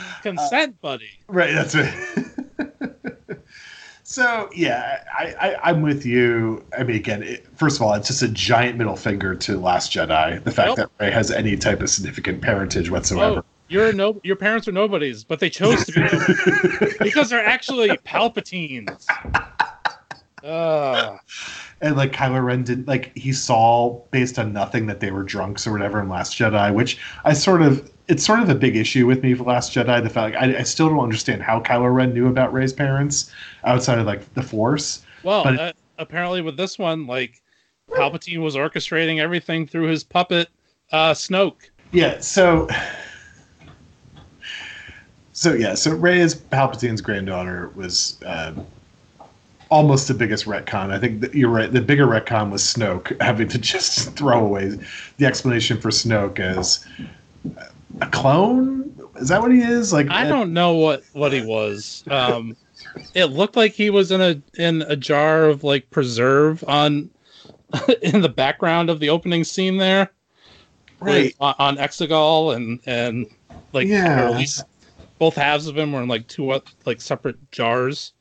consent, 0.21 0.79
buddy. 0.81 1.09
Right, 1.27 1.53
that's 1.53 1.75
it. 1.75 1.93
so 4.03 4.49
yeah, 4.53 5.03
I, 5.17 5.35
I 5.39 5.69
I'm 5.69 5.81
with 5.81 6.05
you. 6.05 6.63
I 6.77 6.83
mean, 6.83 6.95
again, 6.95 7.23
it, 7.23 7.47
first 7.55 7.77
of 7.77 7.81
all, 7.83 7.93
it's 7.93 8.07
just 8.07 8.21
a 8.21 8.27
giant 8.27 8.77
middle 8.77 8.95
finger 8.95 9.35
to 9.35 9.59
Last 9.59 9.91
Jedi. 9.91 10.43
The 10.43 10.51
fact 10.51 10.69
Yep. 10.69 10.77
that 10.77 10.89
Rey 10.99 11.11
has 11.11 11.31
any 11.31 11.55
type 11.57 11.81
of 11.81 11.89
significant 11.89 12.41
parentage 12.41 12.89
whatsoever. 12.89 13.39
Oh, 13.39 13.45
you're 13.69 13.93
no. 13.93 14.19
Your 14.23 14.35
parents 14.35 14.67
are 14.67 14.73
nobodies, 14.73 15.23
but 15.23 15.39
they 15.39 15.49
chose 15.49 15.85
to 15.85 15.91
be 15.93 16.87
because 17.03 17.29
they're 17.29 17.45
actually 17.45 17.89
Palpatines. 18.05 19.05
Uh, 20.43 21.17
and 21.81 21.95
like 21.95 22.11
Kylo 22.11 22.43
Ren 22.43 22.63
did, 22.63 22.87
like 22.87 23.15
he 23.15 23.31
saw 23.31 24.01
based 24.11 24.37
on 24.39 24.51
nothing 24.51 24.87
that 24.87 24.99
they 24.99 25.11
were 25.11 25.23
drunks 25.23 25.65
or 25.65 25.71
whatever 25.71 26.01
in 26.01 26.09
Last 26.09 26.37
Jedi, 26.37 26.73
which 26.73 26.97
I 27.23 27.33
sort 27.33 27.61
of. 27.61 27.89
It's 28.11 28.25
sort 28.25 28.41
of 28.41 28.49
a 28.49 28.55
big 28.55 28.75
issue 28.75 29.07
with 29.07 29.23
me 29.23 29.33
for 29.33 29.45
Last 29.45 29.71
Jedi. 29.71 30.03
The 30.03 30.09
fact 30.09 30.35
I, 30.35 30.57
I 30.57 30.63
still 30.63 30.89
don't 30.89 30.99
understand 30.99 31.41
how 31.41 31.61
Kylo 31.61 31.95
Ren 31.95 32.13
knew 32.13 32.27
about 32.27 32.51
Rey's 32.51 32.73
parents 32.73 33.31
outside 33.63 33.99
of 33.99 34.05
like 34.05 34.33
the 34.33 34.43
Force. 34.43 35.01
well, 35.23 35.45
But- 35.45 35.59
uh, 35.59 35.71
apparently 35.97 36.41
with 36.41 36.57
this 36.57 36.77
one, 36.77 37.07
like 37.07 37.41
Palpatine 37.89 38.41
was 38.43 38.57
orchestrating 38.57 39.19
everything 39.21 39.65
through 39.65 39.87
his 39.87 40.03
puppet, 40.03 40.49
uh, 40.91 41.11
Snoke. 41.13 41.69
Yeah, 41.93 42.19
so 42.19 42.67
So 45.31 45.53
yeah, 45.53 45.73
so 45.75 45.91
Rey 45.95 46.19
is 46.19 46.35
Palpatine's 46.35 46.99
granddaughter 46.99 47.71
was 47.75 48.21
uh, 48.25 48.51
almost 49.69 50.09
the 50.09 50.13
biggest 50.13 50.47
retcon. 50.47 50.91
I 50.91 50.99
think 50.99 51.21
that 51.21 51.33
you're 51.33 51.49
right. 51.49 51.71
The 51.71 51.79
bigger 51.81 52.07
retcon 52.07 52.51
was 52.51 52.61
Snoke 52.61 53.19
having 53.21 53.47
to 53.47 53.57
just 53.57 54.11
throw 54.17 54.45
away 54.45 54.77
the 55.15 55.25
explanation 55.25 55.79
for 55.79 55.91
Snoke 55.91 56.39
as 56.41 56.85
a 57.99 58.07
clone. 58.07 58.87
Is 59.17 59.27
that 59.29 59.41
what 59.41 59.51
he 59.51 59.59
is? 59.61 59.91
Like 59.91 60.09
I 60.09 60.27
don't 60.27 60.53
know 60.53 60.73
what 60.75 61.03
what 61.13 61.33
he 61.33 61.41
was. 61.45 62.03
Um, 62.09 62.55
it 63.13 63.25
looked 63.25 63.55
like 63.55 63.73
he 63.73 63.89
was 63.89 64.11
in 64.11 64.21
a 64.21 64.41
in 64.61 64.81
a 64.83 64.95
jar 64.95 65.45
of 65.45 65.63
like 65.63 65.89
preserve 65.91 66.63
on 66.67 67.09
in 68.01 68.21
the 68.21 68.29
background 68.29 68.89
of 68.89 68.99
the 68.99 69.09
opening 69.09 69.43
scene 69.43 69.77
there, 69.77 70.09
right 70.99 71.35
on, 71.39 71.55
on 71.59 71.77
Exegol 71.77 72.55
and 72.55 72.79
and 72.85 73.27
like 73.73 73.87
Yeah. 73.87 74.23
or 74.23 74.27
at 74.29 74.37
least 74.37 74.63
both 75.19 75.35
halves 75.35 75.67
of 75.67 75.77
him 75.77 75.91
were 75.93 76.01
in 76.01 76.07
like 76.07 76.27
two 76.27 76.49
uh, 76.51 76.59
like 76.85 77.01
separate 77.01 77.37
jars. 77.51 78.13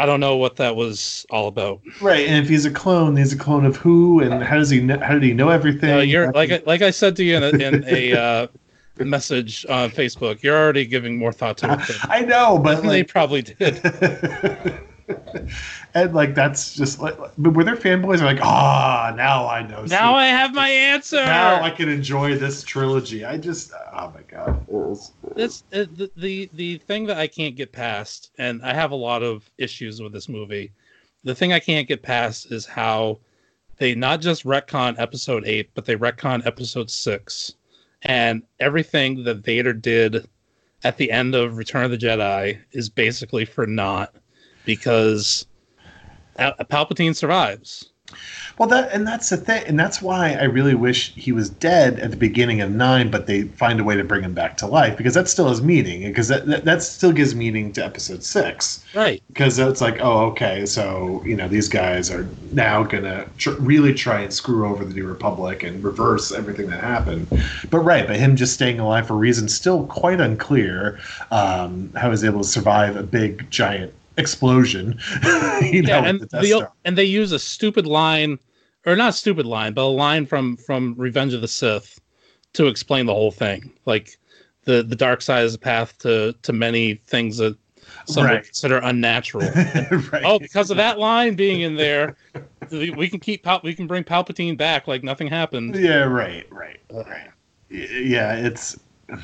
I 0.00 0.06
don't 0.06 0.20
know 0.20 0.36
what 0.36 0.54
that 0.56 0.76
was 0.76 1.26
all 1.30 1.48
about. 1.48 1.80
right. 2.00 2.28
And 2.28 2.36
if 2.44 2.48
he's 2.48 2.64
a 2.64 2.70
clone, 2.70 3.16
he's 3.16 3.32
a 3.32 3.36
clone 3.36 3.64
of 3.66 3.76
who? 3.76 4.20
And 4.20 4.44
how 4.44 4.56
does 4.56 4.70
he? 4.70 4.80
Know, 4.80 4.98
how 5.00 5.14
did 5.14 5.24
he 5.24 5.32
know 5.34 5.48
everything? 5.48 5.90
Uh, 5.90 5.98
you're 6.00 6.30
like 6.32 6.50
I- 6.52 6.62
like 6.66 6.82
I 6.82 6.90
said 6.90 7.16
to 7.16 7.24
you 7.24 7.36
in 7.36 7.42
a, 7.42 7.48
in 7.48 7.84
a 7.86 8.12
uh, 8.20 8.46
message 9.04 9.64
on 9.68 9.90
Facebook. 9.90 10.42
You're 10.42 10.56
already 10.56 10.84
giving 10.84 11.16
more 11.16 11.32
thought 11.32 11.58
to 11.58 11.72
it 11.72 11.96
I 12.08 12.20
know, 12.20 12.58
but 12.58 12.82
they 12.82 13.02
probably 13.04 13.42
did. 13.42 13.80
and 15.94 16.14
like 16.14 16.34
that's 16.34 16.74
just 16.74 17.00
like 17.00 17.16
but 17.38 17.54
were 17.54 17.64
there 17.64 17.76
fanboys 17.76 18.20
are 18.20 18.26
like 18.26 18.40
ah 18.42 19.10
now 19.16 19.48
I 19.48 19.66
know 19.66 19.84
Now 19.84 20.14
I 20.14 20.26
have 20.26 20.54
my 20.54 20.68
answer. 20.68 21.24
now 21.24 21.62
I 21.62 21.70
can 21.70 21.88
enjoy 21.88 22.36
this 22.36 22.62
trilogy 22.62 23.24
I 23.24 23.38
just 23.38 23.72
oh 23.94 24.12
my 24.14 24.20
god 24.28 24.66
This 25.34 25.64
the, 25.70 26.10
the 26.16 26.50
the 26.52 26.78
thing 26.78 27.06
that 27.06 27.16
I 27.16 27.26
can't 27.26 27.56
get 27.56 27.72
past, 27.72 28.32
and 28.38 28.62
I 28.62 28.74
have 28.74 28.90
a 28.90 28.96
lot 28.96 29.22
of 29.22 29.50
issues 29.58 30.02
with 30.02 30.12
this 30.12 30.28
movie. 30.28 30.72
The 31.24 31.34
thing 31.34 31.52
I 31.52 31.58
can't 31.60 31.88
get 31.88 32.02
past 32.02 32.52
is 32.52 32.66
how 32.66 33.18
they 33.78 33.94
not 33.94 34.20
just 34.20 34.44
retcon 34.44 34.98
episode 34.98 35.44
eight, 35.46 35.70
but 35.74 35.84
they 35.84 35.96
retcon 35.96 36.44
episode 36.46 36.90
six, 36.90 37.54
and 38.02 38.42
everything 38.60 39.24
that 39.24 39.38
Vader 39.38 39.72
did 39.72 40.28
at 40.84 40.96
the 40.96 41.10
end 41.10 41.34
of 41.34 41.56
Return 41.56 41.84
of 41.84 41.90
the 41.90 41.98
Jedi 41.98 42.58
is 42.72 42.88
basically 42.88 43.44
for 43.44 43.66
naught 43.66 44.14
because 44.64 45.46
Palpatine 46.38 47.16
survives. 47.16 47.92
Well 48.58 48.68
that 48.68 48.90
and 48.92 49.06
that's 49.06 49.28
the 49.28 49.36
thing 49.36 49.62
and 49.66 49.78
that's 49.78 50.00
why 50.02 50.32
I 50.32 50.44
really 50.44 50.74
wish 50.74 51.14
he 51.14 51.32
was 51.32 51.50
dead 51.50 51.98
at 52.00 52.10
the 52.10 52.16
beginning 52.16 52.60
of 52.60 52.70
nine 52.70 53.10
but 53.10 53.26
they 53.26 53.42
find 53.48 53.80
a 53.80 53.84
way 53.84 53.96
to 53.96 54.04
bring 54.04 54.22
him 54.24 54.34
back 54.34 54.56
to 54.58 54.66
life 54.66 54.96
because 54.96 55.14
that 55.14 55.28
still 55.28 55.48
has 55.48 55.62
meaning 55.62 56.02
because 56.02 56.28
that, 56.28 56.46
that, 56.46 56.64
that 56.64 56.82
still 56.82 57.12
gives 57.12 57.34
meaning 57.34 57.72
to 57.74 57.84
episode 57.84 58.22
six 58.22 58.84
Right. 58.94 59.22
because 59.28 59.58
it's 59.58 59.80
like 59.80 59.98
oh 60.00 60.26
okay 60.30 60.66
so 60.66 61.22
you 61.26 61.36
know 61.36 61.48
these 61.48 61.68
guys 61.68 62.10
are 62.10 62.34
now 62.50 62.82
gonna 62.82 63.26
tr- 63.36 63.50
really 63.60 63.94
try 63.94 64.20
and 64.20 64.32
screw 64.32 64.68
over 64.68 64.84
the 64.84 64.94
new 64.94 65.06
republic 65.06 65.62
and 65.62 65.84
reverse 65.84 66.32
everything 66.32 66.68
that 66.68 66.80
happened 66.82 67.28
but 67.70 67.80
right 67.80 68.06
but 68.06 68.16
him 68.16 68.36
just 68.36 68.54
staying 68.54 68.80
alive 68.80 69.06
for 69.06 69.16
reasons 69.16 69.54
still 69.54 69.86
quite 69.86 70.20
unclear 70.20 70.98
um 71.30 71.92
how 71.96 72.10
he's 72.10 72.24
able 72.24 72.40
to 72.42 72.48
survive 72.48 72.96
a 72.96 73.02
big 73.02 73.50
giant 73.50 73.92
explosion 74.18 74.98
you 75.62 75.82
know 75.82 75.88
yeah, 76.00 76.04
and 76.04 76.20
the 76.20 76.26
the, 76.26 76.70
and 76.84 76.98
they 76.98 77.04
use 77.04 77.32
a 77.32 77.38
stupid 77.38 77.86
line, 77.86 78.38
or 78.86 78.96
not 78.96 79.14
stupid 79.14 79.46
line, 79.46 79.72
but 79.72 79.82
a 79.82 79.84
line 79.84 80.26
from 80.26 80.56
from 80.56 80.94
Revenge 80.98 81.32
of 81.34 81.40
the 81.40 81.48
Sith 81.48 81.98
to 82.54 82.66
explain 82.66 83.06
the 83.06 83.14
whole 83.14 83.30
thing. 83.30 83.72
Like 83.86 84.18
the 84.64 84.82
the 84.82 84.96
dark 84.96 85.22
side 85.22 85.44
is 85.44 85.54
a 85.54 85.58
path 85.58 85.96
to 85.98 86.34
to 86.42 86.52
many 86.52 86.94
things 87.06 87.38
that 87.38 87.56
some 88.06 88.24
Right. 88.24 88.34
would 88.34 88.44
consider 88.44 88.78
unnatural. 88.78 89.48
right. 90.12 90.22
oh, 90.24 90.38
because 90.38 90.70
of 90.70 90.76
that 90.76 90.98
line 90.98 91.34
being 91.36 91.62
in 91.62 91.74
there, 91.76 92.16
we 92.70 93.08
can 93.08 93.18
keep 93.20 93.42
Pal- 93.44 93.60
we 93.64 93.74
can 93.74 93.86
bring 93.86 94.04
Palpatine 94.04 94.56
back 94.58 94.86
like 94.88 95.02
nothing 95.02 95.26
happened. 95.28 95.74
yeah 95.76 96.02
right 96.02 96.46
right 96.52 96.80
right 96.92 97.30
yeah 97.70 98.34
it's 98.36 98.76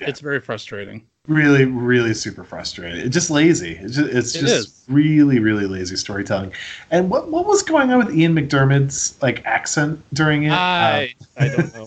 It's 0.00 0.20
very 0.20 0.40
frustrating. 0.40 1.04
Really 1.28 1.66
really 1.66 2.14
super 2.14 2.42
frustrating 2.42 3.00
it's 3.00 3.12
just 3.12 3.30
lazy 3.30 3.72
it's 3.82 3.96
just, 3.96 4.08
it's 4.10 4.34
It 4.34 4.40
just 4.40 4.54
is. 4.68 4.84
really 4.88 5.38
really 5.38 5.66
lazy 5.66 5.94
storytelling 5.96 6.52
and 6.90 7.10
what 7.10 7.28
what 7.28 7.44
was 7.46 7.62
going 7.62 7.90
on 7.92 7.98
with 7.98 8.16
Ian 8.16 8.34
McDiarmid's 8.34 9.20
like 9.20 9.44
accent 9.44 10.02
during 10.14 10.44
it 10.44 10.52
I 10.52 11.14
I 11.36 11.48
don't 11.48 11.74
know. 11.74 11.86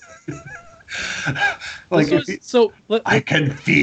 Uh, 1.25 1.55
like 1.89 2.07
he- 2.07 2.37
so 2.41 2.71
let, 2.87 3.01
i 3.05 3.19
can 3.19 3.49
feel 3.51 3.75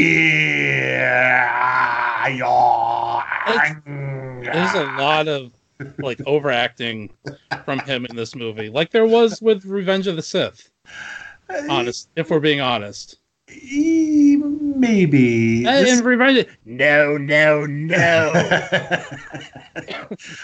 your 2.36 3.22
anger. 3.64 4.50
there's 4.52 4.74
a 4.74 4.84
lot 4.96 5.26
of 5.28 5.52
like 5.98 6.20
overacting 6.26 7.10
from 7.64 7.78
him 7.80 8.04
in 8.06 8.16
this 8.16 8.34
movie, 8.34 8.68
like 8.68 8.90
there 8.90 9.06
was 9.06 9.40
with 9.40 9.64
Revenge 9.64 10.06
of 10.06 10.16
the 10.16 10.22
Sith. 10.22 10.70
Honest, 11.68 12.08
if 12.16 12.30
we're 12.30 12.40
being 12.40 12.60
honest, 12.60 13.17
maybe 13.48 15.66
Uh, 15.66 15.82
This- 15.82 16.00
Revenge, 16.02 16.46
no, 16.64 17.16
no, 17.16 17.66
no, 17.66 18.30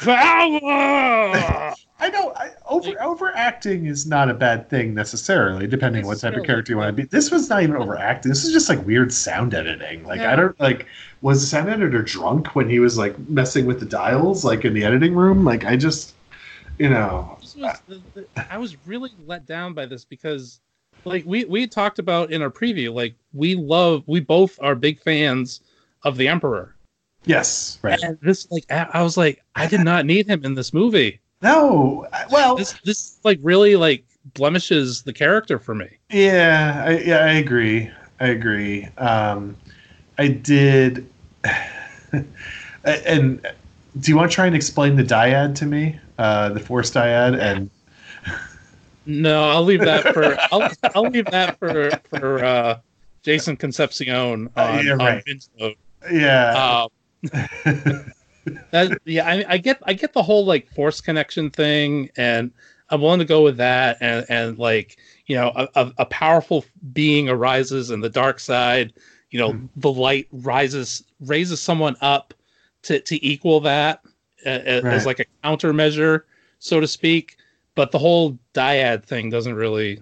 power. 0.05 1.75
I 2.01 2.11
know 2.11 2.33
I, 2.37 2.51
over 2.69 2.91
overacting 3.03 3.87
is 3.87 4.07
not 4.07 4.29
a 4.29 4.35
bad 4.35 4.69
thing 4.69 4.95
necessarily, 4.95 5.67
depending 5.67 6.03
on 6.03 6.09
what 6.09 6.21
type 6.21 6.37
of 6.37 6.45
character 6.45 6.73
you 6.73 6.79
want 6.79 6.89
to 6.89 6.93
be. 6.93 7.05
This 7.05 7.31
was 7.31 7.49
not 7.49 7.63
even 7.63 7.77
overacting. 7.77 8.31
This 8.31 8.45
is 8.45 8.53
just 8.53 8.69
like 8.69 8.85
weird 8.85 9.13
sound 9.13 9.55
editing. 9.55 10.05
Like 10.05 10.21
I 10.21 10.37
don't 10.37 10.59
like 10.61 10.87
was 11.23 11.41
the 11.41 11.47
sound 11.47 11.71
editor 11.71 12.03
drunk 12.03 12.55
when 12.55 12.69
he 12.69 12.81
was 12.81 12.99
like 12.99 13.17
messing 13.29 13.67
with 13.67 13.81
the 13.81 13.87
dials, 13.87 14.45
like 14.45 14.65
in 14.65 14.75
the 14.75 14.85
editing 14.85 15.15
room? 15.15 15.45
Like 15.45 15.65
I 15.65 15.77
just, 15.77 16.15
you 16.79 16.91
know, 16.91 17.39
was 17.41 17.55
the, 17.55 18.03
the, 18.15 18.27
I 18.53 18.59
was 18.59 18.77
really 18.87 19.11
let 19.27 19.47
down 19.47 19.73
by 19.73 19.87
this 19.87 20.05
because, 20.05 20.61
like 21.05 21.25
we 21.27 21.45
we 21.45 21.67
talked 21.67 21.99
about 21.99 22.33
in 22.33 22.43
our 22.43 22.51
preview, 22.51 22.93
like 22.93 23.15
we 23.33 23.55
love, 23.55 24.03
we 24.07 24.21
both 24.21 24.59
are 24.63 24.75
big 24.75 25.01
fans 25.01 25.61
of 26.03 26.17
the 26.17 26.29
Emperor, 26.29 26.75
yes, 27.25 27.79
right. 27.83 28.01
and 28.03 28.19
this 28.23 28.51
like 28.51 28.71
I, 28.71 29.03
was 29.03 29.17
like, 29.17 29.43
I 29.55 29.67
did 29.67 29.81
not 29.81 30.07
need 30.07 30.27
him 30.27 30.45
in 30.45 30.55
this 30.55 30.73
movie. 30.73 31.21
No, 31.43 32.07
well, 32.31 32.57
This 32.57 32.75
this 32.85 33.19
like 33.25 33.39
really 33.43 33.77
like 33.77 34.05
blemishes 34.35 35.03
the 35.03 35.13
character 35.13 35.59
for 35.59 35.75
me. 35.75 35.89
Yeah, 36.11 36.85
I, 36.87 36.99
yeah, 36.99 37.19
I 37.19 37.33
agree. 37.33 37.91
I 38.21 38.29
agree. 38.29 38.89
Um, 38.99 39.57
I 40.19 40.29
did. 40.29 41.09
and 42.85 43.47
do 44.01 44.11
you 44.11 44.17
want 44.17 44.31
to 44.31 44.35
try 44.35 44.47
and 44.47 44.57
explain 44.57 44.97
the 44.97 45.05
dyad 45.05 45.55
to 45.57 45.67
me? 45.67 45.99
Uh, 46.19 46.51
the 46.51 46.61
force 46.61 46.91
dyad, 46.91 47.39
and 47.39 47.71
No, 49.07 49.51
I'll 49.51 49.65
leave 49.65 49.81
that 49.81 50.15
for 50.15 50.37
I'll 50.53 50.71
I'll 50.95 51.11
leave 51.11 51.27
that 51.27 51.59
for 51.59 51.91
for 52.09 52.45
uh, 52.45 52.79
Jason 53.23 53.57
Concepcion 53.57 54.49
Uh, 54.57 54.61
on, 54.61 54.87
yeah, 54.87 54.93
on 54.93 54.99
right. 54.99 55.25
Binge 55.25 55.47
Mode. 55.59 55.75
yeah, 56.11 56.85
Um, 56.85 56.89
that 58.71 58.99
yeah, 59.05 59.27
I, 59.27 59.45
I 59.49 59.59
get 59.59 59.79
I 59.85 59.93
get 59.95 60.13
the 60.13 60.23
whole 60.23 60.45
like 60.45 60.69
force 60.71 61.01
connection 61.01 61.51
thing, 61.51 62.11
and 62.17 62.51
I'm 62.91 63.01
willing 63.01 63.19
to 63.19 63.25
go 63.25 63.43
with 63.43 63.57
that. 63.59 63.99
And 64.01 64.27
and 64.29 64.59
like 64.59 64.99
you 65.27 65.37
know, 65.37 65.53
a, 65.55 65.91
a, 65.97 66.05
powerful 66.05 66.67
being 66.93 67.31
arises 67.31 67.91
in 67.91 68.01
the 68.03 68.11
dark 68.11 68.39
side. 68.39 68.93
You 69.31 69.39
know, 69.39 69.53
Mhm. 69.53 69.69
the 69.77 69.91
light 69.91 70.29
rises 70.33 71.03
raises 71.21 71.61
someone 71.61 71.97
up 72.03 72.35
to 72.83 73.01
to 73.01 73.27
equal 73.27 73.61
that 73.61 74.01
uh, 74.45 74.49
as 74.49 75.07
like 75.07 75.21
a 75.21 75.25
countermeasure, 75.43 76.23
so 76.59 76.81
to 76.81 76.87
speak. 76.87 77.37
But 77.75 77.91
the 77.91 77.99
whole 77.99 78.39
dyad 78.55 79.05
thing 79.05 79.31
doesn't 79.31 79.55
really. 79.55 80.01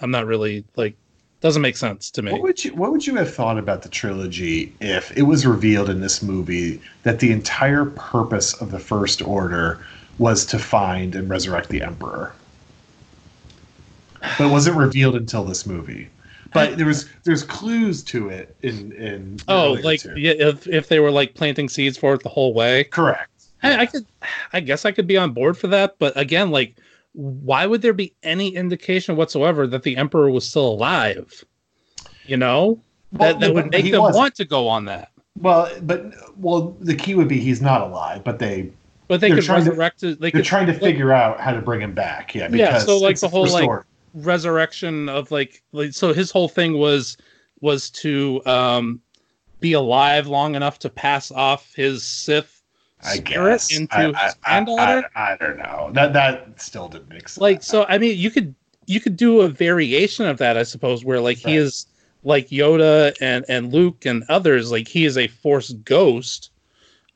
I'm 0.00 0.10
not 0.10 0.26
really 0.26 0.64
like 0.76 0.94
doesn't 1.40 1.62
make 1.62 1.76
sense 1.76 2.10
to 2.12 2.22
me. 2.22 2.32
what 2.32 2.42
would 2.42 2.64
you 2.64 2.74
what 2.74 2.90
would 2.92 3.06
you 3.06 3.14
have 3.16 3.32
thought 3.32 3.58
about 3.58 3.82
the 3.82 3.88
trilogy 3.88 4.72
if 4.80 5.16
it 5.16 5.22
was 5.22 5.46
revealed 5.46 5.88
in 5.90 6.00
this 6.00 6.22
movie 6.22 6.80
that 7.04 7.18
the 7.20 7.30
entire 7.32 7.84
purpose 7.84 8.54
of 8.60 8.70
the 8.70 8.78
First 8.78 9.22
Order 9.22 9.84
was 10.18 10.44
to 10.46 10.58
find 10.58 11.14
and 11.14 11.28
resurrect 11.28 11.68
the 11.68 11.82
Emperor? 11.82 12.32
But 14.20 14.46
it 14.48 14.50
wasn't 14.50 14.76
revealed 14.76 15.14
until 15.14 15.44
this 15.44 15.64
movie. 15.66 16.08
But 16.52 16.76
there 16.78 16.86
was 16.86 17.08
there's 17.24 17.44
clues 17.44 18.02
to 18.04 18.28
it 18.30 18.56
in 18.62 18.92
in 18.92 19.38
Oh, 19.48 19.72
like 19.82 20.00
two. 20.00 20.14
yeah, 20.16 20.32
if 20.32 20.66
if 20.66 20.88
they 20.88 20.98
were 20.98 21.10
like 21.10 21.34
planting 21.34 21.68
seeds 21.68 21.96
for 21.98 22.14
it 22.14 22.22
the 22.22 22.28
whole 22.28 22.54
way. 22.54 22.84
correct. 22.84 23.30
I, 23.62 23.78
I 23.78 23.86
could, 23.86 24.06
I 24.52 24.60
guess 24.60 24.84
I 24.84 24.92
could 24.92 25.06
be 25.08 25.16
on 25.16 25.32
board 25.32 25.58
for 25.58 25.66
that. 25.66 25.96
But 25.98 26.16
again, 26.16 26.50
like, 26.52 26.76
why 27.18 27.66
would 27.66 27.82
there 27.82 27.92
be 27.92 28.14
any 28.22 28.54
indication 28.54 29.16
whatsoever 29.16 29.66
that 29.66 29.82
the 29.82 29.96
emperor 29.96 30.30
was 30.30 30.48
still 30.48 30.68
alive? 30.68 31.44
You 32.26 32.36
know, 32.36 32.78
Well, 33.12 33.32
that, 33.32 33.40
that 33.40 33.54
would 33.54 33.72
make 33.72 33.90
them 33.90 34.02
wasn't. 34.02 34.16
want 34.16 34.34
to 34.36 34.44
go 34.44 34.68
on 34.68 34.84
that. 34.84 35.10
Well, 35.40 35.68
but 35.82 36.12
well, 36.36 36.76
the 36.80 36.94
key 36.94 37.16
would 37.16 37.26
be 37.26 37.40
he's 37.40 37.60
not 37.60 37.80
alive, 37.80 38.22
but 38.22 38.38
they 38.38 38.70
But 39.08 39.20
they 39.20 39.28
They're 39.30 39.38
could 39.38 39.46
trying 39.46 39.64
to- 39.64 39.70
resurrect 39.70 40.02
it. 40.04 40.20
They 40.20 40.30
they're 40.30 40.42
could 40.42 40.44
trying 40.46 40.66
to 40.66 40.72
like, 40.74 40.80
figure 40.80 41.12
out 41.12 41.40
how 41.40 41.52
to 41.52 41.60
bring 41.60 41.80
him 41.80 41.92
back. 41.92 42.36
Yeah, 42.36 42.48
Yeah, 42.52 42.66
because 42.68 42.84
so, 42.86 42.98
like, 42.98 43.18
the 43.18 43.28
whole, 43.28 43.44
first 43.46 43.54
like, 43.54 43.68
resurrection 44.14 45.08
of 45.08 45.30
like, 45.32 45.62
like 45.72 45.92
so 45.94 46.12
his 46.12 46.30
whole 46.30 46.48
thing 46.48 46.74
was 46.78 47.16
was 47.60 47.90
to 47.90 48.40
um 48.46 49.00
be 49.58 49.72
alive 49.72 50.28
long 50.28 50.54
enough 50.54 50.78
to 50.80 50.88
pass 50.88 51.32
off 51.32 51.74
his 51.74 52.04
Sith 52.04 52.57
I 53.04 53.18
guess 53.18 53.76
into 53.76 53.94
I, 53.96 54.06
his 54.06 54.16
I, 54.16 54.26
I, 54.26 54.34
granddaughter. 54.44 55.10
I, 55.14 55.32
I 55.32 55.36
don't 55.36 55.58
know. 55.58 55.90
That 55.92 56.12
that 56.14 56.60
still 56.60 56.88
didn't 56.88 57.08
make 57.08 57.28
sense. 57.28 57.38
like 57.40 57.62
so 57.62 57.84
i 57.88 57.96
mean 57.98 58.16
you 58.18 58.30
could 58.30 58.54
you 58.86 59.00
could 59.00 59.16
do 59.16 59.42
a 59.42 59.48
variation 59.48 60.26
of 60.26 60.38
that 60.38 60.56
i 60.56 60.62
suppose 60.62 61.04
where 61.04 61.20
like 61.20 61.36
he 61.38 61.56
is 61.56 61.86
like 62.24 62.48
yoda 62.48 63.14
and 63.20 63.44
and 63.48 63.72
luke 63.72 64.04
and 64.06 64.24
others 64.28 64.72
like 64.72 64.88
he 64.88 65.04
is 65.04 65.16
a 65.16 65.28
force 65.28 65.72
ghost 65.84 66.50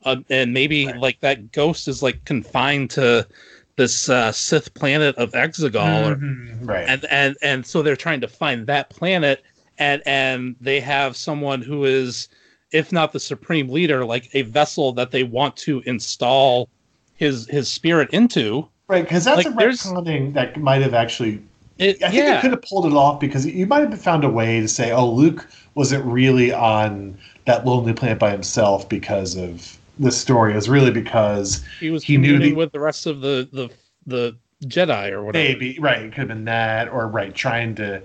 uh, 0.05 0.17
and 0.29 0.53
maybe 0.53 0.85
Right. 0.87 0.97
like 0.97 1.19
that 1.21 1.51
ghost 1.51 1.87
is 1.87 2.01
like 2.03 2.23
confined 2.25 2.89
to 2.91 3.27
this 3.75 4.07
uh, 4.09 4.31
sith 4.31 4.73
planet 4.75 5.15
of 5.17 5.31
exegol 5.31 6.11
or, 6.11 6.15
Mhm, 6.15 6.59
right. 6.67 6.87
and 6.87 7.05
and 7.09 7.35
and 7.41 7.65
so 7.65 7.81
they're 7.81 7.95
trying 7.95 8.21
to 8.21 8.27
find 8.27 8.67
that 8.67 8.89
planet 8.89 9.43
and 9.79 10.01
and 10.05 10.55
they 10.61 10.79
have 10.79 11.17
someone 11.17 11.61
who 11.61 11.85
is 11.85 12.29
if 12.73 12.91
not 12.91 13.11
the 13.13 13.19
supreme 13.19 13.69
leader 13.69 14.03
like 14.05 14.29
a 14.33 14.41
vessel 14.41 14.91
that 14.91 15.11
they 15.11 15.23
want 15.23 15.55
to 15.55 15.81
install 15.85 16.67
his 17.15 17.47
his 17.47 17.71
spirit 17.71 18.09
into 18.11 18.67
Right, 18.89 19.03
because 19.03 19.23
that's 19.23 19.45
Like, 19.45 19.47
a 19.47 19.49
retconning 19.51 20.33
that 20.33 20.59
might 20.59 20.81
have 20.81 20.93
actually. 20.93 21.41
it, 21.77 22.03
I 22.03 22.09
think 22.09 22.13
yeah 22.15 22.37
it 22.37 22.41
could 22.41 22.51
have 22.51 22.61
pulled 22.63 22.85
it 22.85 22.93
off 22.93 23.19
because 23.19 23.45
you 23.45 23.65
might 23.65 23.89
have 23.89 24.01
found 24.01 24.23
a 24.25 24.29
way 24.29 24.59
to 24.59 24.67
say, 24.67 24.91
"Oh, 24.91 25.09
Luke 25.09 25.47
wasn't 25.73 26.03
really 26.05 26.51
on 26.51 27.17
that 27.45 27.65
lonely 27.65 27.93
planet 27.93 28.19
by 28.19 28.31
himself 28.31 28.87
because 28.89 29.37
of 29.37 29.77
the 29.99 30.11
story. 30.11 30.51
It 30.51 30.55
was 30.55 30.67
really 30.69 30.91
because 30.91 31.63
he 31.79 31.89
was 31.91 32.03
he 32.03 32.17
knew 32.17 32.39
the- 32.39 32.53
with 32.53 32.73
the 32.73 32.79
rest 32.81 33.05
of 33.05 33.21
the 33.21 33.47
the 33.53 33.69
the 34.05 34.35
Jedi 34.65 35.11
or 35.11 35.23
whatever. 35.23 35.43
maybe 35.43 35.79
right, 35.79 36.03
it 36.03 36.11
could 36.11 36.19
have 36.19 36.27
been 36.27 36.45
that, 36.45 36.89
or 36.89 37.07
right, 37.07 37.33
trying 37.33 37.75
to." 37.75 38.01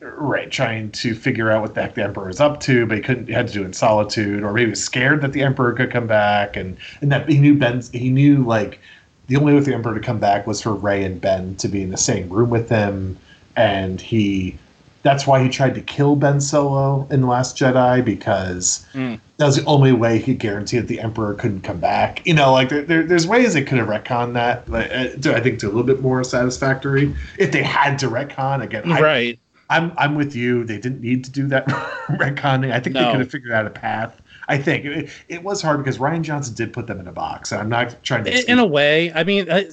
Right, 0.00 0.48
trying 0.48 0.92
to 0.92 1.12
figure 1.12 1.50
out 1.50 1.60
what 1.60 1.74
the 1.74 1.82
heck 1.82 1.94
the 1.94 2.04
Emperor 2.04 2.28
is 2.30 2.38
up 2.38 2.60
to, 2.60 2.86
but 2.86 2.96
he 2.98 3.02
couldn't. 3.02 3.26
He 3.26 3.32
had 3.32 3.48
to 3.48 3.52
do 3.52 3.62
it 3.62 3.66
in 3.66 3.72
solitude, 3.72 4.44
or 4.44 4.52
maybe 4.52 4.66
he 4.66 4.70
was 4.70 4.82
scared 4.82 5.22
that 5.22 5.32
the 5.32 5.42
Emperor 5.42 5.72
could 5.72 5.90
come 5.90 6.06
back, 6.06 6.56
and 6.56 6.76
and 7.00 7.10
that 7.10 7.28
he 7.28 7.38
knew 7.38 7.56
Ben. 7.56 7.82
He 7.92 8.08
knew 8.08 8.44
like 8.44 8.78
the 9.26 9.36
only 9.36 9.54
way 9.54 9.58
for 9.58 9.66
the 9.66 9.74
Emperor 9.74 9.94
to 9.94 10.00
come 10.00 10.20
back 10.20 10.46
was 10.46 10.62
for 10.62 10.72
Rey 10.72 11.02
and 11.02 11.20
Ben 11.20 11.56
to 11.56 11.66
be 11.66 11.82
in 11.82 11.90
the 11.90 11.96
same 11.96 12.28
room 12.28 12.48
with 12.50 12.68
him, 12.68 13.18
and 13.56 14.00
he. 14.00 14.56
That's 15.02 15.26
why 15.26 15.42
he 15.42 15.48
tried 15.48 15.74
to 15.76 15.80
kill 15.80 16.16
Ben 16.16 16.40
Solo 16.40 17.06
in 17.10 17.22
the 17.22 17.26
Last 17.26 17.56
Jedi 17.56 18.04
because 18.04 18.84
Mm. 18.94 19.18
that 19.38 19.46
was 19.46 19.56
the 19.56 19.64
only 19.64 19.92
way 19.92 20.18
he 20.18 20.32
could 20.32 20.38
guarantee 20.38 20.78
that 20.78 20.88
the 20.88 21.00
Emperor 21.00 21.34
couldn't 21.34 21.62
come 21.62 21.78
back. 21.78 22.24
You 22.26 22.34
know, 22.34 22.52
like 22.52 22.68
there, 22.68 22.82
there, 22.82 23.02
there's 23.04 23.26
ways 23.26 23.54
they 23.54 23.62
could 23.62 23.78
have 23.78 23.88
retconned 23.88 24.34
that. 24.34 24.68
Like, 24.68 24.90
uh, 24.92 25.08
to, 25.22 25.36
I 25.36 25.40
think 25.40 25.60
to 25.60 25.66
a 25.66 25.68
little 25.68 25.84
bit 25.84 26.02
more 26.02 26.22
satisfactory 26.24 27.14
if 27.38 27.52
they 27.52 27.62
had 27.62 27.98
to 28.00 28.08
retcon 28.08 28.62
again. 28.62 28.90
I, 28.90 29.00
right. 29.00 29.38
I'm 29.70 29.92
I'm 29.96 30.14
with 30.14 30.34
you. 30.34 30.64
They 30.64 30.78
didn't 30.78 31.00
need 31.00 31.24
to 31.24 31.30
do 31.30 31.46
that 31.48 31.66
retconning. 32.08 32.72
I 32.72 32.80
think 32.80 32.96
they 32.96 33.04
could 33.10 33.20
have 33.20 33.30
figured 33.30 33.52
out 33.52 33.66
a 33.66 33.70
path. 33.70 34.20
I 34.48 34.56
think 34.56 34.86
it, 34.86 35.10
it 35.28 35.42
was 35.42 35.60
hard 35.60 35.78
because 35.78 35.98
Rian 35.98 36.22
Johnson 36.22 36.54
did 36.54 36.72
put 36.72 36.86
them 36.86 37.00
in 37.00 37.06
a 37.06 37.12
box, 37.12 37.52
and 37.52 37.60
I'm 37.60 37.68
not 37.68 38.02
trying 38.02 38.24
to. 38.24 38.32
In, 38.34 38.52
in 38.52 38.58
a 38.58 38.66
way, 38.66 39.12
I 39.12 39.24
mean, 39.24 39.50
I, 39.50 39.68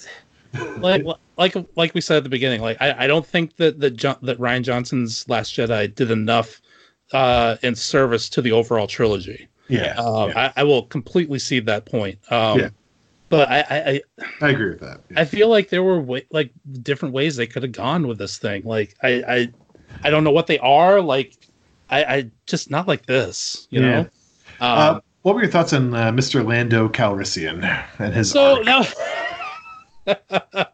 like 0.77 1.05
like 1.38 1.55
like 1.76 1.93
we 1.93 2.01
said 2.01 2.17
at 2.17 2.23
the 2.23 2.30
beginning, 2.30 2.61
like 2.61 2.77
I, 2.81 3.05
I 3.05 3.07
don't 3.07 3.26
think 3.26 3.55
that 3.57 3.80
that 3.80 3.91
jo- 3.91 4.17
that 4.22 4.38
Rian 4.39 4.63
Johnson's 4.63 5.27
Last 5.30 5.55
Jedi 5.55 5.93
did 5.93 6.11
enough 6.11 6.61
uh, 7.13 7.55
in 7.63 7.76
service 7.76 8.30
to 8.30 8.41
the 8.41 8.51
overall 8.51 8.88
trilogy. 8.88 9.47
yeah, 9.69 9.95
Um, 9.97 10.30
yeah, 10.30 10.51
I, 10.55 10.61
I 10.61 10.63
will 10.63 10.84
completely 10.84 11.39
see 11.39 11.59
that 11.61 11.85
point. 11.85 12.19
Um, 12.31 12.59
Yeah. 12.59 12.69
But 13.27 13.49
I, 13.49 13.59
I, 13.59 13.89
I 13.89 14.01
I 14.41 14.49
agree 14.49 14.69
with 14.69 14.81
that. 14.81 15.01
I 15.15 15.26
feel 15.26 15.49
like 15.49 15.69
there 15.69 15.81
were 15.81 15.99
way, 15.99 16.26
like 16.31 16.51
different 16.84 17.13
ways 17.13 17.35
they 17.35 17.47
could 17.47 17.63
have 17.63 17.72
gone 17.72 18.07
with 18.07 18.19
this 18.19 18.38
thing. 18.38 18.63
Like 18.63 18.95
I, 19.01 19.23
I, 19.27 19.49
I 20.03 20.09
don't 20.09 20.23
know 20.23 20.31
what 20.31 20.47
they 20.47 20.59
are. 20.59 21.01
Like 21.01 21.35
I, 21.89 22.03
I 22.03 22.31
just 22.45 22.69
not 22.69 22.88
like 22.88 23.05
this. 23.05 23.67
You 23.72 23.81
Yeah. 23.81 23.91
know. 23.91 23.99
Um, 24.61 24.80
Uh, 24.80 24.99
what 25.23 25.35
were 25.35 25.41
your 25.41 25.51
thoughts 25.51 25.73
on 25.73 25.93
uh, 25.93 26.11
Mr. 26.11 26.45
Lando 26.45 26.88
Calrissian 26.88 27.63
and 27.99 28.13
his? 28.13 28.31
so 28.31 28.55
arc? 28.55 28.65
now 28.65 28.85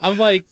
I'm 0.00 0.18
like, 0.18 0.44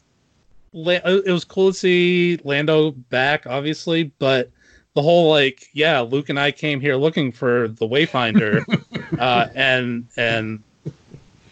it 0.72 1.32
was 1.32 1.44
cool 1.44 1.72
to 1.72 1.76
see 1.78 2.38
Lando 2.44 2.92
back, 2.92 3.46
obviously, 3.46 4.04
but 4.18 4.50
the 4.94 5.02
whole 5.02 5.28
like, 5.30 5.66
yeah, 5.72 6.00
Luke 6.00 6.28
and 6.28 6.38
I 6.38 6.52
came 6.52 6.80
here 6.80 6.96
looking 6.96 7.32
for 7.32 7.68
the 7.68 7.88
Wayfinder, 7.88 8.64
uh, 9.18 9.46
and 9.54 10.06
and 10.16 10.62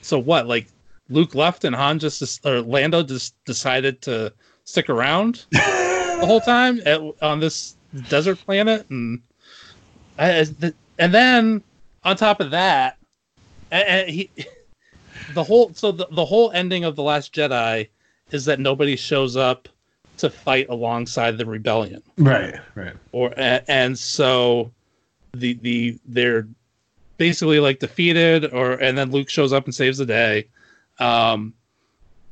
so 0.03 0.19
what? 0.19 0.47
Like, 0.47 0.69
Luke 1.09 1.35
left 1.35 1.65
and 1.65 1.75
Han 1.75 1.99
just 1.99 2.47
or 2.47 2.61
Lando 2.61 3.03
just 3.03 3.35
decided 3.45 4.01
to 4.03 4.33
stick 4.65 4.89
around 4.89 5.47
the 6.21 6.27
whole 6.27 6.41
time 6.41 6.81
at, 6.85 7.01
on 7.23 7.41
this 7.41 7.77
desert 8.09 8.37
planet, 8.37 8.89
and 8.91 9.23
I, 10.19 10.47
and 10.99 11.15
then 11.15 11.63
on 12.05 12.17
top 12.17 12.41
of 12.41 12.51
that, 12.51 12.99
and, 13.71 13.89
and 13.89 14.11
he 14.11 14.31
the 15.35 15.45
whole 15.45 15.73
so 15.75 15.93
the, 15.93 16.07
the 16.11 16.25
whole 16.25 16.51
ending 16.53 16.85
of 16.85 16.97
the 16.97 17.03
last 17.03 17.35
jedi 17.35 17.89
is 18.31 18.45
that 18.45 18.61
nobody 18.61 18.97
shows 18.97 19.37
up 19.37 19.69
to 20.17 20.29
fight 20.29 20.69
alongside 20.69 21.39
the 21.39 21.47
rebellion 21.47 22.03
right, 22.17 22.57
right. 22.75 22.95
or 23.13 23.33
and 23.37 23.99
so 23.99 24.71
the 25.35 25.55
the 25.63 25.99
they're 26.07 26.47
basically 27.19 27.61
like 27.61 27.79
defeated 27.79 28.53
or 28.53 28.73
and 28.73 28.97
then 28.97 29.11
luke 29.11 29.29
shows 29.29 29.53
up 29.53 29.65
and 29.65 29.75
saves 29.75 29.99
the 29.99 30.07
day 30.07 30.49
um 30.99 31.53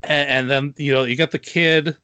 and, 0.03 0.29
and 0.29 0.49
then 0.49 0.73
you 0.77 0.93
know 0.93 1.03
you 1.03 1.15
got 1.15 1.31
the 1.31 1.39
kid 1.39 1.95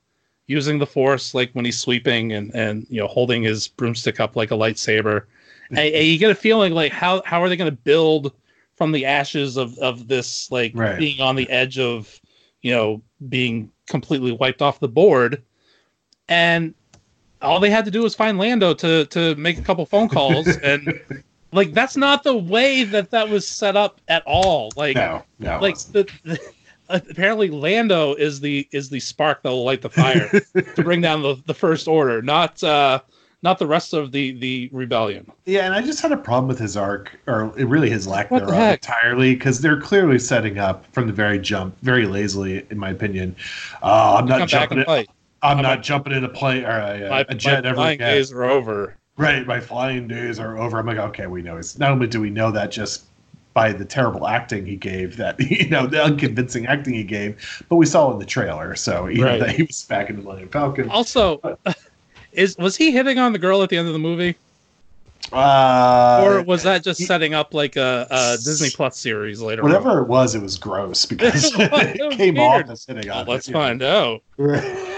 using 0.48 0.78
the 0.78 0.86
force 0.86 1.34
like 1.34 1.52
when 1.54 1.66
he's 1.66 1.80
sweeping 1.80 2.34
and 2.34 2.54
and 2.54 2.86
you 2.90 3.00
know 3.00 3.08
holding 3.08 3.44
his 3.44 3.68
broomstick 3.68 4.20
up 4.20 4.36
like 4.36 4.52
a 4.52 4.56
lightsaber 4.56 5.24
and, 5.70 5.80
and 5.80 6.06
you 6.08 6.18
get 6.18 6.32
a 6.32 6.36
feeling 6.36 6.74
like 6.74 6.92
how 6.92 7.22
how 7.26 7.42
are 7.42 7.50
they 7.50 7.56
going 7.56 7.72
to 7.72 7.76
build 7.84 8.34
from 8.76 8.92
the 8.92 9.06
ashes 9.06 9.56
of 9.58 9.78
of 9.80 10.08
this 10.08 10.52
like 10.52 10.72
Right. 10.76 10.98
being 11.00 11.22
on 11.22 11.36
the 11.36 11.50
edge 11.50 11.80
of 11.80 12.20
you 12.62 12.72
know 12.72 13.02
being 13.30 13.72
completely 13.88 14.32
wiped 14.34 14.62
off 14.62 14.80
the 14.80 14.88
board 14.88 15.42
and 16.30 16.74
all 17.42 17.60
they 17.60 17.70
had 17.70 17.86
to 17.86 17.92
do 17.92 18.02
was 18.02 18.16
find 18.16 18.38
lando 18.38 18.74
to 18.74 19.06
to 19.08 19.36
make 19.36 19.58
a 19.58 19.62
couple 19.62 19.86
phone 19.86 20.10
calls 20.10 20.48
and 20.64 21.00
like 21.52 21.74
that's 21.74 21.96
not 21.98 22.24
the 22.24 22.36
way 22.36 22.84
that 22.84 23.12
that 23.12 23.30
was 23.30 23.48
set 23.48 23.76
up 23.78 24.02
at 24.08 24.24
all 24.26 24.72
like 24.76 24.96
No, 24.96 25.24
no. 25.40 25.60
like 25.60 25.78
the, 25.78 26.08
the 26.24 26.40
apparently 26.90 27.50
lando 27.50 28.14
is 28.16 28.40
the 28.40 28.68
is 28.72 28.90
the 28.90 29.00
spark 29.00 29.42
that 29.44 29.50
will 29.50 29.64
light 29.64 29.82
the 29.82 29.90
fire 29.90 30.30
to 30.76 30.84
bring 30.84 31.02
down 31.02 31.22
the, 31.22 31.36
the 31.46 31.54
first 31.54 31.88
order 31.88 32.22
not 32.22 32.62
uh 32.64 33.00
not 33.42 33.60
the 33.60 33.68
rest 33.68 33.94
of 33.94 34.12
the 34.12 34.38
the 34.40 34.70
rebellion 34.72 35.30
Yeah, 35.46 35.66
and 35.66 35.74
I 35.74 35.82
just 35.82 36.02
had 36.02 36.12
a 36.14 36.18
problem 36.18 36.48
with 36.48 36.60
his 36.60 36.78
arc, 36.78 37.20
or 37.28 37.48
really 37.48 37.90
his 37.90 38.08
lack 38.08 38.32
What 38.32 38.40
the 38.46 38.46
thereof 38.46 38.56
heck? 38.56 38.80
entirely, 38.84 39.34
because 39.36 39.60
they're 39.60 39.82
clearly 39.82 40.18
setting 40.18 40.58
up 40.60 40.86
from 40.94 41.08
the 41.08 41.14
very 41.14 41.40
jump, 41.40 41.76
very 41.82 42.06
lazily, 42.06 42.66
in 42.70 42.78
my 42.78 42.92
opinion. 42.92 43.36
Uh, 43.82 44.16
I'm 44.20 44.26
not 44.28 44.48
jumping. 44.48 44.80
In, 44.80 44.86
I'm 44.88 45.08
I'm 45.42 45.62
not 45.62 45.80
a- 45.80 45.82
jumping 45.82 46.14
in 46.14 46.24
a 46.24 46.30
plane 46.30 46.64
or 46.64 46.80
a, 46.80 47.10
my, 47.10 47.26
a 47.28 47.36
jet 47.36 47.66
my 47.66 47.74
flying 47.74 47.98
days 48.00 48.32
are 48.32 48.44
over 48.46 48.96
Right, 49.18 49.46
my 49.46 49.60
flying 49.60 50.08
days 50.08 50.40
are 50.40 50.58
over. 50.58 50.80
I'm 50.80 50.86
like, 50.88 50.98
okay, 50.98 51.28
we 51.28 51.42
know. 51.44 51.58
It's 51.58 51.78
not 51.78 51.92
only 51.92 52.08
do 52.08 52.20
we 52.22 52.30
know 52.32 52.50
that 52.52 52.72
just 52.72 53.04
by 53.54 53.72
the 53.72 53.86
terrible 53.86 54.28
acting 54.28 54.66
he 54.66 54.76
gave, 54.76 55.18
that 55.18 55.40
you 55.52 55.70
know 55.70 55.86
the 55.88 56.04
unconvincing 56.04 56.66
acting 56.68 56.94
he 56.94 57.04
gave, 57.04 57.64
but 57.70 57.76
we 57.76 57.86
saw 57.86 58.10
it 58.10 58.14
in 58.14 58.20
the 58.20 58.26
trailer, 58.26 58.76
so 58.76 59.08
you 59.08 59.24
Right. 59.24 59.40
that 59.40 59.52
he 59.52 59.64
was 59.64 59.84
back 59.84 60.10
in 60.10 60.16
the 60.18 60.22
Millennium 60.24 60.50
Falcon. 60.50 60.90
also 60.90 61.40
is 62.32 62.58
was 62.58 62.76
he 62.76 62.92
hitting 62.92 63.20
on 63.20 63.32
the 63.34 63.40
girl 63.40 63.62
at 63.62 63.70
the 63.70 63.78
end 63.78 63.88
of 63.88 63.94
the 63.94 64.00
movie 64.00 64.36
Uh, 65.32 66.20
or 66.24 66.42
was 66.44 66.64
that 66.64 66.84
just 66.84 67.00
he- 67.00 67.06
setting 67.06 67.34
up 67.34 67.54
like 67.54 67.76
a, 67.76 68.08
a 68.10 68.38
disney 68.44 68.70
plus 68.72 68.98
series 69.00 69.40
later 69.42 69.64
on? 69.64 69.70
whatever 69.70 70.00
it 70.02 70.08
was, 70.08 70.36
it 70.36 70.42
was 70.42 70.58
gross 70.58 71.06
because 71.14 71.46
It 71.54 71.72
was 71.72 71.96
it 71.96 72.12
came 72.18 72.36
weird. 72.36 72.66
off 72.66 72.72
as 72.72 72.86
hitting 72.86 73.08
Well, 73.08 73.20
on. 73.22 73.28
let's 73.28 73.48
it, 73.48 73.52
you 73.52 73.54
know. 73.54 73.60
find 73.60 73.82
out 73.84 74.22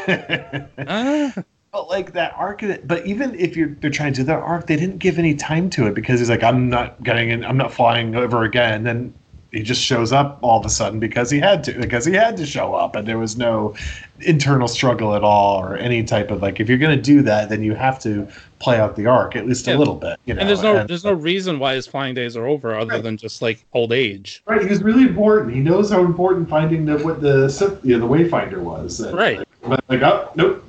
Right. 0.08 1.46
But 1.76 1.90
like 1.90 2.14
that 2.14 2.34
arc, 2.38 2.64
but 2.86 3.06
even 3.06 3.38
if 3.38 3.58
you're 3.58 3.68
they're 3.82 3.90
trying 3.90 4.14
to 4.14 4.22
do 4.22 4.26
that 4.28 4.40
arc, 4.40 4.66
they 4.66 4.78
didn't 4.78 5.00
give 5.00 5.20
any 5.20 5.36
time 5.36 5.70
to 5.72 5.88
it 5.88 5.94
because 5.94 6.22
he's 6.22 6.30
like, 6.30 6.42
I'm 6.42 6.70
not 6.70 7.04
getting 7.04 7.32
in, 7.32 7.44
I'm 7.44 7.58
not 7.58 7.74
flying 7.74 8.16
over 8.16 8.44
again. 8.46 8.76
And 8.76 8.86
then 8.86 9.14
he 9.52 9.62
just 9.62 9.82
shows 9.82 10.14
up 10.14 10.40
all 10.42 10.58
of 10.58 10.66
a 10.66 10.70
sudden 10.70 11.02
because 11.02 11.30
he 11.30 11.38
had 11.38 11.66
to, 11.66 11.74
because 11.74 12.06
he 12.06 12.14
had 12.14 12.38
to 12.38 12.46
show 12.46 12.76
up, 12.76 12.96
and 12.96 13.06
there 13.06 13.18
was 13.20 13.36
no 13.36 13.76
internal 14.22 14.70
struggle 14.70 15.16
at 15.16 15.24
all 15.26 15.60
or 15.62 15.76
any 15.76 16.02
type 16.02 16.32
of 16.32 16.42
like, 16.42 16.62
if 16.62 16.70
you're 16.70 16.78
going 16.78 16.96
to 16.96 17.02
do 17.04 17.22
that, 17.24 17.50
then 17.50 17.62
you 17.62 17.74
have 17.76 18.00
to 18.04 18.26
play 18.60 18.80
out 18.80 18.96
the 18.96 19.06
arc 19.08 19.36
at 19.36 19.46
least 19.46 19.68
Yeah. 19.68 19.76
a 19.76 19.78
little 19.78 19.96
bit. 19.96 20.18
You 20.24 20.34
know? 20.34 20.40
and 20.40 20.48
there's 20.48 20.64
no 20.64 20.78
And- 20.78 20.90
there's 20.90 21.04
no 21.04 21.12
reason 21.12 21.60
why 21.60 21.76
his 21.76 21.86
flying 21.86 22.16
days 22.16 22.38
are 22.38 22.48
over 22.48 22.74
other 22.74 22.94
Right. 22.94 23.04
than 23.04 23.18
just 23.18 23.42
like 23.42 23.66
old 23.74 23.92
age 23.92 24.42
Right, 24.48 24.62
he 24.62 24.68
was 24.70 24.82
really 24.82 25.04
important. 25.04 25.54
He 25.54 25.60
knows 25.60 25.92
how 25.92 26.00
important 26.06 26.48
finding 26.48 26.86
the 26.86 27.00
what 27.00 27.20
the 27.20 27.80
you 27.84 27.98
know, 28.00 28.08
the 28.08 28.14
Wayfinder 28.14 28.60
was. 28.60 29.02
And, 29.02 29.14
Right. 29.14 29.40
Like, 29.68 29.80
like, 29.90 30.02
oh, 30.04 30.30
nope, 30.36 30.64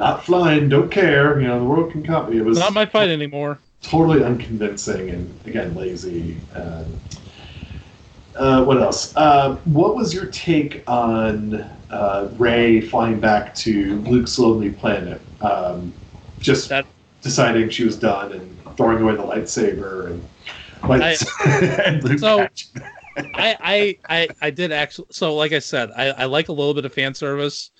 not 0.00 0.24
flying. 0.24 0.68
Don't 0.68 0.90
care. 0.90 1.40
You 1.40 1.46
know, 1.46 1.60
the 1.60 1.64
world 1.64 1.92
can 1.92 2.02
come. 2.02 2.32
It 2.32 2.44
was 2.44 2.58
not 2.58 2.72
my 2.72 2.86
fight 2.86 3.08
anymore 3.08 3.60
totally 3.82 4.22
unconvincing 4.22 5.10
and 5.10 5.40
again 5.46 5.74
lazy. 5.74 6.36
Um, 6.54 7.00
uh, 8.36 8.64
what 8.64 8.78
else? 8.78 9.14
Uh, 9.16 9.56
what 9.64 9.96
was 9.96 10.14
your 10.14 10.26
take 10.26 10.82
on 10.86 11.54
uh, 11.90 12.28
Rey 12.38 12.80
flying 12.80 13.20
back 13.20 13.54
to 13.56 13.96
Luke's 14.02 14.38
lonely 14.38 14.70
planet? 14.70 15.20
Um, 15.40 15.92
just 16.40 16.68
That- 16.68 16.86
deciding 17.22 17.68
she 17.68 17.84
was 17.84 17.96
done 17.96 18.32
and 18.32 18.76
throwing 18.76 19.02
away 19.02 19.14
the 19.14 19.22
lightsaber 19.22 20.06
and 20.06 20.24
like 20.88 21.18
and 21.86 22.02
Luke 22.04 22.18
So- 22.18 22.48
I, 23.16 23.56
I 23.60 23.98
I 24.08 24.28
I 24.40 24.50
did 24.50 24.72
actually. 24.72 25.08
So 25.10 25.34
like 25.34 25.52
I 25.52 25.58
said, 25.58 25.90
I, 25.96 26.10
I 26.10 26.24
like 26.26 26.48
a 26.48 26.52
little 26.52 26.72
bit 26.72 26.84
of 26.84 26.94
fan 26.94 27.12
service, 27.12 27.70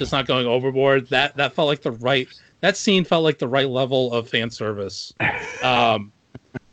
just 0.00 0.12
not 0.12 0.26
going 0.26 0.46
overboard. 0.46 1.06
That 1.10 1.36
that 1.36 1.52
felt 1.52 1.68
like 1.68 1.82
the 1.82 1.92
right. 1.92 2.26
That 2.62 2.76
scene 2.76 3.04
felt 3.04 3.22
like 3.22 3.38
the 3.38 3.46
right 3.46 3.68
level 3.68 4.12
of 4.12 4.28
fan 4.28 4.50
service. 4.50 5.12
Um, 5.62 6.10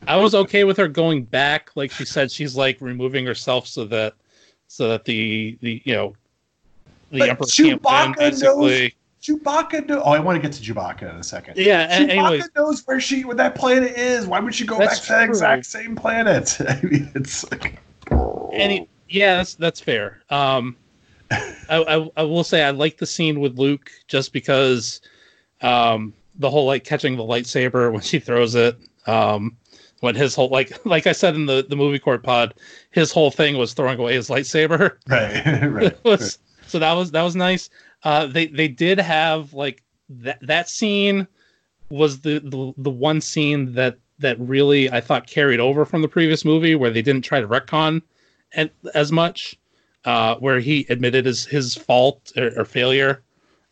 I 0.08 0.16
was 0.16 0.34
okay 0.34 0.64
with 0.64 0.78
her 0.78 0.88
going 0.88 1.24
back, 1.24 1.72
like 1.76 1.92
she 1.92 2.06
said. 2.06 2.32
She's 2.32 2.56
like 2.56 2.78
removing 2.80 3.26
herself 3.26 3.68
so 3.68 3.84
that 3.86 4.14
so 4.68 4.88
that 4.88 5.04
the 5.06 5.58
the 5.62 5.82
you 5.86 5.94
know 5.94 6.16
the 7.12 7.20
But 7.20 7.30
emperor 7.30 7.48
can't 7.48 7.84
win, 7.84 8.14
Chewbacca 8.14 8.42
knows- 8.42 8.92
Chewbacca. 9.22 9.88
Know- 9.88 10.02
oh, 10.06 10.12
I 10.12 10.20
want 10.20 10.42
to 10.42 10.42
get 10.42 10.54
to 10.58 10.64
Chewbacca 10.64 11.10
in 11.10 11.18
a 11.18 11.24
second. 11.24 11.58
Yeah. 11.58 11.88
Chewbacca 11.88 12.10
anyways, 12.10 12.50
knows 12.56 12.88
where 12.88 13.02
she 13.02 13.26
where 13.26 13.36
that 13.36 13.56
planet 13.56 13.98
is. 13.98 14.26
Why 14.26 14.40
would 14.40 14.56
she 14.56 14.66
go 14.66 14.80
back 14.80 14.98
to 14.98 15.08
that 15.10 15.26
exact 15.28 15.66
same 15.66 15.96
planet? 15.98 16.58
I 16.68 16.80
mean, 16.82 17.12
it's 17.14 17.50
like. 17.52 17.82
any 18.54 18.88
yeah 19.10 19.36
that's 19.38 19.56
that's 19.56 19.80
fair 19.80 20.22
um 20.30 20.76
I, 21.32 21.56
I 21.70 22.10
i 22.18 22.24
will 22.24 22.44
say 22.44 22.64
i 22.64 22.70
like 22.72 22.98
the 22.98 23.06
scene 23.06 23.40
with 23.40 23.58
luke 23.58 23.92
just 24.08 24.32
because 24.34 25.02
um 25.62 26.14
the 26.36 26.50
whole 26.50 26.66
like 26.66 26.84
catching 26.84 27.18
the 27.18 27.24
lightsaber 27.24 27.92
when 27.92 28.02
she 28.02 28.20
throws 28.20 28.56
it 28.56 28.78
um 29.08 29.58
when 30.00 30.16
his 30.16 30.36
whole 30.36 30.50
like 30.50 30.78
like 30.86 31.08
i 31.08 31.12
said 31.12 31.36
in 31.36 31.46
the 31.46 31.66
the 31.68 31.76
movie 31.76 32.00
court 32.00 32.24
pod 32.24 32.54
his 32.92 33.12
whole 33.12 33.32
thing 33.32 33.58
was 33.58 33.74
throwing 33.74 34.00
away 34.00 34.14
his 34.14 34.30
lightsaber. 34.30 34.98
Right, 35.10 35.64
right. 35.72 36.06
Was- 36.06 36.40
so 36.68 36.80
that 36.80 36.94
was 36.94 37.12
that 37.12 37.24
was 37.24 37.36
nice. 37.36 37.70
Uh 38.04 38.28
they 38.28 38.48
they 38.48 38.68
did 38.68 39.00
have 39.00 39.54
like 39.54 39.84
that 40.10 40.40
that 40.42 40.70
scene 40.70 41.28
was 41.90 42.20
the, 42.22 42.40
the 42.40 42.74
the 42.78 42.90
one 42.90 43.22
scene 43.22 43.74
that 43.74 43.98
that 44.20 44.38
really 44.40 44.92
I 44.92 45.00
thought 45.00 45.28
carried 45.28 45.60
over 45.60 45.86
from 45.86 46.02
the 46.02 46.08
previous 46.08 46.44
movie 46.44 46.76
where 46.76 46.90
they 46.90 47.02
didn't 47.02 47.22
try 47.24 47.40
to 47.40 47.48
retcon 47.48 48.02
and 48.54 48.70
as 48.94 49.12
much 49.12 49.58
uh 50.08 50.36
where 50.38 50.60
he 50.60 50.86
admitted 50.90 51.26
his 51.26 51.46
his 51.46 51.76
fault 51.76 52.32
or, 52.38 52.52
or 52.58 52.66
failure 52.66 53.22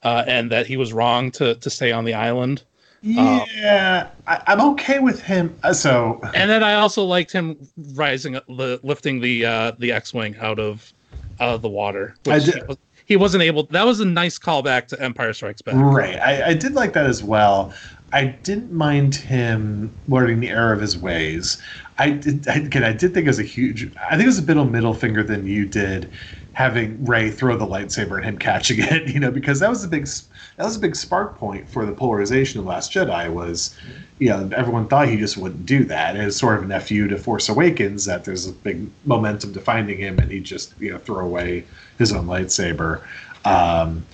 uh 0.03 0.23
and 0.27 0.51
that 0.51 0.67
he 0.67 0.75
was 0.77 0.91
wrong 0.93 1.31
to 1.31 1.55
to 1.55 1.69
stay 1.69 1.91
on 1.91 2.03
the 2.05 2.13
island 2.13 2.63
Yeah, 3.01 4.07
I, 4.25 4.41
I'm 4.47 4.61
okay 4.71 4.99
with 4.99 5.21
him. 5.21 5.55
uh, 5.63 5.73
So 5.73 6.19
and 6.33 6.49
then 6.49 6.63
I 6.63 6.73
also 6.73 7.03
liked 7.03 7.31
him 7.31 7.55
rising 7.93 8.33
the 8.33 8.79
lifting 8.83 9.21
the 9.21 9.45
uh 9.45 9.71
the 9.79 9.91
X-wing 9.91 10.35
out 10.41 10.59
of 10.59 10.91
out 11.39 11.55
of 11.55 11.61
the 11.61 11.69
water 11.69 12.15
I 12.27 12.39
did- 12.39 12.55
he, 12.55 12.61
was, 12.67 12.77
he 13.05 13.15
wasn't 13.15 13.43
able 13.43 13.63
that 13.67 13.85
was 13.85 13.99
a 13.99 14.05
nice 14.05 14.37
callback 14.39 14.87
to 14.87 15.01
Empire 15.01 15.33
Strikes 15.33 15.61
Back 15.61 15.75
right, 15.77 16.17
I, 16.19 16.49
I 16.49 16.53
did 16.53 16.73
like 16.73 16.93
that 16.93 17.05
as 17.05 17.23
well. 17.23 17.73
I 18.15 18.27
didn't 18.27 18.71
mind 18.71 19.13
him 19.13 19.93
learning 20.07 20.39
the 20.39 20.47
error 20.47 20.71
of 20.71 20.79
his 20.79 20.97
ways. 20.97 21.61
I 21.97 22.11
did 22.11 22.47
I, 22.47 22.53
again. 22.55 22.85
I 22.85 22.93
did 22.93 23.13
think 23.13 23.25
it 23.25 23.29
was 23.29 23.39
a 23.39 23.43
huge. 23.43 23.91
I 23.97 24.11
think 24.11 24.23
it 24.23 24.27
was 24.27 24.39
a 24.39 24.43
bit 24.43 24.55
of 24.55 24.67
a 24.67 24.71
middle 24.71 24.93
finger 24.93 25.21
than 25.21 25.45
you 25.45 25.65
did, 25.65 26.09
having 26.53 27.03
Rey 27.03 27.29
throw 27.29 27.57
the 27.57 27.67
lightsaber 27.67 28.15
and 28.15 28.23
him 28.23 28.37
catching 28.37 28.77
it. 28.79 29.09
You 29.13 29.19
know, 29.19 29.31
because 29.31 29.59
that 29.59 29.69
was 29.69 29.83
a 29.83 29.89
big 29.89 30.07
that 30.55 30.63
was 30.63 30.77
a 30.77 30.79
big 30.79 30.95
spark 30.95 31.37
point 31.37 31.69
for 31.69 31.85
the 31.85 31.91
polarization 31.91 32.61
of 32.61 32.65
Last 32.65 32.93
Jedi. 32.93 33.33
Was 33.33 33.75
you 34.19 34.29
know 34.29 34.49
everyone 34.55 34.87
thought 34.87 35.09
he 35.09 35.17
just 35.17 35.35
wouldn't 35.35 35.65
do 35.65 35.83
that. 35.83 36.15
It 36.15 36.23
was 36.23 36.37
sort 36.37 36.57
of 36.57 36.69
an 36.69 36.79
fu 36.79 37.09
to 37.09 37.17
Force 37.17 37.49
Awakens 37.49 38.05
that 38.05 38.23
there's 38.23 38.47
a 38.47 38.53
big 38.53 38.89
momentum 39.03 39.51
to 39.51 39.59
finding 39.59 39.97
him 39.97 40.19
and 40.19 40.31
he 40.31 40.39
just 40.39 40.73
you 40.79 40.93
know 40.93 40.99
throw 40.99 41.19
away 41.19 41.65
his 41.97 42.13
own 42.13 42.27
lightsaber. 42.27 43.01
Um, 43.43 44.05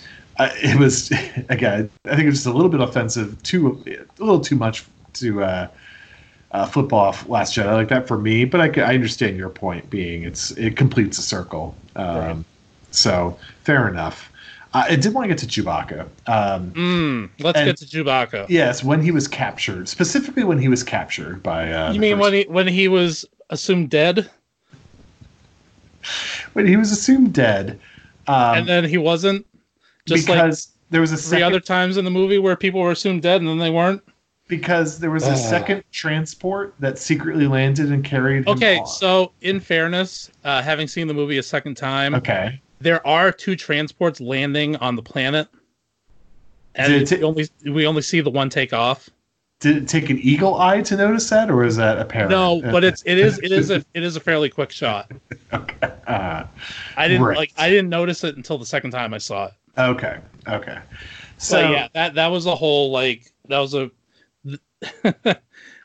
uh, 0.41 0.49
it 0.55 0.77
was 0.79 1.11
again. 1.49 1.89
I 2.05 2.09
think 2.09 2.21
it 2.21 2.25
was 2.27 2.35
just 2.35 2.47
a 2.47 2.51
little 2.53 2.69
bit 2.69 2.81
offensive, 2.81 3.41
too 3.43 3.83
a 3.87 4.23
little 4.23 4.39
too 4.41 4.55
much 4.55 4.85
to 5.13 5.43
uh, 5.43 5.67
uh, 6.51 6.65
flip 6.65 6.91
off 6.93 7.27
Last 7.29 7.55
Jedi 7.55 7.71
like 7.73 7.89
that 7.89 8.07
for 8.07 8.17
me. 8.17 8.45
But 8.45 8.77
I 8.77 8.93
understand 8.93 9.37
your 9.37 9.49
point 9.49 9.89
being 9.89 10.23
it's 10.23 10.51
it 10.51 10.75
completes 10.77 11.17
a 11.17 11.21
circle. 11.21 11.75
Um, 11.95 12.15
Right. 12.17 12.37
So 12.93 13.37
fair 13.63 13.87
enough. 13.87 14.29
Uh, 14.73 14.85
I 14.89 14.95
did 14.95 15.13
want 15.13 15.25
to 15.25 15.27
get 15.29 15.37
to 15.39 15.45
Chewbacca. 15.47 16.07
Um, 16.27 16.71
Mm, 16.71 17.29
let's 17.39 17.57
And- 17.59 17.67
get 17.67 17.77
to 17.77 17.85
Chewbacca. 17.85 18.45
yes, 18.49 18.83
when 18.83 19.01
he 19.01 19.11
was 19.11 19.27
captured, 19.27 19.87
specifically 19.89 20.43
when 20.45 20.57
he 20.59 20.67
was 20.69 20.81
captured 20.83 21.41
by. 21.43 21.71
Uh, 21.71 21.91
you 21.93 21.99
mean 21.99 22.13
first- 22.17 22.21
when 22.21 22.33
he 22.33 22.43
when 22.49 22.67
he 22.67 22.87
was 22.87 23.25
assumed 23.49 23.89
dead 23.89 24.29
when 26.53 26.65
he 26.67 26.75
was 26.75 26.91
assumed 26.91 27.33
dead? 27.33 27.79
Um, 28.27 28.57
and 28.59 28.67
then 28.67 28.83
he 28.85 28.97
wasn't? 28.97 29.45
Just 30.17 30.29
like 30.29 30.37
because 30.39 30.69
there 30.89 31.01
was 31.01 31.11
a 31.11 31.17
three 31.17 31.39
second, 31.39 31.43
other 31.43 31.59
times 31.59 31.97
in 31.97 32.05
the 32.05 32.11
movie 32.11 32.37
where 32.37 32.55
people 32.55 32.81
were 32.81 32.91
assumed 32.91 33.21
dead 33.21 33.41
and 33.41 33.49
then 33.49 33.57
they 33.59 33.69
weren't. 33.69 34.01
because 34.47 34.99
there 34.99 35.11
was 35.11 35.23
a 35.25 35.31
Ugh. 35.31 35.37
second 35.37 35.83
transport 35.91 36.73
that 36.79 36.97
secretly 36.99 37.47
landed 37.47 37.91
and 37.91 38.03
carried 38.03 38.47
Okay, 38.47 38.79
off. 38.79 38.89
so 38.89 39.31
in 39.41 39.59
fairness, 39.61 40.29
uh, 40.43 40.61
having 40.61 40.87
seen 40.87 41.07
the 41.07 41.13
movie 41.13 41.37
a 41.37 41.43
second 41.43 41.75
time, 41.75 42.13
okay. 42.15 42.59
there 42.79 43.05
are 43.07 43.31
two 43.31 43.55
transports 43.55 44.19
landing 44.19 44.75
on 44.77 44.97
the 44.97 45.01
planet, 45.01 45.47
and 46.75 46.91
Did 46.91 47.01
it 47.03 47.07
ta- 47.07 47.15
we 47.19 47.23
only 47.23 47.49
we 47.73 47.87
only 47.87 48.01
see 48.01 48.19
the 48.21 48.29
one 48.29 48.49
take 48.49 48.73
off. 48.73 49.09
Did 49.61 49.77
it 49.77 49.87
take 49.87 50.09
an 50.09 50.17
eagle 50.19 50.55
eye 50.59 50.81
to 50.81 50.97
notice 50.97 51.29
that, 51.29 51.51
or 51.51 51.63
is 51.63 51.75
that 51.77 51.99
apparent? 51.99 52.31
No, 52.31 52.61
but 52.71 52.83
it's 52.83 53.03
it 53.05 53.17
is 53.19 53.37
it 53.39 53.51
is 53.51 53.69
a 53.69 53.83
it 53.93 54.03
is 54.03 54.15
a 54.15 54.19
fairly 54.19 54.49
quick 54.49 54.71
shot. 54.71 55.11
okay. 55.53 55.93
Uh, 56.07 56.43
I 56.97 57.07
didn't 57.07 57.23
Right. 57.23 57.37
like 57.37 57.53
I 57.57 57.69
didn't 57.69 57.89
notice 57.89 58.23
it 58.23 58.35
until 58.37 58.57
the 58.57 58.65
second 58.65 58.91
time 58.91 59.13
I 59.13 59.17
saw 59.19 59.45
it. 59.45 59.53
Okay. 59.89 60.19
Okay. 60.47 60.79
So 61.37 61.59
yeah, 61.69 61.87
that 61.93 62.13
that 62.15 62.27
was 62.27 62.45
a 62.45 62.55
whole 62.55 62.91
like 62.91 63.31
that 63.47 63.59
was 63.59 63.73
a 63.73 63.89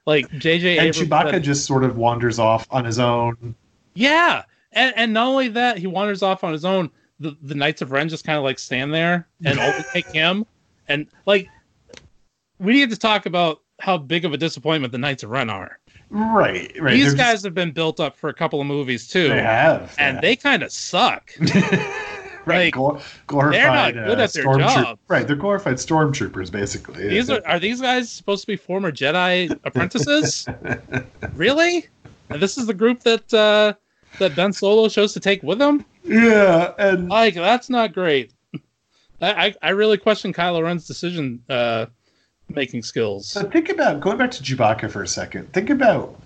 like 0.06 0.28
JJ 0.31 0.78
and 0.78 0.86
Abrams 0.89 0.98
Chewbacca 0.98 1.31
said- 1.32 1.44
just 1.44 1.64
sort 1.66 1.85
of 1.85 1.97
wanders 1.97 2.39
off 2.39 2.66
on 2.70 2.85
his 2.85 2.98
own. 2.98 3.55
Yeah, 3.94 4.43
and 4.73 4.93
and 4.97 5.12
not 5.12 5.27
only 5.28 5.48
that, 5.48 5.78
he 5.78 5.86
wanders 5.86 6.23
off 6.23 6.44
on 6.44 6.52
his 6.52 6.64
own. 6.64 6.90
The 7.20 7.36
the 7.43 7.55
Knights 7.55 7.81
of 7.82 7.93
Ren 7.93 8.09
just 8.09 8.24
kind 8.24 8.36
of 8.36 8.44
like 8.44 8.59
stand 8.59 8.93
there 8.93 9.27
and 9.44 9.59
overtake 9.59 10.06
him, 10.12 10.44
and 10.89 11.06
like 11.24 11.48
we 12.59 12.73
need 12.74 12.90
to 12.90 12.97
talk 12.97 13.27
about 13.27 13.62
how 13.81 13.97
big 13.98 14.24
of 14.24 14.32
a 14.32 14.36
disappointment 14.36 14.93
the 14.93 14.98
Knights 14.98 15.23
of 15.23 15.31
Ren 15.31 15.48
are. 15.51 15.78
Right. 16.10 16.70
Right. 16.78 16.93
These 16.94 17.09
They're 17.09 17.16
guys 17.16 17.32
just- 17.35 17.44
have 17.47 17.55
been 17.55 17.73
built 17.73 18.01
up 18.01 18.16
for 18.16 18.28
a 18.28 18.35
couple 18.35 18.60
of 18.60 18.66
movies 18.66 19.09
too, 19.09 19.28
they 19.28 19.43
have, 19.43 19.94
and 19.98 20.20
they 20.20 20.36
kind 20.36 20.62
of 20.62 20.70
suck. 20.73 21.31
right. 22.47 22.73
glor- 22.73 23.02
glorified. 23.27 23.55
they're 23.55 23.70
not 23.70 23.94
good 23.94 24.18
uh, 24.20 24.23
at 24.23 24.32
their 24.32 24.44
job. 24.44 24.98
Right. 25.09 25.27
They're 25.27 25.36
glorified 25.36 25.77
stormtroopers, 25.77 26.51
basically. 26.51 27.09
These 27.09 27.31
are 27.31 27.43
are 27.47 27.59
these 27.59 27.81
guys 27.81 28.10
supposed 28.10 28.43
to 28.43 28.47
be 28.47 28.56
former 28.56 28.93
Jedi 28.93 29.51
apprentices? 29.64 30.47
really? 31.35 31.86
And 32.31 32.40
this 32.40 32.59
is 32.59 32.66
the 32.66 32.74
group 32.74 33.01
that 33.01 33.32
uh, 33.35 33.74
that 34.18 34.35
Ben 34.35 34.52
Solo 34.52 34.89
chose 34.89 35.12
to 35.14 35.20
take 35.20 35.43
with 35.43 35.60
him. 35.60 35.85
yeah, 36.05 36.73
and 36.78 37.09
Like 37.09 37.35
that's 37.35 37.68
not 37.70 37.93
great. 37.93 38.32
I 39.20 39.47
I, 39.47 39.55
I 39.62 39.68
really 39.70 39.98
question 39.98 40.32
Kylo 40.32 40.62
Ren's 40.62 40.86
decision 40.86 41.43
uh, 41.48 41.86
making 42.48 42.82
skills. 42.82 43.28
So 43.28 43.48
think 43.48 43.68
about 43.68 44.01
going 44.01 44.18
back 44.18 44.31
to 44.32 44.43
Chewbacca 44.43 44.90
for 44.90 45.02
a 45.02 45.09
second. 45.09 45.52
Think 45.52 45.70
about 45.70 46.20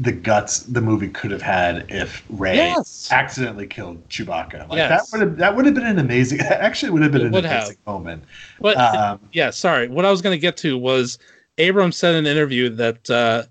the 0.00 0.12
guts 0.12 0.60
the 0.60 0.80
movie 0.80 1.08
could 1.08 1.30
have 1.30 1.42
had 1.42 1.86
if 1.88 2.24
Rey 2.28 2.56
Yes. 2.56 3.08
accidentally 3.12 3.66
killed 3.66 4.06
Chewbacca. 4.08 4.68
Like 4.68 4.78
Yes. 4.78 5.10
that 5.10 5.16
would 5.18 5.28
have 5.28 5.36
that 5.38 5.54
would 5.56 5.66
have 5.66 5.74
been 5.74 5.86
an 5.86 5.98
amazing. 5.98 6.40
Actually, 6.40 6.90
would 6.90 7.02
have 7.02 7.12
been 7.12 7.22
It 7.22 7.34
an 7.34 7.44
amazing 7.44 7.76
moment. 7.86 8.24
But 8.60 8.76
Um, 8.76 9.20
yeah, 9.32 9.50
sorry. 9.50 9.88
What 9.88 10.04
I 10.04 10.10
was 10.10 10.20
going 10.20 10.34
to 10.34 10.40
get 10.40 10.56
to 10.58 10.76
was 10.76 11.18
Abrams 11.58 11.96
said 11.96 12.14
in 12.16 12.26
an 12.26 12.32
interview 12.32 12.68
that 12.70 13.08
uh, 13.08 13.44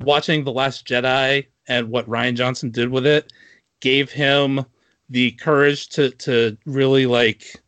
watching 0.00 0.42
The 0.42 0.52
Last 0.52 0.86
Jedi 0.86 1.46
and 1.68 1.88
what 1.88 2.08
Rian 2.08 2.34
Johnson 2.34 2.70
did 2.70 2.88
with 2.88 3.06
it 3.06 3.32
gave 3.80 4.10
him 4.10 4.64
the 5.10 5.30
courage 5.32 5.88
to 5.90 6.10
to 6.10 6.56
really 6.66 7.06
like 7.06 7.62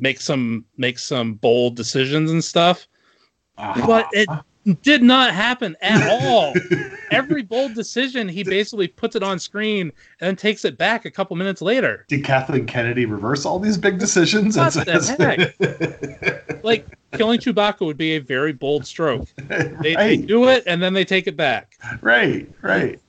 make 0.00 0.20
some 0.20 0.64
make 0.76 0.98
some 0.98 1.34
bold 1.34 1.76
decisions 1.76 2.30
and 2.30 2.42
stuff. 2.42 2.88
But 3.56 4.08
it 4.12 4.28
did 4.74 5.02
not 5.02 5.32
happen 5.32 5.76
at 5.80 6.08
all. 6.22 6.54
Every 7.10 7.42
bold 7.42 7.74
decision, 7.74 8.28
he 8.28 8.42
basically 8.42 8.88
puts 8.88 9.16
it 9.16 9.22
on 9.22 9.38
screen 9.38 9.92
and 10.20 10.28
then 10.28 10.36
takes 10.36 10.64
it 10.64 10.76
back 10.78 11.04
a 11.04 11.10
couple 11.10 11.36
minutes 11.36 11.62
later. 11.62 12.04
did 12.08 12.24
Kathleen 12.24 12.66
Kennedy 12.66 13.06
reverse 13.06 13.44
all 13.44 13.58
these 13.58 13.76
big 13.78 13.98
decisions? 13.98 14.56
What 14.56 14.72
the 14.74 16.60
Like 16.62 16.86
killing 17.12 17.38
Chewbacca 17.40 17.80
would 17.86 17.96
be 17.96 18.16
a 18.16 18.18
very 18.18 18.52
bold 18.52 18.86
stroke. 18.86 19.28
They, 19.80 19.94
they 19.94 20.16
do 20.16 20.48
it 20.48 20.64
and 20.66 20.82
then 20.82 20.92
they 20.92 21.04
take 21.04 21.26
it 21.26 21.36
back. 21.36 21.76
right, 22.02 22.48
right. 22.62 23.00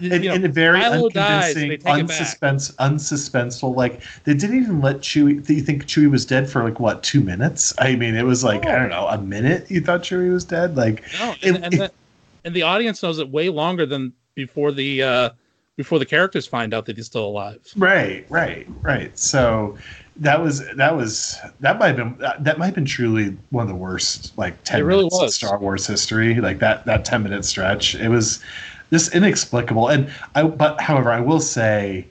And, 0.00 0.24
know, 0.24 0.34
and 0.34 0.44
a 0.44 0.48
very 0.48 0.80
they 0.80 0.86
unconvincing, 0.86 1.70
unsuspense, 1.80 2.74
unsuspenseful. 2.76 3.74
Like 3.76 4.02
they 4.24 4.34
didn't 4.34 4.62
even 4.62 4.80
let 4.80 4.98
Chewie. 4.98 5.48
You 5.48 5.60
think 5.62 5.86
Chewie 5.86 6.10
was 6.10 6.24
dead 6.24 6.48
for 6.48 6.64
like 6.64 6.80
what 6.80 7.02
two 7.02 7.20
minutes? 7.20 7.74
I 7.78 7.96
mean, 7.96 8.14
it 8.14 8.24
was 8.24 8.44
like 8.44 8.66
I 8.66 8.78
don't 8.78 8.88
know, 8.90 9.06
a 9.08 9.18
minute. 9.18 9.70
You 9.70 9.80
thought 9.80 10.02
Chewie 10.02 10.32
was 10.32 10.44
dead? 10.44 10.76
Like 10.76 11.02
no, 11.18 11.34
it- 11.42 11.54
and, 11.54 11.64
and, 11.64 11.72
the, 11.74 11.92
and 12.44 12.54
the 12.54 12.62
audience 12.62 13.02
knows 13.02 13.18
it 13.18 13.28
way 13.28 13.48
longer 13.48 13.86
than 13.86 14.12
before 14.34 14.72
the 14.72 15.02
uh, 15.02 15.30
before 15.76 15.98
the 15.98 16.06
characters 16.06 16.46
find 16.46 16.74
out 16.74 16.86
that 16.86 16.96
he's 16.96 17.06
still 17.06 17.26
alive. 17.26 17.60
Right, 17.76 18.26
right, 18.28 18.66
right. 18.82 19.16
So 19.18 19.76
that 20.16 20.40
was 20.40 20.62
that 20.76 20.94
was 20.94 21.38
that 21.60 21.78
might 21.78 21.96
have 21.98 22.18
been 22.18 22.44
that 22.44 22.58
might 22.58 22.66
have 22.66 22.74
been 22.74 22.84
truly 22.84 23.36
one 23.50 23.62
of 23.62 23.68
the 23.68 23.74
worst 23.74 24.36
like 24.36 24.62
10 24.64 24.80
It 24.80 24.84
really 24.84 24.98
minutes 25.04 25.16
of 25.16 25.22
was. 25.22 25.34
Star 25.34 25.58
Wars 25.58 25.86
history. 25.86 26.34
Like 26.40 26.58
that 26.58 26.84
that 26.86 27.04
10 27.04 27.22
minute 27.22 27.44
stretch. 27.44 27.94
It 27.94 28.08
was 28.08 28.42
just 28.92 29.14
inexplicable. 29.14 29.88
And 29.88 30.10
I 30.34 30.42
but 30.44 30.80
however, 30.80 31.10
I 31.10 31.20
will 31.20 31.40
say 31.40 32.06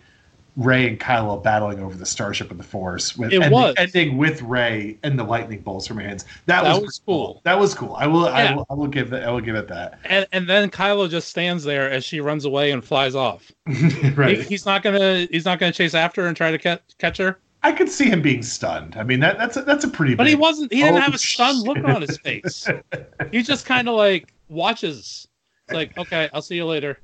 Rey 0.58 0.88
and 0.88 1.00
Kylo 1.00 1.42
battling 1.42 1.80
over 1.80 1.96
the 1.96 2.06
starship 2.06 2.52
of 2.52 2.58
the 2.58 2.64
Force 2.64 3.18
with 3.18 3.32
It 3.32 3.36
ending, 3.36 3.52
was. 3.52 3.74
ending 3.78 4.18
with 4.18 4.42
Rey 4.42 4.98
and 5.04 5.18
the 5.18 5.24
lightning 5.24 5.62
bolts 5.62 5.88
from 5.88 5.98
her 5.98 6.04
hands. 6.04 6.26
That, 6.48 6.64
That 6.64 6.74
was, 6.74 6.82
was 6.82 7.00
pretty 7.00 7.06
cool. 7.06 7.42
That 7.46 7.58
was 7.58 7.74
cool. 7.74 7.96
I 7.96 8.06
will 8.08 8.28
I 8.28 8.54
will 8.54 8.66
I 8.70 8.74
will 8.74 8.88
give 8.88 9.14
it 9.14 9.24
I 9.24 9.32
will 9.32 9.40
give 9.40 9.56
it 9.56 9.68
that. 9.70 10.00
And 10.06 10.28
and 10.32 10.50
then 10.50 10.70
Kylo 10.70 11.10
just 11.10 11.30
stands 11.30 11.64
there 11.64 11.90
as 11.90 12.04
she 12.04 12.20
runs 12.20 12.46
away 12.46 12.72
and 12.72 12.84
flies 12.84 13.16
off. 13.16 13.52
right. 14.16 14.38
He, 14.40 14.44
he's 14.44 14.66
not 14.66 14.84
gonna 14.84 15.28
he's 15.32 15.46
not 15.46 15.60
gonna 15.60 15.72
chase 15.72 15.94
after 15.94 16.24
her 16.24 16.28
and 16.28 16.36
try 16.36 16.52
to 16.52 16.58
catch 16.58 16.82
catch 16.98 17.18
her. 17.20 17.40
I 17.64 17.72
could 17.72 17.90
see 17.90 18.10
him 18.10 18.22
being 18.24 18.42
stunned. 18.42 18.96
I 18.98 19.04
mean 19.04 19.20
that 19.22 19.38
that's 19.38 19.56
a, 19.56 19.62
that's 19.62 19.86
a 19.86 19.88
pretty 19.88 20.16
But 20.16 20.24
big 20.24 20.32
he 20.32 20.36
wasn't. 20.36 20.74
He 20.74 20.80
didn't 20.82 20.98
Oh, 20.98 21.02
have 21.02 21.14
a 21.14 21.18
stunned 21.20 21.60
look 21.60 21.78
on 21.86 22.02
his 22.02 22.18
face. 22.18 22.68
he 23.32 23.42
just 23.44 23.66
kind 23.66 23.88
of 23.88 23.96
like 23.96 24.34
watches. 24.50 25.28
It's 25.72 25.76
like, 25.76 25.98
okay, 25.98 26.30
I'll 26.34 26.42
see 26.42 26.56
you 26.56 26.66
later. 26.66 27.00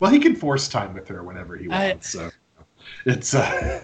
Well, 0.00 0.10
he 0.10 0.18
can 0.18 0.34
force 0.34 0.68
time 0.68 0.94
with 0.94 1.08
her 1.08 1.22
whenever 1.22 1.56
he 1.56 1.68
I- 1.70 1.88
wants. 1.90 2.10
so 2.10 2.30
it's. 3.04 3.34
Uh, 3.34 3.80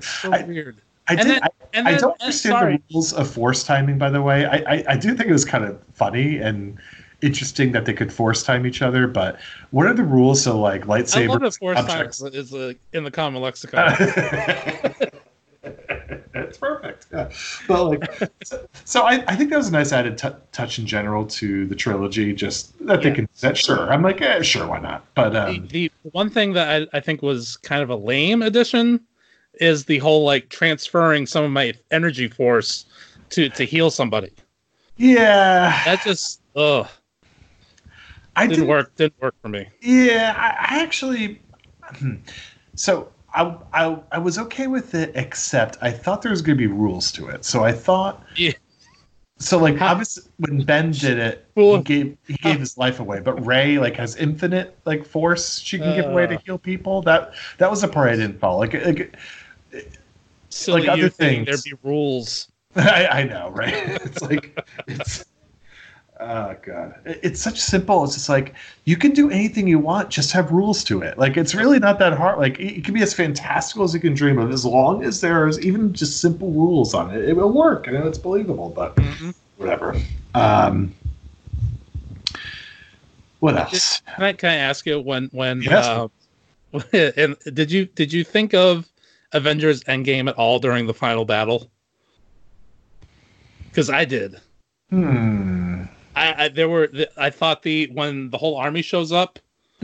So 0.00 0.32
I- 0.32 0.42
weird. 0.44 0.76
I, 1.08 1.16
did, 1.16 1.26
then- 1.26 1.42
I, 1.42 1.48
And 1.72 1.88
I 1.88 1.96
don't 1.96 2.20
understand 2.20 2.52
sorry, 2.52 2.76
the 2.76 2.82
rules 2.94 3.12
of 3.12 3.28
force 3.28 3.64
timing. 3.64 3.98
By 3.98 4.10
the 4.10 4.22
way, 4.22 4.44
I, 4.46 4.56
I 4.76 4.84
I 4.90 4.96
do 4.96 5.14
think 5.16 5.28
it 5.28 5.32
was 5.32 5.44
kind 5.44 5.64
of 5.64 5.80
funny 5.94 6.36
and 6.38 6.78
interesting 7.22 7.72
that 7.72 7.84
they 7.84 7.92
could 7.92 8.12
force 8.12 8.42
time 8.44 8.66
each 8.66 8.82
other. 8.82 9.06
But 9.08 9.40
what 9.70 9.86
are 9.86 9.94
the 9.94 10.04
rules? 10.04 10.42
So 10.42 10.58
like 10.60 10.82
I 10.88 11.26
love 11.26 11.40
that 11.40 11.54
force 11.54 11.76
time 11.78 11.84
objects. 11.90 12.22
is 12.22 12.54
uh, 12.54 12.74
in 12.92 13.02
the 13.04 13.10
common 13.10 13.42
lexicon. 13.42 13.92
it's 16.50 16.58
perfect. 16.58 17.06
Yeah. 17.12 17.30
But 17.66 17.84
like, 17.84 18.32
so, 18.44 18.66
so 18.84 19.02
I, 19.02 19.24
I 19.26 19.36
think 19.36 19.50
that 19.50 19.56
was 19.56 19.68
a 19.68 19.72
nice 19.72 19.92
added 19.92 20.18
t- 20.18 20.28
touch 20.52 20.78
in 20.78 20.86
general 20.86 21.26
to 21.26 21.66
the 21.66 21.74
trilogy. 21.74 22.32
Just 22.32 22.78
that 22.86 23.02
they 23.02 23.12
can 23.12 23.28
that 23.40 23.56
sure. 23.56 23.90
I'm 23.92 24.02
like, 24.02 24.20
eh, 24.20 24.42
sure, 24.42 24.66
why 24.66 24.80
not? 24.80 25.06
But 25.14 25.30
the, 25.30 25.46
um, 25.46 25.68
the 25.68 25.90
one 26.12 26.28
thing 26.30 26.52
that 26.54 26.88
I, 26.92 26.98
I 26.98 27.00
think 27.00 27.22
was 27.22 27.56
kind 27.58 27.82
of 27.82 27.90
a 27.90 27.96
lame 27.96 28.42
addition 28.42 29.00
is 29.54 29.84
the 29.86 29.98
whole 29.98 30.24
like 30.24 30.48
transferring 30.50 31.26
some 31.26 31.44
of 31.44 31.50
my 31.50 31.72
energy 31.90 32.28
force 32.28 32.84
to 33.30 33.48
to 33.50 33.64
heal 33.64 33.90
somebody. 33.90 34.32
yeah, 34.96 35.82
That 35.84 36.02
just 36.04 36.40
ugh 36.56 36.88
I 38.36 38.46
didn't 38.46 38.60
did 38.60 38.68
work. 38.68 38.94
Didn't 38.96 39.20
work 39.20 39.34
for 39.42 39.48
me. 39.48 39.68
Yeah, 39.80 40.34
I, 40.36 40.76
I 40.76 40.82
actually. 40.82 41.40
hmm. 41.96 42.14
So 42.74 43.10
I, 43.34 43.56
I 43.72 43.98
I 44.12 44.18
was 44.18 44.38
okay 44.38 44.66
with 44.66 44.94
it, 44.94 45.12
except 45.14 45.76
I 45.80 45.90
thought 45.90 46.22
there 46.22 46.30
was 46.32 46.42
going 46.42 46.56
to 46.58 46.60
be 46.60 46.66
rules 46.72 47.12
to 47.12 47.28
it. 47.28 47.44
So 47.44 47.64
I 47.64 47.72
thought. 47.72 48.24
Yeah. 48.36 48.52
So 49.38 49.56
like 49.58 49.76
How- 49.76 49.92
obviously 49.92 50.24
when 50.38 50.62
Ben 50.64 50.90
did 50.90 51.18
it, 51.18 51.46
he 51.54 51.78
gave 51.82 52.16
he 52.26 52.34
gave 52.34 52.60
his 52.60 52.76
life 52.76 53.00
away. 53.00 53.20
But 53.20 53.44
Rey 53.46 53.78
like 53.78 53.96
has 53.96 54.16
infinite 54.16 54.76
like 54.84 55.06
force 55.06 55.60
she 55.60 55.78
can 55.78 55.94
give 55.96 56.06
away 56.10 56.26
to 56.26 56.34
Uh. 56.34 56.38
heal 56.44 56.58
people. 56.58 57.00
That 57.02 57.32
that 57.58 57.70
was 57.70 57.80
the 57.80 57.88
part 57.88 58.10
I 58.10 58.16
didn't 58.16 58.38
follow. 58.38 58.58
Like 58.58 58.74
like 58.84 59.16
Like 60.68 60.88
other 60.88 61.08
things. 61.08 61.46
there'd 61.46 61.62
be 61.64 61.74
rules. 61.82 62.48
I, 62.76 63.06
I 63.06 63.22
know, 63.24 63.50
right? 63.50 63.74
It's 64.04 64.20
like 64.22 64.58
it's 64.86 65.24
oh 66.20 66.56
god, 66.62 66.94
it's 67.04 67.40
such 67.40 67.58
simple. 67.58 68.04
It's 68.04 68.14
just 68.14 68.28
like 68.28 68.54
you 68.84 68.96
can 68.96 69.12
do 69.12 69.30
anything 69.30 69.66
you 69.66 69.78
want, 69.78 70.10
just 70.10 70.32
have 70.32 70.50
rules 70.52 70.84
to 70.84 71.02
it. 71.02 71.18
Like 71.18 71.36
it's 71.36 71.54
really 71.54 71.78
not 71.78 71.98
that 71.98 72.12
hard. 72.12 72.38
Like 72.38 72.58
it, 72.60 72.84
can 72.84 72.94
be 72.94 73.02
as 73.02 73.14
fantastical 73.14 73.84
as 73.84 73.94
you 73.94 74.00
can 74.00 74.14
dream 74.14 74.38
of, 74.38 74.50
as 74.50 74.64
long 74.64 75.04
as 75.04 75.20
there's 75.20 75.58
even 75.60 75.92
just 75.92 76.20
simple 76.20 76.50
rules 76.50 76.94
on 76.94 77.14
it. 77.14 77.28
It 77.28 77.36
will 77.36 77.52
work, 77.52 77.86
and 77.86 77.96
it's 77.96 78.18
believable. 78.18 78.70
But 78.70 78.96
Mhm. 78.96 79.34
whatever. 79.56 79.96
Um, 80.34 80.94
what 83.40 83.56
else? 83.56 84.02
Can 84.14 84.24
I 84.24 84.32
can 84.34 84.50
I 84.50 84.56
ask 84.56 84.86
you 84.86 85.00
when 85.00 85.28
when 85.32 85.62
Yes. 85.62 85.86
uh, 85.86 86.08
and 87.16 87.36
did 87.52 87.70
you 87.70 87.86
did 87.86 88.12
you 88.12 88.24
think 88.24 88.54
of 88.54 88.86
Avengers 89.32 89.82
Endgame 89.84 90.28
at 90.28 90.36
all 90.36 90.58
during 90.58 90.86
the 90.86 90.94
final 90.94 91.24
battle? 91.24 91.70
Because 93.70 93.90
I 93.90 94.04
did. 94.04 94.40
Hmm. 94.90 95.59
I, 96.20 96.44
I 96.44 96.48
there 96.48 96.68
were 96.68 96.88
I 97.16 97.30
thought 97.30 97.62
the 97.62 97.88
when 97.92 98.30
the 98.30 98.38
whole 98.38 98.56
army 98.56 98.82
shows 98.82 99.12
up 99.12 99.38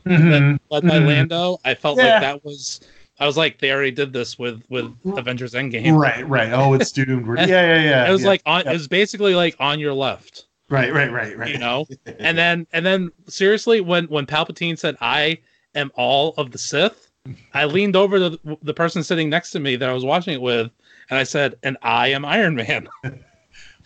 Mhm. 0.05 0.59
led 0.71 0.83
by 0.83 0.99
Mhm. 0.99 1.07
Lando, 1.07 1.59
I 1.65 1.75
felt 1.75 1.99
Yeah. 1.99 2.05
like 2.15 2.21
that 2.23 2.45
was 2.45 2.81
I 3.19 3.27
was 3.27 3.37
like 3.37 3.59
they 3.59 3.71
already 3.73 3.91
did 3.93 4.13
this 4.13 4.39
with 4.39 4.63
with 4.69 4.93
Avengers 5.17 5.55
Endgame. 5.55 5.99
Right, 5.99 6.29
right. 6.29 6.53
Oh, 6.53 6.75
it's 6.75 6.93
doomed. 6.93 7.27
Yeah, 7.39 7.47
yeah, 7.47 7.83
yeah. 7.83 8.09
It 8.09 8.13
was 8.13 8.23
yeah. 8.23 8.29
like 8.29 8.43
on 8.47 8.63
yeah. 8.65 8.71
it 8.71 8.75
was 8.75 8.89
basically 8.89 9.35
like 9.35 9.57
on 9.59 9.81
your 9.81 9.95
left, 9.95 10.45
right, 10.69 10.93
right, 10.93 11.11
right, 11.11 11.37
right. 11.37 11.51
you 11.51 11.59
know. 11.59 11.87
and 12.19 12.37
then 12.37 12.67
and 12.73 12.85
then 12.85 13.11
seriously 13.29 13.81
when 13.81 14.05
when 14.07 14.27
Palpatine 14.27 14.79
said 14.79 14.97
I 15.01 15.39
am 15.75 15.91
all 15.95 16.35
of 16.37 16.51
the 16.53 16.59
Sith, 16.59 17.11
I 17.55 17.65
leaned 17.65 17.97
over 17.97 18.19
to 18.19 18.31
the, 18.31 18.59
the 18.63 18.75
person 18.75 19.03
sitting 19.03 19.31
next 19.31 19.51
to 19.53 19.61
me 19.61 19.77
that 19.77 19.89
I 19.89 19.93
was 19.95 20.05
watching 20.05 20.35
it 20.35 20.41
with, 20.43 20.71
and 21.11 21.19
I 21.19 21.25
said, 21.25 21.57
"And 21.63 21.77
I 21.83 22.09
am 22.09 22.25
Iron 22.25 22.55
Man." 22.55 22.87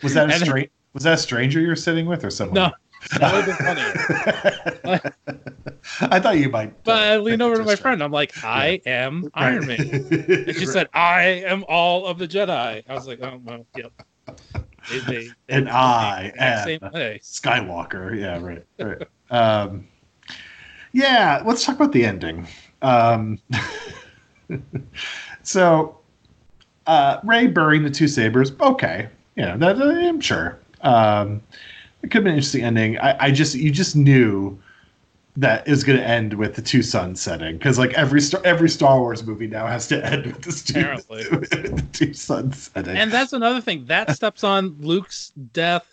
Was 0.03 0.13
that 0.15 0.29
a 0.29 0.33
And- 0.33 0.43
stra- 0.43 0.67
Was 0.93 1.03
that 1.03 1.13
a 1.13 1.17
stranger 1.17 1.59
you're 1.59 1.75
sitting 1.75 2.05
with, 2.05 2.23
or 2.25 2.29
someone? 2.29 2.55
No, 2.55 2.71
that 3.19 3.33
would 3.33 3.45
have 3.45 4.85
been 4.85 5.01
funny. 5.01 5.11
I 6.01 6.19
thought 6.19 6.37
you 6.37 6.49
might. 6.49 6.83
But 6.83 6.97
I 6.97 7.15
uh, 7.15 7.19
leaned 7.19 7.39
think 7.39 7.47
over 7.47 7.57
to 7.57 7.63
my 7.63 7.75
friend. 7.75 8.03
I'm 8.03 8.11
like, 8.11 8.33
"I 8.43 8.81
am 8.85 9.23
Right. 9.23 9.31
Iron 9.33 9.67
Man," 9.67 9.79
and 9.79 10.55
she 10.55 10.65
said, 10.65 10.87
"I 10.93 11.21
am 11.45 11.63
all 11.67 12.05
of 12.05 12.17
the 12.17 12.27
Jedi." 12.27 12.83
I 12.87 12.93
was 12.93 13.07
like, 13.07 13.19
"Oh 13.21 13.39
well, 13.43 13.65
yep." 13.75 13.91
They, 14.89 14.99
they, 14.99 15.03
they 15.03 15.31
And 15.49 15.69
I 15.69 16.31
exact 16.33 16.63
same 16.65 16.91
way. 16.91 17.19
Skywalker. 17.23 18.19
Yeah, 18.19 18.39
right, 18.39 18.65
right. 18.79 19.07
um, 19.29 19.87
yeah, 20.91 21.41
let's 21.45 21.65
talk 21.65 21.75
about 21.75 21.91
the 21.91 22.05
ending. 22.05 22.47
Um, 22.81 23.39
so, 25.43 25.99
uh, 26.87 27.19
Rey 27.23 27.47
burying 27.47 27.83
the 27.83 27.91
two 27.91 28.07
sabers. 28.07 28.51
Okay, 28.59 29.07
yeah, 29.35 29.55
that 29.57 29.81
I'm 29.81 30.19
sure. 30.19 30.60
Um, 30.83 31.41
it 32.03 32.09
could 32.09 32.23
been 32.23 32.31
an 32.31 32.37
interesting 32.37 32.63
ending. 32.63 32.97
I, 32.99 33.25
I 33.25 33.31
just 33.31 33.55
you 33.55 33.71
just 33.71 33.95
knew 33.95 34.59
that 35.37 35.65
it 35.65 35.71
was 35.71 35.83
going 35.83 35.97
to 35.97 36.05
end 36.05 36.33
with 36.33 36.55
the 36.55 36.61
two 36.61 36.81
suns 36.81 37.21
setting 37.21 37.57
because 37.57 37.79
like 37.79 37.93
every 37.93 38.19
star 38.19 38.41
every 38.43 38.69
Star 38.69 38.99
Wars 38.99 39.25
movie 39.25 39.47
now 39.47 39.65
has 39.67 39.87
to 39.87 40.05
end 40.05 40.25
with 40.25 40.41
the 40.41 40.73
two, 40.73 40.79
Apparently. 40.79 41.23
the 41.23 41.87
two 41.93 42.13
suns 42.13 42.69
setting. 42.73 42.97
And 42.97 43.11
that's 43.11 43.33
another 43.33 43.61
thing 43.61 43.85
that 43.85 44.15
steps 44.15 44.43
on 44.43 44.75
Luke's 44.79 45.31
death 45.53 45.85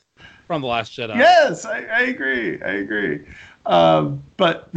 from 0.47 0.63
the 0.63 0.67
Last 0.67 0.93
Jedi. 0.93 1.17
Yes, 1.17 1.65
I, 1.65 1.85
I 1.85 2.01
agree. 2.03 2.61
I 2.63 2.71
agree. 2.71 3.21
Um, 3.67 4.23
but 4.39 4.71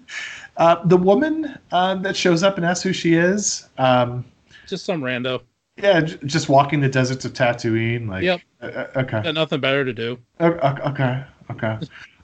uh, 0.56 0.84
the 0.86 0.96
woman 0.96 1.58
um, 1.72 2.02
that 2.02 2.16
shows 2.16 2.42
up 2.42 2.56
and 2.56 2.64
asks 2.64 2.82
who 2.82 2.92
she 2.92 3.14
is, 3.14 3.68
um, 3.76 4.24
Just 4.66 4.84
some 4.84 5.02
rando. 5.02 5.42
Yeah, 5.76 6.00
j- 6.00 6.18
just 6.24 6.48
walking 6.48 6.80
the 6.80 6.88
deserts 6.88 7.24
of 7.24 7.32
Tatooine. 7.32 8.08
Like, 8.08 8.22
Yep. 8.24 8.40
uh, 8.62 8.66
uh, 8.66 8.86
okay, 8.96 9.22
Got 9.22 9.34
nothing 9.34 9.60
better 9.60 9.84
to 9.84 9.92
do. 9.92 10.18
O- 10.40 10.46
o- 10.62 10.90
okay, 10.90 11.24
okay. 11.50 11.78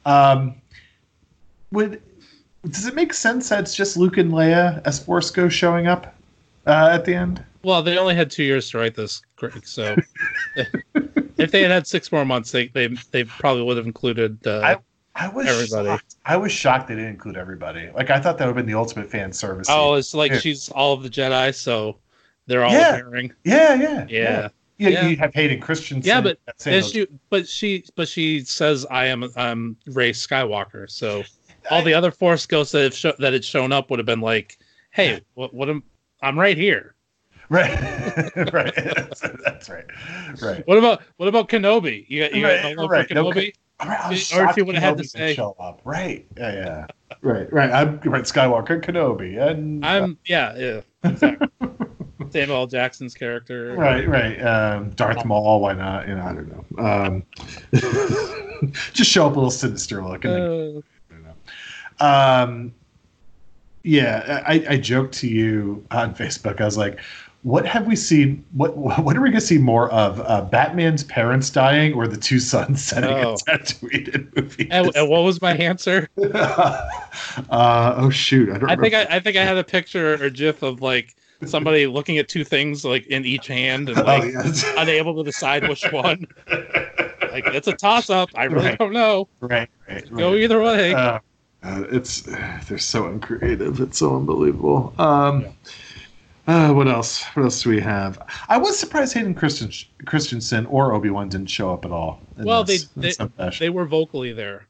Um, 0.07 0.55
would 1.73 2.01
does 2.69 2.87
it 2.87 2.95
make 2.95 3.15
sense 3.15 3.49
that 3.49 3.61
it's 3.61 3.75
just 3.75 3.97
Luke 3.97 4.19
and 4.19 4.33
Leia 4.33 4.83
as 4.87 5.03
Force 5.03 5.31
Ghost 5.31 5.57
showing 5.57 5.87
up 5.87 6.15
uh, 6.67 6.91
at 6.93 7.05
the 7.05 7.15
end? 7.15 7.43
Well, 7.63 7.83
they 7.83 7.99
only 7.99 8.15
had 8.15 8.31
two 8.31 8.43
years 8.45 8.71
to 8.71 8.79
write 8.79 8.95
this, 8.95 9.23
Greg. 9.37 9.67
So 9.67 9.97
if 11.37 11.51
they 11.51 11.63
had 11.63 11.71
had 11.71 11.87
six 11.87 12.11
more 12.13 12.25
months, 12.25 12.51
they 12.53 12.69
they, 12.69 12.89
they 13.11 13.25
probably 13.25 13.63
would 13.65 13.77
have 13.77 13.87
included. 13.87 14.47
Uh, 14.47 14.77
I 15.17 15.29
was 15.29 15.47
Everybody. 15.47 15.89
shocked. 15.89 16.15
I 16.25 16.37
was 16.37 16.53
shocked 16.53 16.89
they 16.89 16.95
didn't 16.95 17.11
include 17.11 17.37
everybody. 17.37 17.91
Like 17.95 18.11
I 18.11 18.21
thought 18.21 18.39
that 18.39 18.47
would 18.47 18.57
have 18.57 18.65
been 18.65 18.73
the 18.73 18.79
ultimate 18.79 19.11
fan 19.11 19.33
service. 19.33 19.67
oh, 19.71 19.95
it's 19.95 20.15
like 20.15 20.33
Yeah. 20.33 20.39
she's 20.39 20.69
all 20.71 20.93
of 20.95 21.03
the 21.03 21.11
Jedi, 21.11 21.55
so 21.55 21.97
they're 22.51 22.65
all 22.65 22.73
Yeah. 22.73 22.97
appearing. 22.97 23.33
yeah, 23.45 23.75
yeah, 23.75 24.07
Yeah. 24.09 24.49
Yeah, 24.79 24.89
Yeah. 24.89 25.07
you 25.09 25.17
have 25.19 25.33
Hayden 25.35 25.61
Christensen. 25.61 26.09
Yeah, 26.09 26.21
but 26.23 26.39
she, 26.83 27.07
but 27.29 27.47
she, 27.47 27.85
but 27.97 28.09
she 28.09 28.41
says, 28.45 28.87
"I 28.91 29.07
am, 29.07 29.31
I'm 29.37 29.77
Rey 29.87 30.11
Skywalker." 30.13 30.91
So 30.91 31.23
all 31.71 31.83
the 31.85 31.93
other 31.95 32.11
Force 32.11 32.47
ghosts 32.47 32.73
that 32.73 32.83
have 32.85 32.95
sho- 32.95 33.15
that 33.19 33.33
had 33.35 33.45
shown 33.45 33.73
up 33.73 33.91
would 33.91 33.99
have 33.99 34.07
been 34.07 34.23
like, 34.23 34.57
"Hey, 34.91 35.21
what, 35.35 35.53
what 35.53 35.69
am? 35.69 35.83
I'm 36.23 36.39
right 36.39 36.57
here." 36.57 36.95
right, 37.51 37.71
right. 38.55 38.75
That's, 38.75 39.21
that's 39.45 39.69
right, 39.69 39.85
right. 40.41 40.67
What 40.67 40.79
about 40.79 41.03
what 41.19 41.29
about 41.29 41.49
Kenobi? 41.51 42.07
You 42.09 42.23
got 42.23 42.33
you 42.35 42.41
got 42.43 42.49
Right, 42.65 42.75
no 42.77 42.83
love 42.83 42.91
right. 42.91 43.11
No, 43.11 43.25
Kenobi? 43.27 43.53
All 43.81 43.89
right, 43.89 44.11
was 44.11 44.33
Or 44.33 44.49
if 44.49 44.57
you 44.57 44.65
would've 44.65 44.83
had 44.83 44.97
to 44.99 45.05
say- 45.05 45.35
show 45.35 45.57
up. 45.61 45.81
Right, 45.85 46.27
yeah, 46.39 46.53
yeah. 46.55 46.87
right, 47.23 47.53
right. 47.53 47.71
I'm 47.71 47.99
right. 48.05 48.25
Skywalker, 48.25 48.83
Kenobi, 48.83 49.39
and 49.41 49.85
I'm 49.85 50.13
uh, 50.13 50.15
yeah, 50.27 50.57
yeah, 50.57 50.81
exactly. 51.05 51.49
Samuel 52.33 52.59
L. 52.59 52.67
Jackson's 52.67 53.15
character. 53.15 53.75
right, 53.75 54.07
right. 54.09 54.37
Um, 54.41 54.91
Darth 54.91 55.25
Maul. 55.25 55.61
Why 55.61 55.73
not? 55.75 56.09
You 56.09 56.15
know, 56.17 56.23
I 56.23 56.33
don't 56.33 56.77
know. 56.79 56.85
Um, 56.85 57.23
just 58.93 59.11
show 59.11 59.27
up 59.27 59.33
a 59.33 59.37
little 59.37 59.51
sinister 59.51 60.03
looking. 60.05 60.31
Uh, 60.31 60.81
Um, 62.03 62.73
yeah, 63.83 64.43
I, 64.47 64.65
I 64.71 64.77
joked 64.77 65.15
to 65.17 65.29
you 65.29 65.85
on 65.91 66.15
Facebook. 66.15 66.61
I 66.61 66.65
was 66.65 66.77
like, 66.79 66.99
what 67.43 67.65
have 67.67 67.87
we 67.87 67.97
seen? 67.97 68.45
What 68.53 68.77
what 68.77 69.17
are 69.17 69.21
we 69.21 69.31
going 69.31 69.41
to 69.41 69.47
see 69.47 69.59
more 69.59 69.91
of? 69.91 70.21
Uh, 70.21 70.43
Batman's 70.43 71.05
parents 71.05 71.49
dying 71.51 71.95
or 71.95 72.07
the 72.07 72.17
two 72.19 72.39
sons 72.39 72.83
setting 72.85 73.11
Oh. 73.11 73.33
a 73.49 73.59
Tatooine 73.59 74.37
movie? 74.37 74.69
And, 74.71 74.95
and 74.95 75.09
what 75.09 75.23
was 75.23 75.41
my 75.41 75.55
answer? 75.57 76.09
uh, 76.35 77.95
oh 77.97 78.11
shoot! 78.11 78.51
I 78.51 78.59
don't. 78.59 78.71
I 78.71 78.77
think. 78.77 78.95
I, 78.95 79.05
I 79.05 79.21
think 79.21 79.37
I 79.37 79.45
had 79.45 79.57
a 79.57 79.65
picture 79.65 80.23
or 80.23 80.29
gif 80.31 80.63
of 80.63 80.83
like 80.83 81.17
somebody 81.47 81.87
looking 81.87 82.19
at 82.19 82.29
two 82.29 82.45
things 82.45 82.85
like 82.85 83.07
in 83.07 83.25
each 83.25 83.47
hand 83.47 83.89
and 83.89 83.99
oh 84.01 84.03
like 84.03 84.33
yes. 84.33 84.65
unable 84.77 85.17
to 85.17 85.25
decide 85.25 85.69
which 85.69 85.85
one. 85.93 86.27
Like 87.33 87.47
it's 87.49 87.69
a 87.69 87.73
toss 87.75 88.11
up. 88.11 88.29
I 88.35 88.45
really 88.45 88.69
Right. 88.71 88.79
don't 88.79 88.93
know. 88.93 89.29
right, 89.41 89.69
right, 89.89 90.03
right. 90.11 90.17
Go 90.17 90.35
either 90.35 90.61
way. 90.63 90.95
Uh, 90.95 91.19
uh, 91.63 91.85
it's 91.91 92.23
they're 92.69 92.79
so 92.79 93.07
uncreative. 93.07 93.81
It's 93.81 93.99
so 93.99 94.17
unbelievable. 94.17 94.95
Um, 94.99 95.47
uh, 96.47 96.73
what 96.73 96.89
else? 96.89 97.23
What 97.35 97.45
else 97.45 97.63
do 97.63 97.71
we 97.71 97.81
have? 97.81 98.19
I 98.49 98.59
was 98.59 98.79
surprised 98.79 99.13
Hayden 99.15 99.35
Christen- 99.35 99.71
Christensen 100.07 100.67
or 100.67 100.93
Obi 100.95 101.11
Wan 101.11 101.29
didn't 101.29 101.51
show 101.51 101.73
up 101.73 101.85
at 101.85 101.93
all. 101.93 102.21
Well, 102.39 102.65
this- 102.65 102.89
they- 102.97 103.09
in 103.09 103.15
some 103.15 103.29
fashion. 103.31 103.65
they 103.65 103.71
were 103.71 103.85
vocally 103.85 104.33
there, 104.33 104.67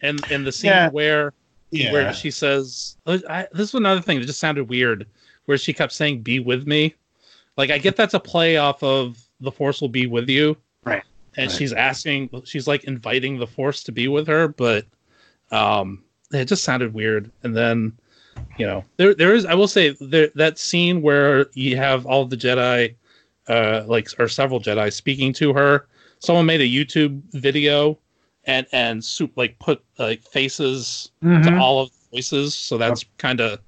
and 0.00 0.18
and 0.30 0.44
the 0.46 0.50
scene 0.52 0.70
Yeah. 0.70 0.88
where 0.90 1.32
yeah. 1.70 1.92
where 1.92 2.12
she 2.14 2.30
says 2.30 2.96
I, 3.06 3.46
this 3.52 3.72
was 3.72 3.74
another 3.74 4.00
thing 4.00 4.18
that 4.20 4.26
just 4.26 4.40
sounded 4.40 4.68
weird 4.68 5.06
where 5.46 5.58
she 5.58 5.72
kept 5.72 5.92
saying 5.92 6.22
be 6.22 6.40
with 6.40 6.66
me. 6.66 6.94
Like 7.56 7.70
i 7.70 7.78
get 7.78 7.96
that's 7.96 8.14
a 8.14 8.20
play 8.20 8.56
off 8.56 8.82
of 8.82 9.18
the 9.40 9.52
force 9.52 9.80
will 9.80 9.88
be 9.88 10.06
with 10.06 10.28
you. 10.28 10.56
Right, 10.84 11.02
and 11.36 11.50
right. 11.50 11.56
she's 11.56 11.72
asking 11.72 12.30
she's 12.44 12.66
like 12.66 12.84
inviting 12.84 13.38
the 13.38 13.46
force 13.46 13.82
to 13.84 13.92
be 13.92 14.08
with 14.08 14.26
her 14.26 14.48
but 14.48 14.86
um 15.50 16.02
it 16.32 16.46
just 16.46 16.64
sounded 16.64 16.92
weird. 16.94 17.30
And 17.42 17.56
then 17.56 17.92
you 18.58 18.66
know 18.66 18.84
there 18.96 19.14
there 19.14 19.34
is 19.34 19.44
i 19.46 19.54
will 19.54 19.68
say 19.68 19.96
there 20.00 20.30
that 20.34 20.58
scene 20.58 21.02
where 21.02 21.46
you 21.54 21.76
have 21.76 22.06
all 22.06 22.24
the 22.24 22.36
jedi 22.36 22.94
uh 23.48 23.82
like 23.86 24.08
or 24.18 24.28
several 24.28 24.60
jedi 24.60 24.92
speaking 24.92 25.32
to 25.34 25.52
her. 25.52 25.86
Someone 26.18 26.46
made 26.46 26.60
a 26.60 26.68
youtube 26.68 27.20
video 27.32 27.98
and 28.44 28.66
and 28.72 29.04
soup 29.04 29.32
like 29.36 29.58
put 29.58 29.82
like 29.98 30.22
faces 30.22 31.10
Mhm, 31.22 31.44
to 31.44 31.56
all 31.58 31.80
of 31.82 31.90
the 31.90 32.16
voices. 32.16 32.54
So 32.54 32.76
that's 32.78 33.04
kind 33.18 33.40
of 33.40 33.60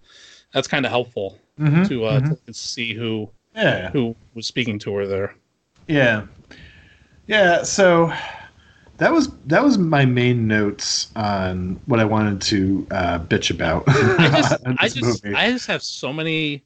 that's 0.52 0.68
kind 0.68 0.84
of 0.84 0.90
helpful 0.90 1.38
mhm, 1.58 1.88
to 1.88 2.04
uh 2.04 2.20
mhm. 2.20 2.44
to 2.46 2.54
see 2.54 2.94
who 2.94 3.30
yeah, 3.54 3.90
who 3.90 4.14
was 4.34 4.46
speaking 4.46 4.78
to 4.78 4.94
her 4.94 5.06
there 5.06 5.34
yeah, 5.88 6.26
yeah. 7.26 7.62
So 7.62 8.12
that 8.98 9.12
was 9.12 9.30
that 9.46 9.62
was 9.62 9.78
my 9.78 10.04
main 10.04 10.46
notes 10.46 11.12
on 11.16 11.80
what 11.86 12.00
I 12.00 12.04
wanted 12.04 12.40
to 12.42 12.86
uh, 12.90 13.18
bitch 13.20 13.50
about. 13.50 13.84
i 13.88 14.28
just 14.28 14.66
i 14.66 14.88
just 14.88 15.24
movie. 15.24 15.36
i 15.36 15.50
just 15.50 15.66
have 15.66 15.82
so 15.82 16.12
many 16.12 16.64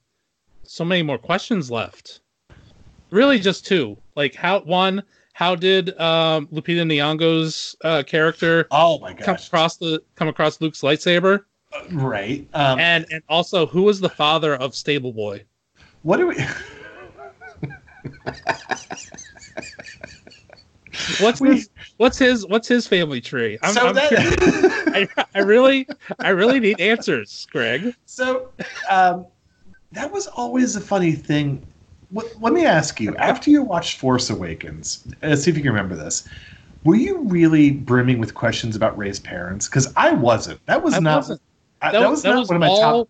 so 0.62 0.84
many 0.84 1.02
more 1.02 1.18
questions 1.18 1.70
left 1.70 2.20
really 3.10 3.38
just 3.40 3.66
two 3.66 3.96
like 4.14 4.34
how 4.34 4.60
one 4.60 5.02
how 5.32 5.56
did 5.56 5.98
um 6.00 6.46
lupita 6.48 6.84
nyong'o's 6.86 7.74
uh 7.82 8.04
character 8.06 8.68
oh 8.70 9.00
my 9.00 9.12
come 9.12 9.34
gosh! 9.34 9.48
across 9.48 9.76
the 9.78 10.00
come 10.14 10.28
across 10.28 10.60
luke's 10.60 10.82
lightsaber 10.82 11.40
Right. 11.92 12.46
Um, 12.54 12.78
and 12.80 13.06
and 13.10 13.22
also 13.28 13.66
who 13.66 13.82
was 13.82 14.00
the 14.00 14.08
father 14.08 14.54
of 14.56 14.74
stable 14.74 15.12
boy 15.12 15.44
what 16.02 16.16
do 16.16 16.26
we? 16.28 16.36
what's 21.20 21.40
We- 21.40 21.56
his 21.56 21.70
what's 21.98 22.18
his 22.18 22.46
what's 22.46 22.66
his 22.68 22.86
family 22.86 23.20
tree 23.20 23.58
i'm, 23.62 23.74
so 23.74 23.88
I'm 23.88 23.94
that. 23.94 24.12
I, 25.16 25.24
I 25.34 25.40
really 25.40 25.86
I 26.18 26.30
really 26.30 26.58
need 26.60 26.80
answers, 26.80 27.46
Greg. 27.52 27.94
So 28.06 28.48
um, 28.88 29.26
that 29.92 30.10
was 30.10 30.26
always 30.26 30.74
a 30.76 30.80
funny 30.80 31.12
thing. 31.12 31.64
What, 32.10 32.26
let 32.40 32.52
me 32.52 32.64
ask 32.66 33.00
you: 33.00 33.14
After 33.16 33.50
you 33.50 33.62
watched 33.62 33.98
Force 33.98 34.30
Awakens, 34.30 35.06
uh, 35.22 35.36
see 35.36 35.50
if 35.50 35.56
you 35.56 35.62
can 35.62 35.72
remember 35.72 35.94
this. 35.94 36.28
Were 36.84 36.96
you 36.96 37.20
really 37.24 37.70
brimming 37.70 38.18
with 38.18 38.34
questions 38.34 38.74
about 38.74 38.96
Rey's 38.98 39.20
parents? 39.20 39.68
Because 39.68 39.92
I 39.96 40.12
wasn't. 40.12 40.64
That 40.66 40.82
was 40.82 40.94
I 40.94 41.00
not. 41.00 41.16
wasn't. 41.16 41.40
I- 41.82 41.92
That, 41.92 42.00
that, 42.00 42.10
was 42.10 42.22
that 42.22 42.30
not 42.30 42.38
was 42.40 42.48
one 42.48 42.56
of 42.56 42.60
my 42.60 42.66
all 42.68 43.04
top. 43.04 43.08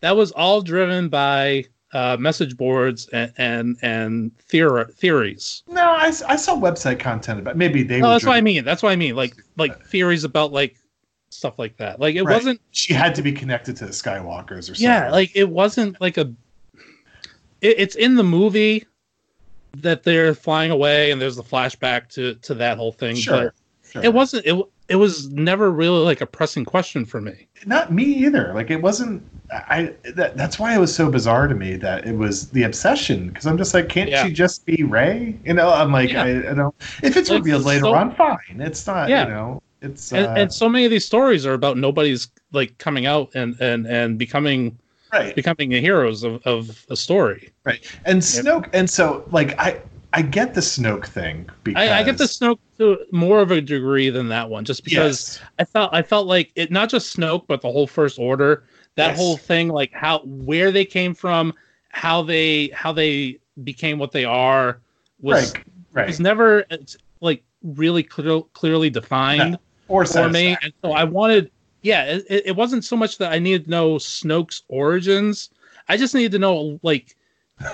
that 0.00 0.16
was 0.16 0.32
all 0.32 0.62
driven 0.62 1.08
by 1.08 1.64
uh, 1.92 2.16
message 2.18 2.56
boards 2.56 3.08
and 3.12 3.32
and, 3.36 3.76
and 3.82 4.30
theor- 4.50 4.92
theories. 4.94 5.62
No, 5.68 5.90
I 5.92 6.10
saw 6.10 6.56
website 6.58 6.98
content 6.98 7.38
about. 7.40 7.56
Maybe 7.56 7.82
they. 7.82 8.00
No, 8.00 8.10
that's 8.10 8.24
what 8.24 8.36
I 8.36 8.40
mean. 8.40 8.64
That's 8.64 8.82
what 8.82 8.92
I 8.92 8.96
mean. 8.96 9.14
Like 9.14 9.34
like 9.56 9.84
theories 9.86 10.24
about 10.24 10.52
like 10.52 10.76
stuff 11.30 11.58
like 11.58 11.76
that. 11.78 12.00
Like 12.00 12.14
it 12.14 12.22
Right. 12.22 12.34
wasn't. 12.34 12.60
She 12.70 12.94
had 12.94 13.14
to 13.16 13.22
be 13.22 13.32
connected 13.32 13.76
to 13.76 13.84
the 13.86 13.92
Skywalkers 13.92 14.58
or 14.58 14.62
something. 14.74 14.84
Yeah, 14.84 15.10
like 15.10 15.32
it 15.34 15.48
wasn't 15.50 16.00
like 16.00 16.16
a. 16.16 16.32
It, 17.60 17.78
it's 17.78 17.94
in 17.96 18.14
the 18.14 18.24
movie 18.24 18.86
that 19.78 20.02
they're 20.02 20.34
flying 20.34 20.70
away, 20.70 21.10
and 21.10 21.20
there's 21.20 21.36
the 21.36 21.42
flashback 21.42 22.08
to 22.14 22.34
to 22.36 22.54
that 22.54 22.76
whole 22.78 22.92
thing. 22.92 23.16
sure. 23.16 23.52
But 23.84 23.90
sure. 23.92 24.04
it 24.04 24.14
wasn't. 24.14 24.46
It 24.46 24.62
it 24.92 24.96
was 24.96 25.28
never 25.30 25.70
really 25.70 26.04
like 26.04 26.20
a 26.20 26.26
pressing 26.26 26.64
question 26.64 27.04
for 27.04 27.20
me. 27.20 27.48
not 27.66 27.92
me 27.92 28.04
either. 28.04 28.52
Like 28.54 28.70
it 28.70 28.80
wasn't. 28.82 29.22
I 29.50 29.94
that, 30.16 30.36
that's 30.36 30.58
why 30.58 30.74
it 30.74 30.78
was 30.78 30.94
so 30.94 31.10
bizarre 31.10 31.46
to 31.46 31.54
me 31.54 31.76
that 31.76 32.06
it 32.06 32.16
was 32.16 32.48
the 32.50 32.62
obsession 32.62 33.28
because 33.28 33.46
I'm 33.46 33.58
just 33.58 33.74
like, 33.74 33.88
can't 33.88 34.10
Yeah. 34.10 34.24
she 34.24 34.32
just 34.32 34.64
be 34.66 34.82
Rey? 34.84 35.36
You 35.44 35.54
know, 35.54 35.70
I'm 35.70 35.92
like, 35.92 36.10
Yeah. 36.12 36.24
I, 36.24 36.50
I 36.50 36.54
don't. 36.54 36.74
If 37.02 37.16
it's 37.16 37.28
Like, 37.30 37.40
revealed 37.40 37.64
later 37.64 37.84
so- 37.84 37.94
on, 37.94 38.14
fine. 38.14 38.60
It's 38.60 38.86
not. 38.86 39.08
Yeah. 39.08 39.24
You 39.24 39.30
know, 39.34 39.62
it's 39.82 40.12
and, 40.12 40.26
uh, 40.26 40.34
and 40.40 40.52
so 40.52 40.68
many 40.68 40.84
of 40.84 40.90
these 40.90 41.04
stories 41.04 41.44
are 41.46 41.54
about 41.54 41.76
nobody's 41.76 42.28
like 42.52 42.76
coming 42.78 43.04
out 43.06 43.30
and 43.34 43.58
and 43.60 43.86
and 43.86 44.18
becoming 44.18 44.78
right, 45.12 45.34
becoming 45.34 45.68
the 45.70 45.80
heroes 45.80 46.22
of, 46.24 46.40
of 46.46 46.84
a 46.88 46.96
story 46.96 47.50
right. 47.64 47.80
And 48.04 48.20
Snoke, 48.22 48.68
and 48.72 48.88
so 48.88 49.24
like 49.32 49.58
I 49.58 49.80
I 50.14 50.22
get 50.22 50.54
the 50.54 50.60
Snoke 50.60 51.06
thing 51.06 51.48
because 51.64 51.88
I, 51.88 52.00
I 52.00 52.02
get 52.02 52.18
the 52.18 52.24
snoke 52.24 52.58
to 52.78 52.98
more 53.12 53.40
of 53.40 53.50
a 53.50 53.60
degree 53.60 54.10
than 54.10 54.28
that 54.28 54.48
one 54.48 54.64
just 54.64 54.84
because 54.84 55.40
Yes. 55.40 55.40
i 55.58 55.64
felt 55.64 55.90
i 55.92 56.02
felt 56.02 56.26
like 56.26 56.52
it 56.54 56.70
not 56.70 56.88
just 56.88 57.16
snoke 57.16 57.46
but 57.46 57.60
the 57.60 57.70
whole 57.70 57.86
first 57.86 58.18
order 58.18 58.64
that 58.96 59.08
Yes. 59.08 59.16
whole 59.16 59.36
thing 59.36 59.68
like 59.68 59.92
how 59.92 60.20
where 60.24 60.70
they 60.70 60.84
came 60.84 61.14
from 61.14 61.54
how 61.88 62.22
they 62.22 62.68
how 62.68 62.92
they 62.92 63.38
became 63.64 63.98
what 63.98 64.12
they 64.12 64.24
are 64.24 64.80
was 65.20 65.52
right, 65.54 65.64
right, 65.92 66.06
was 66.06 66.20
never 66.20 66.64
like 67.20 67.44
really 67.62 68.02
clear, 68.02 68.42
clearly 68.54 68.90
defined 68.90 69.58
or 69.88 70.04
for 70.04 70.28
me 70.28 70.56
and 70.62 70.72
so 70.84 70.92
i 70.92 71.04
wanted 71.04 71.50
yeah 71.82 72.04
it, 72.04 72.24
it 72.28 72.46
it 72.48 72.56
wasn't 72.56 72.84
so 72.84 72.96
much 72.96 73.18
that 73.18 73.32
i 73.32 73.38
needed 73.38 73.64
to 73.64 73.70
know 73.70 73.94
snoke's 73.96 74.62
origins 74.68 75.50
i 75.88 75.96
just 75.96 76.14
needed 76.14 76.32
to 76.32 76.38
know 76.38 76.78
like 76.82 77.16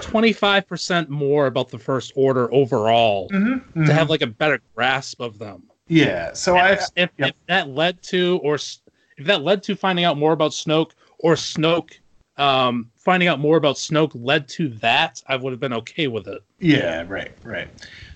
25% 0.01 1.09
more 1.09 1.47
about 1.47 1.71
the 1.71 1.79
first 1.79 2.13
order 2.17 2.53
overall 2.53 3.29
Mhm, 3.33 3.63
to 3.85 3.93
mhm. 3.93 3.95
have 3.95 4.11
like 4.11 4.23
a 4.23 4.27
better 4.27 4.61
grasp 4.75 5.21
of 5.21 5.39
them 5.39 5.65
yeah. 5.89 6.33
So 6.35 6.57
I 6.57 6.73
if, 6.73 6.81
if, 6.97 7.11
yep. 7.19 7.31
if 7.31 7.35
that 7.47 7.69
led 7.69 8.03
to 8.05 8.41
or 8.43 8.57
if 8.57 9.27
that 9.27 9.43
led 9.43 9.63
to 9.65 9.77
finding 9.77 10.05
out 10.05 10.19
more 10.19 10.33
about 10.33 10.53
snoke 10.53 10.93
or 11.19 11.35
snoke 11.35 11.91
um 12.37 12.91
finding 12.97 13.29
out 13.29 13.41
more 13.41 13.57
about 13.57 13.77
snoke 13.77 14.13
led 14.15 14.49
to 14.49 14.69
that 14.69 15.23
i 15.27 15.37
would 15.37 15.53
have 15.53 15.61
been 15.61 15.73
okay 15.73 16.07
with 16.07 16.29
it 16.29 16.43
Yeah, 16.59 17.05
right, 17.09 17.33
right. 17.45 17.69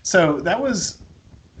So 0.03 0.39
that 0.41 0.61
was 0.61 1.01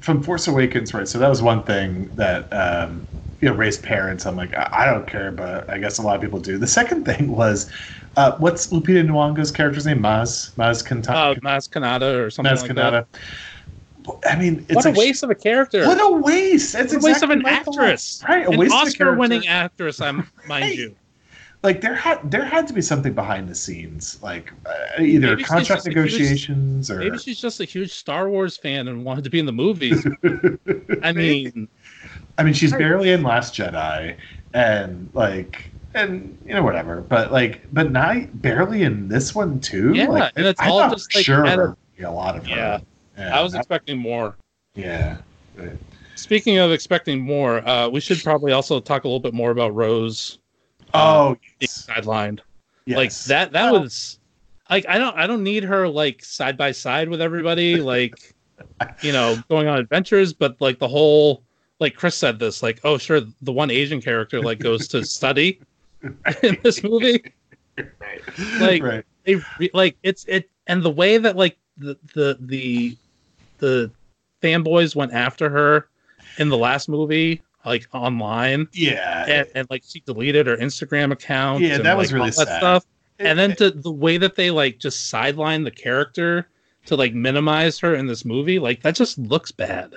from 0.01 0.21
Force 0.23 0.47
Awakens, 0.47 0.93
right? 0.93 1.07
So 1.07 1.19
that 1.19 1.29
was 1.29 1.41
one 1.41 1.63
thing 1.63 2.13
that 2.15 2.51
um, 2.53 3.07
you 3.41 3.49
know 3.49 3.55
raised 3.55 3.83
parents. 3.83 4.25
I'm 4.25 4.35
like, 4.35 4.53
I, 4.55 4.69
I 4.71 4.85
don't 4.85 5.07
care, 5.07 5.31
but 5.31 5.69
I 5.69 5.77
guess 5.77 5.97
a 5.97 6.01
lot 6.01 6.15
of 6.15 6.21
people 6.21 6.39
do. 6.39 6.57
The 6.57 6.67
second 6.67 7.05
thing 7.05 7.31
was, 7.31 7.71
uh, 8.15 8.37
what's 8.37 8.67
Lupita 8.67 9.05
Nyong'o's 9.05 9.51
character's 9.51 9.85
name? 9.85 9.99
Maz, 9.99 10.53
Maz 10.55 10.83
Kanta, 10.85 11.09
uh 11.09 11.35
Maz 11.35 11.69
Kanata 11.69 12.23
or 12.23 12.29
something 12.29 12.53
Maz 12.53 12.61
like 12.61 12.75
that 12.75 13.07
Kanata. 14.05 14.19
I 14.29 14.35
mean, 14.37 14.65
it's 14.67 14.75
what 14.75 14.85
like, 14.85 14.95
a 14.95 14.99
waste 14.99 15.23
of 15.23 15.29
a 15.29 15.35
character 15.35 15.87
What 15.87 15.97
a 16.01 16.11
waste! 16.17 16.75
It's 16.75 16.93
What 16.93 17.01
a 17.01 17.05
waste 17.05 17.23
of 17.23 17.29
an 17.29 17.41
thought. 17.41 17.51
actress 17.51 18.23
right? 18.27 18.45
A 18.45 18.51
an 18.51 18.57
waste 18.57 18.73
of 18.73 18.81
a 18.81 18.87
oscar 18.87 19.13
winning 19.15 19.47
actress 19.47 20.01
i'm 20.01 20.27
mind 20.47 20.75
you 20.75 20.95
Like 21.63 21.79
there 21.79 21.95
had 21.95 22.29
there 22.29 22.43
had 22.43 22.67
to 22.67 22.73
be 22.73 22.81
something 22.81 23.13
behind 23.13 23.47
the 23.47 23.55
scenes, 23.55 24.21
like 24.21 24.51
uh, 24.65 25.01
either 25.01 25.27
Maybe 25.29 25.43
contract 25.45 25.87
a 25.87 25.89
huge- 25.89 25.95
negotiations 25.95 26.91
or 26.91 26.99
maybe 26.99 27.17
she's 27.17 27.39
just 27.39 27.61
a 27.61 27.65
huge 27.65 27.93
star 27.93 28.27
wars 28.29 28.57
fan 28.57 28.89
and 28.89 29.05
wanted 29.05 29.23
to 29.23 29.29
be 29.29 29.39
in 29.39 29.45
the 29.45 29.53
movies 29.53 30.05
i 31.03 31.13
mean 31.13 31.69
I 32.37 32.43
mean, 32.43 32.53
she's 32.55 32.71
barely 32.73 33.11
in 33.11 33.21
Last 33.21 33.53
Jedi, 33.53 34.17
and 34.55 35.07
like, 35.13 35.71
and 35.93 36.37
you 36.45 36.53
know, 36.53 36.63
whatever. 36.63 37.01
But 37.01 37.31
like, 37.31 37.61
but 37.73 37.91
not 37.91 38.41
barely 38.41 38.83
in 38.83 39.07
this 39.07 39.33
one 39.35 39.59
too. 39.59 39.93
Yeah, 39.93 40.07
like, 40.07 40.33
and 40.35 40.45
it's 40.45 40.59
I 40.59 40.69
all 40.69 40.89
just, 40.89 41.13
like, 41.15 41.25
sure 41.25 41.43
a- 41.45 41.75
a 42.05 42.09
lot 42.11 42.35
of 42.35 42.45
her. 42.45 42.55
Yeah. 42.55 42.79
Yeah, 43.17 43.37
i 43.37 43.41
was 43.43 43.51
that- 43.53 43.59
expecting 43.59 43.97
more 43.99 44.35
yeah. 44.75 45.17
Right. 45.55 45.77
speaking 46.15 46.57
of 46.57 46.71
expecting 46.71 47.21
more 47.21 47.59
uh 47.67 47.87
we 47.87 47.99
should 47.99 48.21
probably 48.23 48.51
also 48.51 48.79
talk 48.79 49.03
a 49.03 49.07
little 49.07 49.19
bit 49.19 49.33
more 49.35 49.51
about 49.51 49.75
rose 49.75 50.39
Oh, 50.95 51.35
being 51.35 51.39
yes. 51.59 51.87
sidelined 51.87 52.39
yes. 52.87 52.97
like 52.97 53.13
that 53.27 53.51
that 53.53 53.71
Well- 53.71 53.81
was 53.83 54.19
like 54.69 54.85
i 54.89 54.97
don't 54.97 55.15
i 55.15 55.27
don't 55.27 55.43
need 55.43 55.63
her 55.63 55.87
like 55.87 56.25
side 56.25 56.57
by 56.57 56.71
side 56.71 57.07
with 57.07 57.21
everybody 57.21 57.75
like 57.93 58.33
you 59.01 59.11
know 59.13 59.37
going 59.47 59.67
on 59.67 59.77
adventures 59.77 60.33
but 60.33 60.59
like 60.59 60.79
the 60.79 60.87
whole 60.87 61.43
like 61.79 61.95
chris 61.95 62.15
said 62.15 62.39
this 62.39 62.63
like 62.63 62.79
oh 62.83 62.97
sure 62.97 63.21
the 63.43 63.51
one 63.51 63.69
asian 63.69 64.01
character 64.01 64.41
like 64.41 64.57
goes 64.59 64.87
to 64.87 65.05
study 65.17 65.59
in 66.43 66.57
this 66.63 66.83
movie 66.83 67.23
Right. 67.77 67.89
like- 68.59 68.83
right. 68.83 69.05
they 69.23 69.35
re- 69.57 69.71
like 69.73 69.95
it's 70.03 70.25
it 70.25 70.49
and 70.67 70.83
the 70.83 70.89
way 70.91 71.17
that 71.17 71.35
like 71.35 71.57
the 71.77 71.97
the 72.13 72.37
the 72.39 72.97
the 73.59 73.91
fanboys 74.41 74.95
went 74.95 75.13
after 75.13 75.49
her 75.49 75.87
in 76.37 76.49
the 76.49 76.57
last 76.57 76.89
movie, 76.89 77.41
like 77.65 77.87
online, 77.93 78.67
Yeah, 78.73 79.25
and, 79.27 79.47
and 79.55 79.67
like 79.69 79.83
she 79.87 80.01
deleted 80.01 80.47
her 80.47 80.57
Instagram 80.57 81.11
account. 81.11 81.61
Yeah, 81.63 81.75
and, 81.75 81.85
that 81.85 81.95
was 81.97 82.11
like, 82.11 82.19
really 82.19 82.31
sad. 82.31 82.57
stuff. 82.59 82.85
It- 83.19 83.25
and 83.27 83.39
then 83.39 83.55
to 83.57 83.71
the 83.71 83.91
way 83.91 84.17
that 84.17 84.35
they 84.35 84.51
like 84.51 84.79
just 84.79 85.09
sideline 85.09 85.63
the 85.63 85.71
character 85.71 86.47
to 86.87 86.95
like 86.95 87.13
minimize 87.13 87.79
her 87.79 87.95
in 87.95 88.05
this 88.07 88.25
movie, 88.25 88.59
like 88.59 88.81
that 88.81 88.95
just 88.95 89.17
looks 89.17 89.51
bad. 89.51 89.93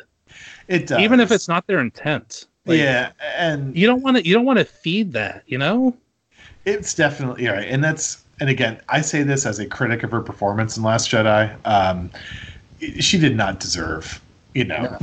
it 0.69 0.87
does. 0.87 1.01
Even 1.01 1.19
if 1.21 1.31
it's 1.33 1.49
not 1.49 1.67
their 1.67 1.81
intent. 1.81 2.47
Like, 2.67 2.79
yeah, 2.79 3.13
and 3.37 3.77
You 3.77 3.87
don't 3.87 4.03
want 4.03 4.17
to. 4.17 4.27
You 4.27 4.35
don't 4.35 4.45
want 4.45 4.59
to 4.59 4.65
feed 4.65 5.13
that. 5.13 5.45
You 5.47 5.59
know. 5.59 5.97
It's 6.65 6.95
definitely 6.95 7.47
right, 7.47 7.69
and 7.69 7.83
that's 7.83 8.25
and 8.41 8.51
again, 8.51 8.81
I 8.89 9.01
say 9.01 9.23
this 9.23 9.47
as 9.47 9.59
a 9.59 9.67
critic 9.67 10.03
of 10.03 10.11
her 10.11 10.21
performance 10.21 10.77
in 10.77 10.83
Last 10.83 11.11
Jedi. 11.11 11.57
Um, 11.65 12.11
she 13.01 13.19
did 13.19 13.35
not 13.35 13.61
deserve, 13.61 14.21
you 14.55 14.65
know, 14.65 14.97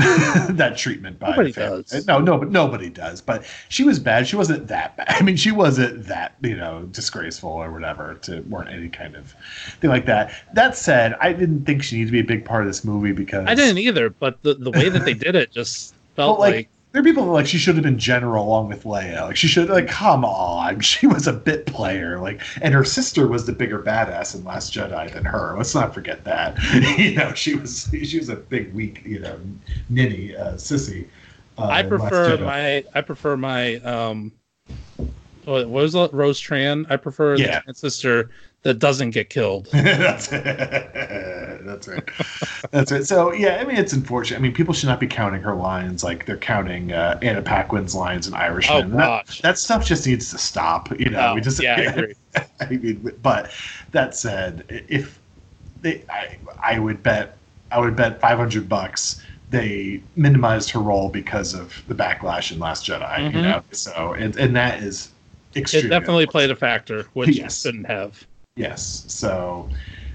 that 0.50 0.76
treatment 0.78 1.18
by 1.18 1.32
Nobody 1.32 1.52
does. 1.52 2.06
No, 2.06 2.20
no, 2.20 2.38
but 2.38 2.52
nobody 2.52 2.90
does. 2.90 3.22
But 3.22 3.46
she 3.70 3.84
was 3.84 3.98
bad. 3.98 4.28
She 4.28 4.36
wasn't 4.36 4.68
that 4.68 4.96
bad. 4.98 5.08
I 5.10 5.24
mean, 5.24 5.36
she 5.36 5.52
wasn't 5.52 6.06
that 6.06 6.36
you 6.42 6.56
know 6.56 6.84
disgraceful 6.92 7.50
or 7.50 7.72
whatever. 7.72 8.16
To 8.24 8.42
weren't 8.42 8.70
any 8.70 8.90
kind 8.90 9.16
of 9.16 9.34
thing 9.80 9.90
like 9.90 10.06
that. 10.06 10.32
That 10.54 10.78
said, 10.78 11.16
I 11.20 11.34
didn't 11.34 11.66
think 11.66 11.82
she 11.82 11.96
needed 11.98 12.08
to 12.08 12.12
be 12.12 12.20
a 12.20 12.24
big 12.24 12.46
part 12.46 12.62
of 12.62 12.68
this 12.68 12.84
movie 12.84 13.14
because 13.14 13.48
I 13.48 13.56
didn't 13.56 13.80
either, 13.80 14.12
but 14.12 14.42
the 14.44 14.54
the 14.54 14.72
way 14.72 14.90
that 14.90 15.06
they 15.06 15.16
did 15.16 15.34
it 15.36 15.52
just 15.52 15.96
felt 16.16 16.38
Well, 16.38 16.48
like, 16.48 16.56
like, 16.56 16.70
there 16.94 17.02
are 17.02 17.04
people 17.04 17.26
like 17.26 17.48
she 17.48 17.58
should 17.58 17.74
have 17.76 17.84
been 17.84 17.98
general 17.98 18.46
along 18.46 18.68
with 18.70 18.84
Leia. 18.84 19.22
Like 19.24 19.36
she 19.36 19.48
should 19.48 19.68
like 19.68 19.88
come 19.88 20.24
on. 20.24 20.80
She 20.94 21.08
was 21.08 21.26
a 21.28 21.34
bit 21.34 21.66
player. 21.66 22.20
Like 22.20 22.42
and 22.62 22.72
her 22.74 22.84
sister 22.86 23.28
was 23.28 23.46
the 23.48 23.52
bigger 23.52 23.80
badass 23.82 24.36
in 24.36 24.44
Last 24.46 24.72
Jedi 24.74 25.12
than 25.12 25.26
her. 25.26 25.56
Let's 25.58 25.74
not 25.74 25.94
forget 25.94 26.24
that. 26.26 26.56
you 27.00 27.16
know, 27.16 27.34
she 27.34 27.56
was 27.56 27.90
she 27.92 28.20
was 28.20 28.30
a 28.30 28.36
big 28.36 28.74
weak, 28.74 29.02
you 29.06 29.20
know, 29.20 29.40
ninny 29.90 30.36
uh, 30.36 30.54
sissy. 30.54 31.08
Uh, 31.58 31.66
I 31.68 31.82
prefer 31.84 32.38
my 32.38 32.84
I 32.94 33.02
prefer 33.02 33.38
my 33.38 33.76
um 33.78 34.32
what 35.46 35.68
was 35.70 35.96
it? 35.96 36.14
Rose 36.14 36.40
Tran? 36.42 36.86
I 36.90 36.98
prefer 36.98 37.36
Yeah. 37.38 37.62
the 37.66 37.74
sister 37.74 38.30
that 38.64 38.80
doesn't 38.80 39.12
get 39.12 39.30
killed. 39.30 39.70
That's 39.72 40.32
right. 41.88 42.04
That's 42.72 42.92
it. 42.92 43.06
So 43.06 43.34
yeah, 43.34 43.58
I 43.60 43.66
mean 43.66 43.78
it's 43.78 43.94
unfortunate. 43.94 44.38
I 44.38 44.42
mean 44.42 44.54
people 44.54 44.74
should 44.74 44.88
not 44.90 45.00
be 45.00 45.08
counting 45.08 45.42
her 45.42 45.56
lines 45.56 46.04
like 46.04 46.26
they're 46.26 46.38
counting 46.38 46.92
uh, 46.92 47.18
Anna 47.22 47.42
Paquin's 47.42 47.96
lines 47.96 48.28
in 48.28 48.34
Oh 48.68 48.84
that, 48.98 49.18
that 49.42 49.58
stuff 49.58 49.86
just 49.86 50.06
needs 50.08 50.30
to 50.32 50.38
stop. 50.38 50.98
You 51.00 51.10
know, 51.10 51.32
Oh, 51.32 51.36
we 51.36 51.42
just 51.42 51.62
yeah, 51.62 51.76
I 51.76 51.82
agree. 51.82 52.14
I 52.62 52.70
mean, 52.70 53.12
but 53.22 53.52
that 53.92 54.16
said, 54.16 54.66
if 54.70 55.20
they, 55.82 56.04
I, 56.10 56.38
I 56.62 56.80
would 56.80 57.04
bet, 57.04 57.38
I 57.72 57.80
would 57.80 57.96
bet 57.96 58.22
five 58.22 58.38
hundred 58.38 58.70
bucks 58.70 59.22
they 59.50 60.02
minimized 60.16 60.72
her 60.72 60.80
role 60.80 61.10
because 61.10 61.54
of 61.54 61.84
the 61.88 61.96
backlash 61.96 62.52
in 62.52 62.60
Last 62.60 62.86
Jedi. 62.88 63.32
You 63.32 63.42
Mhm. 63.42 63.42
know, 63.42 63.64
so 63.72 64.14
and 64.14 64.36
and 64.38 64.56
that 64.56 64.82
is 64.84 65.12
It 65.74 65.90
definitely 65.90 66.26
played 66.28 66.52
a 66.52 66.56
factor, 66.56 67.10
which 67.14 67.36
Yes. 67.38 67.62
shouldn't 67.62 67.88
have. 67.88 68.28
Yes. 68.56 69.06
So, 69.08 69.70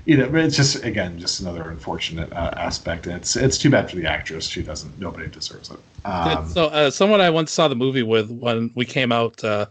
you 0.05 0.17
know, 0.17 0.33
it's 0.35 0.57
just 0.57 0.85
again 0.85 1.19
just 1.19 1.41
another 1.41 1.71
unfortunate 1.71 2.33
uh, 2.33 2.53
aspect. 2.57 3.07
And 3.07 3.17
it's 3.17 3.37
it's 3.37 3.59
too 3.59 3.71
bad 3.71 3.91
for 3.91 3.97
the 3.97 4.07
actress. 4.07 4.47
She 4.49 4.63
doesn't. 4.63 4.99
Nobody 4.99 5.29
deserves 5.29 5.71
it. 5.71 5.79
Um, 6.05 6.49
so 6.49 6.67
uh, 6.67 6.91
someone 6.91 7.21
I 7.21 7.31
once 7.31 7.51
saw 7.51 7.69
the 7.69 7.75
movie 7.75 8.03
with 8.03 8.31
when 8.31 8.71
we 8.75 8.85
came 8.85 9.13
out 9.13 9.43
uh, 9.43 9.67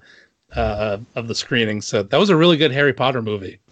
uh, 0.56 0.98
of 1.16 1.28
the 1.28 1.36
screening 1.36 1.82
said 1.82 2.10
that 2.10 2.20
was 2.20 2.30
a 2.30 2.36
really 2.36 2.58
good 2.58 2.72
Harry 2.72 2.94
Potter 2.94 3.22
movie. 3.22 3.60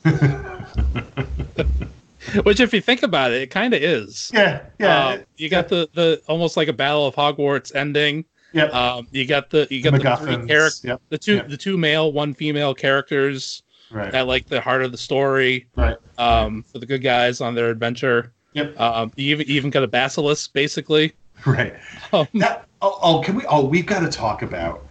Which, 2.44 2.60
if 2.60 2.74
you 2.74 2.82
think 2.82 3.04
about 3.04 3.32
it, 3.32 3.44
it 3.44 3.52
kind 3.52 3.74
of 3.76 3.84
is. 3.84 4.32
yeah. 4.34 4.64
Yeah. 4.80 5.08
Um, 5.10 5.20
you 5.38 5.50
got 5.50 5.68
the 5.68 5.88
the 5.94 6.22
almost 6.28 6.58
like 6.58 6.68
a 6.68 6.74
Battle 6.74 7.06
of 7.06 7.16
Hogwarts 7.16 7.76
ending. 7.76 8.26
Yep. 8.54 8.74
Um, 8.74 9.08
you 9.12 9.28
got 9.28 9.50
the 9.50 9.68
you 9.70 9.84
got 9.84 9.92
the, 9.92 10.00
three 10.00 10.10
MacGuffins, 10.10 10.48
characters, 10.48 10.82
Yep. 10.84 11.02
the 11.10 11.18
two 11.18 11.36
yep. 11.36 11.50
the 11.50 11.58
two 11.58 11.78
male, 11.78 12.12
one 12.14 12.34
female 12.34 12.74
characters 12.74 13.62
Right. 13.96 14.14
at 14.14 14.28
like 14.28 14.48
the 14.48 14.60
heart 14.60 14.84
of 14.84 14.92
the 14.92 14.98
story. 14.98 15.68
Right. 15.76 15.98
Um, 16.18 16.64
for 16.64 16.80
the 16.80 16.86
good 16.86 17.02
guys 17.02 17.40
on 17.40 17.56
their 17.56 17.70
adventure. 17.70 18.34
Yep. 18.54 18.80
Um, 18.80 19.12
you 19.16 19.38
even, 19.38 19.70
got 19.70 19.84
a 19.84 19.88
basilisk, 19.88 20.54
basically. 20.54 21.14
Right. 21.46 21.76
Um, 22.14 22.28
That, 22.36 22.66
oh, 22.82 22.98
oh, 23.04 23.22
can 23.22 23.36
we? 23.36 23.46
Oh, 23.48 23.66
we've 23.66 23.86
got 23.86 24.00
to 24.00 24.10
talk 24.10 24.42
about 24.42 24.88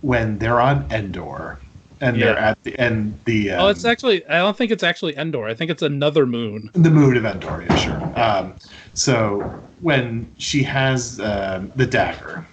when 0.00 0.38
they're 0.38 0.60
on 0.60 0.90
Endor 0.90 1.60
and 2.00 2.20
they're 2.20 2.38
at 2.38 2.62
the 2.64 2.76
and 2.78 3.18
the 3.24 3.50
um, 3.52 3.60
oh, 3.60 3.68
it's 3.68 3.84
actually 3.84 4.26
I 4.26 4.38
don't 4.38 4.56
think 4.56 4.70
it's 4.70 4.82
actually 4.82 5.16
Endor. 5.16 5.46
I 5.46 5.54
think 5.54 5.70
it's 5.70 5.82
another 5.82 6.26
moon. 6.26 6.70
the 6.72 6.90
mood 6.90 7.16
of 7.16 7.24
Endor. 7.24 7.64
Yeah, 7.68 7.76
sure. 7.76 8.20
Um, 8.20 8.54
so 8.94 9.40
when 9.80 10.30
she 10.38 10.62
has 10.62 11.20
um, 11.20 11.72
the 11.76 11.86
dagger, 11.86 12.46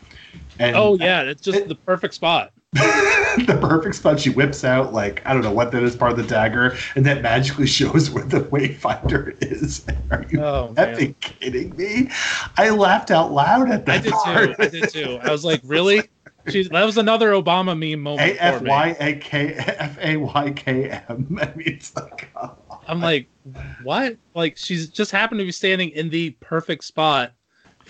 and 0.59 0.75
Oh 0.75 0.95
yeah, 0.95 1.23
it's 1.23 1.41
just 1.41 1.59
it- 1.59 1.67
the 1.67 1.75
perfect 1.75 2.13
spot. 2.13 2.51
the 3.37 3.57
perfect 3.61 3.95
spot, 3.95 4.17
she 4.17 4.29
whips 4.29 4.63
out 4.63 4.93
like 4.93 5.21
I 5.25 5.33
don't 5.33 5.43
know 5.43 5.51
what 5.51 5.73
that 5.73 5.83
is 5.83 5.93
part 5.93 6.11
of 6.11 6.17
the 6.17 6.23
dagger, 6.23 6.77
and 6.95 7.05
that 7.05 7.21
magically 7.21 7.67
shows 7.67 8.09
where 8.09 8.23
the 8.23 8.41
Wayfinder 8.41 9.35
is. 9.43 9.85
Are 10.11 10.25
you 10.29 10.41
Oh 10.41 10.73
effing 10.77 11.19
kidding 11.19 11.75
me? 11.75 12.09
I 12.57 12.69
laughed 12.69 13.11
out 13.11 13.33
loud 13.33 13.69
at 13.69 13.81
I 13.89 13.97
that 13.97 14.03
did 14.03 14.13
part. 14.13 14.49
too. 14.49 14.63
I 14.63 14.67
did 14.69 14.89
too. 14.89 15.19
I 15.21 15.31
was 15.31 15.43
like, 15.43 15.59
really? 15.65 16.03
She's, 16.49 16.69
that 16.69 16.83
was 16.85 16.97
another 16.97 17.31
Obama 17.31 17.77
meme 17.77 18.01
moment 18.01 18.37
F 18.39 18.59
for 18.59 18.63
me. 18.63 18.69
Y 18.69 18.95
A 19.01 19.15
K 19.15 19.53
F 19.53 19.97
A 20.01 20.15
Y 20.17 20.51
K 20.51 20.89
M. 21.09 21.39
I 21.41 21.53
mean, 21.55 21.67
it's 21.67 21.93
like, 21.95 22.29
oh. 22.37 22.55
I'm 22.87 23.01
like, 23.01 23.27
what? 23.83 24.15
Like 24.33 24.57
she's 24.57 24.87
just 24.87 25.11
happened 25.11 25.39
to 25.39 25.45
be 25.45 25.51
standing 25.51 25.89
in 25.89 26.09
the 26.09 26.31
perfect 26.39 26.85
spot 26.85 27.33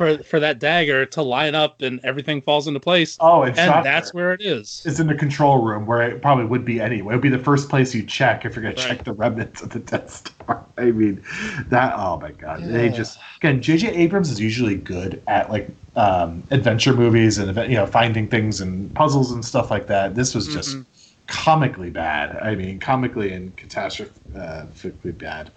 for 0.01 0.23
for 0.23 0.39
that 0.39 0.59
dagger 0.59 1.05
to 1.05 1.21
line 1.21 1.55
up, 1.55 1.81
and 1.81 1.99
everything 2.03 2.41
falls 2.41 2.67
into 2.67 2.79
place. 2.79 3.17
oh, 3.19 3.43
it's 3.43 3.59
and 3.59 3.85
that's 3.85 4.13
where 4.13 4.33
it 4.33 4.41
is. 4.41 4.81
it's 4.85 4.99
in 4.99 5.07
the 5.07 5.15
control 5.15 5.61
room 5.63 5.85
where 5.85 6.01
it 6.01 6.21
probably 6.21 6.45
would 6.45 6.65
be 6.65 6.79
anyway. 6.81 7.13
It 7.13 7.17
would 7.17 7.21
be 7.23 7.29
the 7.29 7.39
first 7.39 7.69
place 7.69 7.93
you 7.93 8.03
check 8.03 8.45
if 8.45 8.55
you're 8.55 8.63
going 8.63 8.75
Right. 8.75 8.81
to 8.83 8.87
check 8.89 9.03
the 9.03 9.13
remnants 9.13 9.61
of 9.61 9.69
the 9.69 9.79
Death 9.79 10.09
Star. 10.11 10.65
I 10.77 10.91
mean, 10.91 11.23
that. 11.69 11.93
Oh 11.95 12.19
my 12.19 12.31
God, 12.31 12.63
they 12.63 12.89
just 12.89 13.19
again. 13.41 13.61
J.J. 13.61 13.89
Abrams 13.95 14.31
is 14.31 14.39
usually 14.39 14.75
good 14.75 15.21
at 15.27 15.49
like 15.51 15.69
um, 15.95 16.43
adventure 16.51 16.93
movies 16.93 17.37
and 17.37 17.55
you 17.69 17.77
know 17.77 17.85
finding 17.85 18.27
things 18.27 18.61
and 18.61 18.93
puzzles 18.95 19.31
and 19.31 19.43
stuff 19.45 19.69
like 19.69 19.87
that. 19.87 20.15
This 20.15 20.33
was 20.33 20.47
just 20.47 20.75
Mhm. 20.77 20.85
comically 21.27 21.89
bad. 21.91 22.37
I 22.41 22.55
mean, 22.55 22.79
comically 22.79 23.33
and 23.33 23.55
catastrophically 23.55 25.17
bad. 25.17 25.51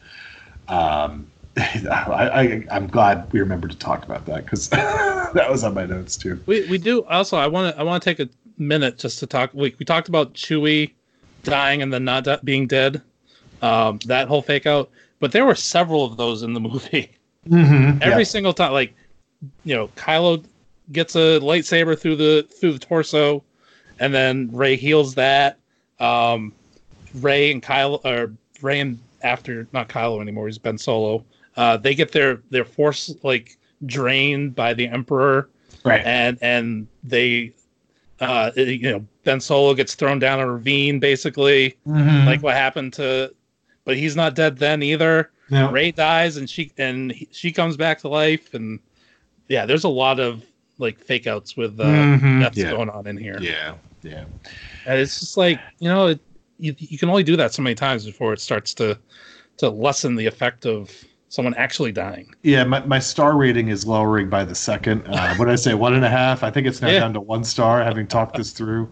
Um, 0.68 1.30
I, 1.56 2.30
I, 2.32 2.64
I'm 2.70 2.88
glad 2.88 3.32
we 3.32 3.40
remembered 3.40 3.70
to 3.70 3.78
talk 3.78 4.04
about 4.04 4.26
that 4.26 4.44
because 4.44 4.68
that 4.70 5.46
was 5.48 5.62
on 5.62 5.74
my 5.74 5.86
notes 5.86 6.16
too. 6.16 6.40
We 6.46 6.68
we 6.68 6.78
do 6.78 7.04
also. 7.04 7.36
I 7.36 7.46
want 7.46 7.74
to 7.74 7.80
I 7.80 7.84
want 7.84 8.02
to 8.02 8.14
take 8.14 8.20
a 8.20 8.28
minute 8.58 8.98
just 8.98 9.18
to 9.20 9.26
talk. 9.26 9.50
We 9.54 9.74
we 9.78 9.84
talked 9.84 10.08
about 10.08 10.34
Chewie 10.34 10.92
dying 11.44 11.82
and 11.82 11.92
then 11.92 12.04
not 12.04 12.24
de- 12.24 12.40
being 12.42 12.66
dead. 12.66 13.02
Um, 13.62 13.98
that 14.06 14.28
whole 14.28 14.42
fake 14.42 14.66
out. 14.66 14.90
But 15.20 15.32
there 15.32 15.44
were 15.44 15.54
several 15.54 16.04
of 16.04 16.16
those 16.16 16.42
in 16.42 16.54
the 16.54 16.60
movie. 16.68 17.10
Mm-hmm. 17.48 18.02
Every 18.02 18.24
single 18.24 18.52
time, 18.52 18.72
like 18.72 18.94
you 19.64 19.76
know, 19.76 19.88
Kylo 19.88 20.44
gets 20.92 21.14
a 21.14 21.38
lightsaber 21.40 21.98
through 21.98 22.16
the 22.16 22.48
through 22.60 22.72
the 22.72 22.78
torso, 22.78 23.44
and 24.00 24.12
then 24.12 24.50
Rey 24.52 24.76
heals 24.76 25.14
that. 25.14 25.58
Um, 26.00 26.52
Rey 27.14 27.52
and 27.52 27.62
Kylo, 27.62 28.04
or 28.04 28.32
Rey 28.60 28.80
and 28.80 28.98
after 29.22 29.68
not 29.72 29.88
Kylo 29.88 30.20
anymore, 30.20 30.46
he's 30.46 30.58
Ben 30.58 30.78
Solo. 30.78 31.24
Uh, 31.56 31.76
they 31.76 31.94
get 31.94 32.12
their 32.12 32.42
their 32.50 32.64
force 32.64 33.14
like 33.22 33.56
drained 33.86 34.54
by 34.54 34.74
the 34.74 34.86
Emperor, 34.88 35.48
right. 35.84 36.02
and 36.04 36.38
and 36.40 36.86
they, 37.02 37.52
uh, 38.20 38.50
you 38.56 38.90
know, 38.90 39.04
Ben 39.24 39.40
Solo 39.40 39.74
gets 39.74 39.94
thrown 39.94 40.18
down 40.18 40.40
a 40.40 40.50
ravine, 40.50 40.98
basically, 40.98 41.76
Mhm. 41.86 42.26
like 42.26 42.42
what 42.42 42.54
happened 42.54 42.92
to, 42.94 43.32
but 43.84 43.96
he's 43.96 44.16
not 44.16 44.34
dead 44.34 44.58
then 44.58 44.82
either. 44.82 45.30
No. 45.50 45.70
Rey 45.70 45.90
dies 45.92 46.36
and 46.38 46.48
she 46.48 46.72
and 46.78 47.12
he, 47.12 47.28
she 47.30 47.52
comes 47.52 47.76
back 47.76 47.98
to 48.00 48.08
life 48.08 48.54
and 48.54 48.80
yeah, 49.48 49.66
there's 49.66 49.84
a 49.84 49.88
lot 49.88 50.18
of 50.18 50.42
like 50.78 50.98
fake 50.98 51.26
outs 51.26 51.56
with 51.56 51.78
uh, 51.78 51.84
Mhm. 51.84 52.40
deaths 52.40 52.56
Yeah. 52.58 52.70
going 52.70 52.88
on 52.90 53.06
in 53.06 53.16
here. 53.16 53.38
Yeah. 53.40 53.74
Yeah. 54.02 54.24
And 54.86 54.98
it's 54.98 55.20
just 55.20 55.36
like 55.36 55.60
you 55.78 55.88
know, 55.88 56.08
it, 56.08 56.20
you 56.58 56.74
you 56.78 56.98
can 56.98 57.10
only 57.10 57.22
do 57.22 57.36
that 57.36 57.52
so 57.52 57.62
many 57.62 57.74
times 57.74 58.06
before 58.06 58.32
it 58.32 58.40
starts 58.40 58.72
to 58.74 58.98
to 59.58 59.68
lessen 59.68 60.16
the 60.16 60.26
effect 60.26 60.64
of 60.66 60.90
someone 61.34 61.54
actually 61.54 61.90
dying. 61.90 62.32
Yeah, 62.42 62.62
my, 62.62 62.84
my 62.86 63.00
star 63.00 63.36
rating 63.36 63.68
is 63.68 63.84
lowering 63.84 64.30
by 64.30 64.44
the 64.44 64.54
second. 64.54 65.02
Uh, 65.08 65.34
what 65.36 65.46
did 65.46 65.52
I 65.52 65.56
say? 65.56 65.74
One 65.74 65.94
and 65.94 66.04
a 66.04 66.08
half. 66.08 66.44
I 66.44 66.50
think 66.50 66.66
it's 66.66 66.80
now 66.80 66.88
Yeah. 66.88 67.00
down 67.00 67.12
to 67.14 67.20
one 67.20 67.42
star. 67.42 67.82
Having 67.82 68.06
talked 68.06 68.36
this 68.36 68.52
through. 68.52 68.90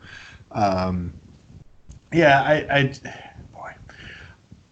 Um, 0.51 1.13
yeah, 2.13 2.43
I, 2.43 2.55
I, 2.79 2.83
boy, 3.55 3.71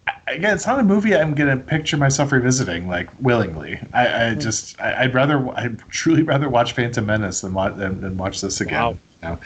I, 0.05 0.11
again, 0.27 0.53
it's 0.53 0.67
not 0.67 0.79
a 0.79 0.83
movie 0.83 1.15
I'm 1.15 1.33
gonna 1.33 1.57
picture 1.57 1.97
myself 1.97 2.31
revisiting 2.33 2.87
like 2.87 3.09
willingly. 3.21 3.79
I, 3.93 4.27
I 4.27 4.35
just, 4.35 4.79
I, 4.79 5.03
I'd 5.03 5.13
rather, 5.15 5.49
I'd 5.57 5.79
truly 5.89 6.23
rather 6.23 6.49
watch 6.49 6.73
Phantom 6.73 7.05
Menace 7.05 7.41
than 7.41 7.53
watch 7.53 7.75
than, 7.77 8.01
than 8.01 8.17
watch 8.17 8.41
this 8.41 8.59
again. 8.61 8.81
Wow. 8.81 8.97
Know, 9.23 9.39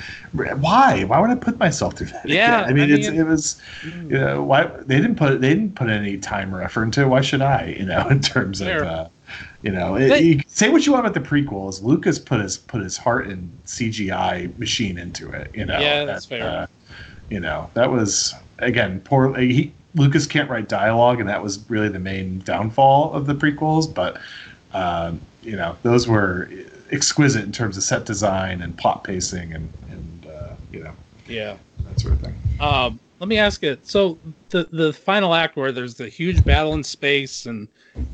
why? 0.58 1.04
Why 1.04 1.20
would 1.20 1.30
I 1.30 1.36
put 1.36 1.60
myself 1.60 1.96
through 1.96 2.08
that? 2.08 2.28
Yeah, 2.28 2.62
again? 2.62 2.70
I 2.70 2.74
mean, 2.74 2.92
I 2.92 2.96
it's, 2.98 3.10
mean- 3.10 3.20
it 3.20 3.26
was, 3.26 3.62
you 3.84 4.18
know, 4.20 4.44
why 4.44 4.66
they 4.66 4.98
didn't 4.98 5.16
put 5.16 5.42
they 5.42 5.50
didn't 5.50 5.76
put 5.76 5.90
any 5.90 6.18
time 6.18 6.54
or 6.54 6.62
effort 6.62 6.84
into 6.84 7.02
it. 7.02 7.08
Why 7.08 7.22
should 7.22 7.42
I? 7.42 7.76
You 7.78 7.86
know, 7.86 8.08
in 8.10 8.22
terms 8.22 8.60
Fair. 8.60 8.84
of, 8.84 8.88
uh, 8.88 9.08
you 9.62 9.72
know, 9.72 9.96
it, 9.96 10.24
you 10.24 10.42
say 10.48 10.70
what 10.70 10.86
you 10.86 10.94
want 10.94 11.06
about 11.08 11.14
the 11.22 11.28
prequels. 11.28 11.82
Lucas 11.82 12.20
put 12.20 12.40
his 12.40 12.58
put 12.58 12.82
his 12.82 12.98
heart 12.98 13.28
and 13.28 13.52
CGI 13.66 14.58
machine 14.58 14.98
into 14.98 15.32
it. 15.32 15.52
You 15.54 15.66
know, 15.66 15.80
Yeah, 15.80 16.06
that's 16.06 16.26
That, 16.28 16.40
fair. 16.40 16.50
uh, 16.50 16.68
you 17.30 17.40
know, 17.40 17.70
that 17.74 17.90
was 17.92 18.34
again 18.60 19.02
poor. 19.02 19.34
He 19.38 19.74
Lucas 19.96 20.28
can't 20.28 20.50
write 20.50 20.68
dialogue, 20.70 21.20
and 21.20 21.30
that 21.30 21.42
was 21.42 21.68
really 21.70 21.88
the 21.90 22.00
main 22.00 22.40
downfall 22.40 23.14
of 23.14 23.26
the 23.28 23.34
prequels. 23.34 23.92
But 23.92 24.18
um, 24.74 25.20
you 25.42 25.56
know, 25.56 25.76
those 25.84 26.08
were 26.08 26.50
exquisite 26.92 27.44
in 27.44 27.52
terms 27.52 27.78
of 27.78 27.84
set 27.84 28.06
design 28.06 28.62
and 28.62 28.78
plot 28.78 29.04
pacing 29.04 29.54
and 29.54 29.72
and 29.90 30.28
uh, 30.28 30.50
you 30.72 30.84
know 30.84 30.92
Yeah. 31.28 31.58
that 31.84 32.00
sort 32.00 32.14
of 32.14 32.22
thing. 32.22 32.36
Um, 32.60 33.00
let 33.20 33.28
me 33.30 33.38
ask 33.38 33.64
it. 33.64 33.86
So 33.88 34.18
the 34.50 34.68
the 34.72 34.94
final 34.94 35.34
act 35.34 35.56
where 35.56 35.72
there's 35.72 35.96
the 35.96 36.10
huge 36.10 36.44
battle 36.44 36.74
in 36.74 36.84
space 36.84 37.46
and 37.46 37.68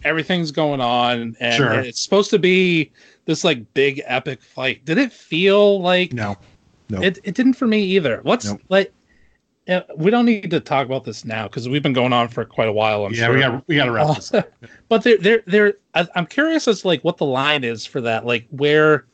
everything's 0.03 0.51
going 0.51 0.79
on, 0.79 1.35
and 1.39 1.55
Sure. 1.55 1.73
it's 1.73 2.01
supposed 2.01 2.29
to 2.31 2.39
be 2.39 2.91
this 3.25 3.43
like 3.43 3.73
big 3.73 4.01
epic 4.05 4.41
fight. 4.41 4.85
Did 4.85 4.97
it 4.99 5.11
feel 5.11 5.81
like 5.81 6.13
No, 6.13 6.37
no, 6.89 7.01
it? 7.01 7.17
It 7.23 7.33
didn't 7.35 7.53
for 7.53 7.67
me 7.67 7.81
either. 7.83 8.19
What's 8.23 8.45
Nope. 8.45 8.61
like? 8.69 8.93
Uh, 9.69 9.81
we 9.95 10.09
don't 10.11 10.25
need 10.25 10.49
to 10.51 10.59
talk 10.59 10.85
about 10.85 11.03
this 11.03 11.23
now 11.23 11.47
because 11.47 11.69
we've 11.69 11.83
been 11.83 11.93
going 11.93 12.13
on 12.13 12.27
for 12.27 12.43
quite 12.45 12.67
a 12.67 12.73
while. 12.73 13.05
I'm 13.05 13.13
yeah, 13.13 13.25
sure. 13.25 13.33
we 13.35 13.39
got 13.39 13.67
we 13.67 13.75
got 13.75 13.85
to 13.85 13.91
wrap 13.91 14.15
this. 14.15 14.33
up. 14.33 14.51
but 14.89 15.03
there 15.03 15.17
there 15.17 15.43
there 15.47 15.73
i'm 16.15 16.25
curious 16.25 16.67
as 16.67 16.81
to 16.81 16.87
like 16.87 17.03
what 17.03 17.17
the 17.17 17.25
line 17.25 17.63
is 17.63 17.85
for 17.85 18.01
that 18.01 18.25
like 18.25 18.47
where 18.49 19.05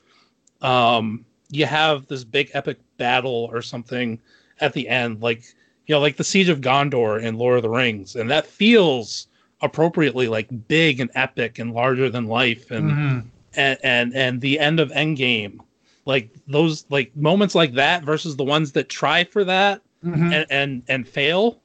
um 0.61 1.25
you 1.49 1.65
have 1.65 2.07
this 2.07 2.23
big 2.23 2.49
epic 2.53 2.77
battle 2.97 3.49
or 3.51 3.61
something 3.61 4.19
at 4.59 4.73
the 4.73 4.87
end 4.87 5.21
like 5.21 5.43
you 5.85 5.93
know 5.95 5.99
like 5.99 6.17
the 6.17 6.23
siege 6.23 6.49
of 6.49 6.61
gondor 6.61 7.21
in 7.21 7.35
lord 7.37 7.57
of 7.57 7.63
the 7.63 7.69
rings 7.69 8.15
and 8.15 8.29
that 8.31 8.45
feels 8.47 9.27
appropriately 9.61 10.27
like 10.27 10.47
big 10.67 10.99
and 10.99 11.09
epic 11.15 11.59
and 11.59 11.73
larger 11.73 12.09
than 12.09 12.25
life 12.27 12.71
and 12.71 12.91
Mhm. 12.91 13.25
and 13.55 13.77
and 13.83 14.15
and 14.15 14.41
the 14.41 14.59
end 14.59 14.79
of 14.79 14.89
endgame 14.91 15.59
like 16.05 16.29
those 16.47 16.85
like 16.89 17.15
moments 17.15 17.53
like 17.55 17.73
that 17.73 18.03
versus 18.03 18.35
the 18.35 18.43
ones 18.43 18.71
that 18.73 18.89
try 18.89 19.23
for 19.23 19.43
that 19.43 19.81
Mhm. 20.03 20.33
and 20.33 20.45
and 20.49 20.83
and 20.87 21.07
fail 21.07 21.61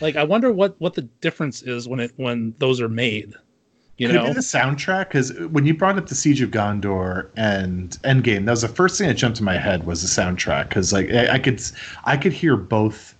like 0.00 0.16
i 0.16 0.22
wonder 0.24 0.52
what 0.52 0.80
what 0.80 0.94
the 0.94 1.02
difference 1.02 1.62
is 1.62 1.88
when 1.88 2.00
it 2.00 2.12
when 2.16 2.54
those 2.58 2.80
are 2.80 2.88
made 2.88 3.34
you 3.98 4.08
Could 4.08 4.16
know 4.16 4.32
the 4.34 4.40
soundtrack? 4.40 5.08
Because 5.08 5.32
when 5.48 5.64
you 5.64 5.72
brought 5.72 5.96
up 5.96 6.06
the 6.06 6.14
Siege 6.14 6.42
of 6.42 6.50
Gondor 6.50 7.30
and 7.34 7.92
Endgame, 8.04 8.44
that 8.44 8.50
was 8.50 8.60
the 8.60 8.68
first 8.68 8.98
thing 8.98 9.08
that 9.08 9.14
jumped 9.14 9.38
to 9.38 9.42
my 9.42 9.56
head 9.56 9.86
was 9.86 10.02
the 10.02 10.20
soundtrack. 10.22 10.68
Because 10.68 10.92
like 10.92 11.10
I, 11.10 11.30
I 11.34 11.38
could 11.38 11.62
I 12.04 12.18
could 12.18 12.34
hear 12.34 12.56
both 12.58 13.14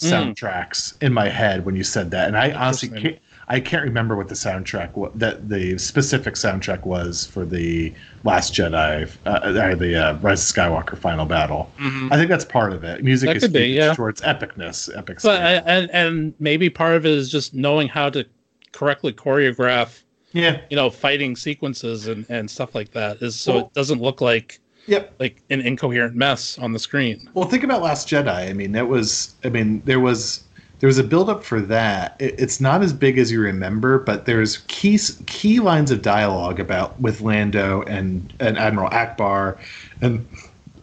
Mm. 0.00 0.34
soundtracks 0.34 0.94
in 1.02 1.12
my 1.12 1.28
head 1.28 1.66
when 1.66 1.76
you 1.76 1.84
said 1.84 2.10
that, 2.12 2.28
and 2.28 2.36
I 2.38 2.50
honestly 2.52 2.88
can't, 2.88 3.18
I 3.52 3.60
can't 3.60 3.84
remember 3.84 4.16
what 4.16 4.28
the 4.28 4.34
soundtrack 4.34 4.94
what 4.94 5.16
that 5.18 5.48
the 5.50 5.76
specific 5.76 6.34
soundtrack 6.34 6.84
was 6.86 7.26
for 7.26 7.44
the 7.44 7.92
Last 8.24 8.54
Jedi 8.54 9.06
uh, 9.26 9.62
or 9.62 9.74
the 9.76 9.94
uh, 9.94 10.14
Rise 10.20 10.48
of 10.50 10.56
Skywalker 10.56 10.96
final 10.96 11.26
battle. 11.26 11.70
Mhm. 11.78 12.10
I 12.10 12.16
think 12.16 12.30
that's 12.30 12.46
part 12.46 12.72
of 12.72 12.82
it. 12.82 13.04
Music 13.04 13.26
That 13.28 13.36
is 13.36 13.42
could 13.42 13.52
be, 13.52 13.66
yeah. 13.66 13.92
towards 13.92 14.22
epicness, 14.22 14.88
epic. 14.96 15.18
but. 15.22 15.42
I, 15.42 15.52
and 15.56 15.90
and 15.90 16.34
maybe 16.40 16.70
part 16.70 16.96
of 16.96 17.04
it 17.04 17.12
is 17.12 17.30
just 17.30 17.52
knowing 17.52 17.88
how 17.88 18.08
to 18.10 18.24
correctly 18.72 19.12
choreograph 19.12 20.00
yeah. 20.32 20.62
you 20.70 20.76
know 20.76 20.88
fighting 20.88 21.36
sequences 21.36 22.06
and 22.06 22.24
and 22.30 22.50
stuff 22.50 22.74
like 22.74 22.90
that 22.92 23.20
is 23.20 23.38
so 23.38 23.52
Well- 23.54 23.66
it 23.66 23.74
doesn't 23.74 24.00
look 24.00 24.22
like 24.22 24.60
Yep. 24.86 25.14
like 25.20 25.42
an 25.50 25.60
incoherent 25.60 26.16
mess 26.16 26.58
on 26.58 26.72
the 26.72 26.78
screen 26.78 27.28
Well, 27.34 27.46
think 27.48 27.62
about 27.64 27.82
Last 27.82 28.08
Jedi. 28.08 28.48
I 28.50 28.52
mean, 28.52 28.72
that 28.72 28.88
was. 28.88 29.34
I 29.44 29.48
mean, 29.50 29.80
there 29.84 30.00
was 30.00 30.42
there 30.82 30.88
was 30.88 30.98
a 30.98 31.04
build 31.04 31.30
up 31.30 31.44
for 31.44 31.60
that. 31.60 32.16
It, 32.18 32.34
it's 32.38 32.60
not 32.60 32.82
as 32.82 32.92
big 32.92 33.16
as 33.16 33.30
you 33.30 33.40
remember, 33.40 34.00
but 34.00 34.26
there's 34.26 34.58
key 34.66 34.98
key 35.26 35.60
lines 35.60 35.92
of 35.92 36.02
dialogue 36.02 36.58
about 36.58 37.00
with 37.00 37.20
Lando 37.20 37.82
and 37.82 38.32
and 38.40 38.58
Admiral 38.58 38.90
Ackbar, 38.90 39.58
and 40.00 40.26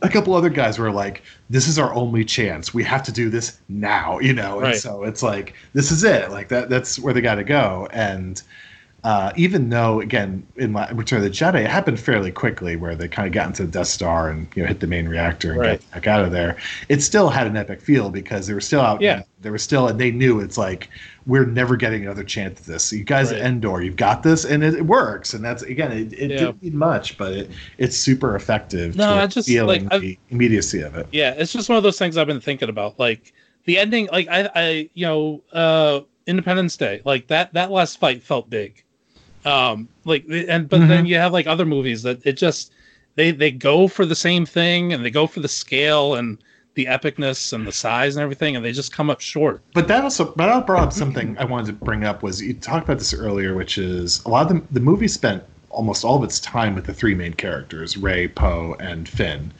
a 0.02 0.08
couple 0.08 0.34
other 0.36 0.48
guys 0.48 0.80
were 0.80 0.90
like, 0.90 1.22
"This 1.50 1.68
is 1.68 1.78
our 1.78 1.94
only 1.94 2.24
chance. 2.24 2.74
We 2.74 2.82
have 2.86 3.04
to 3.04 3.12
do 3.12 3.30
this 3.30 3.60
now." 3.68 4.20
You 4.20 4.32
know, 4.32 4.60
and 4.60 4.68
Right. 4.68 4.78
so 4.78 5.04
it's 5.04 5.22
like 5.22 5.54
this 5.74 5.92
is 5.92 6.06
it. 6.06 6.32
Like 6.32 6.48
that. 6.48 6.70
That's 6.70 6.98
where 6.98 7.14
they 7.14 7.20
got 7.20 7.36
to 7.36 7.44
go. 7.44 7.90
And 7.92 8.42
uh, 9.04 9.32
even 9.38 9.70
though 9.70 10.02
again 10.02 10.46
in 10.58 10.74
La- 10.74 10.90
Return 10.94 11.18
of 11.20 11.24
the 11.24 11.30
Jedi, 11.30 11.62
it 11.64 11.70
happened 11.70 12.00
fairly 12.00 12.32
quickly, 12.32 12.76
where 12.76 12.96
they 12.96 13.08
kind 13.08 13.28
of 13.28 13.34
got 13.34 13.48
into 13.48 13.66
the 13.66 13.72
Death 13.72 13.88
Star 13.88 14.30
and 14.30 14.48
you 14.56 14.64
know 14.64 14.68
hit 14.68 14.80
the 14.80 14.88
main 14.88 15.08
reactor 15.08 15.52
and 15.52 15.60
Right. 15.60 15.80
got 15.80 15.92
back 15.92 16.08
out 16.08 16.26
of 16.26 16.32
there. 16.32 16.58
It 16.90 17.02
still 17.02 17.30
had 17.30 17.48
an 17.48 17.56
epic 17.58 17.82
feel 17.82 18.10
because 18.10 18.48
they 18.48 18.54
were 18.54 18.62
still 18.62 18.82
out. 18.82 19.02
Yeah. 19.02 19.24
they 19.42 19.50
were 19.50 19.58
still, 19.58 19.88
and 19.88 19.98
they 19.98 20.12
knew 20.12 20.42
it's 20.42 20.58
like 20.58 20.90
we're 21.26 21.46
never 21.46 21.78
getting 21.78 22.04
another 22.04 22.26
chance 22.26 22.60
at 22.60 22.66
this. 22.66 22.92
You 22.92 23.06
guys 23.06 23.32
Right. 23.32 23.40
at 23.40 23.46
Endor, 23.48 23.82
you've 23.82 23.96
got 23.96 24.22
this, 24.22 24.44
and 24.44 24.62
it, 24.64 24.74
it 24.74 24.86
works. 24.86 25.34
And 25.34 25.42
that's 25.46 25.62
again, 25.64 25.94
it, 25.94 26.12
it 26.12 26.32
Yeah. 26.32 26.38
didn't 26.38 26.62
need 26.64 26.74
much, 26.74 27.18
but 27.18 27.32
it 27.32 27.52
it's 27.78 27.96
super 27.96 28.36
effective. 28.36 28.98
No, 28.98 29.14
to 29.16 29.22
I 29.22 29.28
just, 29.28 29.48
feeling 29.48 29.88
like, 29.88 30.02
the 30.02 30.18
immediacy 30.30 30.82
of 30.82 30.96
it. 30.96 31.08
yeah 31.14 31.34
it's 31.38 31.54
just 31.54 31.70
one 31.70 31.78
of 31.78 31.84
those 31.84 31.98
things 31.98 32.18
i've 32.18 32.28
been 32.28 32.42
thinking 32.42 32.68
about 32.70 33.00
like 33.00 33.32
the 33.66 33.78
ending 33.78 34.08
like 34.12 34.28
i 34.28 34.50
i 34.56 34.90
you 34.94 35.06
know 35.06 35.42
uh 35.54 36.02
independence 36.28 36.76
day 36.78 37.02
like 37.06 37.28
that 37.28 37.54
that 37.54 37.72
last 37.72 37.98
fight 38.00 38.22
felt 38.22 38.50
big 38.50 38.84
um 39.45 39.88
like 40.06 40.26
and 40.30 40.68
but 40.68 40.80
then 40.88 41.06
you 41.06 41.16
have 41.16 41.32
like 41.32 41.48
other 41.48 41.66
movies 41.66 42.03
that 42.03 42.26
it 42.26 42.34
just 42.34 42.72
they 43.16 43.32
they 43.32 43.52
go 43.52 43.88
for 43.88 44.06
the 44.06 44.16
same 44.16 44.45
thing 44.45 44.94
and 44.94 45.03
they 45.03 45.11
go 45.11 45.28
for 45.28 45.40
the 45.40 45.48
scale 45.48 46.16
and 46.16 46.38
the 46.76 46.86
epicness 46.86 47.52
and 47.52 47.68
the 47.68 47.72
size 47.72 48.16
and 48.16 48.24
everything 48.24 48.56
and 48.56 48.64
they 48.64 48.72
just 48.72 48.94
come 48.94 49.10
up 49.10 49.20
short. 49.20 49.61
But 49.74 49.90
that 49.90 50.03
also, 50.03 50.26
but 50.26 50.45
that 50.45 50.66
brought 50.66 50.84
up 50.84 50.94
something 50.94 51.38
I 51.38 51.44
wanted 51.44 51.68
to 51.68 51.74
bring 51.74 52.06
up 52.06 52.24
was 52.24 52.41
you 52.41 52.53
talked 52.53 52.86
about 52.86 52.99
this 52.99 53.14
earlier, 53.14 53.56
which 53.56 53.78
is 53.78 54.24
a 54.26 54.30
lot 54.30 54.49
of 54.49 54.56
the 54.56 54.74
the 54.74 54.80
movie 54.80 55.07
spent 55.07 55.44
almost 55.70 56.06
all 56.06 56.18
of 56.18 56.24
its 56.24 56.40
time 56.40 56.76
with 56.76 56.86
the 56.86 56.94
three 56.94 57.14
main 57.14 57.34
characters, 57.34 57.98
Rey, 57.98 58.28
Poe, 58.28 58.76
and 58.80 59.07
Finn, 59.07 59.52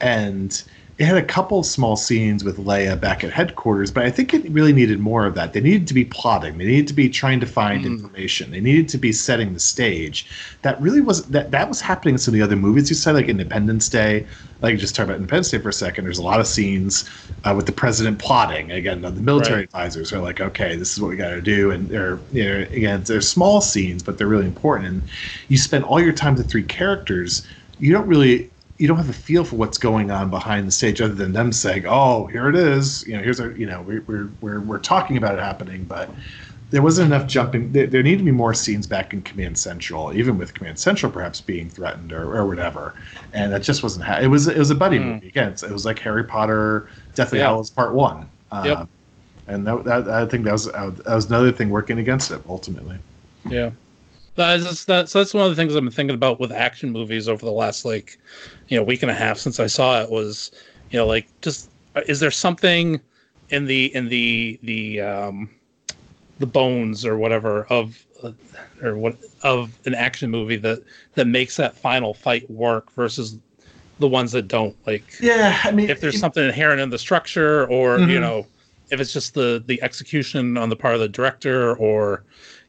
and 0.00 0.64
it 0.96 1.06
had 1.06 1.16
a 1.16 1.24
couple 1.24 1.62
small 1.64 1.96
scenes 1.96 2.44
with 2.44 2.56
Leia 2.56 3.00
back 3.00 3.24
at 3.24 3.32
headquarters, 3.32 3.90
but 3.90 4.04
I 4.04 4.10
think 4.12 4.32
it 4.32 4.48
really 4.52 4.72
needed 4.72 5.00
more 5.00 5.26
of 5.26 5.34
that. 5.34 5.52
They 5.52 5.60
needed 5.60 5.88
to 5.88 5.94
be 5.94 6.04
plotting. 6.04 6.56
They 6.56 6.66
needed 6.66 6.86
to 6.88 6.94
be 6.94 7.08
trying 7.08 7.40
to 7.40 7.46
find 7.46 7.84
Mm. 7.84 7.86
information. 7.86 8.52
They 8.52 8.60
needed 8.60 8.88
to 8.90 8.98
be 8.98 9.10
setting 9.12 9.54
the 9.54 9.60
stage. 9.60 10.26
That 10.62 10.80
really 10.80 11.00
was 11.00 11.26
that 11.30 11.50
that 11.50 11.68
was 11.68 11.80
happening 11.80 12.14
in 12.14 12.18
some 12.18 12.32
of 12.32 12.38
the 12.38 12.44
other 12.44 12.54
movies. 12.56 12.90
You 12.90 12.96
said 12.96 13.14
like 13.16 13.28
Independence 13.28 13.88
Day, 13.88 14.26
like 14.62 14.78
just 14.78 14.94
talk 14.94 15.04
about 15.04 15.16
Independence 15.16 15.50
Day 15.50 15.58
for 15.58 15.68
a 15.70 15.72
second. 15.72 16.04
There's 16.04 16.18
a 16.18 16.22
lot 16.22 16.38
of 16.40 16.46
scenes 16.46 17.08
uh, 17.42 17.54
with 17.56 17.66
the 17.66 17.72
president 17.72 18.18
plotting. 18.20 18.70
Again, 18.70 19.00
the 19.02 19.10
military 19.12 19.60
Right. 19.60 19.64
advisors 19.64 20.12
are 20.12 20.20
like, 20.20 20.40
okay, 20.40 20.76
this 20.76 20.92
is 20.92 21.00
what 21.00 21.08
we 21.10 21.16
got 21.16 21.30
to 21.30 21.42
do, 21.42 21.72
and 21.72 21.88
they're 21.88 22.20
you 22.30 22.44
know 22.44 22.60
again 22.72 23.02
they're 23.04 23.20
small 23.20 23.60
scenes, 23.60 24.02
but 24.04 24.16
they're 24.18 24.28
really 24.28 24.46
important. 24.46 24.88
And 24.88 25.02
you 25.48 25.58
spend 25.58 25.84
all 25.84 26.00
your 26.00 26.12
time 26.12 26.34
with 26.34 26.44
the 26.44 26.48
three 26.50 26.62
characters. 26.64 27.44
You 27.78 27.92
don't 27.92 28.06
really 28.06 28.52
you 28.78 28.88
don't 28.88 28.96
have 28.96 29.08
a 29.08 29.12
feel 29.12 29.44
for 29.44 29.56
what's 29.56 29.78
going 29.78 30.10
on 30.10 30.30
behind 30.30 30.66
the 30.66 30.72
stage 30.72 31.00
other 31.00 31.14
than 31.14 31.32
them 31.32 31.52
saying, 31.52 31.84
"Oh, 31.86 32.26
here 32.26 32.48
it 32.48 32.56
is." 32.56 33.06
You 33.06 33.16
know, 33.16 33.22
here's 33.22 33.40
our 33.40 33.50
you 33.52 33.66
know 33.66 33.82
we're 33.82 34.02
we're 34.06 34.28
we're, 34.40 34.60
we're 34.60 34.78
talking 34.78 35.16
about 35.16 35.34
it 35.34 35.40
happening, 35.40 35.84
but 35.84 36.10
there 36.70 36.82
wasn't 36.82 37.12
enough 37.12 37.28
jumping. 37.28 37.70
There, 37.70 37.86
there 37.86 38.02
needed 38.02 38.18
to 38.18 38.24
be 38.24 38.32
more 38.32 38.52
scenes 38.52 38.86
back 38.86 39.12
in 39.12 39.22
Command 39.22 39.56
Central, 39.56 40.12
even 40.12 40.38
with 40.38 40.54
Command 40.54 40.78
Central 40.78 41.12
perhaps 41.12 41.40
being 41.40 41.70
threatened 41.70 42.12
or, 42.12 42.34
or 42.36 42.46
whatever. 42.46 42.94
And 43.32 43.52
that 43.52 43.62
just 43.62 43.82
wasn't. 43.84 44.06
Ha- 44.06 44.18
it 44.20 44.26
was 44.26 44.48
it 44.48 44.58
was 44.58 44.70
a 44.70 44.74
buddy 44.74 44.98
Mm. 44.98 45.14
movie 45.14 45.28
again. 45.28 45.52
It 45.52 45.70
was 45.70 45.84
like 45.84 45.98
Harry 46.00 46.24
Potter, 46.24 46.88
Deathly 47.14 47.38
Yeah. 47.38 47.46
Hallows 47.48 47.70
Part 47.70 47.94
One. 47.94 48.28
Uh, 48.50 48.62
Yep. 48.66 48.88
And 49.46 49.66
that, 49.66 49.84
that 49.84 50.08
I 50.08 50.26
think 50.26 50.44
that 50.46 50.52
was 50.52 50.68
uh, 50.68 50.90
that 51.04 51.14
was 51.14 51.26
another 51.26 51.52
thing 51.52 51.68
working 51.70 51.98
against 51.98 52.30
it 52.32 52.40
ultimately. 52.48 52.96
Yeah. 53.48 53.70
That's 54.36 54.64
just, 54.64 54.86
that, 54.88 55.08
so 55.08 55.18
that's 55.20 55.34
one 55.34 55.44
of 55.44 55.50
the 55.50 55.56
things 55.56 55.76
I've 55.76 55.82
been 55.82 55.92
thinking 55.92 56.14
about 56.14 56.40
with 56.40 56.50
action 56.52 56.90
movies 56.90 57.28
over 57.28 57.44
the 57.44 57.52
last 57.52 57.84
like, 57.84 58.18
you 58.68 58.76
know, 58.76 58.82
week 58.82 59.02
and 59.02 59.10
a 59.10 59.14
half 59.14 59.38
since 59.38 59.60
I 59.60 59.66
saw 59.66 60.00
it 60.02 60.10
was, 60.10 60.50
you 60.90 60.98
know, 60.98 61.06
like 61.06 61.28
just 61.40 61.70
uh, 61.94 62.02
is 62.08 62.20
there 62.20 62.30
something 62.30 63.00
in 63.50 63.66
the 63.66 63.94
in 63.94 64.08
the 64.08 64.58
the 64.62 65.00
um 65.00 65.50
the 66.38 66.46
bones 66.46 67.04
or 67.06 67.16
whatever 67.16 67.64
of 67.70 68.04
uh, 68.22 68.32
or 68.82 68.96
what 68.96 69.16
of 69.42 69.78
an 69.86 69.94
action 69.94 70.30
movie 70.30 70.56
that 70.56 70.80
that 71.14 71.26
makes 71.26 71.56
that 71.56 71.76
final 71.76 72.12
fight 72.14 72.48
work 72.50 72.90
versus 72.92 73.38
the 74.00 74.08
ones 74.08 74.32
that 74.32 74.48
don't 74.48 74.76
like 74.86 75.04
Yeah, 75.20 75.60
I 75.62 75.70
mean, 75.70 75.88
if 75.88 76.00
there's 76.00 76.18
something 76.18 76.44
inherent 76.44 76.80
in 76.80 76.90
the 76.90 76.98
structure 76.98 77.66
or 77.68 77.98
you 78.00 78.18
Mhm. 78.18 78.20
know 78.20 78.46
if 78.90 79.00
it's 79.00 79.12
just 79.12 79.34
the 79.34 79.62
the 79.66 79.80
execution 79.82 80.56
on 80.56 80.68
the 80.68 80.76
part 80.76 80.94
of 80.94 81.00
the 81.00 81.08
director 81.08 81.76
or 81.76 82.24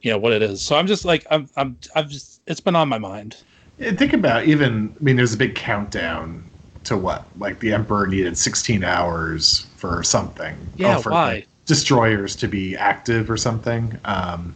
you 0.06 0.12
know 0.12 0.20
what 0.20 0.34
it 0.34 0.44
is 0.44 0.64
so 0.64 0.78
i'm 0.78 0.88
just 0.88 1.06
like 1.06 1.28
i'm 1.32 1.50
i'm 1.58 1.80
i've 1.96 2.10
just 2.10 2.42
it's 2.48 2.62
been 2.62 2.78
on 2.78 2.90
my 2.90 3.00
mind 3.00 3.38
Yeah, 3.78 3.92
Think 3.92 4.14
about 4.14 4.46
even. 4.46 4.96
I 5.00 5.04
mean, 5.04 5.16
there's 5.16 5.34
a 5.34 5.38
big 5.38 5.56
countdown 5.56 6.50
to 6.86 6.98
what? 6.98 7.30
Like 7.38 7.60
the 7.60 7.74
Emperor 7.74 8.08
needed 8.08 8.38
16 8.38 8.84
hours 8.84 9.68
for 9.76 10.04
something. 10.04 10.72
Yeah, 10.76 10.96
Oh, 10.96 10.98
for 10.98 11.16
why? 11.20 11.26
like, 11.26 11.48
destroyers 11.66 12.36
to 12.38 12.48
be 12.48 12.76
active 12.78 13.30
or 13.30 13.38
something. 13.38 14.00
Um, 14.06 14.56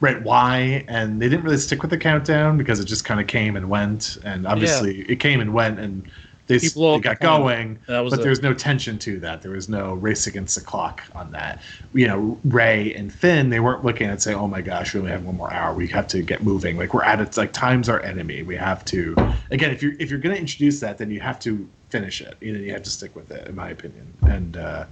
right? 0.00 0.22
Why? 0.22 0.84
And 0.88 1.20
they 1.20 1.28
didn't 1.28 1.44
really 1.44 1.58
stick 1.58 1.82
with 1.82 1.90
the 1.90 1.98
countdown 1.98 2.58
because 2.58 2.80
it 2.80 2.84
just 2.86 3.04
kind 3.04 3.20
of 3.20 3.26
came 3.26 3.56
and 3.56 3.68
went. 3.70 4.16
And 4.24 4.46
obviously, 4.46 5.00
it 5.10 5.16
came 5.16 5.40
and 5.40 5.54
went. 5.54 5.80
And 5.80 6.08
they, 6.48 6.58
People 6.58 6.94
they 6.94 7.00
got 7.00 7.20
going, 7.20 7.78
but 7.86 8.12
it. 8.14 8.20
there 8.20 8.30
was 8.30 8.42
no 8.42 8.52
tension 8.52 8.98
to 8.98 9.20
that. 9.20 9.42
There 9.42 9.52
was 9.52 9.68
no 9.68 9.94
race 9.94 10.26
against 10.26 10.56
the 10.56 10.60
clock 10.60 11.02
on 11.14 11.30
that. 11.32 11.60
You 11.94 12.08
know, 12.08 12.38
Rey 12.44 12.92
and 12.94 13.12
Finn, 13.12 13.48
they 13.48 13.60
weren't 13.60 13.84
looking 13.84 14.08
at 14.08 14.20
say, 14.20 14.34
"Oh 14.34 14.48
my 14.48 14.60
gosh, 14.60 14.92
we 14.92 15.00
only 15.00 15.12
have 15.12 15.24
one 15.24 15.36
more 15.36 15.52
hour. 15.52 15.72
We 15.72 15.86
have 15.88 16.08
to 16.08 16.20
get 16.22 16.42
moving. 16.42 16.76
Like 16.76 16.94
we're 16.94 17.04
at 17.04 17.20
it's 17.20 17.36
like 17.36 17.52
time's 17.52 17.88
our 17.88 18.00
enemy. 18.02 18.42
We 18.42 18.56
have 18.56 18.84
to." 18.86 19.14
Again, 19.50 19.70
if 19.70 19.82
you're 19.82 19.92
if 20.00 20.10
you're 20.10 20.18
going 20.18 20.34
to 20.34 20.40
introduce 20.40 20.80
that, 20.80 20.98
then 20.98 21.10
you 21.10 21.20
have 21.20 21.38
to 21.40 21.68
finish 21.90 22.20
it. 22.20 22.36
You 22.40 22.52
know, 22.52 22.58
you 22.58 22.72
have 22.72 22.82
to 22.82 22.90
stick 22.90 23.14
with 23.14 23.30
it, 23.30 23.46
in 23.48 23.54
my 23.54 23.70
opinion. 23.70 24.12
And 24.22 24.56
uh, 24.56 24.84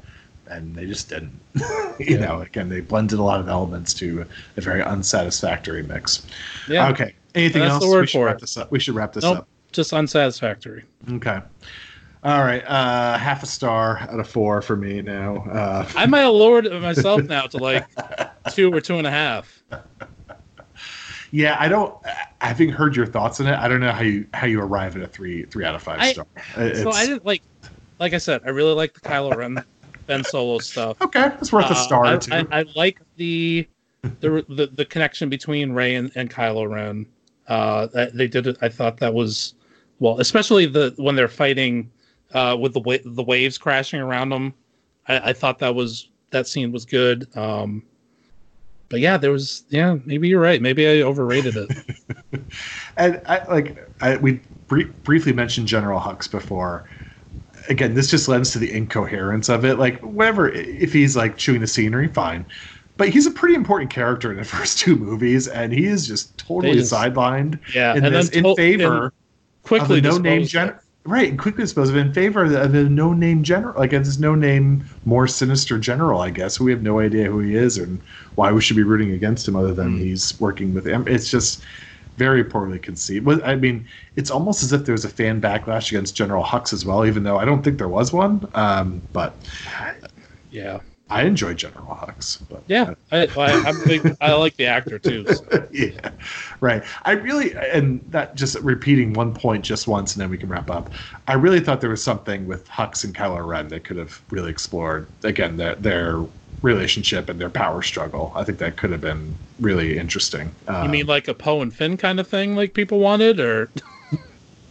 and 0.47 0.75
they 0.75 0.87
just 0.87 1.09
didn't. 1.09 1.39
you 1.55 1.95
Yeah. 1.99 2.19
know, 2.19 2.41
again, 2.43 2.69
they 2.69 2.81
blended 2.81 3.19
a 3.19 3.23
lot 3.23 3.41
of 3.41 3.49
elements 3.49 3.93
to 3.95 4.25
a 4.57 4.61
very 4.61 4.83
unsatisfactory 4.83 5.83
mix. 5.83 6.27
Yeah. 6.69 6.89
Okay. 6.91 7.15
Anything 7.35 7.63
else? 7.63 7.85
we 7.85 8.07
should 8.07 8.25
wrap 8.25 8.37
it. 8.37 8.41
this 8.41 8.57
up. 8.57 8.71
We 8.71 8.79
should 8.81 8.95
wrap 8.95 9.13
this 9.13 9.25
Nope. 9.25 9.39
up. 9.39 9.49
Just 9.73 9.93
unsatisfactory. 9.93 10.85
Okay. 11.13 11.41
All 12.23 12.45
right. 12.45 12.63
Uh, 12.67 13.17
half 13.17 13.43
a 13.43 13.47
star 13.47 13.99
out 14.01 14.21
of 14.21 14.29
four 14.29 14.61
for 14.61 14.77
me 14.77 15.01
now. 15.01 15.37
Uh, 15.51 15.89
I 15.97 16.07
might 16.07 16.21
have 16.21 16.35
lowered 16.35 16.67
it 16.67 16.81
myself 16.83 17.23
now 17.29 17.47
to 17.47 17.57
like 17.57 17.87
two 18.53 18.73
or 18.73 18.81
two 18.81 18.99
and 18.99 19.07
a 19.07 19.11
half. 19.11 19.63
yeah, 21.31 21.57
I 21.59 21.69
don't. 21.69 21.95
Having 22.41 22.71
heard 22.71 22.97
your 22.97 23.07
thoughts 23.07 23.41
on 23.41 23.47
it, 23.47 23.55
I 23.55 23.69
don't 23.69 23.81
know 23.81 23.93
how 23.93 24.03
you 24.03 24.27
how 24.35 24.47
you 24.47 24.61
arrive 24.61 24.97
at 24.97 25.03
a 25.03 25.07
three 25.07 25.45
three 25.45 25.65
out 25.65 25.75
of 25.75 25.83
five 25.83 26.01
I- 26.01 26.13
star. 26.13 26.27
So 26.75 26.91
I 26.91 27.07
didn't 27.07 27.25
like, 27.25 27.43
like 27.99 28.13
I 28.13 28.19
said, 28.19 28.43
I 28.45 28.51
really 28.51 28.75
like 28.75 28.93
the 28.95 29.01
Kylo 29.01 29.35
Ren, 29.37 29.63
Ben 30.07 30.25
Solo 30.25 30.59
stuff. 30.59 31.01
okay, 31.01 31.31
it's 31.41 31.53
worth 31.53 31.67
a 31.67 31.71
Uh, 31.71 31.75
star 31.75 32.05
I, 32.05 32.13
or 32.15 32.19
two. 32.19 32.33
I, 32.35 32.47
I 32.51 32.65
like 32.77 33.01
the, 33.17 33.67
the 34.21 34.45
the 34.49 34.67
the 34.75 34.85
connection 34.85 35.29
between 35.29 35.73
Rey 35.73 35.95
and, 35.95 36.11
and 36.17 36.29
Kylo 36.31 36.69
Ren. 36.69 37.07
Uh, 37.49 37.87
they 38.15 38.29
did 38.29 38.47
it. 38.47 38.57
I 38.63 38.69
thought 38.69 38.99
that 38.99 39.13
was 39.15 39.55
well, 40.01 40.19
especially 40.19 40.67
the 40.67 40.93
when 40.97 41.15
they're 41.15 41.29
fighting 41.29 41.91
uh, 42.35 42.57
with 42.59 42.73
the 42.75 42.81
wa- 42.81 42.99
the 43.05 43.23
waves 43.23 43.57
crashing 43.59 44.01
around 44.01 44.31
them. 44.31 44.53
I, 45.09 45.31
I 45.31 45.33
thought 45.33 45.59
that 45.61 45.75
was 45.75 46.09
that 46.31 46.47
scene 46.49 46.73
was 46.73 46.85
good. 46.85 47.29
Um, 47.37 47.83
but 48.89 48.99
yeah, 49.01 49.17
there 49.17 49.31
was 49.31 49.65
yeah. 49.69 49.97
Maybe 50.05 50.29
you're 50.29 50.41
right. 50.41 50.61
Maybe 50.61 50.87
I 50.89 51.03
overrated 51.03 51.57
it. 51.57 51.71
and 52.97 53.21
I 53.27 53.45
like 53.49 53.89
I, 54.01 54.17
we 54.17 54.41
br- 54.67 54.89
briefly 55.05 55.33
mentioned 55.33 55.69
General 55.69 56.01
Hux 56.01 56.29
before. 56.31 56.89
Again, 57.69 57.95
this 57.95 58.11
just 58.11 58.27
lends 58.27 58.51
to 58.53 58.59
the 58.59 58.73
incoherence 58.73 59.49
of 59.49 59.65
it. 59.65 59.79
Like, 59.79 60.01
whatever, 60.01 60.49
if 60.49 60.93
he's 60.93 61.15
like 61.17 61.37
chewing 61.37 61.61
the 61.61 61.67
scenery, 61.69 62.09
fine. 62.09 62.45
But 62.97 63.11
he's 63.11 63.27
a 63.27 63.31
pretty 63.31 63.55
important 63.55 63.91
character 63.91 64.31
in 64.33 64.39
the 64.39 64.45
first 64.57 64.79
two 64.79 64.97
movies, 64.97 65.47
and 65.47 65.73
he 65.73 65.85
is 65.87 66.07
just 66.07 66.37
totally 66.39 66.75
just- 66.75 66.93
sidelined 66.93 67.61
Yeah, 67.75 67.95
in 67.95 68.05
and 68.05 68.15
this 68.15 68.31
then 68.31 68.45
in 68.47 68.57
favor 68.57 69.13
quickly 69.63 70.01
no-name 70.01 70.47
general. 70.47 70.79
Right, 71.07 71.39
quickly 71.39 71.65
disposed 71.65 71.91
of 71.93 71.97
in 71.97 72.13
favor 72.13 72.45
of 72.45 72.51
the, 72.51 72.69
the 72.69 72.89
no-name 72.89 73.43
general. 73.43 73.79
Like, 73.79 73.91
this 73.91 74.19
no-name, 74.19 74.85
more 75.05 75.27
sinister 75.27 75.79
general, 75.79 76.21
I 76.21 76.31
guess. 76.31 76.61
We 76.61 76.71
have 76.73 76.83
no 76.83 77.01
idea 77.01 77.25
who 77.25 77.41
he 77.41 77.55
is 77.57 77.79
and 77.79 78.03
why 78.35 78.53
we 78.53 78.61
should 78.61 78.77
be 78.77 78.83
rooting 78.83 79.13
against 79.13 79.49
him, 79.49 79.57
other 79.57 79.73
than 79.73 79.97
Hmm. 79.97 79.99
he's 79.99 80.39
working 80.39 80.75
with 80.75 80.87
him. 80.87 81.09
It's 81.09 81.31
just 81.31 81.65
very 82.19 82.45
poorly 82.45 82.79
conceived. 82.79 83.27
I 83.43 83.55
mean, 83.57 83.89
it's 84.15 84.31
almost 84.31 84.63
as 84.63 84.73
if 84.75 84.85
there 84.85 84.93
was 84.93 85.07
a 85.07 85.09
fan 85.09 85.41
backlash 85.41 85.91
against 85.91 86.15
General 86.17 86.45
Hux 86.45 86.75
as 86.75 86.85
well, 86.85 87.07
even 87.07 87.23
though 87.23 87.39
I 87.39 87.47
don't 87.47 87.63
think 87.63 87.79
there 87.79 87.89
was 87.89 88.13
one. 88.13 88.47
Um, 88.55 89.03
but 89.15 89.43
Yeah, 90.51 90.81
I 91.11 91.25
enjoy 91.25 91.55
General 91.55 91.97
Hux. 91.97 92.41
But 92.49 92.63
yeah. 92.67 92.95
I, 93.11 93.27
I, 93.37 93.63
I'm 93.67 93.85
big. 93.85 94.17
I 94.21 94.33
like 94.35 94.57
the 94.57 94.67
actor 94.67 94.99
too. 94.99 95.27
so. 95.27 95.45
yeah, 95.73 96.11
right. 96.61 96.83
I 97.05 97.13
really, 97.13 97.55
and 97.57 98.01
that 98.09 98.37
just 98.37 98.59
repeating 98.61 99.13
one 99.13 99.35
point 99.35 99.65
just 99.65 99.89
once, 99.89 100.15
and 100.15 100.23
then 100.23 100.31
we 100.31 100.39
can 100.39 100.49
wrap 100.49 100.71
up. 100.71 100.91
I 101.27 101.35
really 101.35 101.61
thought 101.61 101.81
there 101.81 101.91
was 101.91 102.03
something 102.03 102.47
with 102.47 102.69
Hux 102.69 103.05
and 103.05 103.15
Kylo 103.15 103.45
Ren 103.47 103.69
that 103.69 103.85
could 103.85 103.97
have 103.97 104.23
really 104.31 104.51
explored 104.51 105.09
again 105.25 105.57
their 105.57 105.75
their 105.77 106.25
relationship 106.63 107.29
and 107.29 107.41
their 107.41 107.51
power 107.51 107.83
struggle. 107.83 108.33
I 108.35 108.45
think 108.45 108.59
that 108.59 108.77
could 108.77 108.91
have 108.91 109.01
been 109.01 109.35
really 109.59 109.99
interesting. 109.99 110.53
Um, 110.69 110.85
You 110.85 110.91
mean 110.91 111.07
like 111.07 111.29
a 111.29 111.35
Poe 111.35 111.63
and 111.63 111.75
Finn 111.75 111.97
kind 111.97 112.21
of 112.21 112.29
thing, 112.29 112.55
like 112.55 112.75
people 112.75 113.01
wanted, 113.01 113.41
or 113.41 113.71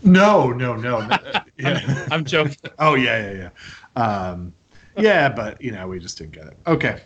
no, 0.03 0.51
no, 0.51 0.75
no. 0.75 0.99
no 1.07 1.17
yeah. 1.57 2.07
I'm 2.11 2.25
joking. 2.25 2.55
Oh 2.77 2.95
yeah, 2.95 3.31
yeah, 3.31 3.49
yeah. 3.95 4.01
Um, 4.01 4.53
yeah, 4.97 5.29
but 5.29 5.61
you 5.61 5.71
know, 5.71 5.87
we 5.87 5.99
just 5.99 6.17
didn't 6.17 6.33
get 6.33 6.47
it. 6.47 6.57
Okay. 6.67 7.01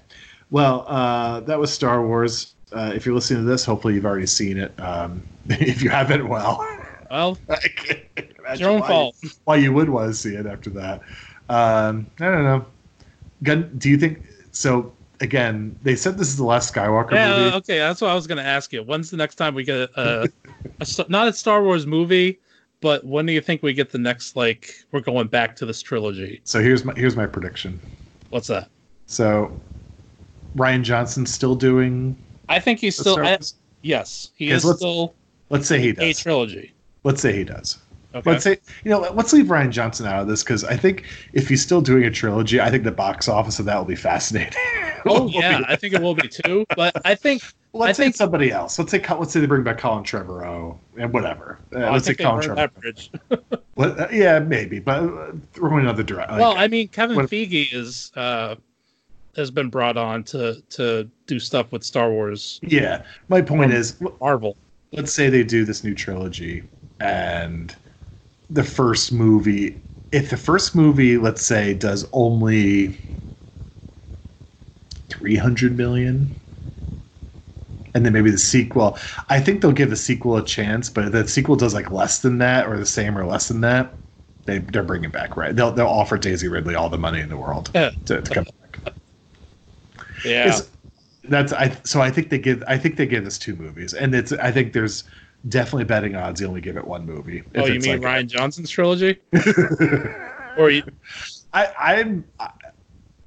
Well, 0.49 0.85
uh, 0.87 1.39
that 1.41 1.59
was 1.59 1.73
Star 1.73 2.05
Wars. 2.05 2.55
Uh, 2.71 2.91
if 2.95 3.05
you're 3.05 3.15
listening 3.15 3.43
to 3.43 3.49
this, 3.49 3.65
hopefully 3.65 3.93
you've 3.95 4.05
already 4.05 4.25
seen 4.25 4.57
it. 4.57 4.73
Um, 4.79 5.23
if 5.49 5.81
you 5.81 5.89
haven't, 5.89 6.27
well, 6.27 6.65
Well, 7.09 7.37
it's 7.49 8.59
your 8.59 8.69
own 8.69 8.81
why, 8.81 8.87
fault. 8.87 9.15
why 9.45 9.55
you 9.57 9.73
would 9.73 9.89
want 9.89 10.09
to 10.09 10.13
see 10.13 10.35
it 10.35 10.45
after 10.45 10.69
that. 10.71 11.01
Um, 11.49 12.07
I 12.19 12.25
don't 12.25 12.43
know. 12.43 12.65
Gun, 13.43 13.73
do 13.77 13.89
you 13.89 13.97
think 13.97 14.23
so? 14.51 14.93
Again, 15.19 15.77
they 15.81 15.95
said 15.95 16.17
this 16.17 16.27
is 16.27 16.37
the 16.37 16.43
last 16.43 16.73
Skywalker 16.73 17.11
Yeah, 17.13 17.35
movie. 17.35 17.57
okay. 17.57 17.77
That's 17.77 18.01
what 18.01 18.09
I 18.09 18.15
was 18.15 18.27
going 18.27 18.39
to 18.39 18.43
ask 18.43 18.73
you. 18.73 18.83
When's 18.83 19.09
the 19.09 19.17
next 19.17 19.35
time 19.35 19.55
we 19.55 19.63
get 19.63 19.89
a, 19.95 20.29
a 20.79 20.85
st- 20.85 21.09
not 21.09 21.27
a 21.27 21.33
Star 21.33 21.63
Wars 21.63 21.85
movie, 21.85 22.39
but 22.83 23.03
when 23.05 23.25
do 23.25 23.31
you 23.31 23.39
think 23.39 23.63
we 23.63 23.73
get 23.73 23.91
the 23.91 23.97
next 23.97 24.35
like 24.35 24.75
we're 24.91 24.99
going 24.99 25.27
back 25.27 25.55
to 25.55 25.65
this 25.65 25.81
trilogy? 25.81 26.41
So 26.43 26.61
here's 26.61 26.83
my 26.83 26.93
here's 26.97 27.15
my 27.15 27.25
prediction. 27.25 27.79
What's 28.29 28.47
that? 28.47 28.69
So 29.07 29.57
Rian 30.57 30.83
Johnson's 30.83 31.31
still 31.31 31.55
doing. 31.55 32.15
I 32.49 32.59
think 32.59 32.79
he's 32.79 32.97
still 32.97 33.17
I, 33.25 33.39
yes, 33.81 34.31
he 34.35 34.51
is 34.51 34.65
let's- 34.65 34.79
still 34.79 35.15
Let's 35.49 35.67
say 35.67 35.79
he 35.79 35.91
does. 35.93 36.19
a 36.19 36.21
trilogy. 36.21 36.73
Let's 37.03 37.21
say 37.21 37.31
he 37.35 37.43
does. 37.43 37.77
Okay. 38.15 38.29
Let's 38.31 38.43
say 38.43 38.57
you 38.83 38.91
know. 38.91 38.99
Let's 38.99 39.33
leave 39.33 39.45
Rian 39.47 39.71
Johnson 39.71 40.05
out 40.05 40.21
of 40.21 40.27
this 40.27 40.43
because 40.43 40.63
I 40.63 40.77
think 40.77 41.05
if 41.33 41.47
he's 41.47 41.61
still 41.61 41.81
doing 41.81 42.03
a 42.03 42.11
trilogy, 42.11 42.61
I 42.61 42.69
think 42.69 42.83
the 42.83 42.91
box 42.91 43.27
office 43.27 43.59
of 43.59 43.65
that 43.65 43.77
will 43.77 43.85
be 43.85 43.95
fascinating. 43.95 44.53
oh 45.05 45.27
yeah, 45.29 45.61
I 45.67 45.75
think 45.75 45.93
it 45.93 46.01
will 46.01 46.15
be 46.15 46.27
too. 46.27 46.65
But 46.75 47.01
I 47.05 47.15
think 47.15 47.41
let's 47.73 47.89
I 47.89 47.93
say 47.93 48.03
think- 48.05 48.15
somebody 48.15 48.51
else. 48.51 48.77
Let's 48.77 48.91
say 48.91 49.03
let's 49.17 49.33
say 49.33 49.39
they 49.39 49.47
bring 49.47 49.63
back 49.63 49.79
Colin 49.79 50.03
Trevorrow 50.03 50.77
and 50.97 51.11
whatever. 51.11 51.59
Uh, 51.75 51.91
let's 51.91 52.05
say 52.05 52.13
Colin 52.13 52.47
Trevorrow. 52.47 53.41
What- 53.75 53.99
uh, 53.99 54.07
yeah, 54.11 54.39
maybe, 54.39 54.79
but 54.79 55.03
uh, 55.03 55.31
throw 55.53 55.77
in 55.77 55.83
another 55.83 56.03
direction. 56.03 56.37
well, 56.37 56.55
I 56.57 56.67
mean, 56.67 56.87
Kevin 56.89 57.15
when- 57.15 57.27
Feige 57.27 57.73
is 57.73 58.11
uh, 58.15 58.55
has 59.35 59.49
been 59.49 59.69
brought 59.69 59.97
on 59.97 60.23
to 60.25 60.61
to 60.69 61.09
do 61.25 61.39
stuff 61.39 61.71
with 61.71 61.83
Star 61.83 62.11
Wars 62.11 62.59
yeah, 62.61 63.03
my 63.29 63.41
point 63.41 63.73
is, 63.73 63.99
Marvel. 64.21 64.55
let's 64.91 65.11
say 65.11 65.29
they 65.29 65.43
do 65.43 65.65
this 65.65 65.83
new 65.83 65.95
trilogy 65.95 66.63
and 66.99 67.75
the 68.53 68.63
first 68.63 69.11
movie. 69.11 69.77
If 70.11 70.29
the 70.29 70.37
first 70.37 70.75
movie, 70.75 71.17
let's 71.17 71.41
say, 71.43 71.73
does 71.73 72.07
only 72.13 72.99
three 75.09 75.35
hundred 75.35 75.77
million, 75.77 76.35
and 77.95 78.05
then 78.05 78.13
maybe 78.13 78.31
the 78.31 78.37
sequel, 78.37 78.97
I 79.29 79.39
think 79.39 79.61
they'll 79.61 79.71
give 79.71 79.89
the 79.89 79.95
sequel 79.95 80.37
a 80.37 80.43
chance. 80.45 80.89
But 80.89 81.05
if 81.05 81.11
the 81.11 81.27
sequel 81.27 81.55
does 81.55 81.73
like 81.73 81.91
less 81.91 82.19
than 82.19 82.37
that, 82.39 82.67
or 82.67 82.77
the 82.77 82.85
same, 82.85 83.17
or 83.17 83.25
less 83.25 83.47
than 83.47 83.61
that, 83.61 83.97
they 84.45 84.59
they're 84.59 84.83
bringing 84.83 85.11
back 85.11 85.37
right. 85.37 85.55
They'll 85.55 85.71
they'll 85.71 85.87
offer 85.87 86.17
Daisy 86.17 86.47
Ridley 86.47 86.75
all 86.75 86.89
the 86.89 86.97
money 86.97 87.19
in 87.21 87.29
the 87.29 87.37
world 87.37 87.71
Yeah. 87.73 87.91
to, 88.05 88.21
to 88.21 88.31
come 88.33 88.45
back. 88.61 88.93
Yeah. 90.25 90.47
It's- 90.47 90.69
that's 91.29 91.53
I. 91.53 91.77
So 91.85 92.01
I 92.01 92.11
think 92.11 92.29
they 92.29 92.37
give. 92.37 92.63
I 92.67 92.77
think 92.77 92.97
they 92.97 93.05
give 93.05 93.25
us 93.25 93.37
two 93.39 93.55
movies, 93.55 93.93
and 93.93 94.13
it's. 94.13 94.33
I 94.33 94.51
think 94.51 94.73
there's 94.73 95.05
definitely 95.49 95.85
betting 95.85 96.15
odds 96.15 96.39
they 96.39 96.45
only 96.45 96.61
give 96.61 96.77
it 96.77 96.85
one 96.85 97.05
movie. 97.05 97.43
oh, 97.55 97.65
you 97.65 97.79
mean 97.79 98.01
like- 98.01 98.25
Rian 98.25 98.27
Johnson's 98.27 98.69
trilogy? 98.69 99.19
or 100.57 100.69
you, 100.69 100.83
I, 101.53 101.73
I'm. 101.79 102.25
I, 102.39 102.49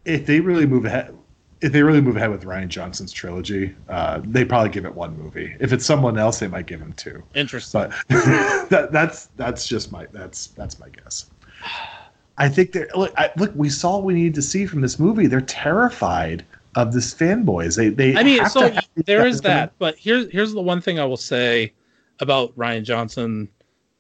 if 0.05 0.27
they 0.27 0.41
really 0.41 0.67
move 0.67 0.85
ahead, 0.85 1.17
if 1.61 1.73
they 1.73 1.83
really 1.83 2.01
move 2.01 2.17
ahead 2.17 2.31
with 2.31 2.45
Rian 2.45 2.69
Johnson's 2.69 3.13
trilogy, 3.13 3.75
uh, 3.89 4.21
they 4.25 4.45
probably 4.45 4.71
give 4.71 4.85
it 4.85 4.95
one 4.95 5.17
movie. 5.19 5.57
If 5.59 5.73
it's 5.73 5.85
someone 5.85 6.19
else, 6.19 6.39
they 6.39 6.49
might 6.49 6.67
give 6.67 6.81
him 6.81 6.93
two. 6.95 7.23
interesting. 7.35 7.81
But 7.81 8.09
that, 8.71 8.89
that's 8.93 9.27
that's 9.37 9.67
just 9.67 9.93
my 9.93 10.07
that's 10.13 10.49
that's 10.49 10.79
my 10.79 10.89
guess. 10.89 11.31
I 12.39 12.49
think 12.49 12.73
they're 12.73 12.89
look. 12.95 13.13
I, 13.17 13.31
look, 13.37 13.53
we 13.55 13.69
saw 13.69 13.97
what 13.97 14.05
we 14.05 14.15
need 14.15 14.35
to 14.35 14.43
see 14.43 14.67
from 14.67 14.81
this 14.81 14.99
movie. 14.99 15.27
They're 15.27 15.41
terrified 15.41 16.45
of 16.75 16.93
this 16.93 17.15
fanboys. 17.15 17.77
They 17.77 17.89
they. 17.89 18.17
I 18.17 18.23
mean, 18.23 18.47
so 18.47 18.69
to 18.69 18.75
have 18.75 18.89
these 18.95 19.05
there 19.07 19.27
is 19.27 19.41
that, 19.43 19.73
but 19.79 19.97
here's 19.97 20.31
here's 20.31 20.53
the 20.53 20.61
one 20.63 20.81
thing 20.81 21.01
I 21.01 21.05
will 21.05 21.17
say 21.17 21.73
about 22.21 22.57
Rian 22.57 22.85
Johnson 22.85 23.49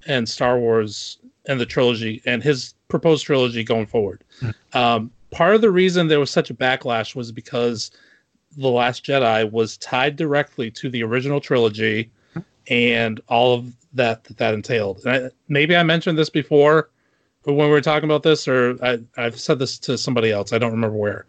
and 0.06 0.28
Star 0.28 0.58
Wars 0.58 1.18
and 1.46 1.60
the 1.60 1.66
trilogy 1.66 2.22
and 2.26 2.42
his 2.42 2.74
proposed 2.88 3.26
trilogy 3.26 3.64
going 3.64 3.86
forward. 3.86 4.24
Hmm. 4.40 4.50
Um, 4.72 5.10
part 5.30 5.54
of 5.54 5.60
the 5.60 5.70
reason 5.70 6.08
there 6.08 6.20
was 6.20 6.30
such 6.30 6.50
a 6.50 6.54
backlash 6.54 7.14
was 7.14 7.32
because 7.32 7.90
the 8.56 8.68
Last 8.68 9.04
Jedi 9.04 9.50
was 9.50 9.76
tied 9.78 10.16
directly 10.16 10.70
to 10.72 10.88
the 10.88 11.02
original 11.02 11.40
trilogy 11.40 12.10
and 12.68 13.20
all 13.28 13.54
of 13.54 13.72
that 13.94 14.24
that, 14.24 14.36
that 14.38 14.54
entailed. 14.54 15.00
And 15.04 15.26
I, 15.26 15.30
maybe 15.48 15.76
I 15.76 15.82
mentioned 15.82 16.18
this 16.18 16.30
before 16.30 16.90
when 17.44 17.56
we 17.56 17.68
were 17.68 17.80
talking 17.80 18.08
about 18.08 18.24
this, 18.24 18.48
or 18.48 18.76
I, 18.82 18.98
I've 19.16 19.38
said 19.38 19.58
this 19.58 19.78
to 19.80 19.96
somebody 19.96 20.32
else. 20.32 20.52
I 20.52 20.58
don't 20.58 20.72
remember 20.72 20.96
where 20.96 21.26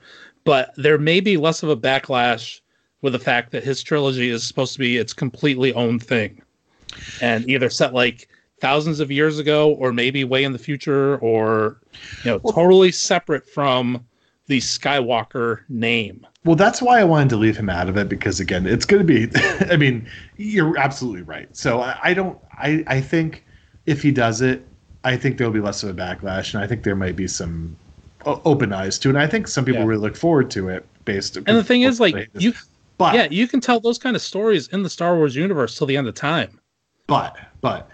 but 0.47 0.73
there 0.77 0.97
may 0.97 1.19
be 1.19 1.35
less 1.35 1.61
of 1.61 1.67
a 1.67 1.75
backlash 1.75 2.61
with 3.01 3.11
the 3.11 3.19
fact 3.19 3.51
that 3.51 3.65
his 3.65 3.83
trilogy 3.83 4.29
is 4.29 4.45
supposed 4.45 4.71
to 4.71 4.79
be 4.79 4.95
its 4.95 5.11
completely 5.11 5.73
own 5.73 5.99
thing 5.99 6.41
and 7.21 7.47
either 7.49 7.69
set 7.69 7.93
like 7.93 8.27
thousands 8.59 8.99
of 8.99 9.11
years 9.11 9.39
ago, 9.39 9.71
or 9.73 9.93
maybe 9.93 10.23
way 10.23 10.43
in 10.43 10.53
the 10.53 10.59
future, 10.59 11.17
or 11.17 11.79
you 12.23 12.31
know, 12.31 12.39
totally 12.39 12.91
separate 12.91 13.47
from 13.47 14.05
the 14.47 14.59
Skywalker 14.59 15.61
name. 15.69 16.25
Well, 16.45 16.55
that's 16.55 16.81
why 16.81 16.99
I 16.99 17.03
wanted 17.03 17.29
to 17.29 17.37
leave 17.37 17.57
him 17.57 17.69
out 17.69 17.89
of 17.89 17.97
it 17.97 18.07
because 18.07 18.39
again, 18.39 18.65
it's 18.65 18.85
going 18.85 19.05
to 19.05 19.27
be. 19.27 19.29
I 19.71 19.75
mean, 19.77 20.09
you're 20.37 20.77
absolutely 20.77 21.23
right. 21.23 21.55
So 21.55 21.81
I, 21.81 21.97
I 22.01 22.13
don't. 22.13 22.37
I 22.53 22.83
I 22.87 23.01
think 23.01 23.45
if 23.85 24.01
he 24.01 24.11
does 24.11 24.41
it, 24.41 24.65
I 25.03 25.17
think 25.17 25.37
there'll 25.37 25.53
be 25.53 25.59
less 25.59 25.83
of 25.83 25.89
a 25.89 25.93
backlash, 25.93 26.53
and 26.53 26.63
I 26.63 26.67
think 26.67 26.83
there 26.83 26.95
might 26.95 27.15
be 27.15 27.27
some 27.27 27.75
open 28.25 28.73
eyes 28.73 28.99
to 28.99 29.09
it. 29.09 29.11
And 29.11 29.19
I 29.19 29.27
think 29.27 29.47
some 29.47 29.63
people 29.65 29.81
Yeah. 29.81 29.87
really 29.87 30.01
look 30.01 30.17
forward 30.17 30.49
to 30.51 30.69
it 30.69 30.85
based. 31.05 31.37
And 31.37 31.45
the 31.45 31.63
thing 31.63 31.83
is, 31.83 31.99
like 31.99 32.29
you, 32.37 32.53
but 32.97 33.15
yeah, 33.15 33.27
you 33.29 33.47
can 33.47 33.61
tell 33.61 33.79
those 33.79 33.97
kind 33.97 34.15
of 34.15 34.21
stories 34.21 34.67
in 34.69 34.83
the 34.83 34.89
Star 34.89 35.15
Wars 35.15 35.35
universe 35.35 35.77
till 35.77 35.87
the 35.87 35.97
end 35.97 36.07
of 36.07 36.15
time. 36.15 36.56
But 37.07 37.37
but 37.61 37.89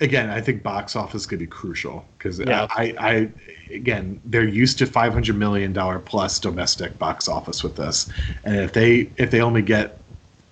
again, 0.00 0.28
I 0.28 0.40
think 0.40 0.62
box 0.62 0.94
office 0.94 1.24
could 1.24 1.38
be 1.38 1.46
crucial 1.46 2.04
because 2.18 2.38
Yeah. 2.40 2.66
I, 2.70 2.94
I 2.98 3.28
again 3.72 4.20
they're 4.26 4.46
used 4.46 4.78
to 4.78 4.86
500 4.86 5.34
million 5.36 5.72
dollar 5.72 5.98
plus 5.98 6.38
domestic 6.38 6.98
box 6.98 7.28
office 7.28 7.62
with 7.62 7.76
this, 7.76 8.10
and 8.44 8.56
if 8.56 8.72
they 8.72 9.08
if 9.16 9.30
they 9.30 9.40
only 9.40 9.62
get 9.62 9.98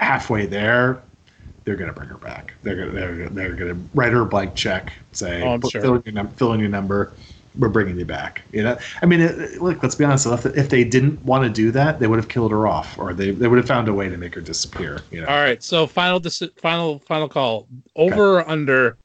halfway 0.01 0.47
there, 0.47 1.03
they're 1.65 1.77
gonna 1.77 1.93
bring 1.93 2.09
her 2.09 2.19
back. 2.19 2.55
They're 2.63 2.77
gonna 2.77 2.93
they're, 2.93 3.29
they're 3.29 3.55
gonna 3.55 3.79
write 3.95 4.13
her 4.13 4.23
a 4.23 4.27
blank 4.27 4.55
check, 4.55 4.93
say 5.13 5.43
Oh, 5.43 5.55
I'm 5.55 5.69
sure. 5.69 5.83
fill 5.83 5.95
in 5.97 6.03
your 6.07 6.15
num- 6.15 6.29
fill 6.31 6.53
in 6.55 6.61
your 6.61 6.71
number. 6.71 7.13
We're 7.59 7.69
bringing 7.69 7.99
you 7.99 8.05
back. 8.05 8.43
You 8.53 8.63
know, 8.65 8.79
I 9.03 9.07
mean, 9.07 9.21
it, 9.21 9.63
look. 9.63 9.83
Let's 9.83 9.95
be 9.95 10.05
honest. 10.05 10.27
If, 10.27 10.47
if 10.47 10.69
they 10.69 10.85
didn't 10.85 11.23
want 11.25 11.45
to 11.45 11.51
do 11.51 11.71
that, 11.73 12.01
they 12.01 12.07
would 12.07 12.19
have 12.19 12.29
killed 12.29 12.51
her 12.51 12.67
off, 12.67 12.99
or 12.99 13.15
they, 13.15 13.31
they 13.31 13.47
would 13.49 13.59
have 13.59 13.67
found 13.69 13.89
a 13.89 13.95
way 13.95 14.09
to 14.09 14.17
make 14.17 14.35
her 14.35 14.41
disappear. 14.41 15.01
You 15.11 15.23
know, 15.23 15.29
All 15.29 15.37
right, 15.37 15.63
so 15.63 15.87
final 15.87 16.21
final 16.57 16.99
final 17.01 17.29
call. 17.29 17.69
Over 17.97 18.41
or 18.41 18.49
under 18.49 18.99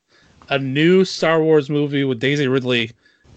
a 0.49 0.57
new 0.57 1.05
Star 1.05 1.41
Wars 1.41 1.69
movie 1.69 2.03
with 2.03 2.19
Daisy 2.19 2.47
Ridley 2.47 2.91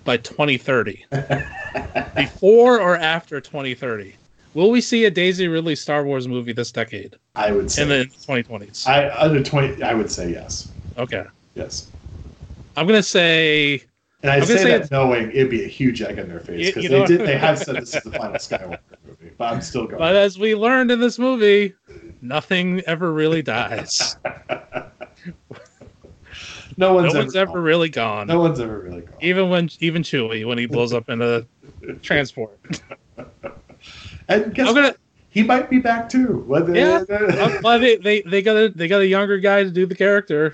by 0.04 0.16
2030. 0.16 1.04
Before 2.16 2.80
or 2.80 2.96
after 2.96 3.40
2030? 3.40 4.16
Will 4.54 4.70
we 4.70 4.80
see 4.80 5.04
a 5.06 5.10
Daisy 5.10 5.48
Ridley 5.48 5.76
Star 5.76 6.04
Wars 6.04 6.28
movie 6.28 6.52
this 6.52 6.72
decade 6.72 7.16
I 7.34 7.52
would 7.52 7.70
say 7.70 7.82
in 7.82 7.88
the 7.88 8.06
2020s? 8.26 8.86
I 8.86 9.08
under 9.10 9.42
twenty, 9.42 9.82
I 9.82 9.94
would 9.94 10.10
say 10.10 10.30
yes, 10.30 10.70
Okay. 10.98 11.24
yes. 11.54 11.88
I'm 12.76 12.86
going 12.86 12.98
to 12.98 13.02
say 13.02 13.82
And 14.22 14.30
I 14.30 14.40
say 14.40 14.56
say 14.56 14.78
that 14.78 14.90
knowing 14.90 15.30
it'd 15.30 15.50
be 15.50 15.64
a 15.64 15.68
huge 15.68 16.00
egg 16.00 16.18
on 16.18 16.28
their 16.28 16.38
face 16.38 16.72
because 16.72 16.88
they 16.88 17.04
did. 17.04 17.26
They 17.26 17.36
have 17.38 17.58
said 17.58 17.76
this 17.76 17.94
is 17.94 18.02
the 18.04 18.12
final 18.12 18.34
Skywalker 18.34 18.78
movie, 19.06 19.32
but 19.36 19.52
I'm 19.52 19.60
still 19.60 19.86
going. 19.86 19.98
but 19.98 20.14
as 20.14 20.38
we 20.38 20.54
learned 20.54 20.92
in 20.92 21.00
this 21.00 21.18
movie, 21.18 21.74
nothing 22.20 22.80
ever 22.86 23.12
really 23.12 23.42
dies. 23.42 24.16
no 24.24 24.30
No 26.76 26.94
one's, 26.94 27.14
one's 27.14 27.34
ever, 27.34 27.50
ever 27.50 27.60
really 27.60 27.88
gone. 27.88 28.28
No 28.28 28.38
one's 28.38 28.60
ever 28.60 28.78
really 28.78 29.02
gone. 29.02 29.14
Even 29.20 29.50
when 29.50 29.70
even 29.80 30.02
Chewie 30.02 30.46
when 30.46 30.56
he 30.56 30.66
blows 30.66 30.92
up 30.92 31.08
in 31.08 31.20
a 31.20 31.44
transport. 32.02 32.58
And 34.28 34.54
guess 34.54 34.68
I'm 34.68 34.74
gonna 34.74 34.94
he 35.32 35.42
might 35.42 35.70
be 35.70 35.78
back 35.78 36.10
too. 36.10 36.44
Whether, 36.46 36.74
Yeah. 36.76 37.04
Uh, 37.08 37.58
well, 37.62 37.78
they, 37.78 37.96
they 37.96 38.20
they 38.20 38.42
got 38.42 38.56
a 38.56 38.68
they 38.68 38.86
got 38.86 39.00
a 39.00 39.06
younger 39.06 39.38
guy 39.38 39.64
to 39.64 39.70
do 39.70 39.86
the 39.86 39.94
character, 39.94 40.52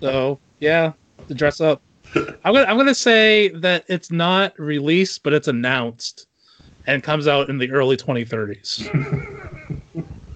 so 0.00 0.38
yeah, 0.60 0.92
to 1.28 1.34
dress 1.34 1.60
up. 1.60 1.82
I'm 2.44 2.52
gonna 2.54 2.66
I'm 2.66 2.76
gonna 2.76 2.94
say 2.94 3.48
that 3.48 3.84
it's 3.88 4.10
not 4.10 4.58
released, 4.58 5.22
but 5.22 5.32
it's 5.32 5.48
announced, 5.48 6.26
and 6.86 7.02
comes 7.02 7.26
out 7.28 7.48
in 7.48 7.58
the 7.58 7.70
early 7.70 7.96
2030s. 7.96 8.88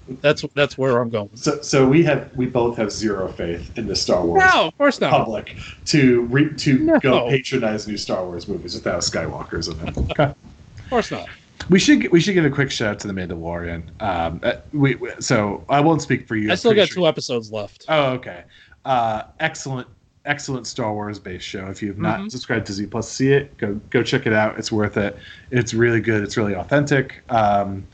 that's 0.21 0.45
that's 0.55 0.79
where 0.79 0.99
I'm 1.01 1.11
going. 1.11 1.31
so, 1.35 1.61
so 1.63 1.87
we 1.89 2.03
have 2.05 2.31
we 2.37 2.47
both 2.47 2.77
have 2.77 2.93
zero 2.93 3.29
faith 3.29 3.77
in 3.77 3.87
the 3.87 3.97
Star 3.97 4.25
Wars 4.25 4.43
No, 4.55 4.69
of 4.69 4.79
course 4.79 5.01
not. 5.01 5.11
public 5.11 5.57
to 5.87 6.23
re, 6.23 6.55
to 6.55 6.79
No. 6.79 7.01
go 7.01 7.29
patronize 7.29 7.89
new 7.89 7.97
Star 7.97 8.25
Wars 8.25 8.47
movies 8.49 8.75
without 8.75 9.01
Skywalkers 9.01 9.71
in 9.71 9.79
them. 9.95 10.07
Okay. 10.13 10.25
Of 10.25 10.91
course 10.91 11.11
not. 11.11 11.29
We 11.69 11.81
should 11.81 12.11
we 12.13 12.21
should 12.21 12.35
give 12.35 12.45
a 12.45 12.51
quick 12.51 12.71
shout 12.71 12.89
out 12.95 12.99
to 13.01 13.09
the 13.09 13.13
Mandalorian. 13.15 13.91
Um, 14.01 14.39
uh, 14.45 14.53
we, 14.73 14.95
we- 14.95 15.11
so 15.19 15.65
I 15.69 15.81
won't 15.81 16.01
speak 16.01 16.29
for 16.29 16.37
you. 16.37 16.53
I 16.53 16.55
still 16.55 16.75
got 16.75 16.87
sure- 16.89 16.95
two 17.03 17.07
episodes 17.09 17.51
left. 17.51 17.85
Oh, 17.89 18.13
okay. 18.13 18.45
Uh, 18.85 19.25
excellent, 19.41 19.89
excellent 20.27 20.67
Star 20.67 20.93
Wars 20.93 21.19
based 21.19 21.47
show. 21.47 21.67
If 21.69 21.83
you've 21.83 21.99
not 21.99 22.21
Mhm. 22.21 22.31
subscribed 22.31 22.67
to 22.67 22.73
Z 22.73 22.87
Plus, 22.87 23.09
see 23.11 23.33
it. 23.33 23.57
Go 23.59 23.81
go 23.91 24.03
check 24.03 24.27
it 24.27 24.33
out. 24.33 24.59
It's 24.59 24.71
worth 24.73 24.97
it. 24.97 25.17
It's 25.51 25.73
really 25.73 26.01
good. 26.01 26.23
It's 26.23 26.37
really 26.37 26.55
authentic. 26.55 27.23
Um, 27.29 27.87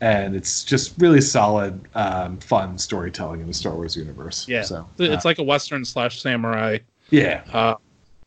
and 0.00 0.34
it's 0.34 0.64
just 0.64 0.94
really 0.98 1.20
solid, 1.20 1.78
um, 1.94 2.38
fun 2.38 2.78
storytelling 2.78 3.40
in 3.42 3.46
the 3.46 3.52
Star 3.54 3.74
Wars 3.74 3.96
universe. 3.96 4.48
Yeah. 4.48 4.62
So 4.62 4.88
It's 4.98 5.26
uh, 5.26 5.28
like 5.28 5.38
a 5.38 5.42
western 5.42 5.84
slash 5.84 6.22
samurai 6.22 6.78
yeah. 7.10 7.42
uh, 7.52 7.74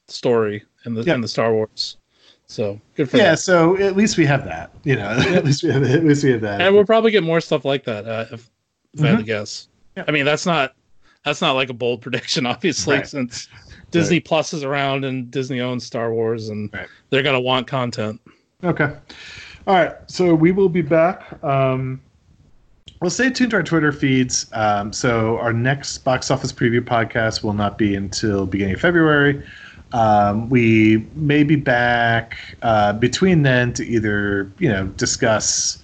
story 0.07 0.63
in 0.85 0.93
the 0.93 1.01
Yeah. 1.01 1.15
in 1.15 1.21
the 1.21 1.27
Star 1.27 1.51
Wars. 1.51 1.97
So 2.45 2.79
good 2.95 3.09
for 3.09 3.17
Yeah, 3.17 3.29
them. 3.29 3.37
so 3.37 3.77
at 3.77 3.95
least 3.95 4.17
we 4.17 4.25
have 4.27 4.43
that, 4.45 4.69
you 4.83 4.95
know. 4.95 5.09
at 5.17 5.45
least 5.45 5.63
we 5.63 5.71
have 5.71 5.81
at 5.83 6.03
least 6.05 6.23
we 6.23 6.31
have 6.31 6.41
that. 6.41 6.61
and 6.61 6.75
we'll 6.75 6.85
probably 6.85 7.09
get 7.09 7.23
more 7.23 7.41
stuff 7.41 7.65
like 7.65 7.83
that 7.85 8.05
uh, 8.05 8.25
if, 8.31 8.49
if 8.93 9.03
I 9.03 9.07
had 9.07 9.17
to 9.19 9.23
guess. 9.23 9.67
Yeah. 9.97 10.03
I 10.07 10.11
mean, 10.11 10.25
that's 10.25 10.45
not 10.45 10.75
that's 11.25 11.41
not 11.41 11.53
like 11.53 11.69
a 11.69 11.73
bold 11.73 12.01
prediction, 12.03 12.45
obviously, 12.45 12.97
Right. 12.97 13.07
since 13.07 13.47
Disney 13.91 14.19
Plus 14.19 14.53
is 14.53 14.63
around 14.63 15.05
and 15.05 15.29
Disney 15.29 15.61
owns 15.61 15.85
Star 15.85 16.13
Wars, 16.13 16.49
and 16.49 16.69
Right. 16.73 16.87
they're 17.09 17.23
gonna 17.23 17.39
want 17.41 17.67
content. 17.67 18.19
Okay. 18.63 18.91
All 19.65 19.75
right. 19.75 19.93
So 20.07 20.33
we 20.35 20.51
will 20.51 20.69
be 20.69 20.81
back. 20.81 21.41
Um, 21.43 22.01
well, 23.01 23.09
stay 23.09 23.29
tuned 23.29 23.51
to 23.51 23.57
our 23.57 23.63
Twitter 23.63 23.91
feeds. 23.91 24.47
Um, 24.53 24.93
so 24.93 25.37
our 25.39 25.51
next 25.53 25.99
box 25.99 26.31
office 26.31 26.53
preview 26.53 26.79
podcast 26.81 27.43
will 27.43 27.53
not 27.53 27.77
be 27.77 27.95
until 27.95 28.45
beginning 28.45 28.75
of 28.75 28.81
February. 28.81 29.43
Um, 29.91 30.49
we 30.49 31.05
may 31.13 31.43
be 31.43 31.55
back 31.57 32.37
uh, 32.61 32.93
between 32.93 33.43
then 33.43 33.73
to 33.73 33.85
either 33.85 34.51
you 34.57 34.69
know 34.69 34.87
discuss 34.87 35.82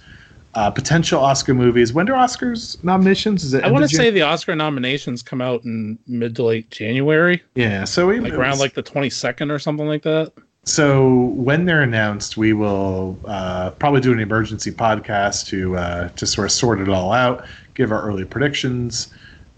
uh, 0.54 0.70
potential 0.70 1.20
Oscar 1.20 1.54
movies. 1.54 1.92
When 1.92 2.06
do 2.06 2.12
Oscars 2.12 2.82
nominations? 2.82 3.44
Is 3.44 3.54
it? 3.54 3.64
I 3.64 3.70
want 3.70 3.84
to 3.84 3.88
Jan- 3.88 3.98
say 3.98 4.10
the 4.10 4.22
Oscar 4.22 4.56
nominations 4.56 5.22
come 5.22 5.40
out 5.40 5.64
in 5.64 5.98
mid 6.06 6.36
to 6.36 6.44
late 6.44 6.70
January, 6.70 7.42
yeah. 7.54 7.84
So 7.84 8.06
we 8.08 8.20
like 8.20 8.32
around 8.32 8.58
like 8.58 8.74
the 8.74 8.82
twenty 8.82 9.10
second 9.10 9.50
or 9.50 9.58
something 9.58 9.86
like 9.86 10.02
that. 10.02 10.32
So 10.64 11.08
when 11.34 11.64
they're 11.64 11.82
announced, 11.82 12.36
we 12.36 12.52
will 12.52 13.18
uh, 13.24 13.70
probably 13.70 14.00
do 14.00 14.12
an 14.12 14.20
emergency 14.20 14.70
podcast 14.70 15.46
to 15.48 15.76
uh, 15.76 16.08
to 16.10 16.26
sort 16.26 16.46
of 16.46 16.52
sort 16.52 16.80
it 16.80 16.88
all 16.88 17.12
out, 17.12 17.46
give 17.74 17.92
our 17.92 18.02
early 18.02 18.24
predictions, 18.24 19.08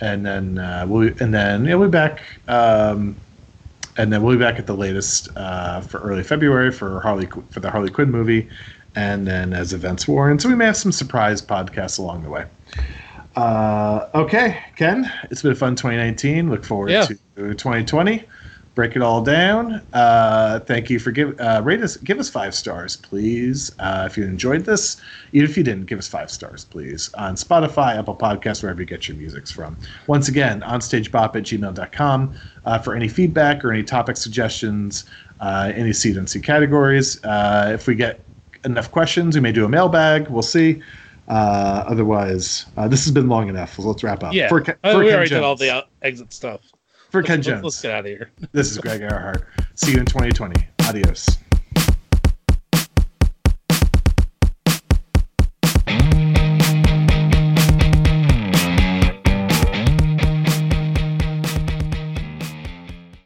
and 0.01 0.25
then 0.25 0.59
uh, 0.59 0.85
we'll 0.87 1.13
and 1.21 1.33
then 1.33 1.65
yeah, 1.65 1.75
we'll 1.75 1.89
be 1.89 1.93
back. 1.93 2.23
Um, 2.49 3.17
and 3.99 4.11
then 4.13 4.23
we'll 4.23 4.37
be 4.37 4.43
back 4.43 4.59
at 4.59 4.67
the 4.67 4.75
latest 4.75 5.29
uh, 5.37 5.81
for 5.83 5.99
early 6.01 6.23
February 6.23 6.73
for 6.73 7.01
Harley 7.01 7.29
for 7.51 7.61
the 7.61 7.71
Harley 7.71 7.91
Quinn 7.91 8.11
movie, 8.11 8.49
and 8.95 9.27
then 9.27 9.53
as 9.53 9.73
events 9.73 10.07
warrant. 10.07 10.43
So 10.43 10.49
we 10.49 10.55
may 10.55 10.67
have 10.67 10.77
some 10.77 10.93
surprise 10.93 11.41
podcasts 11.43 11.99
along 11.99 12.23
the 12.23 12.31
way. 12.31 12.47
Uh, 13.37 14.09
okay, 14.15 14.59
Ken, 14.77 15.11
it's 15.31 15.43
been 15.43 15.53
a 15.53 15.55
fun 15.55 15.75
2019. 15.75 16.51
Look 16.51 16.65
forward 16.65 16.91
Yeah. 16.91 17.07
to 17.07 17.55
2020 17.55 18.25
break 18.75 18.97
it 18.97 19.03
all 19.03 19.23
down. 19.23 19.83
Uh, 19.93 20.59
thank 20.61 20.89
you 20.89 20.99
for 20.99 21.11
give 21.11 21.39
uh, 21.41 21.61
rate 21.63 21.83
us, 21.83 21.97
give 21.99 22.19
us 22.19 22.31
five 22.31 22.55
stars, 22.55 22.97
please. 22.97 23.71
Uh, 23.79 24.09
if 24.11 24.17
you 24.17 24.25
enjoyed 24.25 24.65
this, 24.65 25.01
even 25.33 25.49
if 25.49 25.57
you 25.57 25.63
didn't, 25.63 25.87
give 25.87 25.99
us 25.99 26.09
five 26.09 26.31
stars, 26.31 26.65
please, 26.65 27.13
on 27.15 27.35
Spotify, 27.35 27.97
Apple 27.99 28.17
Podcasts, 28.17 28.63
wherever 28.63 28.81
you 28.81 28.87
get 28.87 29.09
your 29.09 29.17
musics 29.17 29.51
from. 29.51 29.77
Once 30.07 30.29
again, 30.29 30.63
onstagebop 30.63 31.37
at 31.37 31.43
gmail.com 31.45 32.35
uh, 32.65 32.79
for 32.79 32.95
any 32.95 33.09
feedback 33.09 33.65
or 33.65 33.73
any 33.73 33.83
topic 33.83 34.17
suggestions, 34.17 35.05
uh, 35.41 35.71
any 35.75 35.93
seed 35.93 36.17
and 36.17 36.29
C 36.29 36.41
categories. 36.41 37.23
Uh, 37.25 37.71
if 37.75 37.87
we 37.87 37.95
get 37.95 38.21
enough 38.65 38.91
questions, 38.91 39.35
we 39.35 39.41
may 39.41 39.53
do 39.53 39.65
a 39.65 39.69
mailbag. 39.69 40.29
We'll 40.29 40.43
see. 40.43 40.83
Uh, 41.29 41.85
otherwise, 41.87 42.67
uh, 42.77 42.89
this 42.89 43.05
has 43.05 43.13
been 43.13 43.29
long 43.29 43.49
enough. 43.49 43.79
Let's 43.79 44.03
wrap 44.03 44.23
up. 44.25 44.35
Yeah, 44.35 44.49
For, 44.49 44.61
Ken- 44.61 44.77
Uh, 44.83 44.93
for 44.93 44.99
we 44.99 45.07
Ken 45.07 45.15
already 45.15 45.29
did 45.31 45.43
all 45.43 45.57
the 45.57 45.85
exit 46.03 46.33
stuff. 46.33 46.61
for 47.11 47.23
Ken 47.23 47.37
Let's, 47.39 47.47
Jones. 47.47 47.65
let's 47.65 47.81
get 47.83 47.93
out 47.93 48.01
of 48.01 48.07
here. 48.07 48.31
This 48.53 48.71
is 48.71 48.79
Greg 48.79 49.01
Earhart. 49.03 49.47
See 49.75 49.93
you 49.93 49.99
in 50.01 50.07
2020. 50.07 50.67
Adios. 50.89 51.27